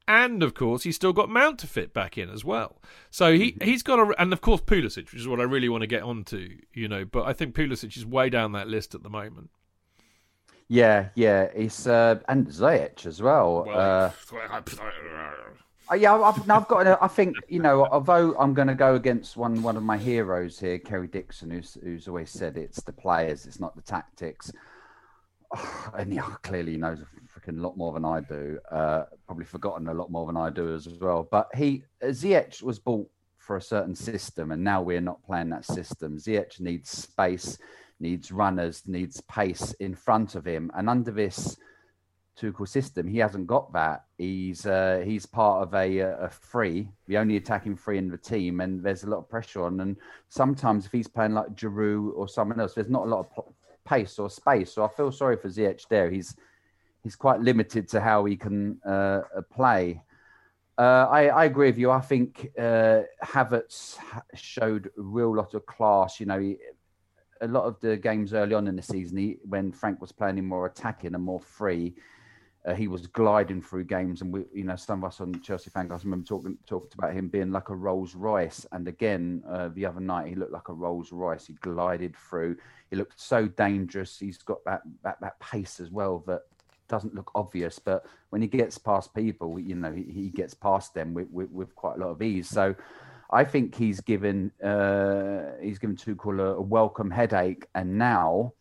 and 0.06 0.42
of 0.42 0.54
course 0.54 0.82
he's 0.82 0.96
still 0.96 1.12
got 1.12 1.28
Mount 1.28 1.58
to 1.60 1.66
fit 1.66 1.92
back 1.92 2.18
in 2.18 2.30
as 2.30 2.44
well. 2.44 2.80
So 3.10 3.32
he 3.32 3.52
mm-hmm. 3.52 3.64
he's 3.64 3.82
got 3.82 3.98
a 3.98 4.20
and 4.20 4.32
of 4.32 4.40
course 4.40 4.60
Pulisic, 4.60 5.12
which 5.12 5.20
is 5.20 5.28
what 5.28 5.40
I 5.40 5.44
really 5.44 5.68
want 5.68 5.82
to 5.82 5.86
get 5.86 6.02
onto, 6.02 6.58
you 6.72 6.88
know. 6.88 7.04
But 7.04 7.24
I 7.24 7.32
think 7.32 7.54
Pulisic 7.54 7.96
is 7.96 8.06
way 8.06 8.30
down 8.30 8.52
that 8.52 8.68
list 8.68 8.94
at 8.94 9.02
the 9.02 9.10
moment. 9.10 9.50
Yeah, 10.68 11.08
yeah, 11.14 11.42
it's 11.54 11.86
uh, 11.86 12.20
and 12.28 12.46
Ziyech 12.46 13.06
as 13.06 13.20
well. 13.20 13.66
Uh, 13.68 14.10
uh, 15.90 15.94
yeah, 15.94 16.14
I've, 16.14 16.50
I've 16.50 16.68
got. 16.68 17.02
I 17.02 17.08
think 17.08 17.36
you 17.48 17.60
know, 17.60 17.86
although 17.86 18.34
I'm 18.38 18.54
going 18.54 18.68
to 18.68 18.74
go 18.74 18.94
against 18.94 19.36
one 19.36 19.62
one 19.62 19.76
of 19.76 19.82
my 19.82 19.98
heroes 19.98 20.58
here, 20.58 20.78
Kerry 20.78 21.08
Dixon, 21.08 21.50
who's 21.50 21.76
who's 21.82 22.08
always 22.08 22.30
said 22.30 22.56
it's 22.56 22.82
the 22.82 22.92
players, 22.92 23.46
it's 23.46 23.60
not 23.60 23.76
the 23.76 23.82
tactics. 23.82 24.50
and 25.94 26.12
he 26.12 26.18
clearly 26.42 26.76
knows 26.76 27.00
a 27.48 27.52
lot 27.52 27.76
more 27.76 27.92
than 27.92 28.04
I 28.04 28.20
do. 28.20 28.58
Uh, 28.70 29.04
probably 29.26 29.44
forgotten 29.44 29.88
a 29.88 29.94
lot 29.94 30.10
more 30.10 30.26
than 30.26 30.36
I 30.36 30.50
do 30.50 30.74
as, 30.74 30.88
well. 31.00 31.28
But 31.30 31.48
he 31.54 31.84
Ziyech 32.02 32.62
was 32.62 32.78
bought 32.78 33.08
for 33.38 33.56
a 33.56 33.62
certain 33.62 33.94
system, 33.94 34.52
and 34.52 34.62
now 34.62 34.82
we're 34.82 35.00
not 35.00 35.24
playing 35.24 35.50
that 35.50 35.64
system. 35.64 36.16
Ziyech 36.16 36.60
needs 36.60 36.90
space, 36.90 37.58
needs 38.00 38.32
runners, 38.32 38.82
needs 38.86 39.20
pace 39.22 39.72
in 39.80 39.94
front 39.94 40.34
of 40.34 40.46
him, 40.46 40.70
and 40.74 40.88
under 40.88 41.10
this 41.10 41.56
Tuchel 42.40 42.68
system, 42.68 43.06
he 43.06 43.18
hasn't 43.18 43.46
got 43.46 43.72
that. 43.72 44.04
He's 44.18 44.66
uh, 44.66 45.02
he's 45.04 45.24
part 45.24 45.62
of 45.62 45.74
a, 45.74 45.98
a 45.98 46.28
free, 46.28 46.88
the 47.06 47.18
only 47.18 47.36
attacking 47.36 47.76
free 47.76 47.98
in 47.98 48.08
the 48.08 48.18
team, 48.18 48.60
and 48.60 48.82
there's 48.82 49.04
a 49.04 49.10
lot 49.10 49.18
of 49.18 49.28
pressure 49.28 49.64
on. 49.64 49.80
And 49.80 49.96
sometimes 50.28 50.86
if 50.86 50.92
he's 50.92 51.06
playing 51.06 51.34
like 51.34 51.54
Giroud 51.54 52.12
or 52.16 52.26
someone 52.28 52.58
else, 52.58 52.74
there's 52.74 52.88
not 52.88 53.06
a 53.06 53.10
lot 53.10 53.26
of 53.36 53.44
pace 53.84 54.18
or 54.18 54.28
space. 54.28 54.72
So 54.72 54.84
I 54.84 54.88
feel 54.88 55.12
sorry 55.12 55.36
for 55.36 55.48
Ziyech 55.48 55.86
there. 55.88 56.10
He's 56.10 56.34
he's 57.04 57.14
quite 57.14 57.40
limited 57.40 57.86
to 57.90 58.00
how 58.00 58.24
he 58.24 58.36
can 58.36 58.80
uh, 58.82 59.20
play. 59.52 60.02
Uh, 60.76 61.06
I, 61.08 61.26
I, 61.28 61.44
agree 61.44 61.68
with 61.68 61.78
you. 61.78 61.92
I 61.92 62.00
think 62.00 62.50
uh, 62.58 63.02
Havertz 63.22 63.96
showed 64.34 64.86
a 64.86 65.02
real 65.02 65.32
lot 65.32 65.54
of 65.54 65.64
class. 65.66 66.18
You 66.18 66.26
know, 66.26 66.40
he, 66.40 66.56
a 67.40 67.46
lot 67.46 67.64
of 67.64 67.78
the 67.80 67.96
games 67.96 68.34
early 68.34 68.54
on 68.54 68.66
in 68.66 68.74
the 68.74 68.82
season, 68.82 69.18
he, 69.18 69.36
when 69.44 69.70
Frank 69.70 70.00
was 70.00 70.10
playing 70.10 70.38
him 70.38 70.48
more 70.48 70.66
attacking 70.66 71.14
and 71.14 71.22
more 71.22 71.38
free, 71.38 71.94
uh, 72.66 72.74
he 72.74 72.88
was 72.88 73.06
gliding 73.06 73.62
through 73.62 73.84
games. 73.84 74.20
And 74.22 74.32
we, 74.32 74.46
you 74.52 74.64
know, 74.64 74.74
some 74.74 75.04
of 75.04 75.08
us 75.08 75.20
on 75.20 75.40
Chelsea 75.42 75.70
Fancast 75.70 76.02
remember 76.04 76.26
talking 76.26 76.58
talking 76.66 76.90
about 76.96 77.12
him 77.12 77.28
being 77.28 77.52
like 77.52 77.68
a 77.68 77.76
Rolls 77.76 78.16
Royce. 78.16 78.66
And 78.72 78.88
again, 78.88 79.44
uh, 79.48 79.68
the 79.74 79.86
other 79.86 80.00
night 80.00 80.28
he 80.28 80.34
looked 80.34 80.52
like 80.52 80.70
a 80.70 80.72
Rolls 80.72 81.12
Royce. 81.12 81.46
He 81.46 81.52
glided 81.54 82.16
through. 82.16 82.56
He 82.90 82.96
looked 82.96 83.20
so 83.20 83.46
dangerous. 83.46 84.18
He's 84.18 84.38
got 84.38 84.64
that 84.64 84.80
that, 85.02 85.20
that 85.20 85.38
pace 85.38 85.78
as 85.78 85.90
well 85.90 86.24
that 86.26 86.40
doesn't 86.88 87.14
look 87.14 87.30
obvious, 87.34 87.78
but 87.78 88.06
when 88.30 88.42
he 88.42 88.48
gets 88.48 88.78
past 88.78 89.14
people, 89.14 89.58
you 89.58 89.74
know, 89.74 89.92
he, 89.92 90.02
he 90.02 90.28
gets 90.28 90.54
past 90.54 90.94
them 90.94 91.14
with, 91.14 91.30
with, 91.30 91.50
with, 91.50 91.74
quite 91.74 91.96
a 91.96 92.00
lot 92.00 92.10
of 92.10 92.22
ease. 92.22 92.48
So 92.48 92.74
I 93.30 93.44
think 93.44 93.74
he's 93.74 94.00
given 94.00 94.50
uh, 94.62 95.52
he's 95.62 95.78
given 95.78 95.96
Tuchel 95.96 96.40
a, 96.40 96.56
a 96.56 96.60
welcome 96.60 97.10
headache, 97.10 97.66
and 97.74 97.98
now, 97.98 98.52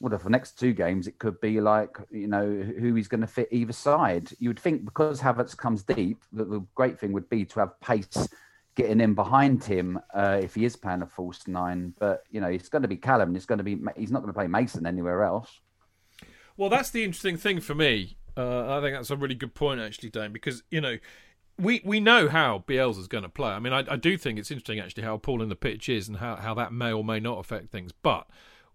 what 0.00 0.12
if 0.12 0.24
the 0.24 0.30
next 0.30 0.58
two 0.58 0.72
games 0.72 1.06
it 1.06 1.18
could 1.18 1.40
be 1.40 1.60
like 1.60 1.96
you 2.10 2.26
know 2.26 2.44
who 2.44 2.94
he's 2.94 3.08
going 3.08 3.20
to 3.20 3.26
fit 3.26 3.48
either 3.52 3.72
side. 3.72 4.30
You 4.38 4.50
would 4.50 4.58
think 4.58 4.84
because 4.84 5.20
Havertz 5.20 5.56
comes 5.56 5.82
deep, 5.82 6.22
that 6.32 6.50
the 6.50 6.64
great 6.74 6.98
thing 6.98 7.12
would 7.12 7.28
be 7.28 7.44
to 7.44 7.60
have 7.60 7.78
pace 7.80 8.28
getting 8.74 9.00
in 9.00 9.14
behind 9.14 9.62
him 9.62 10.00
uh, 10.14 10.40
if 10.42 10.54
he 10.54 10.64
is 10.64 10.76
playing 10.76 11.02
a 11.02 11.06
false 11.06 11.46
nine. 11.46 11.92
But 11.98 12.24
you 12.30 12.40
know, 12.40 12.48
it's 12.48 12.68
going 12.68 12.82
to 12.82 12.88
be 12.88 12.96
Callum. 12.96 13.36
It's 13.36 13.46
going 13.46 13.58
to 13.58 13.64
be 13.64 13.78
he's 13.96 14.10
not 14.10 14.20
going 14.20 14.32
to 14.32 14.38
play 14.38 14.46
Mason 14.46 14.86
anywhere 14.86 15.22
else. 15.22 15.60
Well, 16.62 16.70
that's 16.70 16.90
the 16.90 17.02
interesting 17.02 17.36
thing 17.36 17.58
for 17.58 17.74
me. 17.74 18.16
Uh, 18.36 18.78
I 18.78 18.80
think 18.80 18.94
that's 18.94 19.10
a 19.10 19.16
really 19.16 19.34
good 19.34 19.52
point, 19.52 19.80
actually, 19.80 20.10
Dayne, 20.10 20.32
because 20.32 20.62
you 20.70 20.80
know 20.80 20.98
we 21.58 21.82
we 21.84 21.98
know 21.98 22.28
how 22.28 22.62
Bielsa's 22.68 23.08
going 23.08 23.24
to 23.24 23.28
play. 23.28 23.50
I 23.50 23.58
mean, 23.58 23.72
I, 23.72 23.78
I 23.90 23.96
do 23.96 24.16
think 24.16 24.38
it's 24.38 24.48
interesting 24.48 24.78
actually 24.78 25.02
how 25.02 25.14
appalling 25.14 25.48
the 25.48 25.56
pitch 25.56 25.88
is 25.88 26.06
and 26.06 26.18
how, 26.18 26.36
how 26.36 26.54
that 26.54 26.72
may 26.72 26.92
or 26.92 27.02
may 27.02 27.18
not 27.18 27.40
affect 27.40 27.72
things. 27.72 27.90
But 27.90 28.28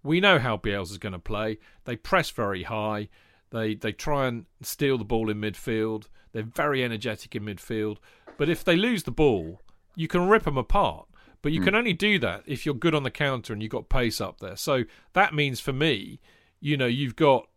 we 0.04 0.20
know 0.20 0.38
how 0.38 0.58
Bielsa's 0.58 0.98
going 0.98 1.14
to 1.14 1.20
play. 1.20 1.60
They 1.86 1.96
press 1.96 2.30
very 2.30 2.64
high. 2.64 3.08
They 3.52 3.76
they 3.76 3.94
try 3.94 4.28
and 4.28 4.48
steal 4.62 4.98
the 4.98 5.06
ball 5.06 5.30
in 5.30 5.40
midfield. 5.40 6.10
They're 6.34 6.44
very 6.44 6.84
energetic 6.84 7.38
in 7.38 7.44
midfield. 7.44 8.00
But 8.38 8.50
if 8.50 8.66
they 8.66 8.76
lose 8.76 9.04
the 9.04 9.12
ball, 9.12 9.62
you 9.96 10.10
can 10.10 10.28
rip 10.28 10.44
them 10.44 10.58
apart. 10.58 11.08
But 11.42 11.54
you 11.54 11.62
mm. 11.62 11.64
can 11.64 11.76
only 11.76 11.94
do 11.94 12.20
that 12.20 12.44
if 12.46 12.66
you're 12.66 12.76
good 12.76 12.94
on 12.94 13.04
the 13.04 13.12
counter 13.12 13.54
and 13.54 13.62
you've 13.62 13.72
got 13.72 13.88
pace 13.88 14.20
up 14.20 14.42
there. 14.42 14.58
So 14.58 14.84
that 15.14 15.34
means 15.34 15.62
for 15.62 15.72
me, 15.72 16.20
you 16.60 16.76
know, 16.76 16.86
you've 16.86 17.16
got 17.16 17.48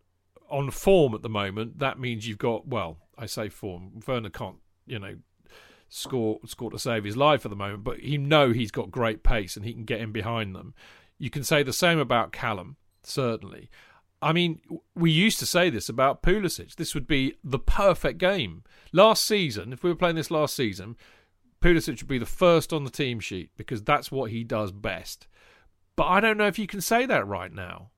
on 0.50 0.70
form 0.70 1.14
at 1.14 1.22
the 1.22 1.28
moment, 1.28 1.78
that 1.78 1.98
means 1.98 2.26
you've 2.26 2.38
got 2.38 2.66
well, 2.66 2.98
I 3.16 3.26
say 3.26 3.48
form. 3.48 4.00
Werner 4.06 4.30
can't, 4.30 4.56
you 4.86 4.98
know, 4.98 5.16
score 5.88 6.38
score 6.46 6.70
to 6.70 6.78
save 6.78 7.04
his 7.04 7.16
life 7.16 7.44
at 7.44 7.50
the 7.50 7.56
moment, 7.56 7.84
but 7.84 8.02
you 8.02 8.18
know 8.18 8.52
he's 8.52 8.70
got 8.70 8.90
great 8.90 9.22
pace 9.22 9.56
and 9.56 9.64
he 9.64 9.72
can 9.72 9.84
get 9.84 10.00
in 10.00 10.12
behind 10.12 10.54
them. 10.54 10.74
You 11.18 11.30
can 11.30 11.44
say 11.44 11.62
the 11.62 11.72
same 11.72 11.98
about 11.98 12.32
Callum, 12.32 12.76
certainly. 13.02 13.68
I 14.22 14.32
mean, 14.32 14.60
we 14.94 15.10
used 15.10 15.38
to 15.38 15.46
say 15.46 15.70
this 15.70 15.88
about 15.88 16.22
Pulisic. 16.22 16.76
This 16.76 16.94
would 16.94 17.06
be 17.06 17.34
the 17.42 17.58
perfect 17.58 18.18
game. 18.18 18.64
Last 18.92 19.24
season, 19.24 19.72
if 19.72 19.82
we 19.82 19.90
were 19.90 19.96
playing 19.96 20.16
this 20.16 20.30
last 20.30 20.54
season, 20.54 20.96
Pulisic 21.60 22.00
would 22.00 22.08
be 22.08 22.18
the 22.18 22.26
first 22.26 22.72
on 22.72 22.84
the 22.84 22.90
team 22.90 23.20
sheet 23.20 23.50
because 23.56 23.82
that's 23.82 24.12
what 24.12 24.30
he 24.30 24.44
does 24.44 24.72
best. 24.72 25.26
But 25.96 26.04
I 26.04 26.20
don't 26.20 26.36
know 26.36 26.46
if 26.46 26.58
you 26.58 26.66
can 26.66 26.80
say 26.80 27.06
that 27.06 27.26
right 27.26 27.52
now. 27.52 27.90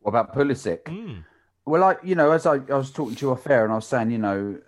What 0.00 0.10
about 0.10 0.34
Pulisic? 0.34 0.84
Mm. 0.84 1.24
Well, 1.66 1.84
I, 1.84 1.96
you 2.02 2.14
know, 2.14 2.30
as 2.32 2.46
I, 2.46 2.54
I 2.54 2.76
was 2.76 2.90
talking 2.90 3.14
to 3.14 3.26
you 3.26 3.32
off 3.32 3.46
air, 3.46 3.64
and 3.64 3.72
I 3.72 3.76
was 3.76 3.86
saying, 3.86 4.10
you 4.10 4.18
know, 4.18 4.58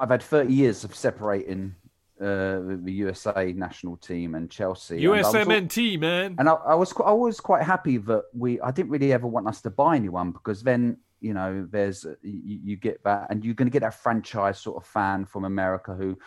I've 0.00 0.10
had 0.10 0.22
30 0.22 0.52
years 0.52 0.84
of 0.84 0.94
separating 0.94 1.74
uh, 2.20 2.60
the 2.82 2.92
USA 2.92 3.52
national 3.52 3.96
team 3.96 4.34
and 4.34 4.50
Chelsea. 4.50 5.00
USMNT, 5.02 5.94
and 5.94 6.04
all, 6.04 6.10
man. 6.10 6.34
And 6.38 6.48
I, 6.48 6.54
I, 6.54 6.74
was 6.74 6.92
I 7.04 7.12
was 7.12 7.40
quite 7.40 7.62
happy 7.62 7.96
that 7.98 8.24
we. 8.32 8.60
I 8.60 8.70
didn't 8.70 8.90
really 8.90 9.12
ever 9.12 9.26
want 9.26 9.46
us 9.46 9.60
to 9.62 9.70
buy 9.70 9.96
anyone 9.96 10.32
because 10.32 10.62
then 10.62 10.98
you 11.20 11.34
know 11.34 11.66
there's 11.70 12.04
you, 12.22 12.60
you 12.64 12.76
get 12.76 13.02
that, 13.04 13.28
and 13.30 13.44
you're 13.44 13.54
going 13.54 13.68
to 13.68 13.72
get 13.72 13.82
that 13.82 13.94
franchise 13.94 14.58
sort 14.58 14.76
of 14.76 14.88
fan 14.88 15.26
from 15.26 15.44
America 15.44 15.94
who, 15.94 16.18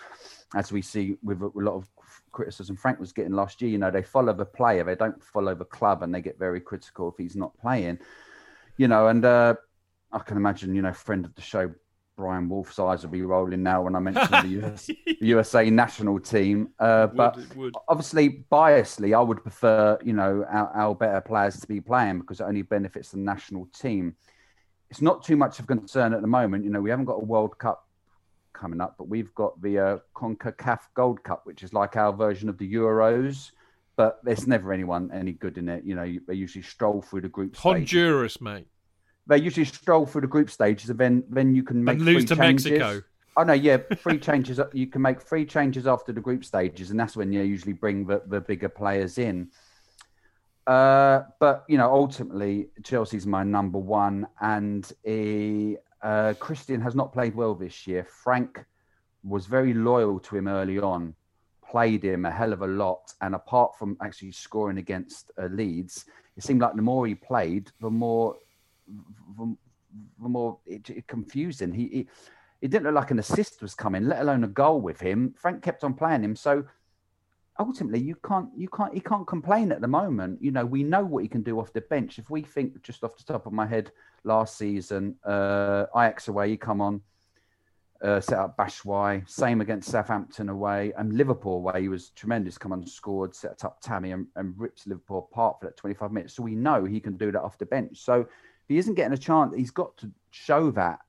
as 0.55 0.71
we 0.71 0.81
see 0.81 1.17
with 1.23 1.41
a, 1.41 1.47
a 1.47 1.61
lot 1.61 1.75
of 1.75 1.89
criticism 2.31 2.77
Frank 2.77 2.99
was 2.99 3.11
getting 3.11 3.33
last 3.33 3.61
year. 3.61 3.71
You 3.71 3.77
know, 3.77 3.91
they 3.91 4.03
follow 4.03 4.33
the 4.33 4.45
player, 4.45 4.83
they 4.83 4.95
don't 4.95 5.21
follow 5.21 5.55
the 5.55 5.65
club, 5.65 6.03
and 6.03 6.15
they 6.15 6.21
get 6.21 6.39
very 6.39 6.61
critical 6.61 7.09
if 7.09 7.15
he's 7.17 7.35
not 7.35 7.57
playing. 7.59 7.99
You 8.77 8.87
know, 8.87 9.07
and 9.07 9.25
uh, 9.25 9.55
I 10.13 10.19
can 10.19 10.37
imagine, 10.37 10.75
you 10.75 10.81
know, 10.81 10.93
friend 10.93 11.25
of 11.25 11.33
the 11.35 11.41
show, 11.41 11.71
Brian 12.17 12.49
Wolf's 12.49 12.77
eyes 12.77 13.03
will 13.03 13.11
be 13.11 13.21
rolling 13.21 13.63
now 13.63 13.81
when 13.81 13.95
I 13.95 13.99
mention 13.99 14.29
the 14.29 14.67
US, 14.67 14.89
USA 15.21 15.69
national 15.69 16.19
team. 16.19 16.69
Uh, 16.79 17.07
but 17.07 17.35
would, 17.35 17.55
would. 17.55 17.73
obviously, 17.87 18.45
biasly, 18.51 19.17
I 19.17 19.21
would 19.21 19.41
prefer, 19.41 19.97
you 20.03 20.13
know, 20.13 20.45
our, 20.49 20.69
our, 20.75 20.95
better 20.95 21.21
players 21.21 21.59
to 21.61 21.67
be 21.67 21.81
playing 21.81 22.19
because 22.19 22.39
it 22.39 22.43
only 22.43 22.61
benefits 22.61 23.09
the 23.09 23.17
national 23.17 23.67
team. 23.73 24.15
It's 24.89 25.01
not 25.01 25.23
too 25.23 25.37
much 25.37 25.59
of 25.59 25.67
concern 25.67 26.13
at 26.13 26.21
the 26.21 26.27
moment. 26.27 26.63
You 26.63 26.69
know, 26.69 26.81
we 26.81 26.89
haven't 26.89 27.05
got 27.05 27.15
a 27.15 27.25
World 27.25 27.57
Cup 27.57 27.87
coming 28.53 28.81
up, 28.81 28.95
but 28.97 29.07
we've 29.07 29.33
got 29.33 29.59
the 29.61 29.79
uh, 29.79 29.97
CONCACAF 30.15 30.79
Gold 30.93 31.23
Cup, 31.23 31.41
which 31.45 31.63
is 31.63 31.73
like 31.73 31.95
our 31.95 32.13
version 32.13 32.49
of 32.49 32.57
the 32.57 32.71
Euros. 32.71 33.51
But 33.95 34.19
there's 34.23 34.47
never 34.47 34.73
anyone 34.73 35.09
any 35.13 35.31
good 35.31 35.57
in 35.57 35.69
it. 35.69 35.83
You 35.85 35.95
know, 35.95 36.17
they 36.27 36.33
usually 36.33 36.63
stroll 36.63 37.01
through 37.01 37.21
the 37.21 37.29
group. 37.29 37.55
Honduras, 37.55 38.33
stage. 38.33 38.41
mate 38.41 38.67
they 39.27 39.37
usually 39.37 39.65
stroll 39.65 40.05
through 40.05 40.21
the 40.21 40.27
group 40.27 40.49
stages, 40.49 40.89
and 40.89 40.99
then 40.99 41.23
then 41.29 41.55
you 41.55 41.63
can 41.63 41.83
make 41.83 41.97
and 41.97 42.05
lose 42.05 42.25
to 42.25 42.35
changes. 42.35 42.65
Mexico. 42.65 43.01
Oh 43.37 43.43
no, 43.43 43.53
yeah, 43.53 43.77
free 43.97 44.19
changes. 44.19 44.59
You 44.73 44.87
can 44.87 45.01
make 45.01 45.21
free 45.21 45.45
changes 45.45 45.87
after 45.87 46.11
the 46.11 46.21
group 46.21 46.43
stages, 46.43 46.91
and 46.91 46.99
that's 46.99 47.15
when 47.15 47.31
you 47.31 47.41
usually 47.41 47.73
bring 47.73 48.05
the, 48.05 48.21
the 48.27 48.41
bigger 48.41 48.69
players 48.69 49.17
in. 49.17 49.49
Uh, 50.67 51.23
but 51.39 51.65
you 51.67 51.77
know, 51.77 51.91
ultimately, 51.91 52.67
Chelsea's 52.83 53.25
my 53.25 53.43
number 53.43 53.79
one, 53.79 54.27
and 54.41 54.91
a, 55.05 55.77
uh, 56.01 56.33
Christian 56.39 56.81
has 56.81 56.95
not 56.95 57.13
played 57.13 57.35
well 57.35 57.55
this 57.55 57.87
year. 57.87 58.03
Frank 58.03 58.63
was 59.23 59.45
very 59.45 59.73
loyal 59.73 60.19
to 60.19 60.35
him 60.35 60.47
early 60.47 60.79
on, 60.79 61.15
played 61.67 62.03
him 62.03 62.25
a 62.25 62.31
hell 62.31 62.53
of 62.53 62.61
a 62.61 62.67
lot, 62.67 63.13
and 63.21 63.33
apart 63.33 63.77
from 63.77 63.97
actually 64.01 64.31
scoring 64.31 64.77
against 64.77 65.31
uh, 65.41 65.45
Leeds, 65.45 66.05
it 66.37 66.43
seemed 66.43 66.61
like 66.61 66.75
the 66.75 66.81
more 66.81 67.07
he 67.07 67.15
played, 67.15 67.71
the 67.79 67.89
more 67.89 68.35
the, 68.87 69.55
the 70.21 70.29
more 70.29 70.59
it, 70.65 70.89
it 70.89 71.07
confusing. 71.07 71.73
He, 71.73 71.87
he 71.87 72.07
it 72.61 72.69
didn't 72.69 72.85
look 72.85 72.95
like 72.95 73.11
an 73.11 73.19
assist 73.19 73.61
was 73.61 73.73
coming, 73.73 74.05
let 74.05 74.21
alone 74.21 74.43
a 74.43 74.47
goal 74.47 74.81
with 74.81 74.99
him. 74.99 75.33
Frank 75.35 75.63
kept 75.63 75.83
on 75.83 75.95
playing 75.95 76.23
him, 76.23 76.35
so 76.35 76.63
ultimately 77.59 77.99
you 77.99 78.15
can't 78.25 78.49
you 78.55 78.67
can't 78.69 78.93
he 78.93 78.99
can't 78.99 79.27
complain 79.27 79.71
at 79.71 79.81
the 79.81 79.87
moment. 79.87 80.41
You 80.41 80.51
know, 80.51 80.65
we 80.65 80.83
know 80.83 81.03
what 81.03 81.23
he 81.23 81.29
can 81.29 81.41
do 81.41 81.59
off 81.59 81.73
the 81.73 81.81
bench. 81.81 82.19
If 82.19 82.29
we 82.29 82.41
think 82.41 82.81
just 82.83 83.03
off 83.03 83.17
the 83.17 83.23
top 83.23 83.45
of 83.45 83.53
my 83.53 83.65
head, 83.65 83.91
last 84.23 84.57
season, 84.57 85.15
uh, 85.25 85.85
Ajax 85.95 86.27
away, 86.27 86.49
he 86.49 86.57
come 86.57 86.81
on, 86.81 87.01
uh, 88.03 88.19
set 88.19 88.39
up 88.39 88.57
Batshuayi. 88.57 89.27
Same 89.29 89.61
against 89.61 89.89
Southampton 89.89 90.49
away 90.49 90.93
and 90.97 91.13
Liverpool 91.13 91.55
away. 91.55 91.81
He 91.81 91.89
was 91.89 92.09
tremendous. 92.09 92.57
Come 92.57 92.73
on, 92.73 92.85
scored, 92.85 93.35
set 93.35 93.63
up 93.63 93.79
Tammy 93.81 94.11
and, 94.11 94.27
and 94.35 94.53
rips 94.57 94.87
Liverpool 94.87 95.29
apart 95.31 95.59
for 95.59 95.67
that 95.67 95.77
25 95.77 96.11
minutes. 96.11 96.35
So 96.35 96.43
we 96.43 96.55
know 96.55 96.85
he 96.85 96.99
can 96.99 97.17
do 97.17 97.31
that 97.31 97.41
off 97.41 97.57
the 97.57 97.65
bench. 97.65 97.99
So 97.99 98.27
he 98.71 98.77
isn't 98.77 98.95
getting 98.95 99.13
a 99.13 99.17
chance, 99.17 99.53
he's 99.55 99.71
got 99.71 99.95
to 99.97 100.11
show 100.31 100.71
that, 100.71 100.99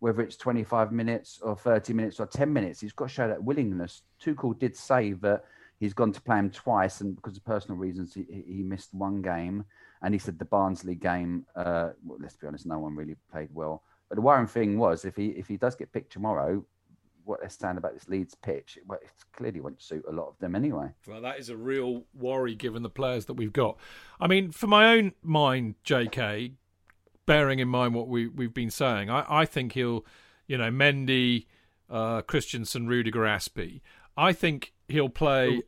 whether 0.00 0.20
it's 0.22 0.36
25 0.36 0.92
minutes 0.92 1.40
or 1.42 1.56
30 1.56 1.92
minutes 1.92 2.20
or 2.20 2.26
10 2.26 2.52
minutes. 2.52 2.80
He's 2.80 2.92
got 2.92 3.08
to 3.08 3.14
show 3.14 3.28
that 3.28 3.42
willingness. 3.42 4.02
Tuchel 4.22 4.58
did 4.58 4.76
say 4.76 5.12
that 5.14 5.44
he's 5.78 5.94
gone 5.94 6.12
to 6.12 6.20
play 6.20 6.38
him 6.38 6.50
twice, 6.50 7.00
and 7.00 7.16
because 7.16 7.36
of 7.36 7.44
personal 7.44 7.76
reasons, 7.76 8.14
he, 8.14 8.26
he 8.46 8.62
missed 8.62 8.92
one 8.94 9.22
game. 9.22 9.64
And 10.02 10.12
he 10.12 10.18
said 10.18 10.38
the 10.38 10.44
Barnsley 10.44 10.96
game. 10.96 11.46
Uh, 11.54 11.90
well, 12.04 12.18
let's 12.20 12.34
be 12.34 12.48
honest, 12.48 12.66
no 12.66 12.80
one 12.80 12.96
really 12.96 13.14
played 13.30 13.50
well. 13.54 13.84
But 14.08 14.16
the 14.16 14.22
worrying 14.22 14.48
thing 14.48 14.76
was 14.76 15.04
if 15.04 15.14
he 15.14 15.28
if 15.28 15.46
he 15.46 15.56
does 15.56 15.76
get 15.76 15.92
picked 15.92 16.12
tomorrow, 16.12 16.64
what 17.24 17.40
they're 17.40 17.48
saying 17.48 17.76
about 17.76 17.94
this 17.94 18.08
Leeds 18.08 18.34
pitch, 18.34 18.78
well, 18.86 18.98
it 19.02 19.10
clearly 19.32 19.60
won't 19.60 19.80
suit 19.80 20.04
a 20.08 20.12
lot 20.12 20.28
of 20.28 20.38
them 20.38 20.54
anyway. 20.54 20.88
Well, 21.06 21.22
that 21.22 21.38
is 21.38 21.48
a 21.48 21.56
real 21.56 22.04
worry 22.14 22.54
given 22.54 22.82
the 22.82 22.90
players 22.90 23.26
that 23.26 23.34
we've 23.34 23.52
got. 23.52 23.78
I 24.20 24.26
mean, 24.26 24.50
for 24.50 24.66
my 24.66 24.92
own 24.92 25.12
mind, 25.22 25.76
J.K., 25.84 26.54
bearing 27.26 27.58
in 27.58 27.68
mind 27.68 27.94
what 27.94 28.08
we 28.08 28.26
we've 28.26 28.54
been 28.54 28.70
saying, 28.70 29.10
I, 29.10 29.24
I 29.28 29.44
think 29.44 29.72
he'll, 29.72 30.04
you 30.46 30.58
know, 30.58 30.70
Mendy, 30.70 31.46
uh, 31.90 32.22
Christensen, 32.22 32.86
Rudiger, 32.86 33.20
Azpi. 33.20 33.80
I 34.16 34.32
think 34.32 34.72
he'll 34.88 35.08
play. 35.08 35.62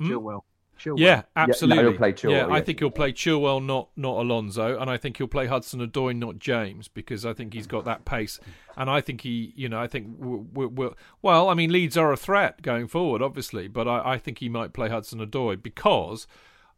Chilwell. 0.00 0.42
Chilwell. 0.78 0.98
Yeah, 0.98 1.22
absolutely. 1.36 1.76
Yeah, 1.76 1.82
no, 1.82 1.88
he'll 1.90 1.98
play 1.98 2.12
Chilwell, 2.14 2.30
yeah, 2.30 2.46
I 2.48 2.62
think 2.62 2.78
he'll 2.78 2.90
play 2.90 3.12
Chilwell, 3.12 3.62
not 3.62 3.90
not 3.96 4.16
Alonso, 4.16 4.78
and 4.78 4.88
I 4.88 4.96
think 4.96 5.18
he'll 5.18 5.28
play 5.28 5.46
Hudson 5.46 5.86
Odoi, 5.86 6.16
not 6.16 6.38
James, 6.38 6.88
because 6.88 7.26
I 7.26 7.34
think 7.34 7.52
he's 7.52 7.66
got 7.66 7.84
that 7.84 8.06
pace, 8.06 8.40
and 8.78 8.88
I 8.88 9.02
think 9.02 9.20
he, 9.20 9.52
you 9.54 9.68
know, 9.68 9.78
I 9.78 9.86
think 9.86 10.16
we're, 10.18 10.68
we're, 10.68 10.92
well, 11.20 11.50
I 11.50 11.54
mean, 11.54 11.70
Leeds 11.70 11.98
are 11.98 12.12
a 12.12 12.16
threat 12.16 12.62
going 12.62 12.88
forward, 12.88 13.20
obviously, 13.20 13.68
but 13.68 13.86
I, 13.86 14.12
I 14.12 14.18
think 14.18 14.38
he 14.38 14.48
might 14.48 14.72
play 14.72 14.88
Hudson 14.88 15.18
Odoi 15.20 15.62
because 15.62 16.26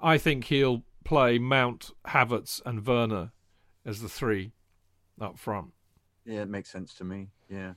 I 0.00 0.18
think 0.18 0.46
he'll 0.46 0.82
play 1.04 1.38
Mount, 1.38 1.92
Havertz, 2.08 2.60
and 2.66 2.84
Werner 2.84 3.30
as 3.84 4.00
the 4.00 4.08
three 4.08 4.52
up 5.20 5.38
front. 5.38 5.68
Yeah, 6.24 6.42
it 6.42 6.48
makes 6.48 6.70
sense 6.70 6.94
to 6.94 7.04
me. 7.04 7.28
Yeah. 7.48 7.72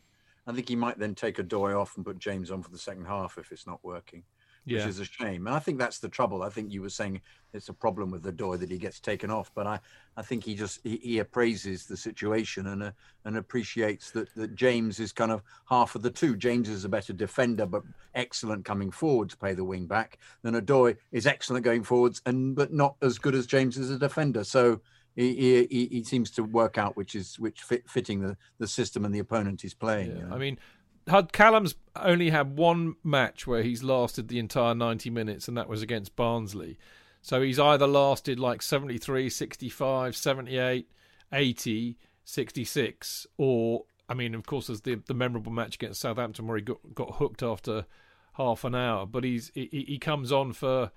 I 0.48 0.54
think 0.54 0.70
he 0.70 0.76
might 0.76 1.00
then 1.00 1.16
take 1.16 1.38
Odoi 1.38 1.80
off 1.80 1.96
and 1.96 2.06
put 2.06 2.20
James 2.20 2.52
on 2.52 2.62
for 2.62 2.70
the 2.70 2.78
second 2.78 3.06
half 3.06 3.40
if 3.40 3.52
it's 3.52 3.66
not 3.66 3.84
working, 3.84 4.22
Yeah. 4.66 4.80
which 4.82 4.90
is 4.90 5.00
a 5.00 5.06
shame. 5.06 5.48
And 5.48 5.56
I 5.56 5.60
think 5.60 5.80
that's 5.80 5.98
the 5.98 6.08
trouble. 6.08 6.44
I 6.44 6.50
think 6.50 6.72
you 6.72 6.84
were 6.84 6.90
saying 6.90 7.22
it's 7.52 7.70
a 7.70 7.74
problem 7.74 8.12
with 8.12 8.22
the 8.22 8.32
doy 8.32 8.58
that 8.58 8.70
he 8.70 8.78
gets 8.78 9.00
taken 9.00 9.32
off, 9.32 9.52
but 9.56 9.66
I, 9.66 9.80
I 10.16 10.22
think 10.22 10.44
he 10.44 10.54
just 10.54 10.82
he, 10.84 10.98
he 10.98 11.18
appraises 11.18 11.88
the 11.88 11.98
situation 11.98 12.68
and 12.68 12.84
uh, 12.84 12.92
and 13.24 13.38
appreciates 13.38 14.12
that 14.12 14.36
that 14.36 14.54
James 14.54 15.00
is 15.00 15.12
kind 15.12 15.32
of 15.32 15.42
half 15.68 15.96
of 15.96 16.04
the 16.04 16.12
two. 16.12 16.36
James 16.36 16.70
is 16.70 16.86
a 16.86 16.90
better 16.90 17.14
defender, 17.14 17.66
but 17.66 17.82
excellent 18.14 18.66
coming 18.66 18.92
forward 18.92 19.32
to 19.32 19.38
play 19.38 19.56
the 19.56 19.64
wing 19.64 19.88
back. 19.88 20.20
Than 20.44 20.54
Odoi 20.54 20.96
is 21.12 21.26
excellent 21.26 21.66
going 21.66 21.84
forwards 21.84 22.22
and 22.28 22.56
but 22.56 22.72
not 22.72 22.98
as 23.02 23.18
good 23.18 23.34
as 23.34 23.48
James 23.48 23.80
as 23.80 23.90
a 23.90 23.98
defender. 23.98 24.44
So. 24.44 24.80
He, 25.16 25.68
he, 25.70 25.86
he- 25.88 26.04
seems 26.04 26.30
to 26.32 26.44
work 26.44 26.78
out 26.78 26.98
which 26.98 27.16
is 27.16 27.40
which 27.40 27.62
fit, 27.62 27.90
fitting 27.90 28.20
the, 28.22 28.36
the 28.58 28.68
system 28.68 29.06
and 29.06 29.16
the 29.16 29.20
opponent 29.20 29.62
he's 29.62 29.74
playing. 29.74 30.18
you 30.18 30.24
know. 30.24 30.36
I 30.36 30.38
mean, 30.38 30.60
Hud 31.08 31.32
Callum's 31.32 31.76
only 31.96 32.30
had 32.32 32.58
one 32.58 32.96
match 33.04 33.48
where 33.48 33.64
he's 33.64 33.84
lasted 33.84 34.28
the 34.28 34.40
entire 34.40 34.76
90 34.76 35.10
minutes, 35.12 35.48
and 35.48 35.56
that 35.58 35.70
was 35.70 35.82
against 35.82 36.16
Barnsley. 36.16 36.78
So 37.22 37.42
he's 37.42 37.60
either 37.60 37.88
lasted 37.88 38.40
like 38.40 38.62
73, 38.62 39.30
65, 39.30 40.16
78, 40.16 40.90
80, 41.32 41.98
66, 42.26 43.28
or, 43.38 43.86
I 44.10 44.14
mean, 44.14 44.36
of 44.36 44.46
course, 44.46 44.68
there's 44.68 44.82
the, 44.82 44.96
the 45.08 45.14
memorable 45.14 45.52
match 45.52 45.76
against 45.76 46.02
Southampton 46.02 46.48
where 46.48 46.58
he 46.58 46.64
got, 46.64 46.78
got 46.94 47.16
hooked 47.16 47.42
after 47.42 47.86
half 48.34 48.64
an 48.64 48.76
hour. 48.76 49.06
But 49.06 49.24
he's 49.24 49.52
he, 49.56 49.70
he 49.72 49.82
he 49.88 49.98
comes 49.98 50.32
on 50.32 50.54
for, 50.54 50.92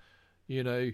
you 0.46 0.62
know, 0.64 0.90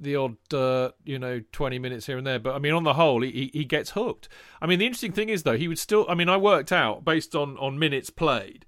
the 0.00 0.16
odd, 0.16 0.36
uh, 0.52 0.90
you 1.04 1.18
know, 1.18 1.42
20 1.52 1.78
minutes 1.78 2.06
here 2.06 2.18
and 2.18 2.26
there. 2.26 2.38
But 2.38 2.54
I 2.54 2.58
mean, 2.58 2.72
on 2.72 2.84
the 2.84 2.94
whole, 2.94 3.22
he, 3.22 3.50
he 3.52 3.64
gets 3.64 3.90
hooked. 3.90 4.28
I 4.60 4.66
mean, 4.66 4.78
the 4.78 4.86
interesting 4.86 5.12
thing 5.12 5.28
is, 5.28 5.42
though, 5.42 5.56
he 5.56 5.68
would 5.68 5.78
still, 5.78 6.06
I 6.08 6.14
mean, 6.14 6.28
I 6.28 6.36
worked 6.36 6.72
out 6.72 7.04
based 7.04 7.34
on, 7.34 7.56
on 7.58 7.78
minutes 7.78 8.10
played, 8.10 8.66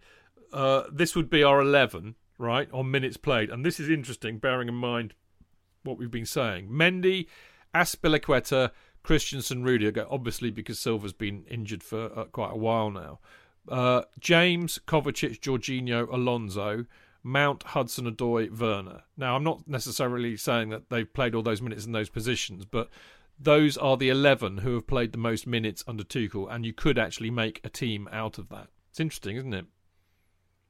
uh, 0.53 0.85
this 0.93 1.15
would 1.15 1.29
be 1.29 1.43
our 1.43 1.61
11, 1.61 2.15
right, 2.39 2.69
on 2.73 2.91
minutes 2.91 3.17
played. 3.17 3.51
And 3.51 3.65
this 3.65 3.79
is 3.81 3.91
interesting, 3.91 4.39
bearing 4.39 4.69
in 4.69 4.75
mind 4.75 5.15
what 5.83 5.99
we've 5.99 6.11
been 6.11 6.27
saying. 6.27 6.69
Mendy, 6.69 7.27
Azpilicueta, 7.75 8.71
Christensen, 9.03 9.63
Rudiger, 9.63 10.07
obviously 10.11 10.51
because 10.51 10.79
Silva's 10.79 11.13
been 11.13 11.45
injured 11.49 11.83
for 11.83 12.19
uh, 12.19 12.25
quite 12.25 12.53
a 12.53 12.57
while 12.57 12.91
now. 12.91 13.21
Uh, 13.69 14.03
James, 14.19 14.79
Kovacic, 14.87 15.41
Jorginho, 15.41 16.09
Alonso, 16.13 16.87
Mount, 17.27 17.65
Hudson, 17.65 18.07
Odoi, 18.07 18.57
Werner. 18.57 19.03
Now, 19.17 19.35
I'm 19.35 19.43
not 19.43 19.67
necessarily 19.67 20.37
saying 20.37 20.69
that 20.71 20.91
they've 20.91 21.13
played 21.13 21.35
all 21.35 21.43
those 21.43 21.61
minutes 21.61 21.85
in 21.85 21.91
those 21.91 22.09
positions, 22.09 22.65
but 22.65 22.89
those 23.37 23.77
are 23.77 23.97
the 23.97 24.09
11 24.09 24.59
who 24.59 24.75
have 24.75 24.87
played 24.87 25.11
the 25.11 25.19
most 25.19 25.45
minutes 25.45 25.83
under 25.89 26.05
Tuchel, 26.05 26.47
and 26.49 26.65
you 26.65 26.73
could 26.73 26.99
actually 26.99 27.31
make 27.31 27.61
a 27.65 27.69
team 27.69 28.09
out 28.13 28.39
of 28.39 28.49
that. 28.51 28.69
It's 28.91 29.01
interesting, 29.01 29.37
isn't 29.37 29.53
it? 29.53 29.67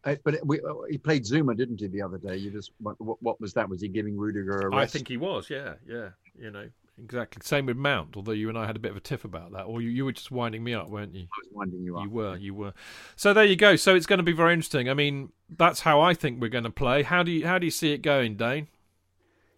Uh, 0.05 0.17
but 0.25 0.39
we, 0.47 0.59
uh, 0.61 0.73
he 0.89 0.97
played 0.97 1.25
Zouma, 1.25 1.55
didn't 1.55 1.81
he, 1.81 1.89
the 1.89 2.01
other 2.01 2.17
day? 2.17 2.37
You 2.37 2.51
just 2.51 2.71
what, 2.79 2.99
what, 3.01 3.23
what 3.23 3.39
was 3.39 3.53
that? 3.53 3.69
Was 3.69 3.83
he 3.83 3.89
giving 3.89 4.17
Rudiger 4.17 4.61
a 4.61 4.71
rest? 4.71 4.79
I 4.79 4.87
think 4.87 5.09
he 5.09 5.19
was, 5.19 5.51
yeah, 5.51 5.75
yeah. 5.87 6.11
You 6.39 6.51
know, 6.51 6.69
exactly. 7.03 7.43
Same 7.45 7.67
with 7.67 7.77
Mount, 7.77 8.17
although 8.17 8.33
you 8.33 8.49
and 8.49 8.59
I 8.59 8.67
had 8.67 8.77
a 8.77 8.79
bit 8.79 8.91
of 8.91 8.97
a 8.97 9.01
tiff 9.01 9.25
about 9.25 9.53
that. 9.53 9.63
Or 9.63 9.81
you, 9.81 9.91
you 9.91 10.05
were 10.05 10.13
just 10.13 10.31
winding 10.31 10.63
me 10.63 10.75
up, 10.75 10.89
weren't 10.89 11.15
you? 11.15 11.23
I 11.23 11.39
was 11.45 11.49
winding 11.53 11.83
you 11.83 11.97
up. 11.97 12.05
You 12.05 12.11
were, 12.11 12.37
you 12.37 12.55
were. 12.55 12.73
So 13.17 13.33
there 13.33 13.45
you 13.45 13.57
go. 13.57 13.77
So 13.77 13.95
it's 13.95 14.07
going 14.07 14.19
to 14.19 14.25
be 14.25 14.33
very 14.33 14.53
interesting. 14.53 14.89
I 14.89 14.95
mean, 14.95 15.31
that's 15.49 15.81
how 15.81 16.01
I 16.01 16.15
think 16.15 16.41
we're 16.41 16.49
going 16.49 16.65
to 16.65 16.71
play. 16.71 17.03
How 17.03 17.23
do 17.23 17.31
you 17.31 17.47
how 17.47 17.59
do 17.59 17.67
you 17.67 17.71
see 17.71 17.93
it 17.93 17.99
going, 17.99 18.37
Dayne? 18.37 18.69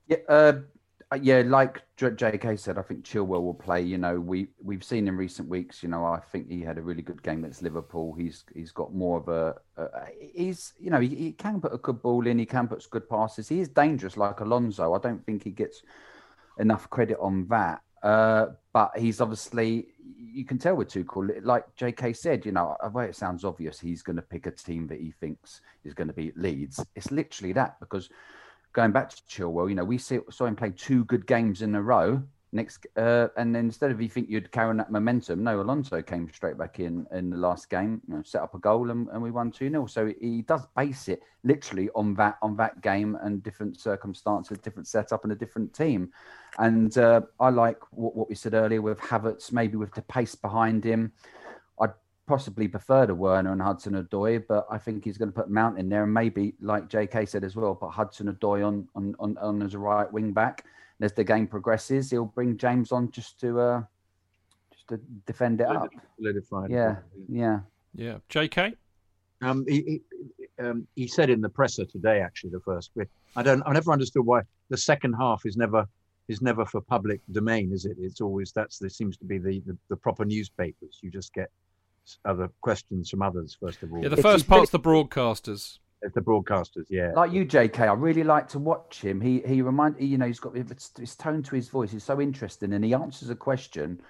Yeah, 0.07 0.16
uh, 0.28 0.53
yeah. 1.20 1.43
Like 1.45 1.82
J.K. 1.97 2.57
said, 2.57 2.78
I 2.78 2.82
think 2.82 3.05
Chilwell 3.05 3.43
will 3.43 3.55
play. 3.55 3.82
You 3.82 3.99
know, 3.99 4.18
we 4.18 4.49
we've 4.62 4.84
seen 4.84 5.07
in 5.07 5.16
recent 5.16 5.49
weeks. 5.49 5.82
You 5.82 5.89
know, 5.89 6.05
I 6.05 6.20
think 6.20 6.49
he 6.51 6.62
had 6.62 6.78
a 6.78 6.82
really 6.82 7.03
good 7.03 7.22
game 7.22 7.41
against 7.41 7.62
Liverpool. 7.62 8.14
He's 8.14 8.45
he's 8.55 8.72
got 8.72 8.95
more 8.95 9.18
of 9.18 9.28
a. 9.28 9.55
a 9.76 10.07
he's 10.34 10.74
you 10.78 10.91
know 10.91 11.01
he, 11.01 11.09
he 11.09 11.32
can 11.32 11.61
put 11.61 11.74
a 11.74 11.78
good 11.78 12.03
ball 12.03 12.26
in. 12.26 12.39
He 12.39 12.47
can 12.47 12.68
put 12.68 12.89
good 12.91 13.09
passes. 13.09 13.49
He 13.49 13.61
is 13.61 13.68
dangerous, 13.68 14.16
like 14.16 14.41
Alonso. 14.41 14.95
I 14.95 14.99
don't 14.99 15.24
think 15.24 15.45
he 15.45 15.51
gets 15.51 15.82
enough 16.59 16.88
credit 16.90 17.18
on 17.20 17.46
that. 17.48 17.82
Uh, 18.02 18.46
but 18.72 18.96
he's 18.96 19.20
obviously 19.20 19.88
you 20.38 20.44
can 20.44 20.59
tell 20.59 20.76
with 20.76 20.88
Tuchel, 20.88 21.40
like 21.42 21.64
J.K. 21.74 22.12
said, 22.12 22.46
you 22.46 22.52
know, 22.52 22.76
although 22.82 23.00
it 23.00 23.16
sounds 23.16 23.44
obvious, 23.44 23.80
he's 23.80 24.02
going 24.02 24.16
to 24.16 24.22
pick 24.22 24.46
a 24.46 24.50
team 24.50 24.86
that 24.88 25.00
he 25.00 25.11
thinks 25.11 25.61
is 25.84 25.94
going 25.94 26.09
to 26.09 26.14
beat 26.14 26.38
Leeds. 26.38 26.84
It's 26.94 27.11
literally 27.11 27.52
that 27.54 27.80
because 27.80 28.09
going 28.72 28.92
back 28.92 29.11
to 29.11 29.16
Chilwell, 29.28 29.68
you 29.68 29.74
know, 29.74 29.84
we 29.84 29.98
see, 29.98 30.20
saw 30.30 30.46
him 30.46 30.56
play 30.56 30.70
two 30.70 31.04
good 31.06 31.26
games 31.26 31.62
in 31.62 31.74
a 31.74 31.82
row. 31.82 32.22
Next, 32.51 32.86
uh, 32.96 33.28
and 33.36 33.55
instead 33.55 33.90
of 33.90 34.01
you 34.01 34.09
think 34.09 34.30
you'd 34.30 34.51
carry 34.51 34.70
on 34.70 34.78
that 34.78 34.90
momentum, 34.90 35.44
no, 35.44 35.61
Alonso 35.61 36.01
came 36.01 36.30
straight 36.32 36.57
back 36.57 36.80
in 36.80 37.07
in 37.12 37.28
the 37.28 37.36
last 37.36 37.68
game, 37.68 38.01
you 38.09 38.14
know, 38.14 38.22
set 38.22 38.40
up 38.40 38.55
a 38.55 38.59
goal, 38.59 38.90
and, 38.90 39.07
and 39.09 39.22
we 39.22 39.30
won 39.30 39.51
two 39.51 39.68
0 39.68 39.84
So 39.86 40.14
he 40.18 40.40
does 40.40 40.66
base 40.74 41.09
it 41.09 41.22
literally 41.44 41.90
on 41.94 42.14
that 42.14 42.38
on 42.40 42.57
that 42.57 42.80
game 42.80 43.18
and 43.20 43.42
different 43.42 43.78
circumstances, 43.78 44.57
different 44.59 44.88
setup, 44.88 45.24
and 45.24 45.32
a 45.32 45.36
different 45.36 45.74
team. 45.74 46.11
And 46.59 46.96
uh, 46.96 47.20
I 47.38 47.51
like 47.51 47.80
what, 47.90 48.16
what 48.16 48.30
we 48.30 48.34
said 48.34 48.55
earlier 48.55 48.80
with 48.80 48.99
Havertz, 48.99 49.53
maybe 49.53 49.76
with 49.76 49.92
the 49.92 50.03
pace 50.03 50.34
behind 50.34 50.82
him. 50.84 51.12
I'd 51.78 51.92
possibly 52.26 52.66
prefer 52.66 53.05
to 53.05 53.14
Werner 53.14 53.53
and 53.53 53.61
Hudson 53.61 53.92
Odoi, 53.92 54.42
but 54.49 54.66
I 54.70 54.78
think 54.78 55.05
he's 55.05 55.18
going 55.18 55.30
to 55.30 55.38
put 55.38 55.51
Mount 55.51 55.78
in 55.78 55.90
there, 55.90 56.05
and 56.05 56.14
maybe, 56.14 56.55
like 56.62 56.88
J.K. 56.88 57.26
said 57.26 57.44
as 57.44 57.57
well, 57.57 57.74
put 57.74 57.90
Hudson 57.90 58.32
Odoi 58.32 58.66
on, 58.66 58.88
on, 58.94 59.36
on 59.36 59.62
as 59.62 59.74
a 59.74 59.78
right 59.78 60.11
wing 60.11 60.32
back. 60.32 60.64
And 60.99 61.05
as 61.05 61.12
the 61.12 61.24
game 61.24 61.46
progresses, 61.46 62.11
he'll 62.11 62.24
bring 62.24 62.57
James 62.57 62.92
on 62.92 63.11
just 63.11 63.38
to 63.40 63.61
uh, 63.61 63.82
just 64.72 64.88
to 64.88 65.01
defend 65.26 65.61
it 65.61 65.68
up. 65.68 65.88
Solidified. 66.16 66.70
Yeah, 66.70 66.96
yeah, 67.28 67.61
yeah. 67.94 68.18
J.K. 68.28 68.74
Um, 69.40 69.64
he, 69.68 70.03
he, 70.38 70.46
um, 70.59 70.88
he 70.96 71.07
said 71.07 71.30
in 71.30 71.40
the 71.40 71.49
presser 71.49 71.84
today, 71.84 72.20
actually, 72.20 72.51
the 72.51 72.61
first 72.61 72.90
bit. 72.96 73.09
I 73.36 73.42
don't. 73.42 73.62
I 73.64 73.72
never 73.72 73.92
understood 73.92 74.26
why 74.26 74.42
the 74.70 74.76
second 74.76 75.14
half 75.14 75.42
is 75.44 75.57
never 75.57 75.86
is 76.26 76.42
never 76.42 76.64
for 76.64 76.80
public 76.80 77.20
domain, 77.32 77.72
is 77.72 77.84
it? 77.84 77.96
It's 77.99 78.20
always 78.20 78.53
that's 78.53 78.78
there 78.78 78.90
seems 78.90 79.16
to 79.18 79.24
be 79.24 79.38
the 79.38 79.61
the, 79.66 79.76
the 79.88 79.96
proper 79.96 80.24
newspapers. 80.24 80.99
You 81.01 81.11
just 81.11 81.32
get 81.32 81.51
other 82.24 82.49
questions 82.62 83.11
from 83.11 83.22
others 83.22 83.57
first 83.61 83.82
of 83.82 83.92
all. 83.92 84.03
Yeah, 84.03 84.09
the 84.09 84.16
first 84.16 84.49
part's 84.49 84.70
the 84.70 84.80
broadcasters. 84.80 85.78
It's 86.01 86.14
the 86.14 86.20
broadcasters, 86.20 86.86
yeah. 86.88 87.12
Like 87.14 87.32
you, 87.32 87.44
J.K., 87.44 87.88
I 87.88 87.92
really 87.92 88.22
like 88.22 88.49
to 88.49 88.59
watch 88.59 89.01
him. 89.01 89.20
He 89.20 89.42
he 89.46 89.62
remind 89.62 90.01
you 90.01 90.16
know 90.16 90.26
he's 90.26 90.38
got 90.38 90.55
his 90.55 91.16
tone 91.16 91.42
to 91.42 91.57
his 91.57 91.68
voice 91.68 91.92
is 91.92 92.05
so 92.05 92.20
interesting, 92.20 92.72
and 92.72 92.84
he 92.84 92.94
answers 92.94 93.30
a 93.30 93.34
question. 93.34 94.01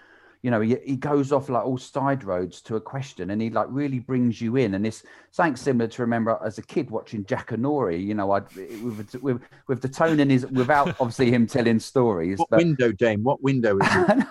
You 0.42 0.52
know, 0.52 0.60
he, 0.60 0.76
he 0.84 0.94
goes 0.94 1.32
off 1.32 1.48
like 1.48 1.64
all 1.64 1.78
side 1.78 2.22
roads 2.22 2.60
to 2.62 2.76
a 2.76 2.80
question, 2.80 3.30
and 3.30 3.42
he 3.42 3.50
like 3.50 3.66
really 3.70 3.98
brings 3.98 4.40
you 4.40 4.54
in. 4.56 4.74
And 4.74 4.86
it's 4.86 5.02
something 5.32 5.56
similar 5.56 5.88
to 5.88 6.02
remember 6.02 6.38
as 6.44 6.58
a 6.58 6.62
kid 6.62 6.90
watching 6.90 7.24
Jack 7.24 7.48
Jackanory. 7.48 8.04
You 8.04 8.14
know, 8.14 8.30
I 8.30 8.40
with, 8.82 9.16
with 9.20 9.42
with 9.66 9.82
the 9.82 9.88
tone 9.88 10.20
in 10.20 10.30
his 10.30 10.46
without 10.46 10.88
obviously 11.00 11.30
him 11.32 11.46
telling 11.46 11.80
stories. 11.80 12.38
What 12.38 12.50
but, 12.50 12.58
window, 12.58 12.92
Dame? 12.92 13.24
What 13.24 13.42
window 13.42 13.78
is 13.78 13.88
it? 13.90 14.26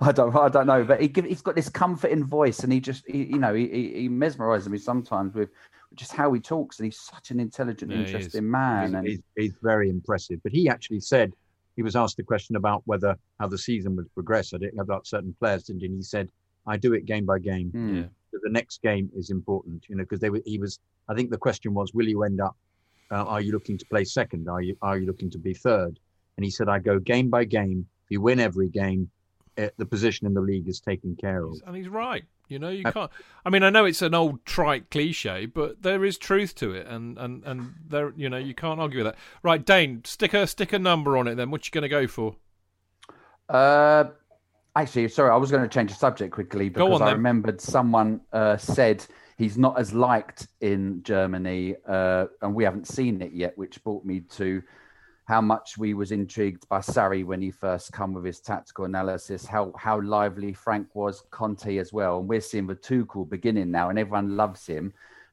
I 0.00 0.12
don't 0.12 0.34
I 0.34 0.48
don't 0.48 0.68
know, 0.68 0.84
but 0.84 1.00
he 1.00 1.08
give, 1.08 1.24
he's 1.24 1.42
got 1.42 1.56
this 1.56 1.68
comforting 1.68 2.24
voice, 2.24 2.60
and 2.60 2.72
he 2.72 2.80
just 2.80 3.04
he, 3.06 3.24
you 3.24 3.38
know 3.38 3.52
he, 3.52 3.68
he, 3.68 3.92
he 4.02 4.08
mesmerizes 4.08 4.68
me 4.68 4.78
sometimes 4.78 5.34
with 5.34 5.50
just 5.94 6.12
how 6.12 6.32
he 6.32 6.40
talks, 6.40 6.78
and 6.78 6.86
he's 6.86 6.98
such 7.00 7.30
an 7.30 7.40
intelligent, 7.40 7.90
Yeah, 7.90 7.98
interesting 7.98 8.44
is. 8.44 8.50
man. 8.50 8.86
He's, 8.86 8.94
and 8.94 9.06
he's, 9.06 9.20
he's 9.36 9.54
very 9.62 9.90
impressive. 9.90 10.40
But 10.42 10.52
he 10.52 10.68
actually 10.68 11.00
said 11.00 11.32
he 11.76 11.82
was 11.82 11.96
asked 11.96 12.18
a 12.18 12.22
question 12.22 12.56
about 12.56 12.82
whether 12.86 13.16
how 13.40 13.48
the 13.48 13.58
season 13.58 13.96
would 13.96 14.12
progress. 14.14 14.52
I 14.54 14.58
didn't 14.58 14.78
about 14.78 15.06
certain 15.06 15.34
players, 15.38 15.64
didn't 15.64 15.80
he? 15.80 15.86
And 15.86 15.96
he 15.96 16.02
said, 16.02 16.30
"I 16.66 16.76
do 16.76 16.92
it 16.94 17.06
game 17.06 17.26
by 17.26 17.38
game. 17.38 17.70
Hmm. 17.70 17.96
Yeah. 17.96 18.04
So 18.30 18.38
the 18.42 18.50
next 18.50 18.82
game 18.82 19.10
is 19.14 19.30
important, 19.30 19.84
you 19.88 19.96
know, 19.96 20.04
because 20.04 20.20
they 20.20 20.30
were. 20.30 20.42
He 20.44 20.58
was. 20.58 20.78
I 21.08 21.14
think 21.14 21.30
the 21.30 21.38
question 21.38 21.74
was, 21.74 21.92
will 21.92 22.08
you 22.08 22.22
end 22.22 22.40
up 22.40 22.56
uh, 23.10 23.24
"Are 23.24 23.40
you 23.40 23.52
looking 23.52 23.78
to 23.78 23.86
play 23.86 24.04
second? 24.04 24.48
Are 24.48 24.62
you 24.62 24.76
are 24.82 24.98
you 24.98 25.06
looking 25.06 25.30
to 25.30 25.38
be 25.38 25.54
third? 25.54 25.98
And 26.36 26.44
he 26.44 26.50
said, 26.50 26.68
"I 26.68 26.78
go 26.78 26.98
game 26.98 27.28
by 27.28 27.44
game. 27.44 27.86
If 28.04 28.10
you 28.10 28.20
win 28.20 28.40
every 28.40 28.68
game, 28.68 29.10
uh, 29.58 29.68
the 29.76 29.86
position 29.86 30.26
in 30.26 30.34
the 30.34 30.40
league 30.40 30.68
is 30.68 30.80
taken 30.80 31.16
care 31.16 31.44
of." 31.44 31.60
And 31.66 31.76
he's 31.76 31.88
right. 31.88 32.24
You 32.48 32.58
know, 32.58 32.68
you 32.68 32.82
Uh, 32.84 32.92
can't. 32.92 33.10
I 33.46 33.50
mean, 33.50 33.62
I 33.62 33.70
know 33.70 33.84
it's 33.86 34.02
an 34.02 34.14
old 34.14 34.44
trite 34.44 34.90
cliche, 34.90 35.46
but 35.46 35.82
there 35.82 36.04
is 36.04 36.18
truth 36.18 36.54
to 36.56 36.72
it, 36.72 36.86
and 36.86 37.16
and 37.18 37.42
and 37.44 37.74
there, 37.88 38.12
you 38.16 38.28
know, 38.28 38.36
you 38.36 38.54
can't 38.54 38.78
argue 38.78 38.98
with 39.04 39.06
that. 39.14 39.16
Right, 39.42 39.64
Dayne, 39.64 40.02
stick 40.04 40.34
a 40.34 40.46
stick 40.46 40.72
a 40.72 40.78
number 40.78 41.16
on 41.16 41.26
it. 41.28 41.36
Then, 41.36 41.50
what 41.50 41.66
you 41.66 41.70
going 41.70 41.82
to 41.82 41.88
go 41.88 42.06
for? 42.06 42.36
Uh, 43.48 44.04
actually, 44.76 45.08
sorry, 45.08 45.30
I 45.30 45.36
was 45.36 45.50
going 45.50 45.62
to 45.62 45.68
change 45.68 45.90
the 45.90 45.96
subject 45.96 46.32
quickly 46.32 46.68
because 46.68 47.00
on, 47.00 47.02
I 47.02 47.06
then. 47.06 47.16
remembered 47.16 47.60
someone 47.60 48.20
uh, 48.32 48.56
said 48.56 49.04
he's 49.38 49.58
not 49.58 49.78
as 49.78 49.92
liked 49.94 50.48
in 50.60 51.02
Germany, 51.02 51.76
uh, 51.86 52.26
and 52.42 52.54
we 52.54 52.64
haven't 52.64 52.86
seen 52.86 53.22
it 53.22 53.32
yet, 53.32 53.56
which 53.56 53.82
brought 53.84 54.04
me 54.04 54.20
to 54.30 54.62
how 55.32 55.40
much 55.40 55.78
we 55.78 55.94
was 55.94 56.12
intrigued 56.12 56.68
by 56.68 56.78
Sarri 56.78 57.24
when 57.24 57.40
he 57.40 57.50
first 57.50 57.90
come 57.90 58.12
with 58.12 58.22
his 58.22 58.38
tactical 58.38 58.84
analysis, 58.84 59.46
how 59.46 59.72
how 59.78 59.98
lively 60.02 60.52
Frank 60.52 60.88
was, 60.92 61.24
Conte 61.30 61.78
as 61.78 61.90
well, 61.90 62.18
and 62.18 62.28
we're 62.28 62.42
seeing 62.42 62.66
the 62.66 62.74
Tuchel 62.74 63.26
beginning 63.26 63.70
now, 63.70 63.88
and 63.88 63.98
everyone 63.98 64.36
loves 64.36 64.66
him. 64.66 64.92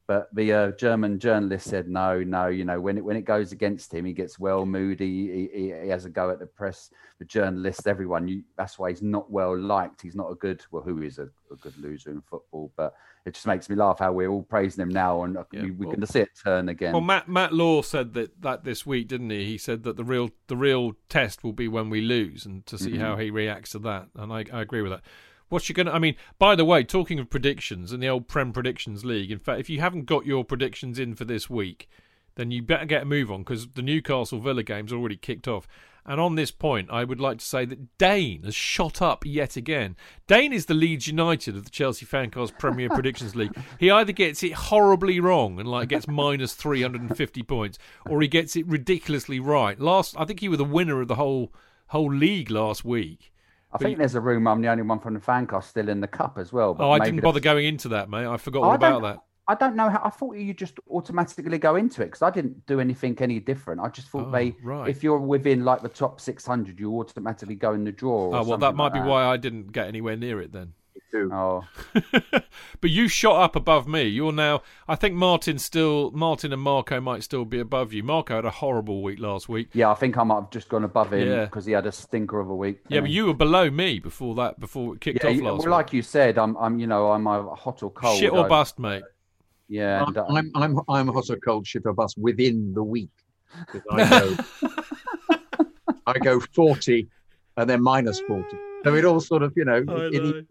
But 0.10 0.27
the 0.34 0.52
uh, 0.52 0.72
German 0.72 1.19
journalist 1.19 1.69
said, 1.69 1.88
no, 1.88 2.23
no, 2.23 2.48
you 2.48 2.65
know, 2.65 2.81
when 2.81 2.98
it 2.98 3.06
when 3.06 3.15
it 3.15 3.26
goes 3.26 3.52
against 3.52 3.94
him, 3.94 4.06
he 4.06 4.11
gets 4.11 4.40
well 4.40 4.65
moody. 4.65 5.27
He, 5.31 5.49
he, 5.53 5.73
he 5.84 5.88
has 5.90 6.06
a 6.06 6.10
go 6.10 6.31
at 6.31 6.40
the 6.40 6.48
press, 6.48 6.90
the 7.19 7.26
journalists, 7.26 7.86
everyone. 7.86 8.27
You, 8.27 8.41
that's 8.57 8.80
why 8.80 8.90
he's 8.90 9.03
not 9.03 9.30
well 9.30 9.56
liked. 9.56 10.02
He's 10.02 10.15
not 10.15 10.31
a 10.31 10.34
good, 10.34 10.64
well, 10.72 10.81
who 10.81 11.03
is 11.03 11.19
a, 11.19 11.30
a 11.52 11.56
good 11.61 11.77
loser 11.77 12.10
in 12.10 12.22
football? 12.22 12.72
But 12.76 12.95
it 13.27 13.36
just 13.36 13.45
makes 13.45 13.69
me 13.69 13.76
laugh 13.76 13.99
how 13.99 14.11
we're 14.11 14.30
all 14.30 14.41
praising 14.41 14.81
him 14.81 14.90
now, 14.90 15.22
and 15.26 15.38
Yeah, 15.52 15.61
we, 15.61 15.69
we 15.69 15.86
well- 15.86 15.94
can 15.94 16.06
see 16.07 16.22
it 16.22 16.30
turn 16.44 16.69
again. 16.69 16.94
Well, 16.94 17.02
Matt 17.02 17.30
Matt 17.30 17.53
Law 17.53 17.84
said 17.84 18.15
that 18.15 18.41
that 18.41 18.64
this 18.64 18.88
week, 18.88 19.10
didn't 19.10 19.30
he? 19.30 19.45
He 19.45 19.60
said 19.60 19.84
that 19.84 19.95
the 19.95 20.03
real 20.03 20.31
the 20.48 20.57
real 20.57 20.94
test 21.10 21.44
will 21.44 21.53
be 21.53 21.68
when 21.68 21.91
we 21.91 22.02
lose, 22.02 22.48
and 22.48 22.65
to 22.65 22.80
see 22.80 22.94
Mhm. 22.94 22.99
how 23.02 23.18
he 23.18 23.30
reacts 23.30 23.73
to 23.73 23.80
that. 23.80 24.07
And 24.15 24.34
I, 24.34 24.44
I 24.52 24.61
agree 24.61 24.81
with 24.81 24.91
that. 24.91 25.03
What's 25.49 25.67
you 25.67 25.76
gonna? 25.76 25.91
I 25.91 25.99
mean, 25.99 26.15
by 26.38 26.55
the 26.55 26.65
way, 26.65 26.84
talking 26.84 27.19
of 27.19 27.30
predictions 27.30 27.91
in 27.91 27.99
the 27.99 28.07
old 28.07 28.27
Prem 28.27 28.53
Predictions 28.53 29.03
League. 29.03 29.31
In 29.31 29.39
fact, 29.39 29.59
if 29.59 29.69
you 29.69 29.80
haven't 29.80 30.05
got 30.05 30.26
your 30.26 30.43
predictions 30.43 30.99
in 30.99 31.15
for 31.15 31.26
this 31.26 31.49
week, 31.49 31.89
then 32.35 32.51
you 32.51 32.61
better 32.61 32.85
get 32.85 33.03
a 33.03 33.05
move 33.05 33.31
on 33.31 33.41
because 33.41 33.67
the 33.69 33.81
Newcastle 33.81 34.39
Villa 34.39 34.63
game's 34.63 34.93
already 34.93 35.17
kicked 35.17 35.47
off. 35.47 35.67
And 36.05 36.19
on 36.21 36.35
this 36.35 36.49
point, 36.49 36.89
I 36.89 37.03
would 37.03 37.19
like 37.19 37.39
to 37.39 37.45
say 37.45 37.65
that 37.65 37.97
Dayne 37.97 38.43
has 38.43 38.55
shot 38.55 39.01
up 39.01 39.26
yet 39.26 39.55
again. 39.55 39.95
Dayne 40.27 40.53
is 40.53 40.65
the 40.65 40.73
Leeds 40.73 41.07
United 41.07 41.55
of 41.55 41.65
the 41.65 41.69
Chelsea 41.69 42.05
Fancast 42.05 42.57
Premier 42.57 42.89
Predictions 42.89 43.35
League. 43.35 43.55
He 43.80 43.91
either 43.91 44.11
gets 44.11 44.41
it 44.41 44.53
horribly 44.53 45.19
wrong 45.19 45.59
and 45.59 45.69
like 45.69 45.89
gets 45.89 46.07
minus 46.07 46.53
350 46.53 47.43
points, 47.43 47.77
or 48.07 48.21
he 48.21 48.27
gets 48.27 48.55
it 48.55 48.65
ridiculously 48.67 49.39
right. 49.39 49.80
Last, 49.80 50.15
I 50.17 50.26
think 50.26 50.39
he 50.39 50.49
was 50.49 50.57
the 50.57 50.63
winner 50.63 51.01
of 51.01 51.07
the 51.07 51.15
whole 51.15 51.53
whole 51.88 52.11
league 52.11 52.49
last 52.49 52.85
week. 52.85 53.31
I 53.71 53.77
think 53.77 53.97
there's 53.97 54.15
a 54.15 54.21
rumour 54.21 54.51
I'm 54.51 54.61
the 54.61 54.67
only 54.69 54.83
one 54.83 54.99
from 54.99 55.13
the 55.13 55.19
fan 55.19 55.45
cast 55.47 55.69
still 55.69 55.89
in 55.89 56.01
the 56.01 56.07
cup 56.07 56.37
as 56.37 56.51
well. 56.51 56.73
But 56.73 56.87
Oh, 56.87 56.91
I 56.91 56.99
didn't 56.99 57.17
the- 57.17 57.21
bother 57.21 57.39
going 57.39 57.65
into 57.65 57.89
that, 57.89 58.09
mate. 58.09 58.25
I 58.25 58.37
forgot 58.37 58.61
Oh, 58.61 58.63
all 58.63 58.71
I 58.71 58.75
about 58.75 59.01
that. 59.03 59.19
I 59.47 59.55
don't 59.55 59.75
know 59.75 59.89
how. 59.89 59.99
I 60.03 60.09
thought 60.11 60.33
you 60.37 60.53
just 60.53 60.79
automatically 60.91 61.57
go 61.57 61.75
into 61.75 62.03
it 62.03 62.05
because 62.05 62.21
I 62.21 62.29
didn't 62.29 62.67
do 62.67 62.79
anything 62.79 63.17
any 63.19 63.39
different. 63.39 63.81
I 63.81 63.89
just 63.89 64.07
thought 64.09 64.27
Oh, 64.27 64.31
they, 64.31 64.55
right. 64.63 64.87
if 64.87 65.03
you're 65.03 65.17
within 65.17 65.65
like 65.65 65.81
the 65.81 65.89
top 65.89 66.21
600, 66.21 66.79
you 66.79 66.99
automatically 66.99 67.55
go 67.55 67.73
in 67.73 67.83
the 67.83 67.91
draw. 67.91 68.27
Or 68.27 68.35
Oh 68.37 68.43
well, 68.43 68.57
that 68.59 68.75
might 68.75 68.93
like 68.93 69.03
be 69.03 69.09
why 69.09 69.25
I 69.25 69.37
didn't 69.37 69.71
get 69.71 69.87
anywhere 69.87 70.15
near 70.15 70.39
it 70.39 70.51
then. 70.51 70.73
Oh, 71.14 71.64
but 72.81 72.90
you 72.90 73.07
shot 73.07 73.41
up 73.41 73.56
above 73.56 73.88
me. 73.88 74.03
You're 74.03 74.31
now. 74.31 74.61
I 74.88 74.95
think 74.95 75.15
Martin 75.15 75.57
still. 75.57 76.11
Martin 76.11 76.53
and 76.53 76.61
Marco 76.61 77.02
might 77.02 77.23
still 77.23 77.45
be 77.45 77.60
above 77.60 77.94
you. 77.94 78.03
Marco 78.03 78.36
had 78.36 78.45
a 78.45 78.52
horrible 78.52 79.02
week 79.02 79.19
last 79.19 79.49
week. 79.49 79.69
yeah. 79.73 79.90
I 79.90 79.95
think 79.95 80.18
I 80.18 80.23
might 80.23 80.36
have 80.41 80.52
just 80.52 80.69
gone 80.69 80.84
above 80.84 81.11
him 81.14 81.27
Yeah. 81.27 81.45
because 81.45 81.65
he 81.65 81.72
had 81.72 81.88
a 81.88 81.91
stinker 81.91 82.40
of 82.40 82.49
a 82.49 82.56
week. 82.56 82.81
Yeah, 82.90 83.02
but 83.02 83.10
you 83.10 83.26
were 83.26 83.34
below 83.34 83.69
me 83.72 83.99
before 83.99 84.36
that. 84.36 84.60
Before 84.60 84.94
it 84.95 85.02
kicked 85.02 85.23
Yeah, 85.23 85.31
off 85.31 85.36
last 85.38 85.44
well, 85.44 85.57
week. 85.57 85.68
like 85.68 85.94
you 85.94 86.02
said, 86.03 86.38
I'm, 86.38 86.56
I'm, 86.57 86.77
you 86.80 86.86
know, 86.88 87.11
I'm 87.11 87.27
either 87.27 87.49
hot 87.49 87.81
or 87.81 87.90
cold. 87.91 88.19
Shit 88.19 88.31
or 88.31 88.45
I- 88.45 88.48
bust, 88.49 88.77
mate. 88.77 89.03
Yeah, 89.68 90.03
and, 90.06 90.18
uh, 90.18 90.26
I'm, 90.30 90.52
I'm, 90.56 90.80
I'm 90.90 91.07
hot 91.10 91.30
or 91.30 91.38
cold, 91.38 91.65
shit 91.68 91.86
or 91.86 91.94
bust 91.94 92.18
within 92.18 92.73
the 92.73 92.84
week. 92.84 93.11
I 93.91 94.07
go, 94.10 94.38
I 96.07 96.18
go 96.19 96.40
40 96.40 97.07
and 97.57 97.69
then 97.69 97.81
minus 97.81 98.19
40. 98.22 98.45
So 98.84 98.95
it 98.95 99.06
all 99.06 99.19
sort 99.19 99.44
of, 99.44 99.53
you 99.56 99.65
know, 99.65 99.84
I 99.88 100.10
it 100.11 100.45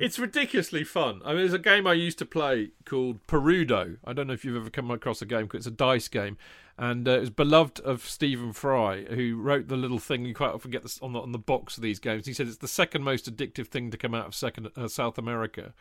It's 0.00 0.18
ridiculously 0.18 0.84
fun. 0.84 1.20
I 1.24 1.28
mean, 1.28 1.38
there's 1.38 1.52
a 1.52 1.58
game 1.58 1.86
I 1.86 1.92
used 1.92 2.18
to 2.18 2.26
play 2.26 2.70
called 2.84 3.26
Perudo. 3.26 3.96
I 4.04 4.12
don't 4.12 4.26
know 4.26 4.32
if 4.32 4.44
you've 4.44 4.56
ever 4.56 4.70
come 4.70 4.90
across 4.90 5.20
a 5.22 5.26
game. 5.26 5.48
'cause 5.48 5.58
It's 5.58 5.66
a 5.66 5.70
dice 5.70 6.08
game, 6.08 6.36
and 6.78 7.06
uh, 7.06 7.12
it 7.12 7.20
was 7.20 7.30
beloved 7.30 7.80
of 7.80 8.02
Stephen 8.02 8.52
Fry, 8.52 9.04
who 9.04 9.36
wrote 9.36 9.68
the 9.68 9.76
little 9.76 9.98
thing. 9.98 10.24
You 10.24 10.34
quite 10.34 10.52
often 10.54 10.70
get 10.70 10.82
this 10.82 11.00
on 11.02 11.12
the 11.12 11.20
on 11.20 11.32
the 11.32 11.38
box 11.38 11.76
of 11.76 11.82
these 11.82 11.98
games. 11.98 12.26
He 12.26 12.32
said 12.32 12.46
it's 12.48 12.58
the 12.58 12.68
second 12.68 13.02
most 13.02 13.30
addictive 13.34 13.68
thing 13.68 13.90
to 13.90 13.96
come 13.96 14.14
out 14.14 14.26
of 14.26 14.34
second 14.34 14.70
uh, 14.76 14.88
South 14.88 15.18
America. 15.18 15.74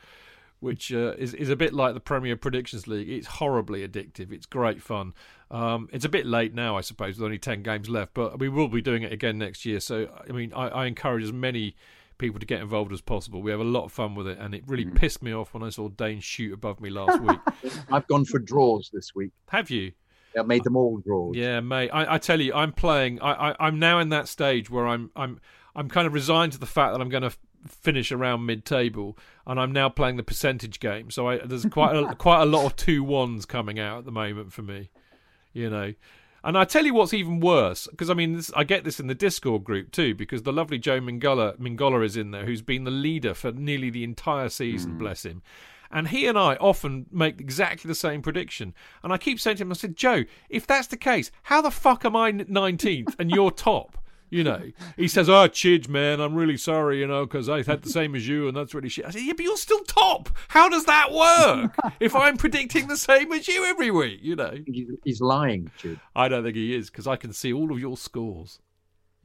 Which 0.60 0.94
uh, 0.94 1.14
is 1.18 1.34
is 1.34 1.50
a 1.50 1.58
bit 1.58 1.74
like 1.74 1.94
the 1.94 2.00
Premier 2.00 2.38
Predictions 2.38 2.88
League. 2.88 3.10
It's 3.10 3.28
horribly 3.28 3.86
addictive. 3.86 4.32
It's 4.32 4.46
great 4.46 4.82
fun. 4.82 5.14
Um, 5.52 5.90
it's 5.92 6.06
a 6.06 6.10
bit 6.10 6.26
late 6.26 6.54
now, 6.54 6.78
I 6.78 6.82
suppose, 6.82 7.18
with 7.18 7.26
only 7.26 7.38
ten 7.38 7.64
games 7.64 7.90
left. 7.90 8.14
But 8.14 8.40
we 8.40 8.48
will 8.48 8.70
be 8.70 8.82
doing 8.82 9.04
it 9.04 9.12
again 9.12 9.38
next 9.38 9.66
year. 9.66 9.82
So, 9.82 10.08
I 10.26 10.32
mean, 10.32 10.54
I, 10.54 10.70
I 10.70 10.86
encourage 10.86 11.26
as 11.26 11.34
many 11.34 11.76
people 12.24 12.40
to 12.40 12.46
get 12.46 12.62
involved 12.62 12.94
as 12.94 13.02
possible. 13.02 13.42
We 13.42 13.52
have 13.52 13.60
a 13.60 13.66
lot 13.66 13.84
of 13.84 13.92
fun 13.92 14.16
with 14.16 14.28
it, 14.28 14.38
and 14.40 14.56
it 14.56 14.64
really 14.66 14.86
hmm. 14.86 14.96
pissed 14.96 15.22
me 15.22 15.34
off 15.34 15.54
when 15.54 15.62
I 15.62 15.70
saw 15.70 15.90
Dayne 15.90 16.22
shoot 16.22 16.54
above 16.54 16.80
me 16.80 16.90
last 16.90 17.22
week. 17.22 17.40
I've 17.92 18.08
gone 18.08 18.24
for 18.24 18.40
draws 18.40 18.90
this 18.94 19.14
week. 19.14 19.32
Have 19.50 19.70
you? 19.70 19.92
I 20.40 20.42
made 20.44 20.64
them 20.64 20.78
all 20.78 21.00
draws. 21.00 21.36
Yeah, 21.36 21.60
mate. 21.60 21.90
I, 21.90 22.16
I 22.16 22.18
tell 22.20 22.40
you, 22.40 22.54
I'm 22.54 22.72
playing. 22.72 23.22
I, 23.22 23.50
I, 23.50 23.56
I'm 23.60 23.78
now 23.78 24.00
in 24.00 24.08
that 24.10 24.30
stage 24.30 24.70
where 24.70 24.88
I'm, 24.88 25.12
I'm, 25.18 25.42
I'm 25.76 25.90
kind 25.90 26.08
of 26.08 26.14
resigned 26.14 26.54
to 26.54 26.60
the 26.60 26.66
fact 26.66 26.94
that 26.94 27.02
I'm 27.02 27.10
going 27.10 27.24
to 27.24 27.36
finish 27.68 28.10
around 28.10 28.46
mid-table, 28.46 29.18
and 29.46 29.60
I'm 29.60 29.74
now 29.74 29.90
playing 29.90 30.16
the 30.16 30.24
percentage 30.24 30.80
game. 30.80 31.12
So 31.12 31.28
I, 31.28 31.40
there's 31.40 31.66
quite 31.66 31.94
a, 31.94 32.16
quite 32.18 32.42
a 32.42 32.46
lot 32.46 32.66
of 32.66 32.78
two 32.78 33.04
ones 33.04 33.46
coming 33.46 33.80
out 33.80 34.00
at 34.00 34.06
the 34.06 34.12
moment 34.12 34.54
for 34.54 34.62
me. 34.62 34.90
You 35.52 35.70
know. 35.70 35.94
And 36.44 36.58
I 36.58 36.66
tell 36.66 36.86
you 36.86 36.94
what's 36.94 37.14
even 37.14 37.40
worse, 37.40 37.88
because 37.88 38.10
I 38.10 38.14
mean, 38.14 38.34
this, 38.36 38.52
I 38.56 38.66
get 38.66 38.84
this 38.84 39.00
in 39.00 39.08
the 39.08 39.16
Discord 39.16 39.64
group 39.64 39.92
too, 39.92 40.14
because 40.14 40.44
the 40.44 40.52
lovely 40.52 40.78
Joe 40.78 41.00
Mingola, 41.00 41.58
Mingola 41.58 42.04
is 42.04 42.18
in 42.18 42.32
there, 42.32 42.46
who's 42.46 42.62
been 42.62 42.84
the 42.84 42.92
leader 42.92 43.34
for 43.34 43.52
nearly 43.54 43.90
the 43.90 44.04
entire 44.04 44.50
season, 44.50 44.92
hmm. 44.92 44.98
bless 44.98 45.24
him. 45.24 45.42
And 45.90 46.08
he 46.08 46.26
and 46.26 46.38
I 46.38 46.56
often 46.56 47.06
make 47.12 47.40
exactly 47.40 47.88
the 47.88 47.96
same 47.96 48.22
prediction. 48.22 48.74
And 49.04 49.14
I 49.14 49.18
keep 49.18 49.40
saying 49.40 49.58
to 49.58 49.64
him, 49.64 49.72
I 49.72 49.76
said, 49.76 49.96
Joe, 49.96 50.24
if 50.50 50.66
that's 50.66 50.88
the 50.88 50.98
case, 50.98 51.32
how 51.44 51.62
the 51.62 51.70
fuck 51.70 52.04
am 52.04 52.16
I 52.16 52.32
19th 52.32 53.16
and 53.20 53.30
you're 53.30 53.52
top? 53.52 54.03
You 54.34 54.44
know, 54.44 54.72
he 54.98 55.08
says, 55.08 55.30
"Oh, 55.30 55.48
Chidge, 55.48 55.88
man, 55.88 56.20
I'm 56.20 56.34
really 56.34 56.58
sorry, 56.58 57.00
you 57.00 57.06
know, 57.06 57.24
because 57.24 57.48
I've 57.48 57.68
had 57.68 57.84
the 57.84 57.90
same 57.90 58.16
as 58.16 58.28
you, 58.28 58.48
and 58.48 58.58
that's 58.58 58.74
really 58.74 58.90
shit." 58.90 59.06
I 59.06 59.12
said, 59.12 59.22
"Yeah, 59.22 59.34
but 59.38 59.44
you're 59.44 59.58
still 59.58 59.84
top. 59.84 60.28
How 60.48 60.68
does 60.70 60.86
that 60.86 61.12
work? 61.12 61.76
if 62.00 62.16
I'm 62.16 62.38
predicting 62.38 62.88
the 62.88 62.98
same 62.98 63.32
as 63.32 63.48
you 63.48 63.64
every 63.64 63.92
week, 63.92 64.22
you 64.24 64.36
know." 64.36 64.58
He's, 65.04 65.22
lying, 65.22 65.70
Jude. 65.78 66.00
I 66.16 66.30
don't 66.30 66.44
think 66.44 66.56
he 66.56 66.74
is 66.74 66.90
because 66.90 67.06
I 67.06 67.16
can 67.16 67.32
see 67.32 67.54
all 67.54 67.72
of 67.72 67.80
your 67.80 67.96
scores. 67.96 68.60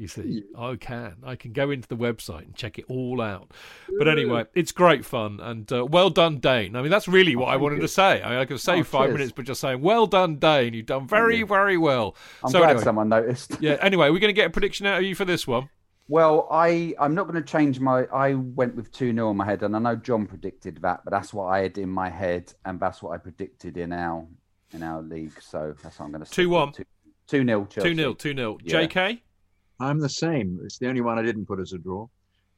You 0.00 0.06
see, 0.06 0.44
I 0.56 0.76
can. 0.76 1.16
I 1.24 1.34
can 1.34 1.52
go 1.52 1.70
into 1.72 1.88
the 1.88 1.96
website 1.96 2.44
and 2.44 2.54
check 2.54 2.78
it 2.78 2.84
all 2.88 3.20
out. 3.20 3.50
But 3.98 4.06
anyway, 4.06 4.44
it's 4.54 4.70
great 4.70 5.04
fun 5.04 5.40
and 5.40 5.70
uh, 5.72 5.84
well 5.86 6.08
done, 6.08 6.38
Dayne. 6.38 6.76
I 6.76 6.82
mean, 6.82 6.90
that's 6.92 7.08
really 7.08 7.34
what 7.34 7.48
I 7.48 7.56
wanted 7.56 7.76
you. 7.76 7.82
to 7.82 7.88
say. 7.88 8.22
I, 8.22 8.42
I 8.42 8.44
could 8.44 8.60
say 8.60 8.78
Oh, 8.78 8.84
five 8.84 9.06
cheers. 9.08 9.14
minutes, 9.14 9.32
but 9.34 9.44
just 9.44 9.60
saying, 9.60 9.80
well 9.82 10.06
done, 10.06 10.36
Dayne. 10.36 10.72
You've 10.72 10.86
done 10.86 11.08
very, 11.08 11.42
very 11.42 11.76
well. 11.76 12.14
I'm 12.44 12.50
so 12.52 12.58
glad 12.60 12.70
anyway, 12.70 12.84
someone 12.84 13.08
noticed. 13.08 13.56
yeah. 13.60 13.76
Anyway, 13.80 14.08
we're 14.10 14.20
going 14.20 14.28
to 14.28 14.40
get 14.40 14.46
a 14.46 14.50
prediction 14.50 14.86
out 14.86 14.98
of 14.98 15.04
you 15.04 15.16
for 15.16 15.24
this 15.24 15.48
one. 15.48 15.68
Well, 16.06 16.46
I 16.48 16.94
I'm 17.00 17.16
not 17.16 17.24
going 17.28 17.42
to 17.42 17.46
change 17.46 17.80
my. 17.80 18.04
I 18.04 18.34
went 18.34 18.76
with 18.76 18.92
two 18.92 19.12
0 19.12 19.32
in 19.32 19.36
my 19.36 19.44
head, 19.46 19.64
and 19.64 19.74
I 19.74 19.80
know 19.80 19.96
Jon 19.96 20.26
predicted 20.26 20.80
that, 20.82 21.00
but 21.04 21.10
that's 21.10 21.34
what 21.34 21.46
I 21.46 21.58
had 21.62 21.76
in 21.76 21.90
my 21.90 22.08
head, 22.08 22.52
and 22.64 22.78
that's 22.78 23.02
what 23.02 23.10
I 23.10 23.18
predicted 23.18 23.76
in 23.76 23.92
our 23.92 24.24
in 24.72 24.84
our 24.84 25.02
league. 25.02 25.42
So 25.42 25.74
that's 25.82 25.98
what 25.98 26.06
I'm 26.06 26.12
going 26.12 26.24
to. 26.24 26.30
2-1. 26.30 26.84
Two 27.26 27.44
0 27.44 27.66
Two 27.68 27.94
0 27.94 28.14
two 28.14 28.34
0 28.34 28.58
Yeah. 28.62 28.70
J.K. 28.82 29.22
I'm 29.80 30.00
the 30.00 30.08
same. 30.08 30.60
It's 30.64 30.78
the 30.78 30.88
only 30.88 31.00
one 31.00 31.18
I 31.18 31.22
didn't 31.22 31.46
put 31.46 31.60
as 31.60 31.72
a 31.72 31.78
draw. 31.78 32.08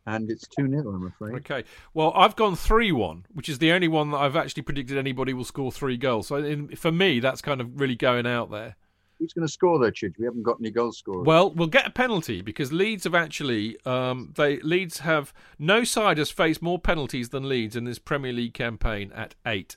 And 0.06 0.30
it's 0.30 0.48
2 0.48 0.68
0, 0.68 0.88
I'm 0.88 1.06
afraid. 1.06 1.34
Okay. 1.36 1.64
Well, 1.92 2.12
I've 2.16 2.34
gone 2.34 2.56
3 2.56 2.90
1, 2.90 3.26
which 3.32 3.48
is 3.48 3.58
the 3.58 3.72
only 3.72 3.88
one 3.88 4.10
that 4.12 4.18
I've 4.18 4.36
actually 4.36 4.62
predicted 4.62 4.96
anybody 4.96 5.34
will 5.34 5.44
score 5.44 5.70
three 5.70 5.98
goals. 5.98 6.28
So 6.28 6.36
in, 6.36 6.68
for 6.74 6.90
me, 6.90 7.20
that's 7.20 7.42
kind 7.42 7.60
of 7.60 7.78
really 7.78 7.96
going 7.96 8.26
out 8.26 8.50
there. 8.50 8.76
Who's 9.18 9.34
going 9.34 9.46
to 9.46 9.52
score, 9.52 9.78
though, 9.78 9.90
Chidge? 9.90 10.18
We 10.18 10.24
haven't 10.24 10.42
got 10.42 10.56
any 10.58 10.70
goal 10.70 10.92
scorers. 10.92 11.26
Well, 11.26 11.52
we'll 11.52 11.68
get 11.68 11.86
a 11.86 11.90
penalty 11.90 12.40
because 12.40 12.72
Leeds 12.72 13.04
have 13.04 13.14
actually 13.14 13.76
um, 13.84 14.32
they 14.34 14.60
Leeds 14.60 15.00
have 15.00 15.34
no 15.58 15.84
side 15.84 16.16
has 16.16 16.30
faced 16.30 16.62
more 16.62 16.78
penalties 16.78 17.28
than 17.28 17.46
Leeds 17.46 17.76
in 17.76 17.84
this 17.84 17.98
Premier 17.98 18.32
League 18.32 18.54
campaign 18.54 19.12
at 19.14 19.34
eight. 19.44 19.76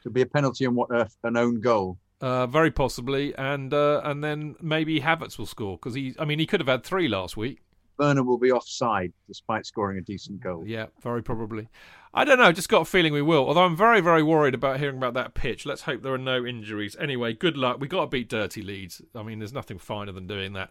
It'll 0.00 0.12
be 0.12 0.22
a 0.22 0.26
penalty 0.26 0.64
on 0.64 0.74
what, 0.74 0.90
uh, 0.90 1.04
an 1.22 1.36
own 1.36 1.60
goal. 1.60 1.98
Uh, 2.20 2.48
very 2.48 2.70
possibly, 2.70 3.32
and 3.36 3.72
uh, 3.72 4.00
and 4.02 4.24
then 4.24 4.56
maybe 4.60 5.00
Havertz 5.00 5.38
will 5.38 5.46
score 5.46 5.76
because 5.76 5.94
he. 5.94 6.16
I 6.18 6.24
mean, 6.24 6.40
he 6.40 6.46
could 6.46 6.58
have 6.58 6.66
had 6.66 6.82
three 6.82 7.06
last 7.06 7.36
week. 7.36 7.60
Werner 7.98 8.22
will 8.22 8.38
be 8.38 8.50
offside 8.52 9.12
despite 9.26 9.66
scoring 9.66 9.98
a 9.98 10.00
decent 10.00 10.40
goal. 10.40 10.64
Yeah, 10.66 10.86
very 11.02 11.22
probably. 11.22 11.68
I 12.14 12.24
don't 12.24 12.38
know. 12.38 12.52
Just 12.52 12.68
got 12.68 12.82
a 12.82 12.84
feeling 12.84 13.12
we 13.12 13.22
will. 13.22 13.46
Although 13.46 13.64
I'm 13.64 13.76
very, 13.76 14.00
very 14.00 14.22
worried 14.22 14.54
about 14.54 14.78
hearing 14.78 14.96
about 14.96 15.14
that 15.14 15.34
pitch. 15.34 15.66
Let's 15.66 15.82
hope 15.82 16.02
there 16.02 16.14
are 16.14 16.18
no 16.18 16.44
injuries. 16.44 16.96
Anyway, 16.98 17.34
good 17.34 17.56
luck. 17.56 17.80
We 17.80 17.88
got 17.88 18.02
to 18.02 18.06
beat 18.06 18.28
dirty 18.28 18.62
Leeds. 18.62 19.02
I 19.14 19.22
mean, 19.22 19.40
there's 19.40 19.52
nothing 19.52 19.78
finer 19.78 20.12
than 20.12 20.26
doing 20.26 20.54
that. 20.54 20.70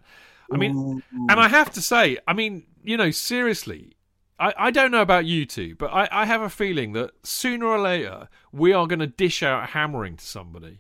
I 0.52 0.57
mean, 0.57 0.76
Ooh. 0.76 1.02
and 1.30 1.40
I 1.40 1.49
have 1.49 1.72
to 1.74 1.82
say, 1.82 2.18
I 2.28 2.34
mean, 2.34 2.64
you 2.84 2.98
know, 2.98 3.11
seriously, 3.11 3.98
I, 4.40 4.53
I 4.57 4.72
don't 4.72 4.91
know 4.91 5.02
about 5.02 5.26
you 5.26 5.45
two, 5.45 5.76
but 5.76 5.88
I, 5.88 6.07
I 6.11 6.26
have 6.26 6.41
a 6.41 6.49
feeling 6.49 6.94
that 6.94 7.11
sooner 7.24 7.65
or 7.65 7.80
later 7.80 8.30
we 8.52 8.72
are 8.72 8.88
going 8.88 8.99
to 8.99 9.07
dish 9.07 9.44
out 9.44 9.69
hammering 9.69 10.15
to 10.18 10.26
somebody. 10.26 10.80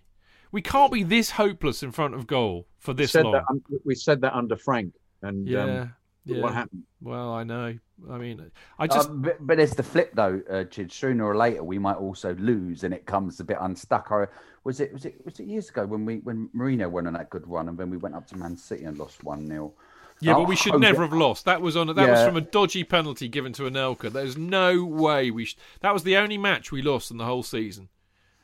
We 0.51 0.61
can't 0.61 0.91
be 0.91 1.03
this 1.03 1.31
hopeless 1.31 1.83
in 1.83 1.91
front 1.91 2.15
of 2.15 2.27
goal 2.27 2.67
for 2.79 2.93
this 2.93 3.13
we 3.13 3.23
long. 3.23 3.33
That, 3.33 3.81
we 3.85 3.95
said 3.95 4.21
that 4.21 4.33
under 4.33 4.55
Frank, 4.55 4.93
and 5.21 5.47
yeah, 5.47 5.63
um, 5.63 5.93
yeah. 6.25 6.41
what 6.41 6.53
happened? 6.53 6.83
Well, 7.01 7.33
I 7.33 7.43
know. 7.43 7.77
I 8.09 8.17
mean, 8.17 8.51
I 8.77 8.87
just. 8.87 9.09
Um, 9.09 9.21
but, 9.21 9.37
but, 9.45 9.59
it's 9.59 9.73
the 9.73 9.83
flip 9.83 10.11
though, 10.13 10.41
uh, 10.49 10.63
Chid. 10.65 10.91
Sooner 10.91 11.25
or 11.25 11.35
later, 11.35 11.63
we 11.63 11.79
might 11.79 11.97
also 11.97 12.35
lose, 12.35 12.83
and 12.83 12.93
it 12.93 13.05
comes 13.05 13.39
a 13.39 13.43
bit 13.43 13.57
unstuck. 13.59 14.11
Or 14.11 14.29
was 14.63 14.79
it? 14.79 14.93
Was 14.93 15.05
it? 15.05 15.23
Was 15.25 15.39
it 15.39 15.47
years 15.47 15.69
ago 15.69 15.85
when 15.85 16.05
we 16.05 16.17
when 16.17 16.49
Mourinho 16.55 16.89
went 16.89 17.07
on 17.07 17.13
that 17.13 17.29
good 17.29 17.47
run, 17.47 17.69
and 17.69 17.77
then 17.77 17.89
we 17.89 17.97
went 17.97 18.15
up 18.15 18.27
to 18.27 18.37
Man 18.37 18.55
City 18.55 18.83
and 18.85 18.97
lost 18.97 19.23
one 19.23 19.47
0 19.47 19.73
yeah, 20.19 20.33
but 20.33 20.47
we 20.47 20.55
should 20.55 20.75
oh, 20.75 20.77
never 20.77 21.03
have 21.03 21.13
lost. 21.13 21.45
That 21.45 21.61
was 21.61 21.77
on. 21.77 21.87
That 21.87 21.97
yeah. 21.97 22.11
was 22.11 22.25
from 22.25 22.37
a 22.37 22.41
dodgy 22.41 22.83
penalty 22.83 23.27
given 23.27 23.53
to 23.53 23.63
Anelka. 23.63 24.11
There's 24.11 24.37
no 24.37 24.83
way 24.83 25.29
we. 25.29 25.45
Sh- 25.45 25.57
that 25.81 25.93
was 25.93 26.03
the 26.03 26.17
only 26.17 26.37
match 26.37 26.71
we 26.71 26.81
lost 26.81 27.11
in 27.11 27.17
the 27.17 27.25
whole 27.25 27.43
season, 27.43 27.89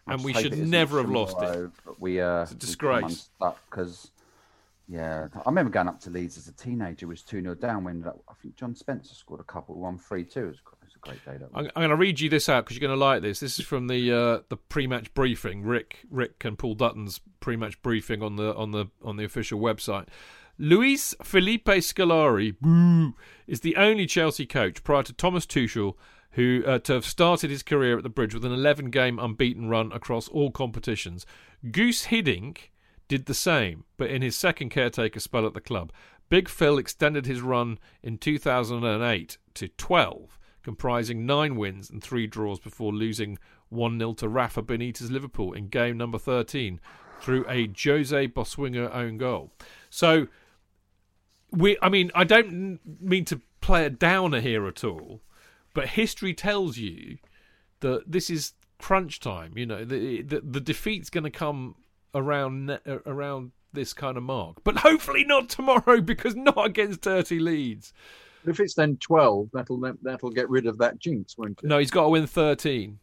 and 0.08 0.24
we 0.24 0.34
should 0.34 0.58
never 0.58 0.98
have 1.02 1.10
lost 1.10 1.38
it. 1.42 1.72
We 2.00 2.20
uh, 2.20 2.44
it's 2.44 2.52
a 2.52 2.56
disgrace. 2.56 3.30
Because 3.70 4.12
yeah, 4.88 5.28
I 5.34 5.50
remember 5.50 5.72
going 5.72 5.88
up 5.88 6.02
to 6.02 6.10
Leeds 6.10 6.38
as 6.38 6.48
a 6.48 6.52
teenager. 6.52 7.08
Was 7.08 7.22
two 7.22 7.42
0 7.42 7.56
down 7.56 7.84
when 7.84 8.04
I 8.06 8.34
think 8.42 8.56
John 8.56 8.76
Spencer 8.76 9.16
scored 9.16 9.40
a 9.40 9.44
couple, 9.44 9.76
one 9.76 9.98
three 9.98 10.26
two. 10.26 10.42
It 10.42 10.48
was, 10.48 10.58
it 10.58 10.86
was 10.86 10.96
a 10.96 11.00
great 11.00 11.26
day. 11.26 11.46
I'm, 11.54 11.66
I'm 11.68 11.72
going 11.74 11.90
to 11.90 11.96
read 11.96 12.20
you 12.20 12.30
this 12.30 12.50
out 12.50 12.66
because 12.66 12.78
you're 12.78 12.88
going 12.88 12.98
to 12.98 13.04
like 13.04 13.22
this. 13.22 13.40
This 13.40 13.60
is 13.60 13.66
from 13.66 13.88
the 13.88 14.12
uh, 14.12 14.40
the 14.50 14.58
pre-match 14.58 15.14
briefing. 15.14 15.64
Rick 15.64 16.00
Rick 16.10 16.44
and 16.44 16.58
Paul 16.58 16.76
Dutton's 16.76 17.22
pre-match 17.40 17.82
briefing 17.82 18.22
on 18.22 18.36
the 18.36 18.54
on 18.56 18.72
the 18.72 18.88
on 19.04 19.16
the 19.16 19.24
official 19.24 19.60
website. 19.60 20.08
Luis 20.60 21.16
Felipe 21.24 21.66
Scolari 21.66 22.56
boo, 22.60 23.16
is 23.48 23.62
the 23.62 23.76
only 23.76 24.06
Chelsea 24.06 24.46
coach 24.46 24.84
prior 24.84 25.02
to 25.04 25.14
Thomas 25.14 25.46
Tuchel 25.46 25.96
who 26.34 26.64
uh, 26.66 26.80
to 26.80 26.94
have 26.94 27.06
started 27.06 27.50
his 27.50 27.64
career 27.64 27.98
at 27.98 28.04
the 28.04 28.10
Bridge 28.10 28.34
with 28.34 28.46
an 28.46 28.52
11 28.52 28.90
game 28.90 29.20
unbeaten 29.20 29.70
run 29.70 29.92
across 29.92 30.28
all 30.28 30.52
competitions. 30.52 31.26
Guus 31.66 32.08
Hiddink 32.08 32.70
did 33.08 33.26
the 33.26 33.34
same, 33.34 33.86
but 33.98 34.10
in 34.10 34.22
his 34.22 34.36
second 34.36 34.70
caretaker 34.70 35.20
spell 35.20 35.46
at 35.46 35.54
the 35.54 35.62
club. 35.62 35.92
Big 36.30 36.50
Phil 36.50 36.78
extended 36.78 37.26
his 37.26 37.42
run 37.42 37.78
in 38.02 38.18
2008 38.18 39.38
to 39.54 39.68
12, 39.68 40.40
comprising 40.64 41.26
nine 41.26 41.56
wins 41.56 41.90
and 41.90 42.02
three 42.02 42.26
draws 42.26 42.60
before 42.60 42.92
losing 42.92 43.38
1 43.70 44.00
0 44.00 44.14
to 44.14 44.28
Rafa 44.28 44.64
Benitez 44.64 45.12
Liverpool 45.12 45.54
in 45.54 45.68
game 45.68 45.98
number 45.98 46.18
13 46.18 46.80
through 47.20 47.46
a 47.48 47.70
Jose 47.84 48.28
Bosingwa 48.30 48.94
own 48.94 49.18
goal. 49.18 49.52
So 49.90 50.28
we 51.52 51.78
I 51.82 51.90
mean, 51.90 52.12
I 52.16 52.24
don't 52.24 52.80
mean 53.00 53.26
to 53.26 53.42
play 53.62 53.86
a 53.86 53.90
downer 53.90 54.42
here 54.42 54.68
at 54.68 54.84
all, 54.84 55.22
but 55.74 55.90
history 55.90 56.34
tells 56.34 56.78
you 56.78 57.18
that 57.80 58.04
this 58.12 58.30
is 58.30 58.54
crunch 58.80 59.20
time. 59.20 59.54
You 59.56 59.66
know, 59.66 59.86
the 59.86 60.22
the, 60.22 60.42
the 60.42 60.60
defeat's 60.60 61.10
going 61.10 61.24
to 61.24 61.30
come 61.30 61.76
around 62.14 62.70
uh, 62.70 62.80
around 63.06 63.52
this 63.72 63.94
kind 63.94 64.18
of 64.18 64.24
mark, 64.24 64.58
but 64.64 64.78
hopefully 64.78 65.24
not 65.24 65.50
tomorrow 65.50 66.02
because 66.14 66.36
not 66.36 66.66
against 66.66 67.02
dirty 67.02 67.40
Leeds. 67.40 67.94
If 68.46 68.60
it's 68.60 68.76
then 68.76 68.98
twelve, 68.98 69.50
that'll 69.54 69.80
that'll 70.02 70.32
get 70.32 70.50
rid 70.50 70.66
of 70.66 70.78
that 70.80 71.00
jinx, 71.00 71.38
won't 71.38 71.60
it? 71.64 71.68
No, 71.68 71.78
he's 71.80 71.92
got 71.92 72.04
to 72.04 72.10
win 72.10 72.28
thirteen. 72.28 73.00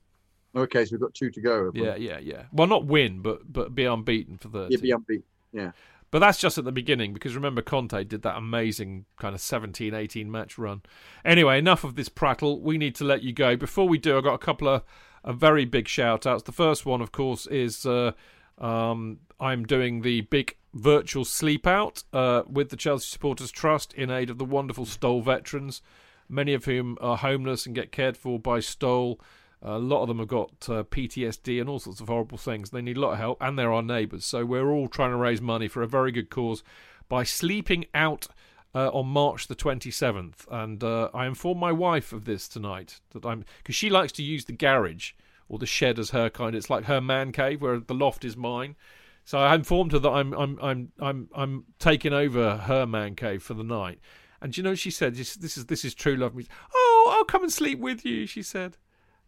Okay, 0.55 0.85
so 0.85 0.93
we've 0.93 1.01
got 1.01 1.15
two 1.15 1.31
to 1.31 1.41
go. 1.41 1.71
Yeah, 1.75 1.95
yeah, 1.95 2.19
yeah. 2.19 2.43
Well, 2.53 2.67
not 2.67 2.85
win, 2.87 3.23
but 3.23 3.51
but 3.51 3.75
be 3.75 3.85
unbeaten 3.85 4.37
for 4.37 4.49
thirty. 4.49 4.75
Yeah, 4.75 4.81
be 4.81 4.91
unbeaten. 4.91 5.25
Yeah. 5.53 5.73
But 6.11 6.19
that's 6.19 6.39
just 6.39 6.59
at 6.59 6.65
the 6.65 6.73
beginning 6.73 7.13
because 7.13 7.35
remember 7.35 7.63
Conte 7.63 8.03
did 8.05 8.23
that 8.23 8.37
amazing 8.37 9.05
kind 9.19 9.35
of 9.35 9.41
17 9.41 9.95
18 9.95 10.31
match 10.31 10.59
run. 10.59 10.83
Anyway, 11.25 11.59
enough 11.59 11.85
of 11.85 11.95
this 11.95 12.09
prattle. 12.09 12.61
We 12.61 12.79
need 12.79 12.95
to 12.97 13.05
let 13.05 13.23
you 13.23 13.33
go. 13.33 13.57
Before 13.57 13.89
we 13.89 13.99
do, 13.99 14.17
I've 14.17 14.25
got 14.25 14.35
a 14.35 14.39
couple 14.39 14.69
of, 14.69 14.83
of 15.23 15.39
very 15.39 15.65
big 15.65 15.87
shout 15.87 16.27
outs. 16.27 16.43
The 16.43 16.53
first 16.53 16.85
one, 16.85 17.01
of 17.01 17.13
course, 17.13 17.47
is 17.47 17.87
uh, 17.87 18.13
um, 18.59 19.21
I'm 19.39 19.65
doing 19.65 20.03
the 20.03 20.23
big 20.23 20.57
virtual 20.75 21.25
sleep 21.25 21.67
out 21.67 22.03
uh, 22.13 22.43
with 22.49 22.71
the 22.71 22.77
Chelsea 22.77 23.09
Supporters 23.09 23.51
Trust 23.51 23.93
in 23.95 24.11
aid 24.11 24.31
of 24.31 24.39
the 24.39 24.45
wonderful 24.45 24.87
Stoll 24.87 25.23
veterans, 25.23 25.81
many 26.29 26.55
of 26.55 26.65
whom 26.65 26.99
are 27.01 27.17
homeless 27.17 27.67
and 27.67 27.75
get 27.75 27.93
cared 27.93 28.17
for 28.17 28.39
by 28.39 28.61
Stoll. 28.61 29.21
A 29.63 29.79
lot 29.79 30.03
of 30.03 30.09
them 30.09 30.19
have 30.19 30.29
got 30.29 30.51
uh, 30.69 30.85
PTSD 30.85 31.61
and 31.61 31.69
all 31.69 31.79
sorts 31.79 32.01
of 32.01 32.09
horrible 32.09 32.39
things. 32.39 32.71
They 32.71 32.81
need 32.81 32.97
a 32.97 33.01
lot 33.01 33.13
of 33.13 33.19
help, 33.19 33.39
and 33.41 33.59
they're 33.59 33.73
our 33.73 33.83
neighbours. 33.83 34.25
So 34.25 34.45
we're 34.45 34.71
all 34.71 34.89
trying 34.89 35.11
to 35.11 35.17
raise 35.17 35.43
money 35.43 35.69
for 35.69 35.83
a 35.83 35.87
very 35.87 36.13
good 36.13 36.31
cause 36.31 36.63
by 37.09 37.25
sleeping 37.25 37.85
out 37.93 38.29
uh, 38.75 38.89
on 38.89 39.07
March 39.09 39.49
the 39.49 39.55
27th. 39.57 40.47
And 40.51 40.83
uh, 40.83 41.11
I 41.13 41.27
informed 41.27 41.61
my 41.61 41.73
wife 41.73 42.13
of 42.13 42.25
this 42.25 42.49
tonight 42.49 43.01
that 43.11 43.27
I'm 43.27 43.45
because 43.59 43.75
she 43.75 43.91
likes 43.91 44.13
to 44.13 44.23
use 44.23 44.47
the 44.47 44.53
garage 44.53 45.13
or 45.49 45.59
the 45.59 45.67
shed 45.67 45.99
as 45.99 46.11
her 46.11 46.31
kind. 46.31 46.55
It's 46.55 46.71
like 46.71 46.85
her 46.85 47.01
man 47.01 47.33
cave 47.33 47.61
where 47.61 47.79
the 47.79 47.95
loft 47.95 48.25
is 48.25 48.37
mine. 48.37 48.77
So 49.25 49.39
I 49.39 49.55
informed 49.55 49.93
her 49.93 49.99
that 49.99 50.11
I'm 50.11 50.33
I'm 50.33 50.59
I'm 50.63 50.93
I'm 50.99 51.29
I'm 51.35 51.65
taking 51.79 52.13
over 52.13 52.57
her 52.57 52.87
man 52.87 53.15
cave 53.15 53.43
for 53.43 53.55
the 53.55 53.65
night. 53.65 54.01
And 54.41 54.57
you 54.57 54.63
know 54.63 54.71
what 54.71 54.79
she 54.79 54.91
said 54.91 55.17
this, 55.17 55.37
is 55.37 55.67
this 55.67 55.85
is 55.85 55.95
true 55.95 56.17
love. 56.17 56.35
Oh, 56.75 57.15
I'll 57.15 57.25
come 57.25 57.43
and 57.43 57.53
sleep 57.53 57.79
with 57.79 58.07
you. 58.07 58.27
She 58.27 58.43
said. 58.43 58.79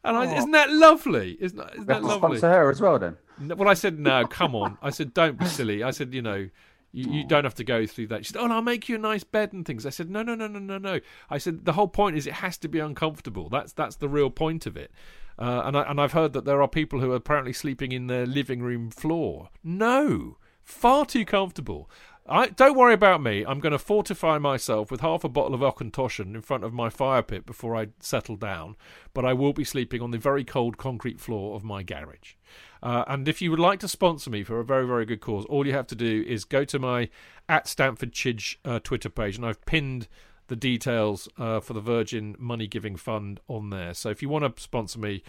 And 0.04 0.16
I, 0.16 0.36
isn't 0.36 0.50
that 0.50 0.70
lovely? 0.70 1.36
Isn't, 1.40 1.58
that, 1.58 1.74
isn't 1.74 1.86
that 1.86 2.02
lovely? 2.02 2.38
Sponsor 2.38 2.50
her 2.50 2.70
as 2.70 2.80
well, 2.80 2.98
then. 2.98 3.16
Well, 3.56 3.68
I 3.68 3.74
said 3.74 3.98
no. 3.98 4.26
Come 4.26 4.54
on. 4.54 4.78
I 4.82 4.90
said 4.90 5.14
don't 5.14 5.38
be 5.38 5.46
silly. 5.46 5.82
I 5.82 5.90
said 5.90 6.12
you 6.14 6.22
know. 6.22 6.48
You, 6.94 7.10
you 7.10 7.24
don't 7.24 7.44
have 7.44 7.54
to 7.54 7.64
go 7.64 7.86
through 7.86 8.08
that. 8.08 8.26
She 8.26 8.34
said, 8.34 8.42
"Oh, 8.42 8.52
I'll 8.52 8.60
make 8.60 8.86
you 8.86 8.96
a 8.96 8.98
nice 8.98 9.24
bed 9.24 9.54
and 9.54 9.64
things." 9.64 9.86
I 9.86 9.88
said, 9.88 10.10
"No, 10.10 10.22
no, 10.22 10.34
no, 10.34 10.46
no, 10.46 10.58
no, 10.58 10.76
no." 10.76 11.00
I 11.30 11.38
said, 11.38 11.64
"The 11.64 11.72
whole 11.72 11.88
point 11.88 12.18
is 12.18 12.26
it 12.26 12.34
has 12.34 12.58
to 12.58 12.68
be 12.68 12.80
uncomfortable. 12.80 13.48
That's 13.48 13.72
that's 13.72 13.96
the 13.96 14.10
real 14.10 14.28
point 14.28 14.66
of 14.66 14.76
it." 14.76 14.90
Uh, 15.38 15.62
and 15.64 15.74
I, 15.74 15.82
and 15.84 15.98
I've 15.98 16.12
heard 16.12 16.34
that 16.34 16.44
there 16.44 16.60
are 16.60 16.68
people 16.68 17.00
who 17.00 17.12
are 17.12 17.16
apparently 17.16 17.54
sleeping 17.54 17.92
in 17.92 18.08
their 18.08 18.26
living 18.26 18.62
room 18.62 18.90
floor. 18.90 19.48
No, 19.64 20.36
far 20.62 21.06
too 21.06 21.24
comfortable. 21.24 21.88
I 22.26 22.48
don't 22.48 22.76
worry 22.76 22.94
about 22.94 23.20
me. 23.20 23.44
I'm 23.44 23.58
going 23.58 23.72
to 23.72 23.78
fortify 23.78 24.38
myself 24.38 24.90
with 24.90 25.00
half 25.00 25.24
a 25.24 25.28
bottle 25.28 25.54
of 25.54 25.60
Auchentoshan 25.60 26.34
in 26.34 26.40
front 26.40 26.62
of 26.62 26.72
my 26.72 26.88
fire 26.88 27.22
pit 27.22 27.44
before 27.44 27.74
I 27.74 27.88
settle 27.98 28.36
down. 28.36 28.76
But 29.12 29.24
I 29.24 29.32
will 29.32 29.52
be 29.52 29.64
sleeping 29.64 30.00
on 30.00 30.12
the 30.12 30.18
very 30.18 30.44
cold 30.44 30.78
concrete 30.78 31.18
floor 31.18 31.56
of 31.56 31.64
my 31.64 31.82
garage. 31.82 32.34
Uh, 32.80 33.04
and 33.08 33.28
if 33.28 33.42
you 33.42 33.50
would 33.50 33.60
like 33.60 33.80
to 33.80 33.88
sponsor 33.88 34.30
me 34.30 34.44
for 34.44 34.60
a 34.60 34.64
very 34.64 34.86
very 34.86 35.04
good 35.04 35.20
cause, 35.20 35.44
all 35.46 35.66
you 35.66 35.72
have 35.72 35.86
to 35.88 35.96
do 35.96 36.24
is 36.26 36.44
go 36.44 36.64
to 36.64 36.78
my 36.78 37.08
at 37.48 37.66
Stamford 37.66 38.12
Chidge 38.12 38.56
uh, 38.64 38.78
Twitter 38.78 39.08
page, 39.08 39.36
and 39.36 39.44
I've 39.44 39.64
pinned 39.66 40.06
the 40.48 40.56
details 40.56 41.28
uh, 41.38 41.60
for 41.60 41.72
the 41.72 41.80
Virgin 41.80 42.36
Money 42.38 42.66
Giving 42.66 42.96
Fund 42.96 43.40
on 43.48 43.70
there. 43.70 43.94
So 43.94 44.10
if 44.10 44.22
you 44.22 44.28
want 44.28 44.56
to 44.56 44.62
sponsor 44.62 44.98
me, 44.98 45.22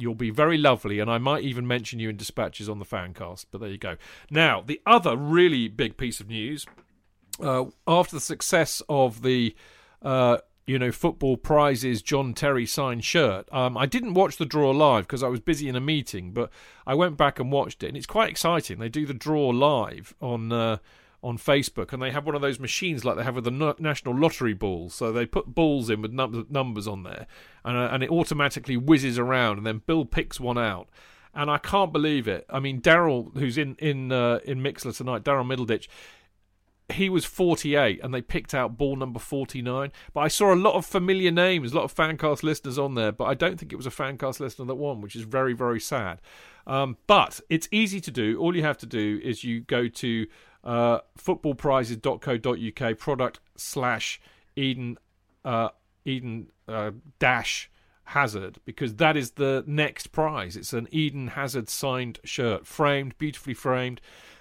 You'll 0.00 0.14
be 0.14 0.30
very 0.30 0.58
lovely, 0.58 0.98
and 0.98 1.10
I 1.10 1.18
might 1.18 1.44
even 1.44 1.66
mention 1.66 2.00
you 2.00 2.08
in 2.08 2.16
dispatches 2.16 2.68
on 2.68 2.78
the 2.78 2.84
fancast. 2.84 3.46
But 3.50 3.60
there 3.60 3.70
you 3.70 3.78
go. 3.78 3.96
Now, 4.30 4.60
the 4.60 4.80
other 4.86 5.16
really 5.16 5.68
big 5.68 5.96
piece 5.96 6.20
of 6.20 6.28
news 6.28 6.66
uh, 7.42 7.66
after 7.86 8.16
the 8.16 8.20
success 8.20 8.82
of 8.88 9.22
the. 9.22 9.54
Uh, 10.02 10.38
you 10.66 10.78
know, 10.78 10.92
football 10.92 11.36
prizes 11.36 12.00
John 12.00 12.32
Terry 12.32 12.64
signed 12.64 13.04
shirt. 13.04 13.52
Um, 13.52 13.76
I 13.76 13.86
didn't 13.86 14.14
watch 14.14 14.36
the 14.36 14.46
draw 14.46 14.70
live 14.70 15.04
because 15.04 15.22
I 15.22 15.26
was 15.26 15.40
busy 15.40 15.68
in 15.68 15.74
a 15.74 15.80
meeting, 15.80 16.30
but 16.30 16.48
I 16.86 16.94
went 16.94 17.16
back 17.16 17.40
and 17.40 17.50
watched 17.50 17.82
it, 17.82 17.88
and 17.88 17.96
it's 17.96 18.06
quite 18.06 18.30
exciting. 18.30 18.78
They 18.78 18.88
do 18.88 19.04
the 19.04 19.12
draw 19.12 19.48
live 19.48 20.14
on 20.20 20.52
uh, 20.52 20.76
on 21.22 21.38
Facebook, 21.38 21.92
and 21.92 22.02
they 22.02 22.10
have 22.10 22.26
one 22.26 22.34
of 22.34 22.40
those 22.40 22.58
machines 22.58 23.04
like 23.04 23.16
they 23.16 23.24
have 23.24 23.34
with 23.34 23.44
the 23.44 23.74
National 23.78 24.16
Lottery 24.16 24.54
balls. 24.54 24.94
So 24.94 25.12
they 25.12 25.26
put 25.26 25.54
balls 25.54 25.90
in 25.90 26.02
with 26.02 26.12
num- 26.12 26.46
numbers 26.48 26.86
on 26.88 27.02
there, 27.02 27.26
and 27.64 27.76
uh, 27.76 27.88
and 27.92 28.02
it 28.02 28.10
automatically 28.10 28.76
whizzes 28.76 29.18
around, 29.18 29.58
and 29.58 29.66
then 29.66 29.82
Bill 29.86 30.04
picks 30.04 30.40
one 30.40 30.58
out. 30.58 30.88
And 31.32 31.48
I 31.48 31.58
can't 31.58 31.92
believe 31.92 32.26
it. 32.26 32.44
I 32.50 32.58
mean, 32.58 32.80
Daryl, 32.80 33.36
who's 33.36 33.56
in 33.56 33.76
in 33.76 34.12
uh, 34.12 34.40
in 34.44 34.60
Mixlr 34.60 34.96
tonight, 34.96 35.22
Daryl 35.22 35.46
Middleditch, 35.46 35.86
he 36.92 37.08
was 37.08 37.24
48 37.24 38.00
and 38.02 38.12
they 38.12 38.22
picked 38.22 38.54
out 38.54 38.76
ball 38.76 38.96
number 38.96 39.18
49 39.18 39.92
but 40.12 40.20
i 40.20 40.28
saw 40.28 40.52
a 40.52 40.56
lot 40.56 40.74
of 40.74 40.84
familiar 40.84 41.30
names 41.30 41.72
a 41.72 41.76
lot 41.76 41.84
of 41.84 41.94
fancast 41.94 42.42
listeners 42.42 42.78
on 42.78 42.94
there 42.94 43.12
but 43.12 43.24
i 43.24 43.34
don't 43.34 43.58
think 43.58 43.72
it 43.72 43.76
was 43.76 43.86
a 43.86 43.90
fancast 43.90 44.40
listener 44.40 44.66
that 44.66 44.74
won 44.74 45.00
which 45.00 45.16
is 45.16 45.22
very 45.22 45.52
very 45.52 45.80
sad 45.80 46.20
um, 46.66 46.96
but 47.06 47.40
it's 47.48 47.68
easy 47.72 48.00
to 48.00 48.10
do 48.10 48.38
all 48.38 48.54
you 48.54 48.62
have 48.62 48.78
to 48.78 48.86
do 48.86 49.20
is 49.22 49.44
you 49.44 49.60
go 49.60 49.88
to 49.88 50.26
uh, 50.64 51.00
footballprizes.co.uk 51.18 52.98
product 52.98 53.40
slash 53.56 54.20
Eden 54.56 54.98
uh, 55.44 55.68
Eden 56.04 56.50
uh, 56.68 56.90
dash 57.18 57.70
Hazard 58.04 58.58
because 58.64 58.96
that 58.96 59.16
is 59.16 59.32
the 59.32 59.64
next 59.66 60.08
prize. 60.08 60.56
It's 60.56 60.72
an 60.72 60.88
Eden 60.90 61.28
Hazard 61.28 61.68
signed 61.68 62.18
shirt, 62.24 62.66
framed, 62.66 63.16
beautifully 63.18 63.54
framed. 63.54 64.00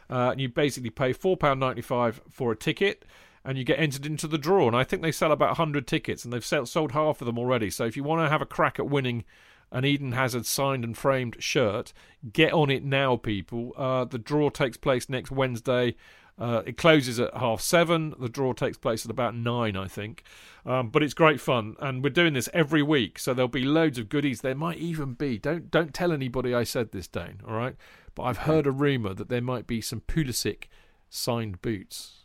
Uh, 0.09 0.31
and 0.31 0.41
you 0.41 0.49
basically 0.49 0.89
pay 0.89 1.13
£4.95 1.13 2.19
for 2.31 2.51
a 2.51 2.55
ticket. 2.55 3.05
and 3.45 3.57
you 3.57 3.63
get 3.63 3.79
entered 3.79 4.05
into 4.05 4.27
the 4.27 4.37
draw. 4.37 4.67
And 4.67 4.75
I 4.75 4.83
think 4.83 5.01
they 5.01 5.11
sell 5.11 5.31
about 5.31 5.49
100 5.49 5.87
tickets, 5.87 6.23
and 6.23 6.33
they've 6.33 6.45
sold 6.45 6.91
half 6.91 7.21
of 7.21 7.25
them 7.25 7.39
already. 7.39 7.69
So 7.69 7.85
if 7.85 7.95
you 7.95 8.03
want 8.03 8.25
to 8.25 8.29
have 8.29 8.41
a 8.41 8.45
crack 8.45 8.79
at 8.79 8.89
winning 8.89 9.23
an 9.71 9.85
Eden 9.85 10.13
Hazard 10.13 10.45
signed 10.45 10.83
and 10.83 10.97
framed 10.97 11.37
shirt, 11.39 11.93
get 12.31 12.53
on 12.53 12.69
it 12.69 12.83
now, 12.83 13.15
people. 13.15 13.73
Uh, 13.77 14.05
the 14.05 14.17
draw 14.17 14.49
takes 14.49 14.77
place 14.77 15.09
next 15.09 15.31
Wednesday. 15.31 15.95
Uh, 16.39 16.63
it 16.65 16.77
closes 16.77 17.19
at 17.19 17.33
half 17.35 17.59
seven. 17.59 18.15
The 18.17 18.29
draw 18.29 18.53
takes 18.53 18.77
place 18.77 19.05
at 19.05 19.11
about 19.11 19.35
nine, 19.35 19.75
I 19.75 19.87
think. 19.87 20.23
Um, 20.65 20.89
but 20.89 21.03
it's 21.03 21.13
great 21.13 21.41
fun, 21.41 21.75
and 21.79 22.03
we're 22.03 22.09
doing 22.11 22.33
this 22.33 22.49
every 22.53 22.81
week, 22.81 23.19
so 23.19 23.33
there'll 23.33 23.49
be 23.49 23.65
loads 23.65 23.97
of 23.97 24.07
goodies. 24.07 24.41
There 24.41 24.55
might 24.55 24.77
even 24.77 25.13
be 25.13 25.37
don't 25.37 25.69
don't 25.69 25.93
tell 25.93 26.11
anybody 26.13 26.53
I 26.53 26.63
said 26.63 26.91
this, 26.91 27.07
Dayne. 27.07 27.41
All 27.47 27.55
right, 27.55 27.75
but 28.15 28.23
I've 28.23 28.39
heard 28.39 28.67
a 28.67 28.71
rumor 28.71 29.13
that 29.13 29.29
there 29.29 29.41
might 29.41 29.67
be 29.67 29.81
some 29.81 30.01
Pulisic 30.01 30.65
signed 31.09 31.61
boots. 31.61 32.19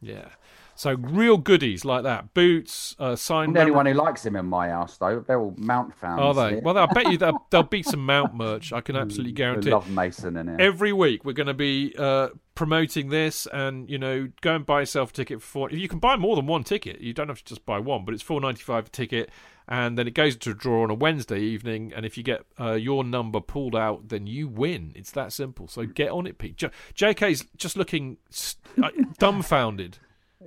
Yeah. 0.00 0.30
So 0.78 0.94
real 0.94 1.38
goodies 1.38 1.84
like 1.84 2.04
that, 2.04 2.34
boots, 2.34 2.94
uh, 3.00 3.16
signed. 3.16 3.48
I'm 3.48 3.54
the 3.54 3.60
only 3.62 3.72
one 3.72 3.86
who 3.86 3.94
likes 3.94 4.24
him 4.24 4.36
in 4.36 4.46
my 4.46 4.68
house, 4.68 4.96
though. 4.96 5.24
They're 5.26 5.40
all 5.40 5.52
Mount 5.56 5.92
fans. 5.92 6.20
Are 6.20 6.32
they? 6.32 6.50
Here. 6.50 6.60
Well, 6.60 6.78
I 6.78 6.86
bet 6.86 7.10
you 7.10 7.18
they'll, 7.18 7.44
they'll 7.50 7.64
be 7.64 7.82
some 7.82 8.06
Mount 8.06 8.32
merch. 8.32 8.72
I 8.72 8.80
can 8.80 8.94
absolutely 8.94 9.32
guarantee. 9.32 9.70
love 9.70 9.90
Mason 9.90 10.36
in 10.36 10.48
it. 10.48 10.60
Every 10.60 10.92
week 10.92 11.24
we're 11.24 11.32
going 11.32 11.48
to 11.48 11.52
be 11.52 11.96
uh, 11.98 12.28
promoting 12.54 13.08
this, 13.08 13.48
and 13.52 13.90
you 13.90 13.98
know, 13.98 14.28
go 14.40 14.54
and 14.54 14.64
buy 14.64 14.78
yourself 14.78 15.10
a 15.10 15.14
ticket 15.14 15.42
for. 15.42 15.68
If 15.68 15.80
you 15.80 15.88
can 15.88 15.98
buy 15.98 16.14
more 16.14 16.36
than 16.36 16.46
one 16.46 16.62
ticket. 16.62 17.00
You 17.00 17.12
don't 17.12 17.26
have 17.26 17.38
to 17.38 17.44
just 17.44 17.66
buy 17.66 17.80
one, 17.80 18.04
but 18.04 18.14
it's 18.14 18.22
four 18.22 18.40
ninety 18.40 18.62
five 18.62 18.86
a 18.86 18.90
ticket, 18.90 19.30
and 19.66 19.98
then 19.98 20.06
it 20.06 20.14
goes 20.14 20.36
to 20.36 20.52
a 20.52 20.54
draw 20.54 20.84
on 20.84 20.90
a 20.90 20.94
Wednesday 20.94 21.40
evening. 21.40 21.92
And 21.92 22.06
if 22.06 22.16
you 22.16 22.22
get 22.22 22.44
uh, 22.60 22.74
your 22.74 23.02
number 23.02 23.40
pulled 23.40 23.74
out, 23.74 24.10
then 24.10 24.28
you 24.28 24.46
win. 24.46 24.92
It's 24.94 25.10
that 25.10 25.32
simple. 25.32 25.66
So 25.66 25.86
get 25.86 26.10
on 26.10 26.28
it, 26.28 26.38
Pete. 26.38 26.56
J- 26.56 26.70
JK's 26.94 27.46
just 27.56 27.76
looking 27.76 28.18
st- 28.30 28.58
uh, 28.80 28.90
dumbfounded. 29.18 29.98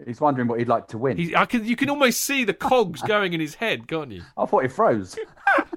He's 0.06 0.22
wondering 0.22 0.48
what 0.48 0.60
he'd 0.60 0.70
like 0.70 0.88
to 0.90 0.98
win. 0.98 1.18
He, 1.18 1.36
I 1.36 1.46
can, 1.46 1.66
you 1.66 1.76
can 1.76 1.90
almost 1.90 2.22
see 2.22 2.44
the 2.46 2.54
cogs 2.54 3.02
going 3.02 3.34
in 3.34 3.42
his 3.42 3.56
head, 3.56 3.88
can't 3.88 4.12
you? 4.12 4.24
I 4.38 4.46
thought 4.46 4.64
he 4.64 4.70
froze. 4.70 5.18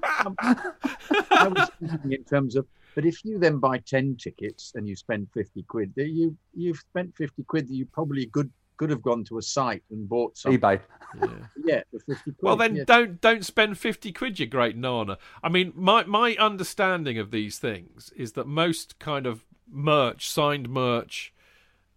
I 0.09 1.47
was 1.47 1.69
thinking 1.79 2.13
in 2.13 2.23
terms 2.23 2.55
of, 2.55 2.65
but 2.95 3.05
if 3.05 3.25
you 3.25 3.37
then 3.37 3.59
buy 3.59 3.79
ten 3.79 4.15
tickets 4.15 4.71
and 4.75 4.87
you 4.87 4.95
spend 4.95 5.27
fifty 5.33 5.63
quid, 5.63 5.91
you 5.97 6.35
you've 6.53 6.77
spent 6.77 7.13
fifty 7.17 7.43
quid 7.43 7.67
that 7.67 7.73
you 7.73 7.85
probably 7.85 8.27
could 8.27 8.49
could 8.77 8.89
have 8.89 9.01
gone 9.01 9.23
to 9.25 9.37
a 9.37 9.41
site 9.41 9.83
and 9.91 10.07
bought 10.07 10.37
some 10.37 10.57
eBay. 10.57 10.79
Yeah, 11.19 11.27
yeah 11.65 11.81
for 11.91 11.99
fifty 11.99 12.31
quid. 12.31 12.37
Well, 12.41 12.55
then 12.55 12.77
yeah. 12.77 12.83
don't 12.87 13.19
don't 13.19 13.45
spend 13.45 13.77
fifty 13.77 14.13
quid, 14.13 14.39
you 14.39 14.45
great 14.45 14.77
nana. 14.77 15.17
I 15.43 15.49
mean, 15.49 15.73
my 15.75 16.05
my 16.05 16.37
understanding 16.39 17.17
of 17.17 17.31
these 17.31 17.59
things 17.59 18.13
is 18.15 18.31
that 18.33 18.47
most 18.47 18.97
kind 18.97 19.27
of 19.27 19.43
merch, 19.69 20.29
signed 20.29 20.69
merch 20.69 21.33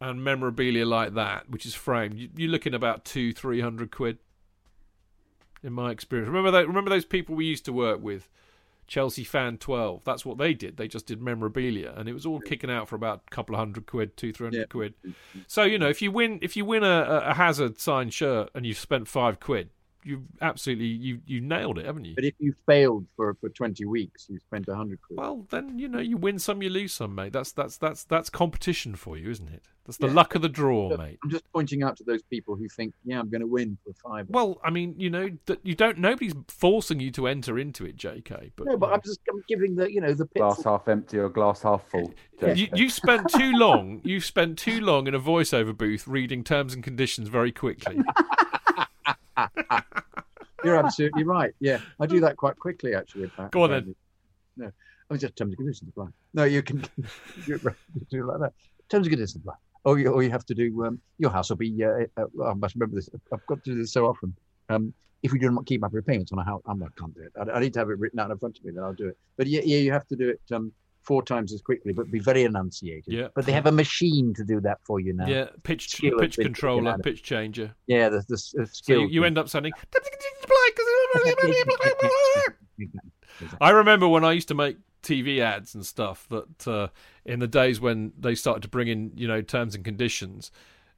and 0.01 0.23
memorabilia 0.23 0.87
like 0.87 1.15
that, 1.15 1.51
which 1.51 1.67
is 1.67 1.75
framed, 1.75 2.19
you, 2.37 2.49
are 2.49 2.53
looking 2.53 2.75
about 2.75 3.05
two, 3.05 3.33
three 3.33 3.61
hundred 3.61 3.91
quid. 3.91 4.19
In 5.63 5.73
my 5.73 5.91
experience, 5.91 6.29
remember 6.29 6.53
that. 6.53 6.69
Remember 6.69 6.89
those 6.91 7.05
people 7.05 7.35
we 7.35 7.45
used 7.47 7.65
to 7.65 7.73
work 7.73 8.01
with, 8.01 8.29
Chelsea 8.87 9.25
fan 9.25 9.59
twelve. 9.59 10.03
That's 10.05 10.25
what 10.25 10.39
they 10.39 10.55
did. 10.55 10.77
They 10.77 10.87
just 10.87 11.07
did 11.07 11.21
memorabilia, 11.21 11.93
and 11.97 12.09
it 12.09 12.13
was 12.13 12.25
all 12.25 12.39
kicking 12.39 12.71
out 12.71 12.89
for 12.89 12.95
about 12.95 13.23
a 13.27 13.31
couple 13.31 13.57
of 13.57 13.59
hundred 13.59 13.87
quid, 13.87 14.17
two, 14.17 14.33
three 14.33 14.47
hundred 14.47 14.59
Yeah. 14.59 14.65
quid. 14.67 14.95
Mm-hmm. 15.05 15.41
So 15.49 15.65
you 15.65 15.79
know, 15.79 15.89
if 15.89 16.01
you 16.01 16.13
win, 16.13 16.39
if 16.43 16.57
you 16.57 16.65
win 16.65 16.85
a, 16.85 17.23
a 17.27 17.35
Hazard 17.35 17.81
signed 17.81 18.15
shirt 18.15 18.51
and 18.55 18.65
you've 18.65 18.79
spent 18.79 19.09
five 19.09 19.41
quid, 19.41 19.71
you 20.05 20.25
absolutely 20.41 20.87
you 20.87 21.21
you 21.27 21.41
nailed 21.41 21.79
it, 21.79 21.87
haven't 21.87 22.05
you? 22.05 22.15
But 22.15 22.25
if 22.25 22.35
you 22.39 22.55
failed 22.67 23.07
for 23.17 23.35
for 23.35 23.49
twenty 23.49 23.85
weeks, 23.85 24.27
you 24.29 24.39
spent 24.39 24.69
a 24.69 24.75
hundred 24.75 25.01
quid. 25.03 25.19
Well, 25.19 25.47
then 25.51 25.79
you 25.79 25.89
know 25.89 25.99
you 26.01 26.17
win 26.17 26.39
some, 26.39 26.63
you 26.63 26.71
lose 26.71 26.93
some, 26.95 27.15
mate. 27.15 27.33
That's 27.33 27.53
that's 27.53 27.77
that's 27.77 28.05
that's 28.05 28.31
competition 28.31 28.95
for 28.95 29.17
you, 29.17 29.31
isn't 29.31 29.49
it? 29.49 29.63
That's 29.87 29.97
the 29.99 30.07
Yeah. 30.09 30.13
luck 30.15 30.35
of 30.35 30.43
the 30.43 30.51
draw, 30.51 30.89
Look, 30.89 30.99
mate. 30.99 31.19
I'm 31.25 31.31
just 31.31 31.51
pointing 31.51 31.83
out 31.83 31.97
to 31.97 32.05
those 32.05 32.23
people 32.23 32.55
who 32.57 32.69
think, 32.69 32.93
yeah, 33.07 33.19
I'm 33.19 33.31
going 33.31 33.41
to 33.41 33.47
win 33.47 33.79
for 33.85 33.95
five. 33.95 34.27
Well, 34.29 34.61
I 34.63 34.69
mean, 34.69 34.95
you 34.99 35.09
know 35.09 35.31
that 35.47 35.61
you 35.65 35.75
don't. 35.75 35.97
Nobody's 35.99 36.35
forcing 36.49 37.01
you 37.01 37.11
to 37.13 37.27
enter 37.27 37.59
into 37.59 37.87
it, 37.87 37.97
J.K. 37.97 38.53
But 38.55 38.67
no, 38.67 38.77
but 38.77 38.93
I'm 38.93 39.01
just 39.03 39.21
I'm 39.31 39.43
giving 39.49 39.75
the 39.77 39.91
you 39.93 40.01
know 40.03 40.13
the 40.15 40.27
Glass 40.27 40.57
pitfall. 40.57 40.79
half 40.79 40.89
empty 40.89 41.19
or 41.19 41.29
glass 41.31 41.63
half 41.63 41.89
full. 41.89 42.13
Eh, 42.43 42.53
you, 42.53 42.69
you've 42.75 42.93
spent 42.93 43.29
too 43.31 43.53
long. 43.53 44.01
You've 44.05 44.25
spent 44.27 44.59
too 44.59 44.81
long 44.81 45.07
in 45.07 45.15
a 45.15 45.21
voiceover 45.21 45.77
booth 45.77 46.07
reading 46.07 46.45
terms 46.45 46.75
and 46.75 46.85
conditions 46.85 47.29
very 47.29 47.51
quickly. 47.51 47.99
You're 50.65 50.77
absolutely 50.77 51.25
right. 51.25 51.53
Yeah, 51.61 51.81
I 52.01 52.07
do 52.07 52.21
that 52.21 52.37
quite 52.37 52.57
quickly 52.57 52.95
actually. 52.95 53.25
in. 53.25 53.31
Go 53.51 53.63
on 53.65 53.71
then. 53.71 53.95
No, 54.57 54.67
I 54.67 54.71
was 55.15 55.21
just 55.21 55.37
terms 55.37 55.51
and 55.53 55.57
conditions 55.57 55.89
apply. 55.91 56.09
No, 56.35 56.45
you 56.45 56.63
can 56.63 56.79
do 57.47 57.55
it 57.55 57.63
right- 57.65 57.77
do 58.11 58.23
it 58.23 58.27
like 58.27 58.41
that. 58.41 58.53
Terms 58.89 59.07
and 59.07 59.13
conditions 59.13 59.37
apply. 59.37 59.55
Or 59.85 59.99
you, 59.99 60.09
or 60.09 60.23
you 60.23 60.31
have 60.31 60.45
to 60.47 60.55
do. 60.55 60.85
Um, 60.85 61.01
your 61.19 61.31
house 61.31 61.51
will 61.51 61.57
be. 61.57 61.83
Uh, 61.85 62.05
uh, 62.17 62.45
I 62.45 62.55
must 62.55 62.75
remember 62.75 62.97
this. 62.97 63.09
I've 63.33 63.47
got 63.47 63.63
to 63.65 63.71
do 63.73 63.79
this 63.79 63.93
so 63.93 64.07
often. 64.07 64.35
Um, 64.69 64.93
if 65.23 65.33
we 65.33 65.39
do 65.39 65.51
not 65.51 65.67
keep 65.67 65.85
up 65.85 65.93
repayments 65.93 66.33
on 66.33 66.39
a 66.41 66.45
house, 66.45 66.63
I'm, 66.67 66.83
I 66.83 66.89
can't 66.99 67.15
do 67.15 67.23
it. 67.23 67.33
I, 67.41 67.57
I 67.57 67.61
need 67.61 67.73
to 67.75 67.79
have 67.79 67.91
it 67.91 67.99
written 67.99 68.19
out 68.19 68.31
in 68.31 68.39
front 68.39 68.59
of 68.59 68.65
me, 68.65 68.73
then 68.73 68.83
I'll 68.85 68.93
do 68.93 69.09
it. 69.09 69.17
But 69.37 69.47
yeah, 69.47 69.61
yeah, 69.65 69.79
you 69.79 69.93
have 69.93 70.07
to 70.09 70.17
do 70.17 70.29
it 70.29 70.41
um, 70.55 70.73
four 71.09 71.23
times 71.23 71.55
as 71.55 71.63
quickly, 71.63 71.95
but 71.95 72.11
be 72.11 72.19
very 72.19 72.45
enunciated. 72.45 73.13
Yeah. 73.15 73.29
But 73.35 73.47
they 73.47 73.53
have 73.53 73.65
a 73.65 73.73
machine 73.73 74.35
to 74.35 74.45
do 74.45 74.61
that 74.61 74.79
for 74.85 75.01
you 75.01 75.15
now. 75.15 75.27
yeah, 75.27 75.47
pitch 75.63 75.99
pitch 76.01 76.37
controller, 76.37 76.91
out 76.91 76.95
of 76.97 77.01
it. 77.01 77.05
pitch 77.05 77.23
changer. 77.23 77.75
Yeah, 77.87 78.11
the, 78.11 78.19
the, 78.29 78.37
the 78.37 78.37
So 78.37 78.65
skill. 78.67 79.01
you, 79.01 79.09
you 79.09 79.25
end 79.25 79.39
up 79.39 79.49
sounding. 79.49 79.73
I 83.61 83.71
remember 83.71 84.07
when 84.07 84.23
I 84.25 84.33
used 84.33 84.49
to 84.49 84.55
make 84.55 84.77
TV 85.03 85.41
ads 85.41 85.75
and 85.75 85.87
stuff 85.87 86.29
that 86.29 86.69
uh, 86.69 86.89
in 87.25 87.39
the 87.41 87.47
days 87.49 87.81
when 87.81 88.13
they 88.19 88.35
started 88.35 88.63
to 88.63 88.69
bring 88.69 88.89
in, 88.89 89.13
you 89.17 89.27
know, 89.27 89.41
terms 89.41 89.75
and 89.75 89.83
conditions, 89.85 90.51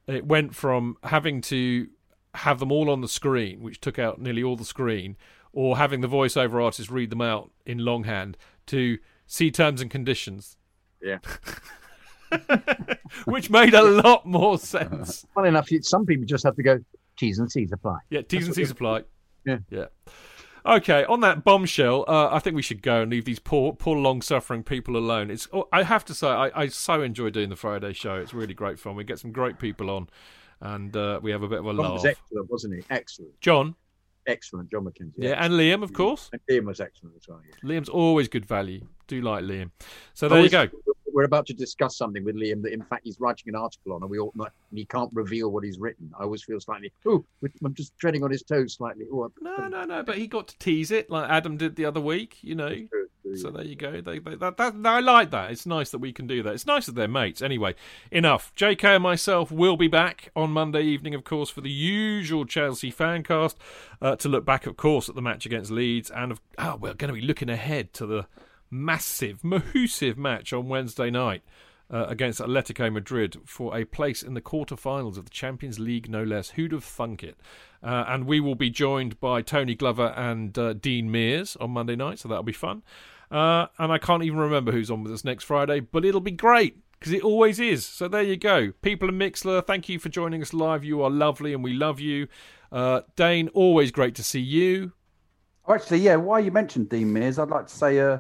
it 0.08 0.26
went 0.26 0.56
from 0.56 0.96
having 1.04 1.40
to 1.42 1.86
have 2.34 2.58
them 2.58 2.72
all 2.72 2.90
on 2.90 3.00
the 3.00 3.08
screen, 3.08 3.62
which 3.62 3.80
took 3.80 3.98
out 4.00 4.20
nearly 4.20 4.42
all 4.42 4.56
the 4.56 4.64
screen, 4.64 5.16
or 5.52 5.76
having 5.76 6.00
the 6.00 6.08
voiceover 6.08 6.62
artist 6.64 6.90
read 6.90 7.10
them 7.10 7.20
out 7.20 7.52
in 7.64 7.78
longhand 7.78 8.36
to 8.66 8.98
see 9.30 9.50
terms 9.50 9.80
and 9.80 9.90
conditions, 9.90 10.56
Yeah. 11.00 11.18
which 13.24 13.48
made 13.50 13.74
a 13.74 13.82
lot 13.82 14.26
more 14.26 14.58
sense. 14.58 15.24
Well 15.36 15.44
enough, 15.46 15.68
some 15.82 16.04
people 16.04 16.26
just 16.26 16.44
have 16.44 16.56
to 16.56 16.62
go 16.62 16.78
T's 17.16 17.38
and 17.38 17.50
C's 17.50 17.72
apply. 17.72 17.98
Yeah, 18.10 18.22
T's 18.22 18.46
and 18.46 18.54
C's 18.54 18.70
apply. 18.70 19.04
Yeah. 19.46 19.58
Yeah. 19.70 19.86
Okay, 20.66 21.04
on 21.04 21.20
that 21.20 21.42
bombshell, 21.44 22.04
uh, 22.06 22.28
I 22.30 22.38
think 22.38 22.54
we 22.54 22.60
should 22.62 22.82
go 22.82 23.00
and 23.02 23.10
leave 23.10 23.24
these 23.24 23.38
poor, 23.38 23.72
poor, 23.72 23.96
long-suffering 23.96 24.62
people 24.64 24.96
alone. 24.96 25.30
It's. 25.30 25.48
oh, 25.54 25.68
I 25.72 25.84
have 25.84 26.04
to 26.06 26.14
say, 26.14 26.28
I, 26.28 26.50
I 26.62 26.66
so 26.66 27.00
enjoy 27.00 27.30
doing 27.30 27.48
the 27.48 27.56
Friday 27.56 27.94
show. 27.94 28.16
It's 28.16 28.34
really 28.34 28.52
great 28.52 28.78
fun. 28.78 28.94
We 28.96 29.04
get 29.04 29.18
some 29.18 29.32
great 29.32 29.58
people 29.58 29.88
on, 29.88 30.10
and 30.60 30.94
uh, 30.94 31.18
we 31.22 31.30
have 31.30 31.42
a 31.42 31.48
bit 31.48 31.60
of 31.60 31.66
a 31.66 31.72
Jon 31.72 31.92
was 31.94 32.04
laugh. 32.04 32.14
excellent, 32.18 32.50
wasn't 32.50 32.74
it? 32.74 32.84
Excellent, 32.90 33.40
Jon, 33.40 33.74
excellent. 34.26 34.70
Jon 34.70 34.84
Mackenzie. 34.84 35.14
yeah, 35.18 35.44
and 35.44 35.54
Liam, 35.54 35.82
of 35.82 35.92
course. 35.92 36.30
And 36.32 36.40
Liam 36.50 36.66
was 36.66 36.80
excellent 36.80 37.16
as 37.16 37.28
well. 37.28 37.40
Yeah. 37.46 37.70
Liam's 37.70 37.88
always 37.88 38.28
good 38.28 38.46
value. 38.46 38.86
Do 39.06 39.20
like 39.20 39.44
Liam. 39.44 39.70
So 40.14 40.28
there 40.28 40.40
you 40.40 40.50
go. 40.50 40.68
We're 41.12 41.24
about 41.24 41.46
to 41.46 41.54
discuss 41.54 41.96
something 41.96 42.24
with 42.24 42.36
Liam 42.36 42.62
that, 42.62 42.72
in 42.72 42.82
fact, 42.82 43.02
he's 43.04 43.18
writing 43.20 43.48
an 43.48 43.56
article 43.56 43.92
on, 43.92 44.02
and 44.02 44.10
we 44.10 44.18
all 44.18 44.32
and 44.36 44.50
he 44.74 44.84
can't 44.84 45.10
reveal 45.12 45.50
what 45.50 45.64
he's 45.64 45.78
written. 45.78 46.12
I 46.18 46.24
always 46.24 46.42
feel 46.42 46.60
slightly, 46.60 46.92
oh, 47.06 47.24
I'm 47.64 47.74
just 47.74 47.96
treading 47.98 48.22
on 48.22 48.30
his 48.30 48.42
toes 48.42 48.74
slightly. 48.74 49.06
Oh, 49.12 49.30
No, 49.40 49.68
no, 49.68 49.84
no. 49.84 50.02
But 50.02 50.18
he 50.18 50.26
got 50.26 50.48
to 50.48 50.58
tease 50.58 50.90
it 50.90 51.10
like 51.10 51.28
Adam 51.30 51.56
did 51.56 51.76
the 51.76 51.84
other 51.84 52.00
week. 52.00 52.38
You 52.42 52.54
know. 52.54 52.74
So 53.36 53.50
there 53.50 53.64
you 53.64 53.76
go. 53.76 54.00
They, 54.00 54.18
they, 54.18 54.34
that, 54.36 54.56
that, 54.56 54.74
I 54.84 55.00
like 55.00 55.30
that. 55.30 55.50
It's 55.50 55.66
nice 55.66 55.90
that 55.90 55.98
we 55.98 56.12
can 56.12 56.26
do 56.26 56.42
that. 56.42 56.54
It's 56.54 56.66
nice 56.66 56.86
that 56.86 56.94
they're 56.94 57.08
mates. 57.08 57.42
Anyway, 57.42 57.74
enough. 58.10 58.52
JK 58.56 58.82
and 58.82 59.02
myself 59.02 59.52
will 59.52 59.76
be 59.76 59.88
back 59.88 60.30
on 60.34 60.50
Monday 60.50 60.82
evening, 60.82 61.14
of 61.14 61.24
course, 61.24 61.50
for 61.50 61.60
the 61.60 61.70
usual 61.70 62.44
Chelsea 62.44 62.90
fancast 62.90 63.54
uh, 64.02 64.16
to 64.16 64.28
look 64.28 64.44
back, 64.44 64.66
of 64.66 64.76
course, 64.76 65.08
at 65.08 65.14
the 65.14 65.22
match 65.22 65.46
against 65.46 65.70
Leeds. 65.70 66.10
And 66.10 66.32
of, 66.32 66.40
oh, 66.58 66.76
we're 66.76 66.94
going 66.94 67.12
to 67.12 67.20
be 67.20 67.26
looking 67.26 67.50
ahead 67.50 67.92
to 67.94 68.06
the 68.06 68.26
massive, 68.70 69.42
massive 69.44 70.18
match 70.18 70.52
on 70.52 70.68
Wednesday 70.68 71.10
night. 71.10 71.42
Uh, 71.92 72.06
against 72.08 72.40
Atletico 72.40 72.92
Madrid 72.92 73.36
for 73.44 73.76
a 73.76 73.84
place 73.84 74.22
in 74.22 74.34
the 74.34 74.40
quarterfinals 74.40 75.18
of 75.18 75.24
the 75.24 75.30
Champions 75.30 75.80
League, 75.80 76.08
no 76.08 76.22
less. 76.22 76.50
Who'd 76.50 76.70
have 76.70 76.84
thunk 76.84 77.24
it? 77.24 77.36
Uh, 77.82 78.04
and 78.06 78.26
we 78.26 78.38
will 78.38 78.54
be 78.54 78.70
joined 78.70 79.18
by 79.18 79.42
Tony 79.42 79.74
Glover 79.74 80.14
and 80.16 80.56
uh, 80.56 80.72
Dean 80.74 81.10
Mears 81.10 81.56
on 81.56 81.72
Monday 81.72 81.96
night, 81.96 82.20
so 82.20 82.28
that'll 82.28 82.44
be 82.44 82.52
fun. 82.52 82.84
Uh, 83.28 83.66
and 83.76 83.90
I 83.90 83.98
can't 83.98 84.22
even 84.22 84.38
remember 84.38 84.70
who's 84.70 84.88
on 84.88 85.02
with 85.02 85.12
us 85.12 85.24
next 85.24 85.42
Friday, 85.42 85.80
but 85.80 86.04
it'll 86.04 86.20
be 86.20 86.30
great 86.30 86.78
because 86.92 87.12
it 87.12 87.24
always 87.24 87.58
is. 87.58 87.86
So 87.86 88.06
there 88.06 88.22
you 88.22 88.36
go. 88.36 88.72
People 88.82 89.08
in 89.08 89.18
Mixlr, 89.18 89.66
thank 89.66 89.88
you 89.88 89.98
for 89.98 90.10
joining 90.10 90.42
us 90.42 90.52
live. 90.52 90.84
You 90.84 91.02
are 91.02 91.10
lovely 91.10 91.52
and 91.52 91.64
we 91.64 91.72
love 91.72 91.98
you. 91.98 92.28
Uh, 92.70 93.00
Dayne, 93.16 93.48
always 93.48 93.90
great 93.90 94.14
to 94.16 94.22
see 94.22 94.40
you. 94.40 94.92
Oh, 95.66 95.74
actually, 95.74 96.00
yeah. 96.00 96.16
While 96.16 96.40
you 96.40 96.50
mentioned 96.50 96.88
Dean 96.88 97.12
Mears, 97.12 97.38
I'd 97.38 97.48
like 97.48 97.66
to 97.66 97.74
say, 97.74 97.98
uh, 97.98 98.18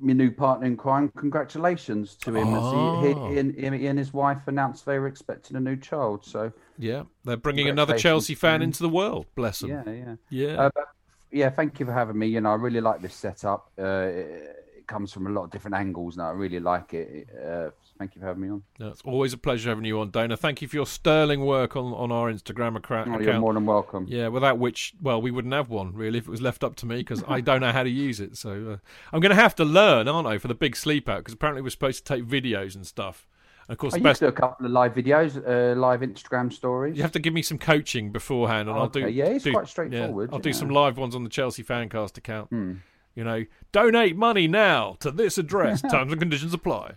my 0.00 0.12
new 0.12 0.30
partner 0.30 0.66
in 0.66 0.76
crime, 0.76 1.10
congratulations 1.16 2.16
to 2.16 2.34
him 2.34 2.48
Oh. 2.52 3.00
he, 3.02 3.32
he, 3.34 3.38
and, 3.38 3.74
he 3.74 3.86
and 3.86 3.98
his 3.98 4.12
wife 4.12 4.46
announced 4.46 4.84
they 4.86 4.98
were 4.98 5.06
expecting 5.06 5.56
a 5.56 5.60
new 5.60 5.76
child. 5.76 6.24
So 6.24 6.52
Yeah, 6.78 7.04
they're 7.24 7.36
bringing 7.36 7.68
another 7.68 7.96
Chelsea 7.98 8.34
fan 8.34 8.62
into 8.62 8.82
the 8.82 8.88
world. 8.88 9.26
Bless 9.34 9.60
them. 9.60 9.70
yeah, 9.70 9.82
yeah. 9.90 10.14
Yeah. 10.30 10.60
Uh, 10.62 10.70
but, 10.74 10.84
yeah, 11.30 11.50
thank 11.50 11.80
you 11.80 11.86
for 11.86 11.92
having 11.92 12.18
me. 12.18 12.26
You 12.28 12.40
know, 12.40 12.50
I 12.52 12.54
really 12.54 12.80
like 12.80 13.00
this 13.02 13.14
setup. 13.14 13.70
Uh, 13.78 13.82
it, 13.84 14.56
it 14.78 14.86
comes 14.86 15.12
from 15.12 15.26
a 15.26 15.30
lot 15.30 15.44
of 15.44 15.50
different 15.50 15.74
angles, 15.76 16.16
and 16.16 16.24
I 16.26 16.30
really 16.30 16.60
like 16.60 16.94
it. 16.94 17.28
Uh, 17.44 17.70
Thank 17.98 18.16
you 18.16 18.20
for 18.20 18.26
having 18.26 18.42
me 18.42 18.48
on. 18.48 18.62
No, 18.80 18.88
it's 18.88 19.02
always 19.02 19.32
a 19.32 19.38
pleasure 19.38 19.68
having 19.68 19.84
you 19.84 20.00
on, 20.00 20.10
Dana. 20.10 20.36
Thank 20.36 20.60
you 20.60 20.66
for 20.66 20.76
your 20.76 20.86
sterling 20.86 21.44
work 21.44 21.76
on, 21.76 21.92
on 21.92 22.10
our 22.10 22.30
Instagram 22.32 22.76
account. 22.76 23.08
Oh, 23.08 23.20
you're 23.20 23.38
more 23.38 23.54
than 23.54 23.66
welcome. 23.66 24.06
Yeah, 24.08 24.28
without 24.28 24.58
which, 24.58 24.94
well, 25.00 25.22
we 25.22 25.30
wouldn't 25.30 25.54
have 25.54 25.70
one 25.70 25.94
really 25.94 26.18
if 26.18 26.26
it 26.26 26.30
was 26.30 26.42
left 26.42 26.64
up 26.64 26.74
to 26.76 26.86
me 26.86 26.96
because 26.96 27.22
I 27.28 27.40
don't 27.40 27.60
know 27.60 27.70
how 27.70 27.84
to 27.84 27.90
use 27.90 28.18
it. 28.18 28.36
So 28.36 28.50
uh, 28.50 28.76
I'm 29.12 29.20
going 29.20 29.30
to 29.30 29.40
have 29.40 29.54
to 29.56 29.64
learn, 29.64 30.08
aren't 30.08 30.26
I, 30.26 30.38
for 30.38 30.48
the 30.48 30.54
big 30.54 30.74
sleep 30.74 31.08
out? 31.08 31.18
Because 31.18 31.34
apparently 31.34 31.62
we're 31.62 31.70
supposed 31.70 32.04
to 32.04 32.14
take 32.14 32.24
videos 32.24 32.74
and 32.74 32.84
stuff. 32.84 33.28
And 33.68 33.74
of 33.74 33.78
course, 33.78 33.94
I 33.94 33.98
the 33.98 34.08
used 34.08 34.18
to 34.18 34.26
do 34.26 34.28
a 34.28 34.32
couple 34.32 34.66
of 34.66 34.72
live 34.72 34.94
videos, 34.94 35.36
uh, 35.36 35.78
live 35.78 36.00
Instagram 36.00 36.52
stories. 36.52 36.96
you 36.96 37.02
have 37.02 37.12
to 37.12 37.18
give 37.18 37.32
me 37.32 37.40
some 37.40 37.56
coaching 37.56 38.12
beforehand, 38.12 38.68
and 38.68 38.76
I'll 38.76 38.88
do. 38.88 39.04
Okay, 39.04 39.10
yeah, 39.10 39.26
it's 39.26 39.44
do- 39.44 39.52
quite 39.52 39.68
straightforward, 39.68 40.30
I'll 40.32 40.38
do 40.38 40.50
yeah. 40.50 40.54
some 40.54 40.68
live 40.68 40.98
ones 40.98 41.14
on 41.14 41.24
the 41.24 41.30
Chelsea 41.30 41.64
Fancast 41.64 42.18
account. 42.18 42.50
Hmm. 42.50 42.74
You 43.14 43.24
know, 43.24 43.44
donate 43.72 44.16
money 44.16 44.48
now 44.48 44.96
to 45.00 45.10
this 45.10 45.38
address. 45.38 45.80
Terms 45.90 46.12
and 46.12 46.20
conditions 46.20 46.52
apply. 46.52 46.94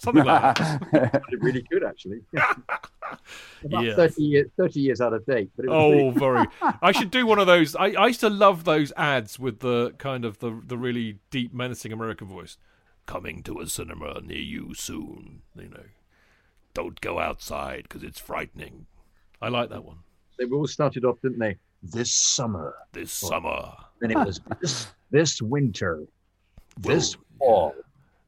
Something 0.00 0.24
like 0.24 0.54
that. 0.56 1.22
really 1.40 1.62
good, 1.70 1.84
actually. 1.84 2.20
About 3.64 3.84
Yeah. 3.84 3.94
30, 3.96 4.22
years, 4.22 4.50
30 4.56 4.80
years 4.80 5.00
out 5.00 5.12
of 5.12 5.26
date. 5.26 5.50
But 5.56 5.66
it 5.66 5.70
Oh, 5.70 5.90
pretty- 6.12 6.18
very. 6.20 6.46
I 6.80 6.92
should 6.92 7.10
do 7.10 7.26
one 7.26 7.38
of 7.38 7.46
those. 7.46 7.76
I, 7.76 7.88
I 7.92 8.06
used 8.08 8.20
to 8.20 8.30
love 8.30 8.64
those 8.64 8.92
ads 8.96 9.38
with 9.38 9.60
the 9.60 9.92
kind 9.98 10.24
of 10.24 10.38
the 10.38 10.60
the 10.66 10.78
really 10.78 11.18
deep, 11.30 11.52
menacing 11.52 11.92
American 11.92 12.26
voice. 12.28 12.56
Coming 13.06 13.42
to 13.42 13.58
a 13.60 13.66
cinema 13.66 14.20
near 14.20 14.38
you 14.38 14.72
soon. 14.74 15.42
You 15.56 15.68
know, 15.68 15.84
don't 16.74 17.00
go 17.00 17.18
outside 17.18 17.82
because 17.84 18.02
it's 18.02 18.20
frightening. 18.20 18.86
I 19.42 19.48
like 19.48 19.68
that 19.70 19.84
one. 19.84 19.98
They 20.38 20.44
all 20.46 20.66
started 20.66 21.04
off, 21.04 21.20
didn't 21.20 21.40
they? 21.40 21.56
This 21.82 22.12
summer. 22.12 22.74
This 22.92 23.10
summer, 23.10 23.72
Then 24.00 24.12
it 24.12 24.16
was 24.18 24.40
this, 24.60 24.86
this 25.10 25.42
winter. 25.42 26.04
This 26.78 27.16
fall. 27.38 27.74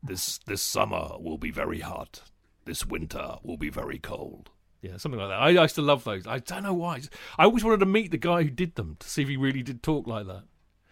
This 0.03 0.39
this 0.47 0.63
summer 0.63 1.11
will 1.19 1.39
be 1.39 1.51
very 1.51 1.81
hot. 1.81 2.23
This 2.65 2.87
winter 2.87 3.37
will 3.43 3.57
be 3.57 3.71
very 3.71 3.99
cold. 3.99 4.51
Yeah, 4.81 4.97
something 4.97 5.21
like 5.21 5.31
that. 5.31 5.39
I, 5.39 5.49
I 5.49 5.63
used 5.63 5.77
to 5.77 5.83
love 5.83 6.03
those. 6.05 6.27
I 6.27 6.39
don't 6.39 6.65
know 6.65 6.75
why. 6.75 7.01
I 7.39 7.45
always 7.45 7.63
wanted 7.63 7.81
to 7.81 7.87
meet 7.87 8.11
the 8.11 8.19
guy 8.19 8.43
who 8.43 8.51
did 8.51 8.75
them 8.75 8.97
to 8.99 9.09
see 9.09 9.23
if 9.23 9.29
he 9.29 9.37
really 9.37 9.63
did 9.63 9.83
talk 9.83 10.07
like 10.09 10.27
that. 10.27 10.43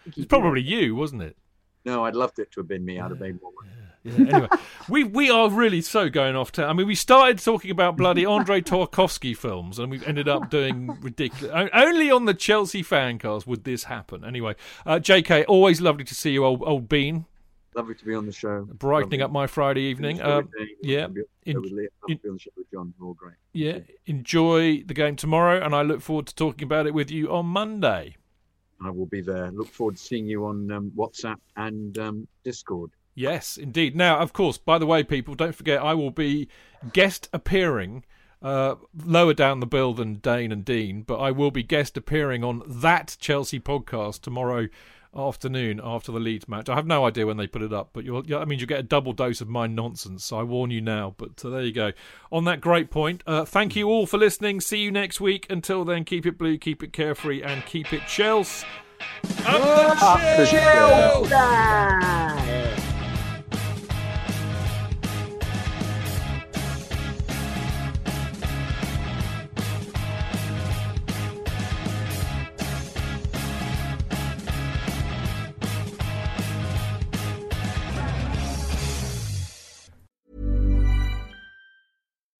It's 0.06 0.26
probably 0.26 0.62
you, 0.62 0.94
wasn't 0.94 1.22
it? 1.22 1.36
No, 1.84 2.04
I'd 2.04 2.14
loved 2.14 2.38
it 2.38 2.52
to 2.52 2.60
have 2.60 2.68
been 2.68 2.84
me. 2.84 3.00
I'd 3.00 3.10
have 3.10 3.20
made 3.20 3.40
more 3.42 3.52
money. 3.60 3.70
Yeah, 4.02 4.14
anyway, 4.14 4.48
we 4.88 5.04
we 5.04 5.30
are 5.30 5.50
really 5.50 5.82
so 5.82 6.08
going 6.08 6.34
off 6.34 6.52
to. 6.52 6.64
I 6.64 6.72
mean, 6.72 6.86
we 6.86 6.94
started 6.94 7.38
talking 7.38 7.70
about 7.70 7.96
bloody 7.96 8.24
Andrei 8.24 8.60
Tarkovsky 8.62 9.36
films, 9.36 9.78
and 9.78 9.90
we've 9.90 10.06
ended 10.06 10.28
up 10.28 10.50
doing 10.50 10.98
ridiculous. 11.02 11.68
Only 11.72 12.10
on 12.10 12.24
the 12.24 12.34
Chelsea 12.34 12.82
fan 12.82 13.18
fancast 13.18 13.46
would 13.46 13.64
this 13.64 13.84
happen. 13.84 14.24
Anyway, 14.24 14.54
uh, 14.86 14.98
J.K., 14.98 15.44
always 15.44 15.80
lovely 15.80 16.04
to 16.04 16.14
see 16.14 16.32
you, 16.32 16.44
old 16.44 16.62
old 16.64 16.88
Bean, 16.88 17.26
Lovely 17.74 17.94
to 17.94 18.04
be 18.04 18.14
on 18.14 18.26
the 18.26 18.32
show. 18.32 18.62
brightening 18.64 19.22
up 19.22 19.30
my 19.30 19.46
Friday 19.46 19.82
evening. 19.82 20.20
Uh, 20.20 20.42
yeah, 20.82 21.06
in- 21.46 21.54
to 21.54 21.60
be 21.62 21.88
in- 22.12 22.18
on 22.26 22.32
the 22.34 22.38
show 22.38 22.50
with 22.56 22.70
Jon. 22.72 22.92
All 23.00 23.14
great. 23.14 23.36
yeah. 23.52 23.78
Enjoy 24.06 24.82
the 24.82 24.94
game 24.94 25.14
tomorrow, 25.16 25.64
and 25.64 25.74
I 25.74 25.82
look 25.82 26.00
forward 26.00 26.26
to 26.26 26.34
talking 26.34 26.64
about 26.64 26.86
it 26.86 26.94
with 26.94 27.10
you 27.10 27.30
on 27.32 27.46
Monday. 27.46 28.16
I 28.82 28.90
will 28.90 29.06
be 29.06 29.20
there. 29.20 29.50
Look 29.52 29.68
forward 29.68 29.96
to 29.96 30.02
seeing 30.02 30.26
you 30.26 30.46
on 30.46 30.70
um, 30.72 30.90
WhatsApp 30.96 31.36
and 31.56 31.96
um, 31.98 32.26
Discord. 32.44 32.90
Yes, 33.14 33.56
indeed. 33.56 33.94
Now, 33.94 34.18
of 34.18 34.32
course, 34.32 34.56
by 34.58 34.78
the 34.78 34.86
way, 34.86 35.04
people, 35.04 35.34
don't 35.34 35.54
forget 35.54 35.82
I 35.82 35.94
will 35.94 36.10
be 36.10 36.48
guest 36.92 37.28
appearing 37.32 38.04
uh, 38.42 38.76
lower 39.04 39.34
down 39.34 39.60
the 39.60 39.66
bill 39.66 39.92
than 39.92 40.14
Dayne 40.14 40.50
and 40.50 40.64
Dean, 40.64 41.02
but 41.02 41.18
I 41.18 41.30
will 41.30 41.50
be 41.50 41.62
guest 41.62 41.96
appearing 41.98 42.42
on 42.42 42.62
that 42.66 43.16
Chelsea 43.20 43.60
podcast 43.60 44.22
tomorrow 44.22 44.68
afternoon 45.16 45.80
after 45.82 46.12
the 46.12 46.20
Leeds 46.20 46.48
match. 46.48 46.68
I 46.68 46.76
have 46.76 46.86
no 46.86 47.04
idea 47.04 47.26
when 47.26 47.36
they 47.36 47.46
put 47.46 47.62
it 47.62 47.72
up, 47.72 47.90
but 47.92 48.04
you'll, 48.04 48.22
that 48.22 48.48
means 48.48 48.60
you 48.60 48.66
get 48.66 48.80
a 48.80 48.84
double 48.84 49.12
dose 49.12 49.40
of 49.40 49.48
my 49.48 49.66
nonsense. 49.66 50.24
So 50.24 50.38
I 50.38 50.42
warn 50.42 50.70
you 50.70 50.80
now. 50.80 51.14
But 51.16 51.44
uh, 51.44 51.50
there 51.50 51.62
you 51.62 51.72
go. 51.72 51.92
On 52.30 52.44
that 52.44 52.60
great 52.60 52.90
point, 52.90 53.22
uh, 53.26 53.44
thank 53.44 53.74
you 53.76 53.88
all 53.88 54.06
for 54.06 54.18
listening. 54.18 54.60
See 54.60 54.78
you 54.78 54.90
next 54.90 55.20
week. 55.20 55.46
Until 55.50 55.84
then, 55.84 56.04
keep 56.04 56.26
it 56.26 56.38
blue, 56.38 56.58
keep 56.58 56.82
it 56.82 56.92
carefree, 56.92 57.42
and 57.42 57.64
keep 57.66 57.92
it 57.92 58.02
Chelsea. 58.06 58.66
Up 59.46 60.20
the 60.36 60.46
Chelsea! 60.46 61.30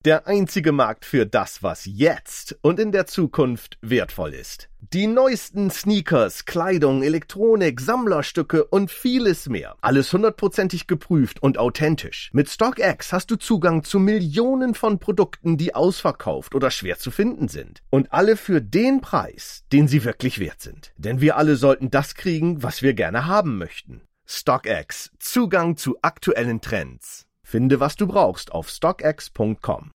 Der 0.03 0.25
einzige 0.25 0.71
Markt 0.71 1.05
für 1.05 1.27
das, 1.27 1.61
was 1.61 1.85
jetzt 1.85 2.57
und 2.63 2.79
in 2.79 2.91
der 2.91 3.05
Zukunft 3.05 3.77
wertvoll 3.81 4.33
ist. 4.33 4.67
Die 4.79 5.05
neuesten 5.05 5.69
Sneakers, 5.69 6.45
Kleidung, 6.45 7.03
Elektronik, 7.03 7.79
Sammlerstücke 7.79 8.65
und 8.65 8.89
vieles 8.89 9.47
mehr. 9.47 9.75
Alles 9.81 10.11
hundertprozentig 10.11 10.87
geprüft 10.87 11.43
und 11.43 11.59
authentisch. 11.59 12.31
Mit 12.33 12.49
StockX 12.49 13.13
hast 13.13 13.29
du 13.29 13.35
Zugang 13.35 13.83
zu 13.83 13.99
Millionen 13.99 14.73
von 14.73 14.97
Produkten, 14.97 15.57
die 15.57 15.75
ausverkauft 15.75 16.55
oder 16.55 16.71
schwer 16.71 16.97
zu 16.97 17.11
finden 17.11 17.47
sind. 17.47 17.83
Und 17.91 18.11
alle 18.11 18.37
für 18.37 18.59
den 18.59 19.01
Preis, 19.01 19.65
den 19.71 19.87
sie 19.87 20.03
wirklich 20.03 20.39
wert 20.39 20.61
sind. 20.61 20.93
Denn 20.97 21.21
wir 21.21 21.37
alle 21.37 21.55
sollten 21.57 21.91
das 21.91 22.15
kriegen, 22.15 22.63
was 22.63 22.81
wir 22.81 22.95
gerne 22.95 23.27
haben 23.27 23.59
möchten. 23.59 24.01
StockX. 24.25 25.11
Zugang 25.19 25.77
zu 25.77 25.99
aktuellen 26.01 26.59
Trends. 26.59 27.27
Finde, 27.51 27.81
was 27.81 27.97
du 27.97 28.07
brauchst 28.07 28.53
auf 28.53 28.69
stockx.com. 28.69 29.91